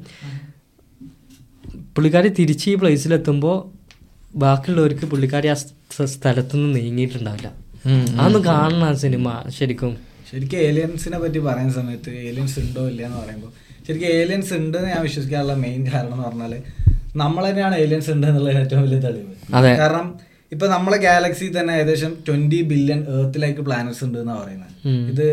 പുള്ളിക്കാരി 1.97 2.29
തിരിച്ച് 2.29 2.70
ഈ 2.70 2.74
പ്ലേസിലെത്തുമ്പോൾ 2.74 3.57
ബാക്കിയുള്ളവർക്ക് 4.39 5.07
പുള്ളിക്കാരി 5.07 5.49
ആ 5.49 5.55
സ്ഥലത്തുനിന്ന് 5.55 6.14
സ്ഥലത്തു 6.14 6.57
നിന്ന് 6.57 6.81
നീങ്ങിയിട്ടുണ്ടാവില്ല. 6.81 7.49
അന്ന് 8.22 8.39
കാണണം 8.39 8.85
ആ 8.85 8.93
സിനിമ 8.93 9.29
ശരിക്കും. 9.59 9.93
ശരിക്കും 10.31 10.59
ഏലിയൻസിനെ 10.59 11.18
പറ്റി 11.18 11.39
പറയുന്ന 11.39 11.72
സമയത്ത് 11.72 12.11
ഏലിയൻസ് 12.11 12.61
ഉണ്ടോ 12.61 12.83
ഇല്ല 12.89 13.03
എന്ന് 13.03 13.18
പറയുമ്പോൾ 13.18 13.53
ശരിക്കും 13.87 14.09
ഏലിയൻസ് 14.09 14.53
ഉണ്ട് 14.55 14.79
എന്ന് 14.79 14.91
ഞാൻ 14.91 15.03
വിശ്വസിക്കാനുള്ള 15.03 15.55
മെയിൻ 15.55 15.87
കാരണം 15.95 16.12
എന്ന് 16.12 16.24
പറഞ്ഞാൽ 16.24 16.55
നമ്മൾ 17.22 17.42
തന്നെയാണ് 17.50 17.76
ഏലിയൻസ് 17.84 18.10
ഉണ്ട് 18.14 18.26
എന്നുള്ള 18.30 18.50
ഏറ്റവും 18.64 18.82
വലിയ 18.86 19.00
തെളിവ്. 19.06 19.32
കാരണം 19.82 20.06
ഇപ്പൊ 20.54 20.66
നമ്മളെ 20.74 20.98
ഗാലക്സി 21.06 21.46
തന്നെ 21.58 21.72
ഏകദേശം 21.78 22.12
ട്വന്റി 22.26 22.60
ബില്യൺ 22.72 23.00
ഏർത്തിലേക്ക് 23.20 23.62
പ്ലാനറ്റ്സ് 23.68 24.02
ഉണ്ട് 24.08 24.18
എന്നാണ് 24.24 24.40
പറയുന്നത്. 24.42 24.74
ഇത് 25.12 25.26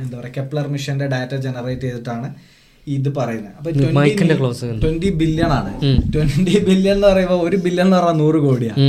എന്താ 0.00 0.14
പറയുക 0.18 0.32
കെപ്ലർ 0.38 0.66
മിഷന്റെ 0.74 1.06
ഡാറ്റ 1.14 1.34
ജനറേറ്റ് 1.46 1.86
ചെയ്തിട്ടാണ് 1.88 2.28
ഇത് 2.96 3.08
പറയുന്നത്. 3.18 3.54
അപ്പൊ 3.58 3.70
ട്വന്റി 4.84 5.08
ബില്യൺ 5.20 5.50
ആണ്. 5.58 5.72
ട്വന്റി 6.14 6.54
ബില്യൺ 6.68 6.94
എന്ന് 6.96 7.06
പറയുമ്പോൾ 7.10 7.40
ഒരു 7.48 7.56
ബില്യൺ 7.64 7.86
എന്ന് 7.86 7.96
പറഞ്ഞാൽ 7.96 8.16
നൂറ് 8.22 8.38
കോടിയാണ്. 8.44 8.84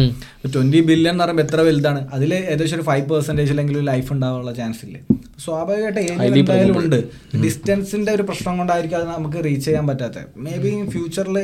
ട്വന്റി 0.56 0.82
ബില്യൺ 0.90 1.14
എന്ന് 1.14 1.24
പറയുമ്പോൾ 1.24 1.46
എത്ര 1.48 1.60
വലുതാണ്? 1.70 2.02
അതിൽ 2.18 2.32
ഏകദേശം 2.42 2.78
ഒരു 2.80 2.86
ഫൈവ് 2.90 3.06
പെർസെന്റേജ് 3.12 3.52
അല്ലെങ്കിൽ 3.56 3.78
ലൈഫ് 3.92 4.10
ഉണ്ടാവാനുള്ള 4.16 4.54
ചാൻസ് 4.60 4.82
ഇല്ലേ? 4.88 5.02
സ്വാഭാവികമായിട്ട് 5.46 6.00
ഏരിയ 6.00 6.42
എന്തായാലും 6.42 6.78
ഉണ്ട്. 6.84 7.00
ഡിസ്റ്റൻസിന്റെ 7.44 8.12
ഒരു 8.12 8.24
പ്രശ്നം 8.30 8.58
കൊണ്ടായിരിക്കും 8.58 8.98
അത് 8.98 9.08
നമുക്ക് 9.08 9.40
റീച്ച് 9.46 9.66
ചെയ്യാൻ 9.66 9.88
പറ്റാത്തത്. 9.88 10.26
മേ 10.38 10.54
ബി 10.64 10.72
ഫ്യൂച്ചറിൽ 10.90 11.40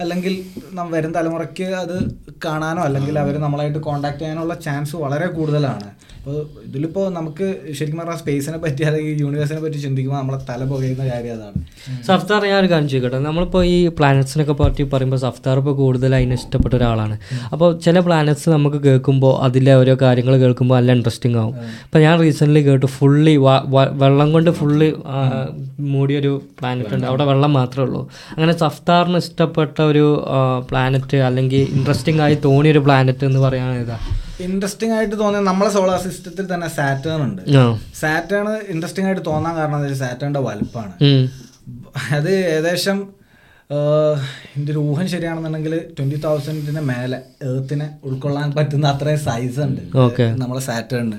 അല്ലെങ്കിൽ 0.00 0.34
നം 0.72 0.90
വരും 0.90 1.12
തലമുറയ്ക്ക് 1.14 1.66
അത് 1.82 1.96
കാണാനോ 2.44 2.82
അല്ലെങ്കിൽ 2.88 3.18
അവർ 3.18 3.34
നമ്മളായിട്ട് 3.44 3.78
കോണ്ടാക്ട് 3.78 4.18
ചെയ്യാനുള്ള 4.18 4.54
ചാൻസ് 4.54 4.96
വളരെ 4.96 5.26
കൂടുതലാണ്. 5.26 5.88
അപ്പോൾ 6.22 6.36
ഇതിലിപ്പോൾ 6.66 7.04
നമുക്ക് 7.16 7.46
ശരിക്കും 7.76 8.00
പറഞ്ഞാൽ 8.00 8.18
സ്പേസിനെ 8.20 8.58
പറ്റി 8.64 8.82
അല്ലെങ്കിൽ 8.88 9.14
യൂണിവേഴ്സിനെ 9.22 9.60
പറ്റി 9.62 9.78
ചിന്തിക്കുമ്പോൾ 9.84 10.18
നമ്മളെ 10.20 10.38
തല 10.50 10.60
പുകയുന്ന 10.72 11.04
കാര്യം 11.08 11.32
അതാണ്. 11.36 11.60
സഫ്താർ 12.08 12.40
ഞാൻ 12.50 12.58
ഒരു 12.62 12.68
കാര്യം 12.72 12.88
ചോദിക്കട്ടെ? 12.92 13.18
നമ്മളിപ്പോൾ 13.26 13.62
ഈ 13.72 13.78
പ്ലാനറ്റ്സിനൊക്കെ 13.98 14.54
പറ്റി 14.60 14.84
പറയുമ്പോൾ 14.92 15.20
സഫ്താർ 15.24 15.58
ഇപ്പോൾ 15.62 15.74
കൂടുതൽ 15.80 16.14
അതിന് 16.18 16.36
ഇഷ്ടപ്പെട്ട 16.40 16.72
ഒരാളാണ്. 16.80 17.16
അപ്പോൾ 17.52 17.68
ചില 17.86 17.98
പ്ലാനറ്റ്സ് 18.06 18.48
നമുക്ക് 18.56 18.80
കേൾക്കുമ്പോൾ 18.86 19.34
അതിലെ 19.48 19.74
ഓരോ 19.80 19.96
കാര്യങ്ങൾ 20.04 20.36
കേൾക്കുമ്പോൾ 20.44 20.76
നല്ല 20.78 20.96
ഇൻട്രസ്റ്റിംഗ് 20.98 21.38
ആവും. 21.42 21.56
അപ്പോൾ 21.84 22.02
ഞാൻ 22.06 22.14
റീസെന്റ്ലി 22.24 22.64
കേട്ടു 22.70 22.90
ഫുള്ളി 22.98 23.34
വെള്ളം 24.04 24.30
കൊണ്ട് 24.36 24.52
ഫുള്ളി 24.62 24.90
മൂടിയൊരു 25.94 26.32
പ്ലാനറ്റ് 26.60 26.94
ഉണ്ട്. 26.96 27.08
അവിടെ 27.12 27.26
വെള്ളം 27.32 27.52
മാത്രമേ 27.60 27.86
ഉള്ളൂ. 27.88 28.02
അങ്ങനെ 28.36 28.56
സഫ്താറിന് 28.64 29.20
ഇഷ്ടപ്പെട്ട 29.26 29.76
ഒരു 29.92 30.06
പ്ലാനറ്റ് 30.70 31.20
അല്ലെങ്കിൽ 31.30 31.64
ഇൻട്രസ്റ്റിംഗ് 31.78 32.22
ആയി 32.26 32.38
തോന്നിയൊരു 32.48 32.84
പ്ലാനറ്റ് 32.88 33.24
എന്ന് 33.30 33.42
പറയാനാണ് 33.46 33.80
ഏതാ? 33.86 33.98
ഇൻട്രസ്റ്റിംഗ് 34.46 34.94
ആയിട്ട് 34.96 35.16
തോന്നിയത് 35.22 35.46
നമ്മളെ 35.50 35.70
സോളാർ 35.76 35.98
സിസ്റ്റത്തിൽ 36.06 36.46
തന്നെ 36.52 36.68
സാറ്റേൺ 36.76 37.20
ഉണ്ട്. 37.28 37.42
സാറ്റേൺ 38.02 38.46
ഇൻട്രസ്റ്റിംഗ് 38.74 39.08
ആയിട്ട് 39.08 39.24
തോന്നാൻ 39.30 39.54
കാരണം 39.58 39.96
സാറ്റേണിന്റെ 40.02 40.42
വലുപ്പമാണ് 40.48 40.94
അത് 42.18 42.30
ഏകദേശം 42.52 43.00
എന്റെ 44.56 44.70
എന്റെ 44.70 44.70
ഒരു 44.72 44.80
ഊഹം 44.90 45.06
ശരിയാണെന്നുണ്ടെങ്കിൽ 45.12 45.74
ട്വന്റി 45.96 46.16
തൗസൻഡിന് 46.24 46.80
മേലെ 46.90 47.18
ഏർത്തിനെ 47.48 47.86
ഉൾക്കൊള്ളാൻ 48.08 48.48
പറ്റുന്ന 48.58 48.86
അത്രയും 48.94 49.20
സൈസ് 49.28 49.60
ഉണ്ട്. 49.66 49.82
നമ്മളെ 50.42 50.62
സാറ്റേണിന് 50.68 51.18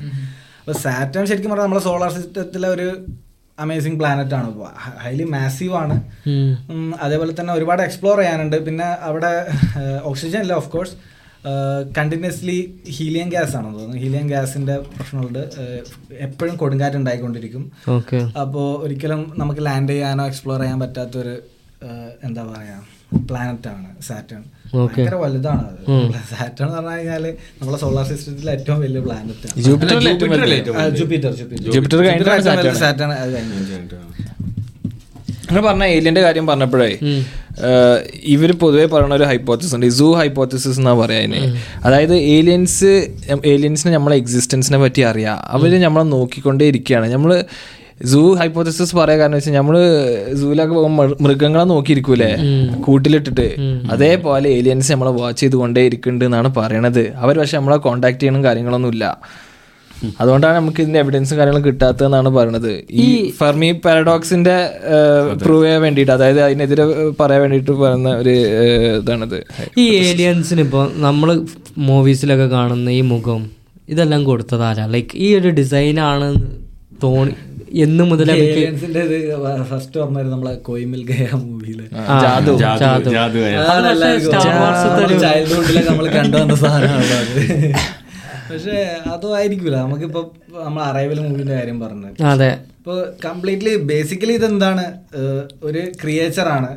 അപ്പോൾ 0.59 0.75
സാറ്റേൺ 0.85 1.23
ശരിക്കും 1.29 1.51
പറഞ്ഞാൽ 1.51 1.67
നമ്മളെ 1.67 1.83
സോളാർ 1.89 2.11
സിസ്റ്റത്തിലെ 2.17 2.67
ഒരു 2.75 2.87
അമേസിങ് 3.63 3.97
പ്ലാനറ്റ് 4.01 4.35
ആണ്. 4.37 4.47
ഹൈലി 5.05 5.25
മാസീവ് 5.33 5.75
ആണ്. 5.81 5.95
അതേപോലെ 7.05 7.33
തന്നെ 7.39 7.51
ഒരുപാട് 7.57 7.81
എക്സ്പ്ലോർ 7.87 8.17
ചെയ്യാനുണ്ട്. 8.21 8.57
പിന്നെ 8.67 8.87
അവിടെ 9.09 9.33
ഓക്സിജൻ 10.11 10.39
ഇല്ല 10.45 10.53
of 10.61 10.71
course 10.75 10.95
continuously 11.97 12.73
helium 12.89 13.29
gas 13.29 13.55
ആണെന്ന് 13.55 13.79
തോന്നുന്നു. 13.79 14.03
ഹീലിയം 14.03 14.27
ഗ്യാസിന്റെ 14.27 14.77
പ്രശ്നമുണ്ട്. 14.77 15.49
എപ്പോഴും 16.19 16.55
കൊടുങ്കാറ്റ് 16.55 16.97
ഉണ്ടായിക്കൊണ്ടിരിക്കും. 16.97 17.71
ഓക്കെ. 17.89 18.17
അപ്പോൾ 18.41 18.83
ഒരിക്കലും 18.83 19.33
നമുക്ക് 19.37 19.65
ലാൻഡ് 19.65 19.89
ചെയ്യാനോ 19.89 20.25
എക്സ്പ്ലോർ 20.25 20.59
ചെയ്യാൻ 20.59 20.79
പറ്റാത്തൊരു 20.79 21.35
എന്താ 22.23 22.43
പറയാ 22.43 22.79
പ്ലാനറ്റ് 23.29 23.67
ആണ് 23.67 24.01
സാറ്റേൺ. 24.01 24.43
Okay. 24.75 24.85
ഭയങ്കര 24.85 25.15
വലുതാണ് 25.15 25.63
അത്. 25.67 25.81
സാറ്റേൺ 26.37 26.67
എന്ന് 26.67 26.77
പറഞ്ഞു 26.77 26.97
കഴിഞ്ഞാൽ 26.97 27.37
നമ്മളെ 27.61 27.77
സോളാർ 27.77 28.05
സിസ്റ്റത്തിലെ 28.05 28.51
ഏറ്റവും 28.51 28.79
വലിയ 28.79 28.99
പ്ലാനറ്റ് 28.99 29.47
ആണ് 29.51 30.89
ജൂപ്പിറ്റർ 30.97 31.35
ജൂപ്പിറ്റർ. 31.35 32.73
സാറ്റേൺ. 32.73 33.11
അത് 33.11 33.33
കഴിഞ്ഞു. 33.33 33.99
അങ്ങനെ 35.41 35.61
പറഞ്ഞ 35.61 35.83
ഏലിയന്റെ 35.83 36.21
കാര്യം 36.21 36.47
പറഞ്ഞപ്പോഴേ. 36.47 36.89
ഇവർ 38.33 38.51
പൊതുവേ 38.63 38.85
പറയുന്ന 38.93 39.15
ഒരു 39.15 39.23
ഹൈപ്പോത്തിസ് 39.23 39.75
ഉണ്ട്. 39.75 39.87
സൂ 39.99 40.07
ഹൈപ്പോത്തിസിസ് 40.13 40.79
എന്നാ 40.79 40.93
പറയാ 41.01 41.19
അതിന്. 41.19 41.41
അതായത് 41.85 42.15
ഏലിയൻസ് 42.35 42.91
ഏലിയൻസിന് 43.53 43.93
നമ്മളെ 43.93 44.15
എക്സിസ്റ്റൻസിനെ 44.15 44.79
പറ്റി 44.83 45.01
അറിയാം. 45.11 45.37
അവർ 45.55 45.71
നമ്മളെ 45.85 46.05
നോക്കിക്കൊണ്ടേ 46.15 46.67
ഇരിക്കുകയാണ് 46.73 47.09
നമ്മൾ 47.13 47.33
സൂ 48.11 48.21
ഹൈപ്പോത്തിസിസ് 48.39 48.93
പറയാൻ 48.95 49.19
കാരണം 49.19 49.37
വെച്ചാൽ 49.37 49.53
നമ്മൾ 49.53 49.75
സൂലൊക്കെ 50.39 50.73
പോകുമ്പോൾ 50.75 51.09
മൃഗങ്ങളെ 51.25 51.65
നോക്കിയിരിക്കൂലേ 51.73 52.31
കൂട്ടിലിട്ടിട്ട്. 52.85 53.47
അതേപോലെ 53.93 54.49
ഏലിയൻസ് 54.49 54.91
നമ്മളെ 54.91 55.11
വാച്ച് 55.21 55.41
ചെയ്തുകൊണ്ടേ 55.41 55.83
ഇരിക്കുന്നുണ്ട് 55.89 56.25
എന്നാണ് 56.29 56.51
പറയണത്. 56.59 57.03
അവർ 57.23 57.33
പക്ഷെ 57.41 57.57
നമ്മളെ 57.57 57.77
കോണ്ടാക്ട് 57.87 58.19
ചെയ്യണം 58.19 58.43
കാര്യങ്ങളൊന്നും 58.43 58.93
ഇല്ല 58.95 59.05
അതുകൊണ്ടാണ് 60.19 60.55
നമുക്ക് 60.55 60.79
ഇതിന്റെ 60.83 60.99
എവിഡൻസും 60.99 61.37
കാര്യങ്ങളും 61.39 61.65
കിട്ടാത്തതെന്നാണ് 61.67 62.29
പറയുന്നത് 62.29 62.71
ഈ 63.03 63.07
ഫെർമി 63.39 63.69
പാരഡോക്സിന്റെ 63.85 64.55
പ്രൂവ് 65.43 65.63
ചെയ്യാൻ 65.63 65.81
വേണ്ടിട്ട് 65.81 66.11
അതായത് 66.11 66.41
അതിനെതിരെ 66.41 66.85
പറയാൻ 67.19 67.41
വേണ്ടിട്ട് 67.43 67.71
പറയുന്ന 67.81 68.11
ഒരു 68.15 68.33
ഇതാണത്. 68.99 69.37
ഈ 69.77 69.85
ഏലിയൻസിന് 70.01 70.61
ഇപ്പോൾ 70.67 70.85
നമ്മൾ 71.07 71.29
മൂവീസിലൊക്കെ 71.89 72.49
കാണുന്ന 72.57 72.89
ഈ 72.99 73.01
മുഖം 73.13 73.41
ഇതെല്ലാം 73.89 74.21
കൊടുത്തതാരാ 74.23 74.85
ലൈക്ക് 74.93 75.15
ഈ 75.25 75.29
ഒരു 75.39 75.49
ഡിസൈനാണ് 75.59 76.27
തോന്നി 77.03 77.33
എന്ന് 77.85 78.03
മുതൽ 78.09 78.27
ഫസ്റ്റ് 79.69 79.97
ഓർമ്മ 80.01 80.21
നമ്മളെ 80.33 80.53
കോയിമിൽ 80.67 81.01
ഗയ 81.09 81.27
മൂവിയിൽ. 81.43 81.79
ചൈൽഡ്ഹുഡിലെ 85.23 85.81
നമ്മൾ 85.89 86.05
കണ്ടുവന്ന 86.17 86.55
സാധനമാണ് 86.63 88.02
പക്ഷെ 88.51 88.77
അതും 89.13 89.35
ആയിരിക്കൂല 89.37 89.75
നമുക്കിപ്പോ 89.75 90.21
നമ്മൾ 90.65 90.81
അറൈവൽ 90.83 91.19
മൂവിന്റെ 91.19 91.53
കാര്യം 91.53 91.79
പറഞ്ഞത്. 91.79 92.23
അതെ. 92.33 92.51
ഇപ്പോൾ 92.79 92.97
കംപ്ലീറ്റ്ലി 93.25 93.73
ബേസിക്കലി 93.91 94.33
ഇതെന്താണ്? 94.39 94.85
ഒരു 95.67 95.83
ക്രിയേച്ചറാണ് 96.01 96.69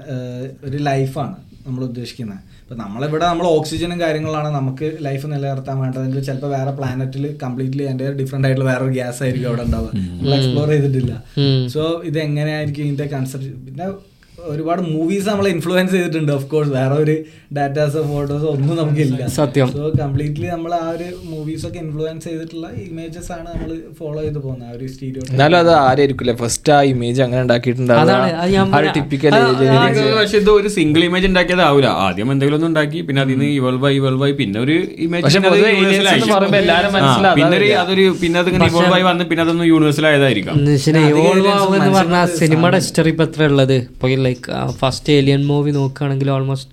ഒരു 0.69 0.77
ലൈഫാണ് 0.91 1.37
നമ്മൾ 1.67 1.83
ഉദ്ദേശിക്കുന്നത്. 1.85 2.43
ഇപ്പം 2.63 2.79
നമ്മളിവിടെ 2.79 3.25
നമ്മൾ 3.27 3.47
ഓക്സിജനും 3.47 3.99
കാര്യങ്ങളാണ് 4.01 4.49
നമുക്ക് 4.55 4.87
ലൈഫ് 5.07 5.27
നിലനിർത്താൻ 5.33 5.77
വേണ്ടതെങ്കിൽ 5.81 6.25
ചിലപ്പോൾ 6.29 6.51
വേറെ 6.57 6.73
പ്ലാനറ്റിൽ 6.79 7.25
കംപ്ലീറ്റ്ലി 7.43 7.85
അതിന്റെ 7.85 8.07
ഡിഫറെന്റ് 8.21 8.47
ആയിട്ടുള്ള 8.49 8.71
വേറൊരു 8.71 8.93
ഗ്യാസ് 8.93 9.21
ആയിരിക്കും 9.23 9.49
അവിടെ 9.49 9.63
ഉണ്ടാവുക. 9.63 9.91
നമ്മൾ 9.95 10.35
എക്സ്പ്ലോർ 10.39 10.69
ചെയ്തിട്ടില്ല. 10.75 11.13
സോ 11.75 11.83
ഇത് 12.05 12.19
എങ്ങനെയായിരിക്കും 12.19 12.85
ഇതിന്റെ 12.85 13.07
കൺസെപ്റ്റ് 13.15 13.51
പിന്നെ 13.67 13.87
ഒരുപാട് 14.53 14.81
മൂവീസ് 14.95 15.27
നമ്മളെ 15.31 15.51
ഇൻഫ്ലുവൻസ് 15.57 15.93
ചെയ്തിട്ടുണ്ട്. 15.97 16.31
ഓഫ് 16.39 16.47
കോഴ്സ് 16.53 16.73
വേറെ 16.79 16.97
ഒരു 17.05 17.15
ഡാറ്റാസോ 17.57 18.01
ഫോട്ടോസോ 18.13 18.49
ഒന്നും 18.57 18.75
നമുക്കില്ല. 18.81 19.21
സത്യം. 19.39 19.69
സോ 19.77 19.85
കംപ്ലീറ്റ്ലി 20.03 20.49
നമ്മൾ 20.55 20.73
ആ 20.81 20.87
ഒരു 20.95 21.09
മൂവീസ് 21.33 21.65
ഒക്കെ 21.69 21.79
ഇൻഫ്ലുവൻസ് 21.85 22.25
ചെയ്തിട്ടുള്ള 22.29 22.67
ഇമേജസ് 22.89 23.31
ആണ് 23.37 23.49
നമ്മൾ 23.53 23.71
ഫോളോ 23.99 24.21
ചെയ്ത് 24.27 24.41
പോകുന്നത്. 24.45 24.69
ആ 24.71 24.77
ഒരു 24.79 24.87
സ്റ്റീരിയോ 24.93 25.23
എന്നാലും 25.33 25.59
അത് 25.63 25.73
ആരായിരിക്കില്ല? 25.87 26.35
ഫസ്റ്റ് 26.43 26.73
ആ 26.77 26.79
ഇമേജ് 26.93 27.21
അങ്ങനെ 27.27 27.41
ഉണ്ടാക്കിയിട്ടുണ്ടാവില്ല 27.47 28.15
പക്ഷെ 30.21 30.39
ഇത് 30.43 30.51
ഒരു 30.59 30.69
സിംഗിൾ 30.77 31.01
ഇമേജ് 31.09 31.27
ഉണ്ടാക്കിയതാവില്ല 31.31 31.89
ആദ്യം 32.07 32.29
എന്തെങ്കിലും 32.35 32.59
ഒന്നും 32.59 32.71
ഉണ്ടാക്കി 32.73 32.99
പിന്നെ 33.09 33.21
അതിൽ 33.25 33.35
നിന്ന് 33.39 33.49
ഇവോൾവ് 33.61 33.87
ആയി 33.91 33.97
ഇവൾവ് 34.01 34.25
ആയി. 34.27 34.35
പിന്നെ 34.41 34.59
ഒരു 34.65 34.77
ഇമേജ് 35.07 35.25
പിന്നെ 37.41 37.57
ഒരു 37.61 37.69
അതൊരു 37.83 38.05
പിന്നെ 38.23 38.37
അതിങ്ങനെ 38.43 38.67
ഇവോൾവ് 38.73 38.95
ആയി 38.99 39.05
വന്ന് 39.11 39.25
പിന്നെ 39.31 39.43
അതൊന്നും 39.47 39.67
യൂണിവേഴ്സൽ 39.73 40.07
ആയതായിരിക്കും. 40.11 40.55
സിനിമയുടെ 42.41 42.79
ഹിസ്റ്ററി 42.83 43.11
ഇപ്പൊ 43.15 43.25
എത്ര 43.29 43.43
ഉള്ളത്? 43.51 43.77
ഇപ്പൊ 43.95 44.07
ലൈക്ക് 44.37 44.73
ഫസ്റ്റ് 44.73 45.13
ഏലിയൻ 45.13 45.47
മൂവി 45.47 45.71
നോക്കുകയാണെങ്കിൽ 45.71 46.31
ഓൾമോസ്റ്റ് 46.31 46.73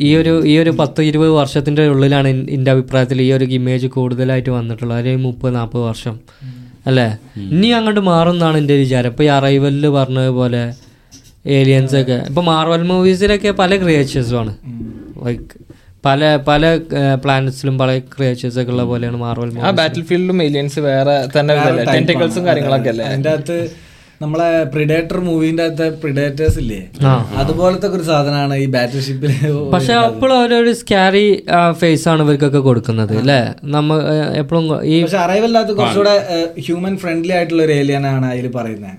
ഈ 0.00 0.16
ഒരു 0.16 0.46
ഈ 0.46 0.58
ഒരു 0.58 0.70
പത്ത് 0.70 1.02
ഇരുപത് 1.02 1.28
വർഷത്തിന്റെ 1.30 1.88
ഉള്ളിലാണ് 1.88 2.28
എൻ- 2.28 2.50
എന്റെ 2.50 2.70
അഭിപ്രായത്തിൽ 2.70 3.22
ഈ 3.22 3.32
ഒരു 3.32 3.44
ഇമേജ് 3.50 3.86
കൂടുതലായിട്ട് 3.86 4.50
വന്നിട്ടുള്ളത്. 4.50 5.00
ഒരു 5.00 5.16
മുപ്പത് 5.16 5.54
നാൽപ്പത് 5.54 5.82
വർഷം. 5.82 6.14
അല്ലേ? 6.86 7.06
ഇനി 7.36 7.66
അങ്ങോട്ട് 7.68 8.00
മാറും 8.00 8.30
എന്നാണ് 8.30 8.58
എന്റെ 8.58 8.74
വിചാരം. 8.74 9.08
ഇപ്പോൾ 9.08 9.22
ഈ 9.22 9.26
അറൈവലിൽ 9.26 9.88
പറഞ്ഞതുപോലെ 9.88 10.62
ഏലിയൻസ് 11.46 11.96
ഒക്കെ. 11.96 12.18
ഇപ്പോൾ 12.26 12.44
മാർവൽ 12.44 12.82
മൂവീസിലൊക്കെ 12.82 13.50
പല 13.52 13.76
ക്രിയേച്ചേഴ്സുമാണ് 13.76 14.52
ലൈക്ക് 15.26 15.48
പല 16.04 16.38
പല 16.48 16.62
പ്ലാനറ്റ്സിലും 17.24 17.78
പല 17.78 17.98
ക്രിയേച്ചേഴ്സ് 17.98 18.60
ഒക്കെ 18.60 18.70
ഉള്ള 18.70 18.82
പോലെയാണ് 18.84 19.16
മാർവൽ 19.16 19.58
ആ 19.58 19.70
ബാറ്റിൽ 19.70 20.02
ഫീൽഡിലും 20.02 20.42
ഏലിയൻസ് 20.42 20.80
വേറെ 20.80 21.16
തന്നെ 21.40 21.54
ടെന്റിക്കിൾസും 21.86 22.46
കാര്യങ്ങളൊക്കെ 22.46 22.88
അല്ലേ? 22.88 23.04
അതിന്റെ 23.04 23.30
അകത്ത് 23.30 23.87
നമ്മളെ 24.20 24.46
പ്രിഡേറ്റർ 24.66 25.18
മൂവിന്റെ 25.20 25.64
അകത്തെ 25.64 25.86
പ്രിഡേറ്റേഴ്സ് 26.00 26.58
ഇല്ലേ? 26.58 26.78
അതുപോലത്തെ 27.38 27.88
ഒരു 27.90 28.04
സാധനമാണ് 28.08 28.54
ഈ 28.56 28.66
ബാറ്റിൽ 28.68 29.02
ഷിപ്പിൽ 29.02 29.32
പക്ഷെ 29.74 29.94
അപ്പോഴും 30.00 30.34
ഒരു 30.56 30.72
സ്കാരി 30.74 31.24
ഫേസ് 31.80 32.06
ആണ് 32.08 32.22
ഇവർക്കൊക്കെ 32.22 32.62
കൊടുക്കുന്നത് 32.66 33.14
അല്ലേ 33.18 33.40
നമ്മ 33.74 33.98
എപ്പോഴും 34.42 34.64
ഈ 34.86 34.96
പക്ഷെ 35.02 35.20
അറൈവലിന്റെ 35.24 35.60
അകത്ത് 35.60 35.76
കുറച്ചുകൂടെ 35.78 36.14
ഹ്യൂമൻ 36.62 36.96
ഫ്രണ്ട്ലി 36.98 37.34
ആയിട്ടുള്ള 37.34 37.62
ഒരു 37.62 37.74
ഏലിയൻ 37.74 38.06
ആണ് 38.08 38.26
അതിൽ 38.32 38.48
പറയുന്നത് 38.56 38.96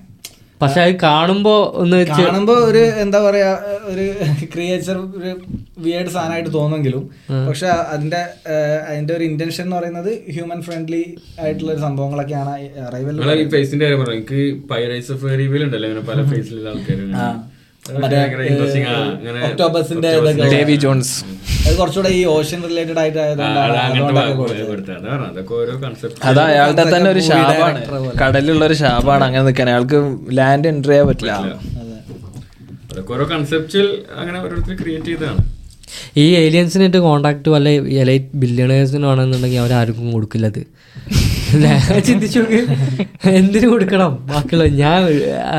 പക്ഷെ 0.61 0.79
അത് 0.81 0.95
കാണുമ്പോ 1.03 1.53
ഒന്ന് 1.81 1.97
കാണുമ്പോ 2.05 2.53
ഒരു 2.69 2.81
എന്താ 3.03 3.19
പറയാ 3.19 3.49
ഒരു 3.91 4.05
ക്രിയേച്ചർ 4.53 4.97
ഒരു 5.19 5.31
വിയേഡ് 5.77 6.07
സാധനമായിട്ട് 6.07 6.51
തോന്നുമെങ്കിലും. 6.53 7.03
പക്ഷെ 7.49 7.67
അതിന്റെ 7.93 8.21
അതിന്റെ 8.89 9.13
ഒരു 9.13 9.23
ഇന്റൻഷൻ 9.23 9.63
എന്ന് 9.63 9.75
പറയുന്നത് 9.75 10.11
ഹ്യൂമൻ 10.35 10.61
ഫ്രണ്ട്ലി 10.61 11.03
ആയിട്ടുള്ള 11.43 11.71
ഒരു 11.73 11.79
സംഭവങ്ങളൊക്കെയാണ് 11.79 12.55
അറൈവൽ 12.87 13.15
ഫേസിന്റെ 13.55 13.85
കാര്യം 13.85 14.01
പറഞ്ഞു? 14.03 14.17
എനിക്ക് 14.17 14.41
പൈറൈസ് 14.73 15.11
ഓഫ് 15.11 15.31
റിവീൽ 15.43 15.63
ഉണ്ടല്ലോ 15.63 16.01
പല 16.11 16.19
ഫേസിലുള്ള 16.33 16.69
ആൾക്കാർ 16.69 16.99
ഒക്ടോബസിന്റെ 19.47 20.09
ഡേവി 20.53 20.75
ജോൺസ് 20.85 21.13
അത് 21.67 21.73
കുറച്ചുകൂടെ 21.79 22.11
ഈ 22.19 22.21
ഓഷൻ 22.35 22.59
റിലേറ്റഡ് 22.69 22.99
ആയിട്ട് 23.03 23.19
അത് 26.29 26.39
അയാളുടെ 26.47 26.85
തന്നെ 26.95 27.09
ഒരു 27.15 27.21
ശാപാണ്. 27.29 27.79
കടലിലുള്ള 28.21 28.63
ഒരു 28.69 28.77
ശാപാണ് 28.83 29.23
അങ്ങനെ 29.27 29.43
നിൽക്കാൻ. 29.47 29.69
അയാൾക്ക് 29.73 29.99
ലാൻഡ് 30.39 30.67
എൻട്രി 30.71 30.91
ചെയ്യാൻ 30.91 31.07
പറ്റില്ല. 31.09 31.33
അതൊക്കെ 32.91 33.13
ഓരോ 33.15 33.25
അങ്ങനെ 34.19 34.37
ഓരോരുത്തർ 34.43 34.75
ക്രിയേറ്റ് 34.81 35.09
ചെയ്തതാണ്. 35.11 35.41
ഈ 36.23 36.25
ഏലിയൻസിനായിട്ട് 36.43 36.99
കോണ്ടാക്ട് 37.07 37.49
വല്ല 37.53 37.69
എലൈറ്റ് 38.03 38.31
ബില്യണേഴ്സിനാണെന്നുണ്ടെങ്കിൽ 38.41 39.61
അവരാർക്കും 39.63 40.07
കൊടുക്കില്ലത്? 40.15 40.61
ചിന്തിച്ചു 42.07 42.39
നോക്ക്. 42.39 42.59
എന്തിനു 43.39 43.67
കൊടുക്കണം? 43.71 44.11
ബാക്കിയുള്ള 44.31 44.65
ഞാൻ 44.81 44.99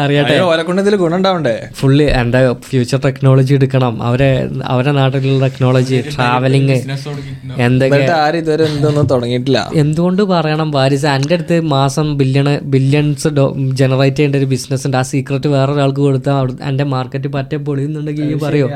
അറിയട്ടെ. 0.02 0.32
അതിന് 0.32 0.46
ഓലെ 0.50 0.62
കൊണ്ട് 0.68 0.82
ഇതിൽ 0.82 0.96
ഗുണം 1.02 1.16
ഉണ്ടാവണ്ടേ 1.18 1.54
ഫുള്ള് 1.78 2.06
എന്റെ 2.20 2.40
ഫ്യൂച്ചർ 2.68 3.00
ടെക്നോളജി 3.06 3.54
എടുക്കണം. 3.58 3.94
അവരെ 4.08 4.30
അവരെ 4.72 4.92
നാട്ടിലുള്ള 4.98 5.40
ടെക്നോളജി 5.46 6.00
ട്രാവലിങ് 6.14 6.78
എന്തൊക്കെ 7.66 8.02
ആരും 8.22 8.40
ഇതുവരെ 8.42 8.66
എന്തൊന്നും 8.72 9.06
തുടങ്ങിയിട്ടില്ല. 9.14 9.60
എന്തുകൊണ്ട് 9.84 10.22
പറയണം? 10.34 10.70
വാരിസ് 10.78 11.08
എന്റെ 11.16 11.34
അടുത്ത് 11.38 11.58
മാസം 11.76 12.06
ബില്യണ് 12.22 12.54
ബില്യൺസ് 12.74 13.28
ജനറേറ്റ് 13.82 14.16
ചെയ്യേണ്ട 14.16 14.36
ഒരു 14.42 14.50
ബിസിനസ് 14.54 14.84
ഉണ്ട്. 14.88 14.98
ആ 15.00 15.04
സീക്രട്ട് 15.12 15.48
വേറെ 15.56 15.70
ഒരാൾക്ക് 15.76 16.00
കൊടുത്താൽ 16.06 16.50
എന്റെ 16.70 16.80
എന്റെ 16.80 16.84
മാർക്കറ്റ് 16.92 17.28
പറ്റേ 17.34 17.56
പൊളിയുന്നുണ്ടെങ്കിൽ 17.66 18.26
ഈ 18.34 18.36
പറയോ? 18.44 18.66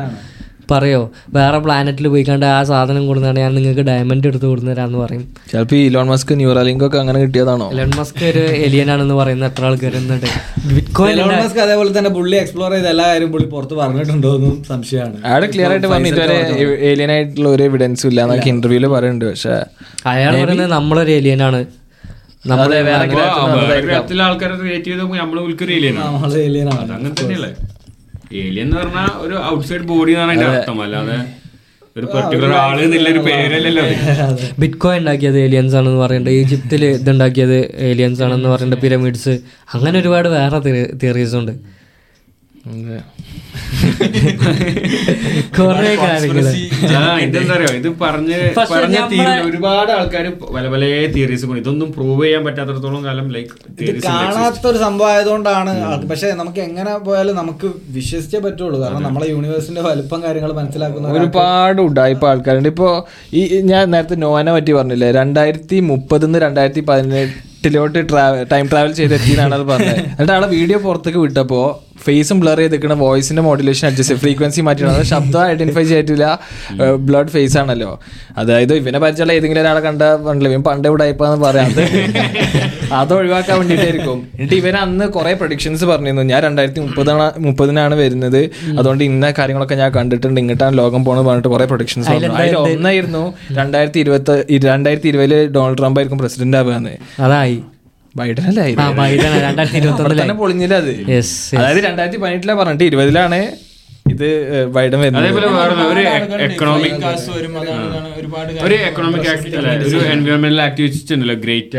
പറയോ? 0.71 1.01
വേറെ 1.37 1.59
പ്ലാനറ്റിൽ 1.65 2.07
പോയി 2.12 2.25
കണ്ട് 2.29 2.47
ആ 2.47 2.59
സാധനം 2.71 3.03
കൊടുത്താണ് 3.09 3.39
ഞാൻ 3.45 3.53
നിങ്ങൾക്ക് 3.59 3.85
ഡയമണ്ട് 3.89 4.27
എടുത്ത് 4.31 4.47
കൊടുത്തുതരാന്ന് 4.51 4.99
പറയും. 5.03 5.23
ചിലപ്പോൾ 5.51 5.77
ഈ 5.79 5.83
ഇലോൺ 5.89 6.07
മസ്ക് 6.12 6.33
ന്യൂറാലിങ്ക് 6.41 6.85
ഒക്കെ 6.87 6.99
അങ്ങനെ 7.03 7.19
കിട്ടിയതാണോ? 7.25 7.67
ഇലോൺ 7.75 7.93
മസ്ക് 7.99 8.23
ഒരു 8.31 8.43
എലിയൻ 8.67 8.91
ആണെന്ന് 8.95 9.17
പറയുന്ന 9.21 9.45
എത്ര 9.53 9.65
ആൾക്കാർ 9.71 9.95
എന്നിട്ട് 10.01 10.31
ബിറ്റ്കോയിൻ 10.75 11.15
എലോൺ 11.17 11.35
മസ്ക് 11.45 11.61
അതേപോലെ 11.67 11.93
തന്നെ 11.99 12.12
പുള്ളി 12.19 12.37
എക്സ്പ്ലോർ 12.43 12.73
ചെയ്ത 12.77 12.89
എല്ലാ 12.95 13.07
കാര്യം 13.12 13.31
പുള്ളി 13.35 13.49
പുറത്ത് 13.55 13.77
പറഞ്ഞിട്ടുണ്ടോ 13.83 14.33
എന്നും 14.39 14.57
സംശയമാണ്. 14.73 15.17
അയാൾ 15.29 15.45
ക്ലിയർ 15.55 15.71
ആയിട്ട് 15.75 15.89
പറഞ്ഞു 15.93 16.12
ഇതുവരെ 16.15 16.39
ഏലിയൻ 16.93 17.12
ആയിട്ടുള്ള 17.17 17.49
ഒരു 17.57 17.65
എവിഡൻസും 17.69 18.11
ഇല്ല 18.12 18.21
എന്നൊക്കെ 18.27 18.51
ഇന്റർവ്യൂൽ 18.55 18.87
പറയുന്നുണ്ട് 18.97 19.27
പക്ഷെ 19.33 19.55
അയാൾ 20.15 20.33
പറയുന്നത് 20.43 20.73
നമ്മളൊരു 20.79 21.15
എലിയൻ 21.21 21.43
ആണ്. 21.49 21.62
നമ്മൾ 22.51 22.71
വേറെ 22.89 23.05
ഗ്രഹത്തിലെ 23.85 24.23
ആൾക്കാരെ 24.25 24.57
ക്രിയേറ്റ് 24.61 24.89
ചെയ്ത് 24.89 25.03
നമ്മൾ 25.03 25.17
നമ്മൾ 25.21 25.39
alien 25.69 26.67
ആണ്. 26.73 27.12
തന്നെയല്ലേ? 27.21 27.51
ഏലിയൻ 28.43 28.66
എന്ന് 28.66 28.77
പറഞ്ഞാൽ 28.77 29.11
ഒരു 29.25 29.35
ഔട്ട്സൈഡ് 29.53 29.87
ബോഡി 29.91 30.12
എന്നാണ് 30.12 30.33
അതിന്റെ 30.33 30.47
അർത്ഥം. 30.53 30.79
അല്ലാതെ 30.81 31.16
ഒരു 31.97 32.07
പെർട്ടിക്കുലർ 32.12 32.53
ആൾ 32.53 32.81
എന്നുള്ള 32.81 33.09
ഒരു 33.09 33.20
പേരല്ലല്ലോ 33.27 33.83
ബിറ്റ്കോയിൻ 33.83 34.55
ബിറ്റ് 34.61 34.79
കോയിൻ 34.79 34.99
ഉണ്ടാക്കിയത് 35.01 35.39
ഏലിയൻസ് 35.39 35.77
ആണെന്ന് 35.77 36.01
പറയുന്നുണ്ട് 36.05 36.31
ഈജിപ്തിൽ 36.41 36.85
ഇതുണ്ടാക്കിയത് 36.85 37.57
ഏലിയൻസ് 37.91 38.22
ആണെന്ന് 38.22 38.49
പറയേണ്ട 38.49 38.75
പിരമിഡ്സ് 38.75 39.35
അങ്ങനെ 39.75 39.97
ഒരുപാട് 39.99 40.29
വേറെ 40.29 40.59
തിയറീസ് 41.03 41.37
ഉണ്ട്. 41.41 41.53
കുറെ 45.57 45.91
കാര്യങ്ങൾ 46.03 46.47
ആ, 46.91 47.03
ഇതെന്താ 47.25 47.55
അറിയോ 47.57 47.71
ഇത് 47.79 47.89
പറഞ്ഞ് 48.01 48.39
ഒരുപാട് 49.49 49.91
ആൾക്കാർ 49.97 50.27
പല 50.55 50.65
പല 50.75 50.83
തിയറീസ് 51.15 51.51
ഇതൊന്നും 51.61 51.89
പ്രൂവ് 51.97 52.23
ചെയ്യാൻ 52.25 52.43
പറ്റാത്തടത്തോളം 52.47 53.03
കാലം 53.07 53.27
ലൈക്ക് 53.35 53.53
കാണാത്തൊരു 53.59 54.01
കാണാത്ത 54.07 54.65
ഒരു 54.73 54.81
സംഭവം 54.85 55.11
ആയതുകൊണ്ടാണ് 55.12 55.73
പക്ഷെ 56.11 56.31
നമുക്ക് 56.41 56.61
എങ്ങനെ 56.67 56.93
പോയാലും 57.07 57.37
നമുക്ക് 57.41 57.69
വിശ്വസിച്ചേ 57.97 58.41
പറ്റുള്ളൂ. 58.47 58.77
കാരണം 58.85 59.05
നമ്മളെ 59.09 59.29
യൂണിവേഴ്സിന്റെ 59.35 59.85
വലുപ്പം 59.89 60.21
കാര്യങ്ങൾ 60.25 60.53
മനസ്സിലാക്കുന്ന 60.61 61.15
ഒരുപാട് 61.19 61.83
ഉടായ്പ 61.87 62.25
ആൾക്കാരുണ്ട്. 62.33 62.71
ഇപ്പോ 62.75 62.91
ഈ 63.35 63.43
ഞാൻ 63.73 63.85
നേരത്തെ 63.95 64.19
നോവനെ 64.25 64.53
പറ്റി 64.53 64.75
പറഞ്ഞില്ലേ? 64.79 65.11
രണ്ടായിരത്തി 65.21 65.79
മുപ്പതിന്ന് 65.91 66.39
രണ്ടായിരത്തി 66.45 66.85
പതിനെട്ടിലോട്ട് 66.91 67.99
ടൈം 68.53 68.65
ട്രാവൽ 68.73 68.93
ചെയ്തെത്തിയെന്നാണ് 69.01 69.55
അത് 69.59 69.67
പറഞ്ഞത്. 69.71 70.01
എന്നിട്ട് 70.12 70.35
ആളെ 70.35 70.49
വീഡിയോ 70.57 70.79
പുറത്തേക്ക് 70.87 71.21
വിട്ടപ്പോ 71.25 71.62
ഫേസും 72.03 72.40
ബ്ലർ 72.40 72.59
ചെയ്തിരിക്കണ 72.59 72.92
വോയിസിന്റെ 72.92 73.42
മോഡുലേഷൻ 73.42 73.88
അഡ്ജസ്റ്റ് 73.88 74.14
ഫ്രീക്വൻസി 74.14 74.61
അത് 74.61 75.03
ശബ്ദം 75.03 75.47
ഐഡന്റിഫൈ 75.47 75.82
ചെയ്തിട്ടില്ല. 75.82 76.38
ബ്ലഡ് 76.97 77.28
ഫേസ് 77.28 77.59
ആണല്ലോ. 77.59 78.01
അതായത് 78.38 78.74
ഇവനെ 78.74 78.99
പരിചയമുള്ള 78.99 79.32
ഏതെങ്കിലും 79.32 79.62
ഒരാളെ 79.62 79.80
കണ്ട 79.80 80.03
പറഞ്ഞില്ല 80.03 80.49
ഇവൻ 80.49 80.86
ഇവിടെ 80.86 81.05
ആയിപ്പോന്ന് 81.05 81.45
പറയാം. 81.47 81.70
അത് 82.92 83.14
ഒഴിവാക്കാൻ 83.14 83.59
വേണ്ടിയിട്ടായിരിക്കും. 83.59 84.28
എന്നിട്ട് 84.34 84.55
ഇവൻ 84.55 84.76
അന്ന് 84.76 85.05
കുറെ 85.05 85.34
പ്രൊഡിക്ഷൻസ് 85.34 85.84
പറഞ്ഞിരുന്നു. 85.84 86.22
ഞാൻ 86.22 86.42
രണ്ടായിരത്തി 86.42 86.80
മുപ്പതാണ് 86.80 87.32
മുപ്പതിനാണ് 87.38 87.95
വരുന്നത്. 87.95 88.51
അതുകൊണ്ട് 88.78 89.05
ഇന്ന 89.05 89.34
കാര്യങ്ങളൊക്കെ 89.38 89.74
ഞാൻ 89.74 89.92
കണ്ടിട്ടുണ്ട്. 89.92 90.40
ഇങ്ങോട്ടാണ് 90.40 90.78
ലോകം 90.78 91.05
പോണെന്ന് 91.05 91.28
പറഞ്ഞിട്ട് 91.30 91.49
കുറെ 91.49 91.64
പ്രൊഡിക്ഷൻസ് 91.64 92.11
പറഞ്ഞു 92.11 92.32
അതിൽ 92.32 92.57
ഒന്നായിരുന്നു 92.57 93.34
രണ്ടായിരത്തി 93.53 93.99
ഇരുപത്തി 93.99 94.59
രണ്ടായിരത്തി 94.59 95.09
ഇരുപതിൽ 95.09 95.49
ഡൊണാൾഡ് 95.49 95.78
ട്രംപ് 95.78 96.01
ആയിരിക്കും 96.01 96.18
പ്രസിഡന്റ് 96.18 96.57
ആവുകയെന്ന് 96.57 96.97
അതായി. 97.20 97.62
ബൈഡൻ 98.19 98.45
അല്ലേ 98.51 98.65
പൊളിഞ്ഞില്ല 100.43 100.75
അത്? 100.83 100.91
അതായത് 101.59 101.81
രണ്ടായിരത്തി 101.89 102.19
പതിനെട്ടിലാണ് 102.25 102.59
പറഞ്ഞിട്ട് 102.61 102.85
ഇരുപതിലാണ് 102.91 103.41
ഇത് 104.12 104.27
ബൈഡൻ 104.75 104.99
വരുന്നത്. 105.03 105.23
അതേപോലെ 105.23 105.47
ഒരു 105.93 106.03
എക്കണോമിക് 106.47 107.05
ഒരു 108.67 108.75
എക്കണോമിക് 108.89 109.29
ഒരു 109.89 109.99
എൻവയോൺമെന്റൽ 110.15 110.61
ആക്ടിവിസ്റ്റ് 110.67 111.15
ഉണ്ടല്ലോ 111.17 111.37
ഗ്രേറ്റ് 111.45 111.79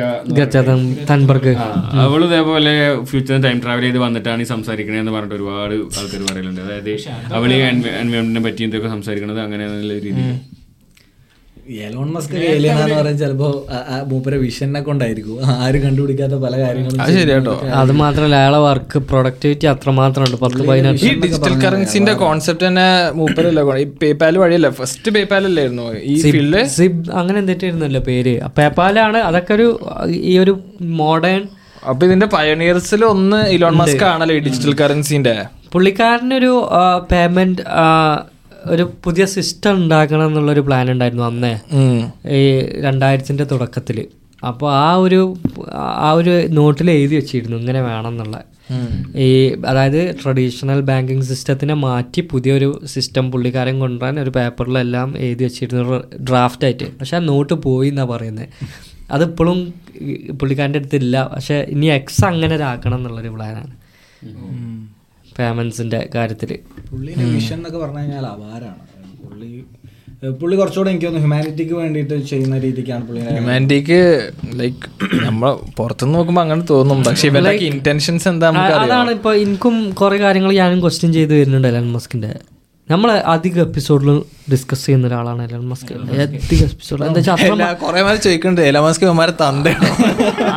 ഇതേപോലെ 2.30 2.74
ഫ്യൂച്ചർ 3.12 3.38
ടൈം 3.46 3.60
ട്രാവൽ 3.66 3.86
ചെയ്ത് 3.88 4.00
വന്നിട്ടാണ് 4.06 4.42
ഈ 4.46 4.50
സംസാരിക്കണേന്ന് 4.54 5.14
പറഞ്ഞിട്ട് 5.18 5.38
ഒരുപാട് 5.40 5.76
ആൾക്കാർ 6.00 6.22
പറയലുണ്ട്. 6.32 6.62
അതായത് 6.68 6.94
അവൾ 7.40 7.50
എൻവയോൺമെന്റിനെ 7.72 8.44
പറ്റി 8.48 8.64
എന്തൊക്കെ 8.68 8.92
സംസാരിക്കണത് 8.96 9.42
അങ്ങനെ 9.48 9.66
രീതിയിൽ. 10.08 10.32
എലോൺ 11.66 12.08
മസ്ക് 12.16 12.34
ഏലിയൻ 12.50 12.74
എന്ന് 12.74 12.96
പറയുന്നത് 12.96 13.22
ചിലപ്പോ 13.22 13.48
മൂപ്പരെ 14.10 14.38
വിഷനെ 14.44 14.82
കൊണ്ടായിരിക്കും. 14.88 15.38
ആരും 15.64 15.82
കണ്ടുപിടിക്കാത്ത 15.86 16.36
പല 16.44 16.54
കാര്യങ്ങളും 16.62 17.02
അത് 17.04 17.12
ശരിയാട്ടോ 17.18 17.54
അത് 17.82 17.92
മാത്രമല്ല 18.02 18.36
അയാളെ 18.42 18.60
വർക്ക് 18.66 19.00
പ്രൊഡക്ടിവിറ്റി 19.10 19.68
അത്രമാത്രം 19.72 20.24
ഉണ്ട് 20.26 20.38
പത്ത് 20.44 20.62
പതിനെട്ട് 20.70 21.02
ഈ 21.08 21.14
ഡിജിറ്റൽ 21.24 21.56
കറൻസിന്റെ 21.64 22.14
കോൺസെപ്റ്റ് 22.24 22.66
തന്നെ 22.68 22.86
മൂപ്പരല്ല 23.20 23.62
ഈ 23.84 23.88
പേപ്പാൽ 24.04 24.38
വഴിയല്ല? 24.44 24.70
ഫസ്റ്റ് 24.80 25.12
പേപ്പാൽ 25.16 25.44
അല്ലായിരുന്നു. 25.50 25.88
ഈ 26.12 26.16
ഫീൽഡ് 26.36 26.62
സിബ് 26.78 27.02
അങ്ങനെ 27.20 27.38
എന്തിട്ടായിരുന്നല്ലോ 27.44 28.04
പേര്? 28.10 28.36
പേപ്പാലാണ് 28.60 29.20
അതൊക്കെ 29.30 29.54
ഒരു 29.54 29.68
ഈ 30.32 30.36
ഒരു 30.44 30.56
മോഡേൺ 31.02 31.42
അപ്പൊ 31.90 32.04
ഇതിന്റെ 32.08 32.28
പയനിയേഴ്സിൽ 32.36 33.02
ഒന്ന് 33.14 33.42
ഇലോൺ 33.56 33.76
മസ്ക് 33.82 34.06
ആണല്ലോ 34.12 34.36
ഈ 34.38 34.44
ഡിജിറ്റൽ 34.48 34.74
കറൻസിന്റെ 34.84 35.36
പുള്ളിക്കാരനൊരു 35.74 36.54
പേയ്മെന്റ് 37.12 37.62
ഒരു 38.66 38.92
പുതിയ 39.04 39.26
സിസ്റ്റം 39.26 39.76
ഉണ്ടാക്കണം 39.76 40.28
എന്നുള്ളൊരു 40.28 40.60
പ്ലാൻ 40.60 40.92
ഉണ്ടായിരുന്നു 40.92 41.24
അന്നേ. 41.24 41.60
ഈ 42.30 42.42
രണ്ടായിരത്തിന്റെ 42.82 43.44
തുടക്കത്തിൽ 43.44 44.08
അപ്പോൾ 44.48 44.74
ആ 44.74 44.96
ഒരു 44.96 45.36
ആ 46.00 46.12
ഒരു 46.12 46.48
നോട്ടിൽ 46.48 46.92
എഴുതി 46.92 47.16
വെച്ചിരുന്നു 47.16 47.58
ഇങ്ങനെ 47.58 47.82
വേണം 47.82 48.08
എന്നുള്ള 48.08 48.44
ഈ 49.16 49.56
അതായത് 49.66 50.16
ട്രഡീഷണൽ 50.24 50.82
ബാങ്കിങ് 50.82 51.22
സിസ്റ്റത്തിനെ 51.22 51.74
മാറ്റി 51.74 52.22
പുതിയൊരു 52.32 52.82
സിസ്റ്റം 52.86 53.32
പുള്ളിക്കാരൻ 53.32 53.80
കൊണ്ടുവരാൻ 53.80 54.20
ഒരു 54.20 54.30
പേപ്പറിലെല്ലാം 54.30 55.18
എഴുതി 55.18 55.44
വെച്ചിരുന്നു 55.44 56.04
ഡ്രാഫ്റ്റ് 56.30 56.66
ആയിട്ട്. 56.66 57.00
പക്ഷെ 57.00 57.18
ആ 57.18 57.20
നോട്ട് 57.20 57.54
പോയി 57.54 57.90
എന്നാണ് 57.90 58.10
പറയുന്നത് 58.10 58.48
അതിപ്പോഴും 59.12 59.74
പുള്ളിക്കാരന്റെ 60.32 60.80
അടുത്തില്ല 60.80 61.32
പക്ഷെ 61.36 61.66
ഇനി 61.70 61.86
എക്സ് 61.86 62.26
അങ്ങനെ 62.26 62.56
ഒരാക്കണം 62.56 62.98
എന്നുള്ളൊരു 62.98 63.30
പ്ലാനാണ് 63.30 63.74
പേയ്മെൻസിന്റെ 65.38 66.02
കാര്യത്തിൽ 66.16 66.52
പുള്ളിയുടെ 66.92 67.26
വിഷൻ 67.36 67.58
എന്നൊക്കെ 67.58 67.80
പറഞ്ഞു 67.84 68.02
കഴിഞ്ഞാൽ 68.02 68.26
അപാരാണ്. 68.36 68.82
പുള്ളി 69.24 69.52
പുള്ളി 70.42 70.56
കുറച്ചുകൂടെ 70.60 70.90
എനിക്ക് 70.92 71.06
തോന്നുന്നു 71.06 71.28
ഹ്യൂമാനിറ്റിക്ക് 71.28 71.76
വേണ്ടിയിട്ട് 71.82 72.16
ചെയ്യുന്ന 72.30 72.56
രീതിക്കാണ് 72.66 73.04
പുള്ളി 73.08 73.22
ഹ്യൂമാനിറ്റിക്ക് 73.28 74.00
ലൈക്ക് 74.60 74.90
നമ്മൾ 75.26 75.50
പുറത്തുനിന്ന് 75.78 76.18
നോക്കുമ്പോൾ 76.18 76.44
അങ്ങനെ 76.46 76.66
തോന്നും. 76.74 77.00
പക്ഷേ 77.08 77.28
ഇവരുടെ 77.32 77.54
ഇന്റൻഷൻസ് 77.72 78.28
എന്താ 78.32 78.50
നമുക്ക് 78.50 78.76
അതാണ് 78.86 79.12
ഇപ്പൊ 79.18 79.34
എനിക്കും 79.44 79.78
കുറെ 80.02 80.18
കാര്യങ്ങൾ 80.26 80.54
ഞാനും 80.62 80.82
ക്വസ്റ്റ്യൻ 80.86 81.14
ചെയ്ത് 81.18 81.34
വരുന്നുണ്ട് 81.40 81.70
എലൻ 81.72 81.88
മസ്കിന്റെ. 81.98 82.32
നമ്മൾ 82.90 83.10
അധിക 83.26 83.60
എപ്പിസോഡിൽ 83.60 84.10
ഡിസ്കസ് 84.52 84.86
ചെയ്യുന്ന 84.86 85.08
ഒരാളാണ് 85.08 85.44
എലൻ 85.44 85.64
മസ്ക് 85.70 85.94
അധിക 85.94 86.64
എപ്പിസോഡ് 86.64 87.04
എന്താ 87.04 87.22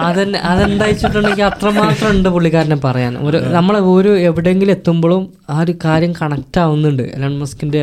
അതന്നെ 0.03 0.39
അതെന്താ 0.49 0.87
വെച്ചിട്ടുണ്ടെങ്കിൽ 0.87 1.45
അത്രമാത്രം 1.45 2.11
ഉണ്ട് 2.11 2.29
പുള്ളിക്കാരനെ 2.29 2.77
പറയാൻ. 2.85 3.19
ഒരു 3.19 3.39
നമ്മളെ 3.49 3.81
ഒരു 3.93 4.19
എവിടെയെങ്കിലും 4.21 4.73
എത്തുമ്പോഴും 4.73 5.23
ആ 5.51 5.61
ഒരു 5.61 5.75
കാര്യം 5.85 6.13
കണക്റ്റ് 6.23 6.61
ആവുന്നുണ്ട് 6.61 7.03
എലൻ 7.15 7.39
മസ്കിന്റെ 7.39 7.83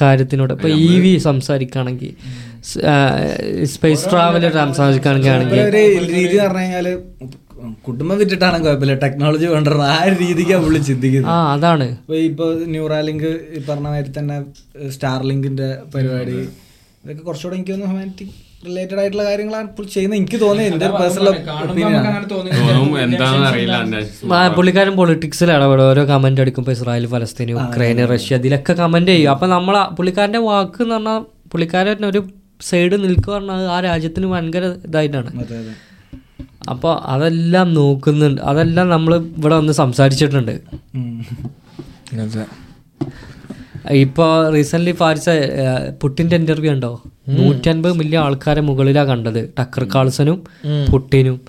കാര്യത്തിനോട്. 0.00 0.52
ഇപ്പൊ 0.52 0.68
ഇ 0.84 1.00
വി 1.00 1.18
സംസാരിക്കുകയാണെങ്കിൽ 1.18 2.12
സ്പേസ് 3.66 4.10
ട്രാവലർ 4.10 4.52
സംസാരിക്കുകയാണെങ്കിൽ 4.52 5.60
ഒരു 5.60 5.82
രീതി 6.14 6.36
പറഞ്ഞു 6.38 6.58
കഴിഞ്ഞാൽ 6.58 6.86
കുടുംബം 7.86 8.16
വിറ്റിട്ടാണ് 8.20 8.58
കുഴപ്പമില്ല. 8.64 8.94
ടെക്നോളജി 9.04 9.46
വേണ്ട 9.54 9.68
ആ 9.92 9.96
രീതിക്കാണ് 10.22 10.62
പുള്ളി 10.66 10.80
ചിന്തിക്കുന്നത്. 10.90 11.30
ആ 11.32 11.38
അതാണ്. 11.54 11.86
ഇപ്പൊ 12.02 12.16
ഇപ്പൊ 12.28 12.46
ന്യൂറാലിങ്ക് 12.74 13.30
ഈ 13.56 13.60
പറഞ്ഞ 13.68 13.86
മാതിരി 13.94 14.12
തന്നെ 14.18 14.36
സ്റ്റാർലിങ്കിന്റെ 14.96 15.68
പരിപാടി 15.94 16.38
ഇതൊക്കെ 17.02 17.22
കുറച്ചുകൂടെ 17.26 17.54
എനിക്ക് 17.58 17.72
തോന്നുന്നു 17.72 17.92
ഹ്യൂമാനിറ്റി 17.92 18.24
റിലേറ്റഡ് 18.66 18.98
ആയിട്ടുള്ള 19.02 19.24
കാര്യങ്ങളാണ് 19.28 19.68
പുള്ളി 19.76 19.90
ചെയ്യുന്നത്. 19.92 20.18
എനിക്ക് 20.20 20.38
തോന്നിയത് 20.42 20.72
എന്റെ 20.72 20.88
പേഴ്സണൽ 20.98 21.28
ഒപ്പീനിയൻ 21.28 22.02
പുള്ളിക്കാരൻ 24.58 24.94
പൊളിറ്റിക്സിൽ 25.00 25.50
ഇടപെടും 25.56 25.84
ഓരോ 25.90 26.02
കമന്റ് 26.10 26.42
അടിക്കുമ്പോൾ 26.44 26.74
ഇസ്രായേൽ 26.76 27.06
ഫലസ്തീൻ 27.14 27.52
ഉക്രൈൻ 27.64 28.00
റഷ്യ 28.12 28.40
ഇതിലൊക്കെ 28.42 28.74
കമന്റ് 28.82 29.12
ചെയ്യും. 29.14 29.30
അപ്പൊ 29.34 29.48
നമ്മൾ 29.56 29.76
പുള്ളിക്കാരന്റെ 29.98 30.42
വാക്ക് 30.48 30.82
എന്ന് 30.86 30.96
പറഞ്ഞാൽ 30.96 31.20
പുള്ളിക്കാരൻ 31.52 32.04
ഒരു 32.10 32.22
സൈഡ് 32.68 32.96
നിൽക്കുക 33.04 33.32
പറഞ്ഞാൽ 33.36 33.62
ആ 33.76 33.78
രാജ്യത്തിന് 33.88 34.26
ഭയങ്കര 34.32 34.64
ഇതായിട്ടാണ്. 34.88 35.30
അതെ 35.44 35.56
അതെ. 35.62 35.72
അപ്പോൾ 36.70 36.92
അതെല്ലാം 37.12 37.68
നോക്കുന്നുണ്ട്. 37.74 38.40
അതെല്ലാം 38.40 38.88
നമ്മൾ 38.88 39.12
ഇവിടെ 39.38 39.54
വന്ന് 39.54 39.72
സംസാരിച്ചിട്ടുണ്ട്. 39.72 40.54
ഇപ്പോൾ 44.02 44.30
റീസെന്റ് 44.54 44.92
പാരിച്ച 44.98 45.30
പുട്ടിന്റെ 46.02 46.36
ഇന്റർവ്യൂ 46.36 46.72
ഉണ്ടോ? 46.72 46.92
നൂറ്റൻപത് 47.28 47.92
മില്യൺ 47.92 48.20
ആൾക്കാരെ 48.22 48.60
മുകളിലാണ് 48.60 49.08
കണ്ടത്. 49.08 49.40
ടക്കർ 49.58 49.84
കാൾസനും 49.94 50.38
പുട്ടിനും. 50.92 51.40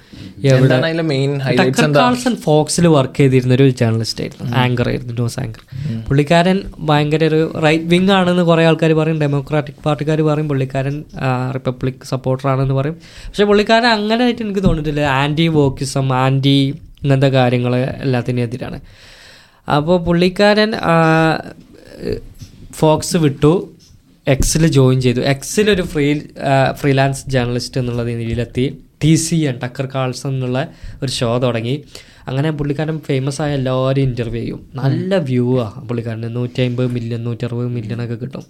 കാൾസൺ 1.97 2.35
ഫോക്സിൽ 2.35 2.87
വർക്ക് 2.87 3.17
ചെയ്തിരുന്ന 3.17 3.53
ഒരു 3.53 3.69
ജേർണലിസ്റ്റ് 3.69 4.21
ആയിരുന്നു 4.23 4.55
ആങ്കർ 4.63 4.87
ആയിരുന്നു 4.89 5.13
ന്യൂസ് 5.13 5.39
ആങ്കർ 5.39 5.61
പുള്ളിക്കാരൻ 6.07 6.57
ഭയങ്കര 6.89 7.23
ഒരു 7.31 7.41
റൈറ്റ് 7.65 7.83
വിങ് 7.83 8.11
ആണെന്ന് 8.11 8.43
കുറേ 8.43 8.65
ആൾക്കാർ 8.65 8.93
പറയും 8.93 9.19
ഡെമോക്രാറ്റിക് 9.21 9.81
പാർട്ടിക്കാർ 9.85 10.21
പറയും 10.21 10.47
പുള്ളിക്കാരൻ 10.49 11.03
റിപ്പബ്ലിക് 11.55 12.03
സപ്പോർട്ടർ 12.03 12.47
ആണെന്ന് 12.49 12.73
പറയും. 12.73 12.95
പക്ഷെ 13.27 13.43
പുള്ളിക്കാരൻ 13.43 13.87
അങ്ങനെ 13.87 14.23
ആയിട്ട് 14.23 14.41
എനിക്ക് 14.41 14.63
തോന്നിയിട്ടില്ല. 14.67 15.01
ആന്റി 15.21 15.47
വോക്കിസം 15.47 16.13
ആന്റി 16.13 16.57
ഇങ്ങനത്തെ 17.03 17.27
കാര്യങ്ങൾ 17.27 17.75
എല്ലാത്തിനും 17.75 18.43
എതിരാണ്. 18.43 18.79
അപ്പോൾ 19.77 19.99
പുള്ളിക്കാരൻ 20.05 20.71
ഫോക്സ് 22.73 23.17
വിട്ടു 23.17 23.53
എക്സിൽ 24.27 24.67
ജോയിൻ 24.67 25.01
ചെയ്തു. 25.01 25.21
എക്സിലൊരു 25.33 25.81
ഫ്രീ 25.81 26.07
ഫ്രീലാൻസ് 26.81 27.23
ജേർണലിസ്റ്റ് 27.29 27.79
എന്നുള്ള 27.81 28.03
രീതിയിലെത്തി 28.03 28.65
T 29.03 29.15
C 29.15 29.35
N 29.35 29.55
Tucker 29.63 29.87
Carlson 29.95 30.29
എന്നുള്ള 30.29 30.59
ഒരു 31.03 31.11
ഷോ 31.11 31.37
തുടങ്ങി. 31.37 31.83
അങ്ങനെ 32.27 32.51
പുള്ളിക്കാരൻ 32.51 32.99
ഫേമസ് 32.99 33.41
ആയ 33.41 33.51
എല്ലാവരും 33.53 34.01
ഇന്റർവ്യൂ 34.01 34.41
ചെയ്യും. 34.41 34.59
നല്ല 34.73 35.17
വ്യൂ 35.29 35.59
ആണ് 35.59 35.87
പുള്ളിക്കാരന്. 35.87 36.35
നൂറ്റി 36.35 36.61
അമ്പത് 36.61 36.87
മില്യൺ 36.87 37.23
നൂറ്ററുപത് 37.23 37.67
മില്യൺ 37.67 38.03
ഒക്കെ 38.05 38.15
കിട്ടും. 38.15 38.43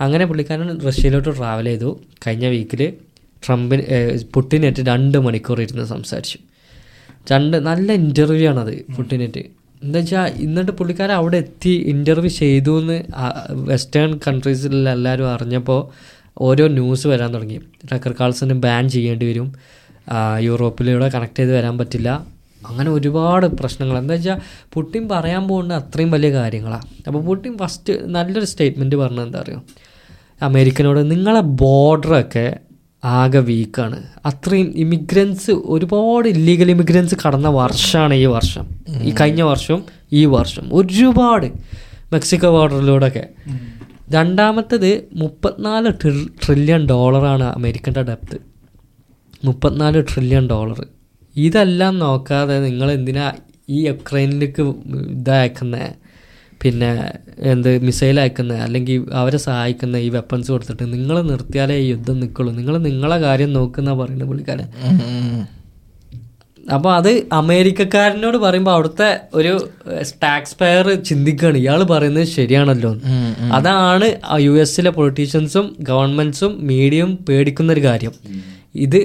അങ്ങനെ 0.00 0.24
പുള്ളിക്കാരൻ 0.26 0.68
റഷ്യയിലോട്ട് 0.88 1.36
ട്രാവൽ 1.38 1.64
ചെയ്തു. 1.64 2.00
കഴിഞ്ഞ 2.26 2.46
വീക്കിൽ 2.46 2.82
ട്രംപിന് 3.46 3.82
പുട്ടിനേറ്റ് 4.34 4.82
രണ്ട് 4.86 5.18
മണിക്കൂർ 5.18 5.60
ഇരുന്ന് 5.62 5.84
സംസാരിച്ചു. 5.84 6.38
രണ്ട് 7.32 7.56
നല്ല 7.56 7.92
ഇന്റർവ്യൂ 7.92 8.50
ആണത് 8.50 8.74
പുട്ടിനേറ്റ്. 8.96 9.42
എന്താ 9.84 9.98
വെച്ചാൽ 9.98 10.32
എന്നിട്ട് 10.46 10.72
പുള്ളിക്കാരൻ 10.72 11.14
അവിടെ 11.14 11.36
എത്തി 11.36 11.72
ഇന്റർവ്യൂ 11.92 12.30
ചെയ്തു 12.30 12.80
എന്ന് 12.80 12.96
വെസ്റ്റേൺ 13.70 14.20
കൺട്രീസിൽ 14.26 14.88
എല്ലാവരും 14.88 15.28
അറിഞ്ഞപ്പോൾ 15.34 15.80
ഓരോ 16.38 16.68
ന്യൂസ് 16.68 17.06
വരാൻ 17.06 17.34
തുടങ്ങി. 17.34 17.60
ടക്കർ 17.92 18.14
കാൾസന് 18.20 18.52
ബാൻ 18.52 18.88
ചെയ്യേണ്ടി 18.88 19.26
വരും. 19.26 19.48
യൂറോപ്പിലൂടെ 20.38 21.08
കണക്ട് 21.08 21.38
ചെയ്ത് 21.38 21.56
വരാൻ 21.56 21.78
പറ്റില്ല. 21.78 22.26
അങ്ങനെ 22.66 22.90
ഒരുപാട് 22.90 23.46
പ്രശ്നങ്ങൾ. 23.46 23.98
എന്താ 23.98 24.14
വെച്ചാൽ 24.14 24.38
പുട്ടിൻ 24.72 25.08
പറയാൻ 25.08 25.48
പോകുന്ന 25.48 25.74
അത്രയും 25.74 26.10
വലിയ 26.10 26.32
കാര്യങ്ങളാണ് 26.32 26.86
അപ്പോൾ 27.06 27.22
പുട്ടിൻ 27.24 27.58
ഫസ്റ്റ് 27.58 27.92
നല്ലൊരു 28.06 28.44
സ്റ്റേറ്റ്മെന്റ് 28.44 28.96
പറഞ്ഞത് 28.96 29.26
എന്താ 29.26 29.38
അറിയോ? 29.38 29.62
അമേരിക്കനോട് 30.42 31.10
നിങ്ങളെ 31.10 31.40
ബോർഡറൊക്കെ 31.40 32.56
ആകെ 33.04 33.38
വീക്കാണ് 33.38 34.02
അത്രയും 34.26 34.72
ഇമിഗ്രൻസ് 34.76 35.50
ഒരുപാട് 35.50 36.28
ഇല്ലീഗൽ 36.28 36.70
ഇമിഗ്രൻസ് 36.70 37.14
കടന്ന 37.26 37.48
വർഷമാണ് 37.48 38.14
ഈ 38.14 38.24
വർഷം. 38.24 38.66
ഈ 39.02 39.14
കഴിഞ്ഞ 39.20 39.42
വർഷവും 39.42 39.84
ഈ 40.12 40.24
വർഷം. 40.24 40.68
ഒരുപാട് 40.72 41.46
മെക്സിക്കോ 42.12 42.50
ബോർഡറിലൂടെയൊക്കെ 42.50 43.26
രണ്ടാമത്തത് 44.10 45.08
മുപ്പത്തിനാല് 45.12 45.90
ട്രില്യൺ 46.46 46.86
ഡോളറാണ് 46.86 47.44
അമേരിക്കന്റെ 47.44 48.02
ഡെപ്ത് 48.02 48.49
മുപ്പത്തിനാല് 49.44 50.04
ട്രില്യൺ 50.10 50.46
ഡോളർ 50.48 50.80
ഇതെല്ലാം 51.36 51.98
നോക്കാതെ 51.98 52.56
നിങ്ങൾ 52.66 52.88
എന്തിനാ 52.92 53.26
ഈ 53.70 53.86
യുക്രൈനിലേക്ക് 53.86 54.62
ഇതയക്കുന്നത് 55.16 55.88
പിന്നെ 56.62 56.90
എന്ത് 57.50 57.68
മിസൈൽ 57.86 58.20
അയക്കുന്നത് 58.20 58.60
അല്ലെങ്കിൽ 58.64 59.06
അവരെ 59.20 59.38
സഹായിക്കുന്ന 59.44 59.96
ഈ 60.06 60.08
വെപ്പൺസ് 60.08 60.50
കൊടുത്തിട്ട്? 60.52 60.84
നിങ്ങൾ 60.92 61.16
നിർത്തിയാലേ 61.22 61.76
ഈ 61.84 61.86
യുദ്ധം 61.90 62.20
നിൽക്കുള്ളൂ. 62.20 62.52
നിങ്ങൾ 62.54 62.78
നിങ്ങളെ 62.78 63.16
കാര്യം 63.16 63.52
നോക്കുന്ന 63.52 63.94
പറയുന്നത് 64.00 64.28
പുള്ളിക്കാരൻ. 64.28 64.68
അപ്പോൾ 66.76 66.92
അത് 66.96 67.10
അമേരിക്കക്കാരനോട് 67.32 68.36
പറയുമ്പോൾ 68.36 68.70
അവിടുത്തെ 68.70 69.08
ഒരു 69.34 69.52
ടാക്സ് 70.22 70.56
പെയർ 70.60 70.86
ചിന്തിക്കുകയാണ് 71.08 71.58
ഇയാൾ 71.58 71.82
പറയുന്നത് 71.82 72.28
ശരിയാണല്ലോ. 72.36 72.92
അതാണ് 73.58 74.08
യു 74.46 74.52
എസിലെ 74.64 74.90
പൊളിറ്റീഷ്യൻസും 74.90 75.76
ഗവൺമെന്റ്സും 75.80 76.66
മീഡിയയും 76.66 77.12
പേടിക്കുന്ന 77.28 77.72
ഒരു 77.72 77.84
കാര്യം. 77.84 78.14
ഇത് 78.74 79.00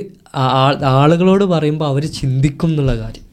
ആളുകളോട് 0.86 1.44
പറയുമ്പോൾ 1.44 1.86
അവർ 1.86 2.04
ചിന്തിക്കും 2.06 2.70
എന്നുള്ള 2.70 2.96
കാര്യം. 2.96 3.25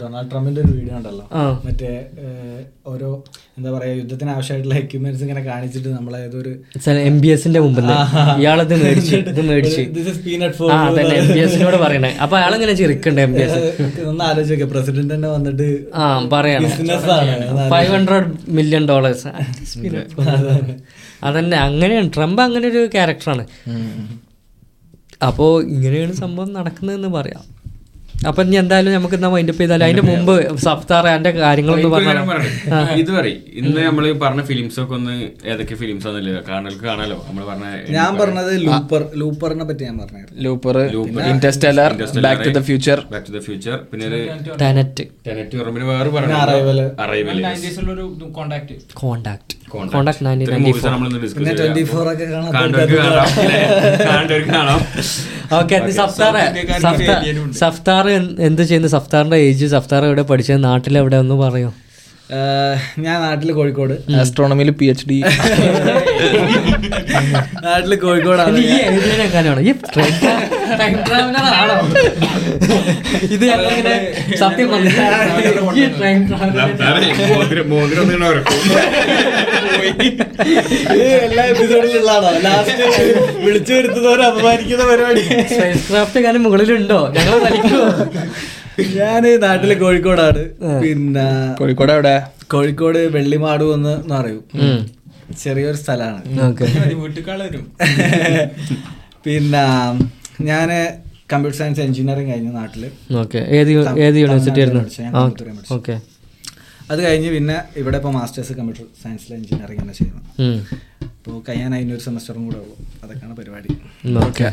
ഡൊണാൾഡ് 0.00 0.28
ട്രംപിന്റെ 0.32 0.60
ഒരു 0.64 0.72
വീഡിയോ 0.76 0.94
ഉണ്ടല്ലോ. 0.98 1.24
മറ്റേ 1.66 1.90
ഓരോ 2.92 3.08
എന്താ 3.58 3.70
പറയാ 3.74 3.92
യുദ്ധത്തിന് 4.00 4.30
ആവശ്യമായിട്ടുള്ള 4.34 4.76
എക്യുപ്മെന്റ്സ് 4.82 5.22
ഇങ്ങനെ 5.26 5.42
കാണിച്ചിട്ട് 5.48 5.88
നമ്മളെ 5.96 6.18
ഏതൊരു 6.26 6.52
എം 7.10 7.16
ബി 7.22 7.28
എസിന്റെ 7.34 7.60
മുമ്പിൽ 7.64 7.88
ഇയാളത് 8.42 8.74
മേടിച്ചു 8.82 9.16
ഇത് 9.32 9.40
മേടിച്ചു. 9.50 9.82
എം 11.20 11.28
ബി 11.34 11.40
എസിനോട് 11.46 11.78
പറയണേ. 11.84 12.10
അപ്പൊ 12.24 12.36
അയാളിങ്ങനെ 12.40 12.74
ചിരിക്കണ്ടേ 12.80 13.24
എം 13.28 13.34
ബി 13.36 13.42
എസ് 13.46 13.60
ഒന്ന് 14.12 14.24
ആലോചിക്കുക 14.30 14.68
പ്രസിഡന്റ് 14.74 15.12
തന്നെ 15.14 15.30
വന്നിട്ട് 15.36 15.68
ആ 16.02 16.06
പറയണേ. 16.34 16.70
ബിസിനസ് 16.70 17.10
ആണ്. 17.18 17.34
അതാണ്. 17.50 17.68
ഫൈവ് 17.74 17.90
ഹൺഡ്രഡ് 17.96 18.30
മില്യൺ 18.58 18.86
ഡോളേഴ്സ് 18.92 19.30
അതന്നെ 21.28 21.56
അങ്ങനെയാണ്. 21.68 22.10
ട്രംപ് 22.16 22.42
അങ്ങനെ 22.48 22.66
ഒരു 22.72 22.82
ക്യാരക്ടറാണ് 22.96 23.44
അപ്പോൾ 25.28 25.50
ഇങ്ങനെയാണ് 25.74 26.14
സംഭവം 26.20 26.50
നടക്കുന്നതെന്ന് 26.58 27.10
പറയാം. 27.16 27.42
അപ്പൊ 28.20 28.40
ഇനി 28.42 28.56
എന്തായാലും 28.60 28.92
നമുക്ക് 28.92 29.16
എന്നാ 29.16 29.28
മൈൻഡപ്പ് 29.32 29.60
ചെയ്താലും. 29.60 29.84
അതിന്റെ 29.84 30.02
മുമ്പ് 30.08 30.32
സഫ്താർ 30.64 31.04
എന്റെ 31.08 31.30
കാര്യങ്ങളൊന്ന് 31.36 31.88
പറയട്ടെ? 31.92 32.80
ഇത് 33.00 33.10
പറയും. 33.16 33.38
ഇന്ന് 33.60 33.80
നമ്മൾ 33.86 34.04
പറഞ്ഞ 34.22 34.42
ഫിലിംസ് 34.50 34.78
ഒക്കെ 34.82 34.94
ഒന്ന് 34.96 35.14
ഏതൊക്കെ 35.50 35.76
ഫിലിംസ് 35.82 36.06
ആണെന്നില്ല 36.10 36.40
കാണലുക്ക് 36.48 36.84
കാണാലോ. 36.84 37.16
നമ്മൾ 37.28 37.44
പറഞ്ഞ 37.50 37.66
ഞാൻ 37.96 38.10
പറഞ്ഞത് 38.20 38.52
ലൂപ്പർ 38.66 39.04
ലൂപ്പറിനെ 39.22 39.66
പറ്റി 39.70 39.84
ഞാൻ 39.88 39.96
പറഞ്ഞത് 40.02 40.34
Looper 40.46 40.78
Interstellar 41.32 41.94
back 42.26 42.44
to 42.46 42.52
the 42.58 42.62
future 42.68 43.00
back 43.14 43.26
to 43.28 43.34
the 43.38 43.42
future 43.48 43.78
പിന്നെ 43.90 44.06
ഒരു 44.10 44.20
ടെനറ്റ് 44.62 45.06
ടെനറ്റ് 45.28 45.56
പറഞ്ഞു 45.62 45.88
വേറെ 45.92 46.08
Arrival. 46.42 46.78
Arrival 47.04 47.38
നയന്റീസിലൊരു 47.46 48.04
contact 48.38 48.76
contact 49.00 49.54
contact 49.72 50.24
okay 55.54 55.90
Safdar 55.90 56.38
എന്ത് 58.40 58.62
ചെയ്യുന്നു? 58.62 58.88
സഫ്താറിന്റെ 58.88 59.36
ഏജ് 59.36 59.66
സഫ്താർ 59.66 60.04
എവിടെ 60.04 60.22
പഠിച്ചത്? 60.22 60.64
നാട്ടിൽ 60.64 60.98
എവിടെ 60.98 61.16
ഒന്ന് 61.16 61.34
പറയോ? 61.34 61.74
ഞാൻ 63.04 63.16
നാട്ടിൽ 63.22 63.50
കോഴിക്കോട്. 63.52 63.94
ആസ്ട്രോണമിയിൽ 64.20 64.70
പി 64.80 64.86
എച്ച് 64.90 65.06
ഡി 65.08 65.16
നാട്ടിൽ 67.64 67.94
കോഴിക്കോടാണ്. 68.04 68.58
ഇത് 73.34 73.44
ഞങ്ങളിങ്ങനെ 73.50 73.94
സത്യം 74.42 74.68
എല്ലാ 81.26 81.44
എപ്പിസോഡിലുള്ളതാണോ 81.52 82.30
ലാസ്റ്റ് 82.46 82.84
വിളിച്ചു 83.44 83.72
വരുത്തുന്നവരെ 83.72 84.24
അപമാനിക്കുന്ന 84.30 84.84
പരിപാടി. 84.92 85.24
സ്പേസ് 85.54 85.82
ക്രാഫ്റ്റ് 85.90 86.20
കാലം 86.26 86.42
മുകളിലുണ്ടോ? 86.46 87.00
ഞങ്ങൾ 87.18 87.36
വലിക്കുമോ 87.46 87.84
ഞാൻ 88.84 89.40
നാട്ടിലെ 89.40 89.74
കോഴിക്കോടാണ്. 89.74 90.50
പിന്നെ 90.80 91.54
കോഴിക്കോട് 91.58 91.92
എവിടെ? 91.92 92.22
കോഴിക്കോട് 92.50 92.98
വെള്ളിമാടു 92.98 93.74
എന്ന് 93.74 94.08
പറയൂ. 94.10 94.42
ചെറിയൊരു 95.42 95.76
സ്ഥലമാണ്. 95.76 96.22
പിന്നെ 99.24 99.64
ഞാൻ 100.42 100.68
കമ്പ്യൂട്ടർ 101.32 101.58
സയൻസ് 101.58 101.80
എഞ്ചിനീയറിംഗ് 101.80 102.32
കഴിഞ്ഞു 102.32 102.52
നാട്ടിൽ. 102.52 102.90
ഓക്കെ. 103.16 103.38
ഏത് 103.38 103.68
യു- 103.68 103.98
യൂണിവേഴ്സിറ്റി 104.18 104.60
അത് 106.90 107.02
കഴിഞ്ഞ് 107.02 107.30
പിന്നെ 107.30 107.60
ഇവിടെ 107.76 107.96
ഇപ്പോൾ 107.96 108.12
മാസ്റ്റേഴ്സ് 108.12 108.52
കമ്പ്യൂട്ടർ 108.52 108.82
സയൻസിൽ 109.02 109.34
എഞ്ചിനീയറിംഗ് 109.34 109.82
തന്നെ 109.82 109.94
ചെയ്യുന്നു. 109.94 110.44
അപ്പോൾ 111.20 111.42
കഴിയാൻ 111.48 111.74
അതിനൊരു 111.74 112.00
സെമസ്റ്ററും 112.00 112.44
കൂടെ 112.44 112.56
ഉള്ളൂ. 112.56 112.76
അതൊക്കെയാണ് 113.04 113.36
പരിപാടി. 113.36 113.68
ഓക്കെ. 114.26 114.52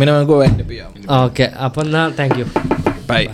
പിന്നെ 0.00 0.12
നമുക്ക് 0.12 0.32
വൈൻഡപ്പ് 0.32 0.70
ചെയ്യാം. 0.70 1.22
ഓക്കെ. 1.24 1.42
അപ്പം 1.42 1.82
എന്നാൽ 1.82 2.10
താങ്ക് 2.18 2.38
യു 2.38 2.44
ബൈ 3.10 3.26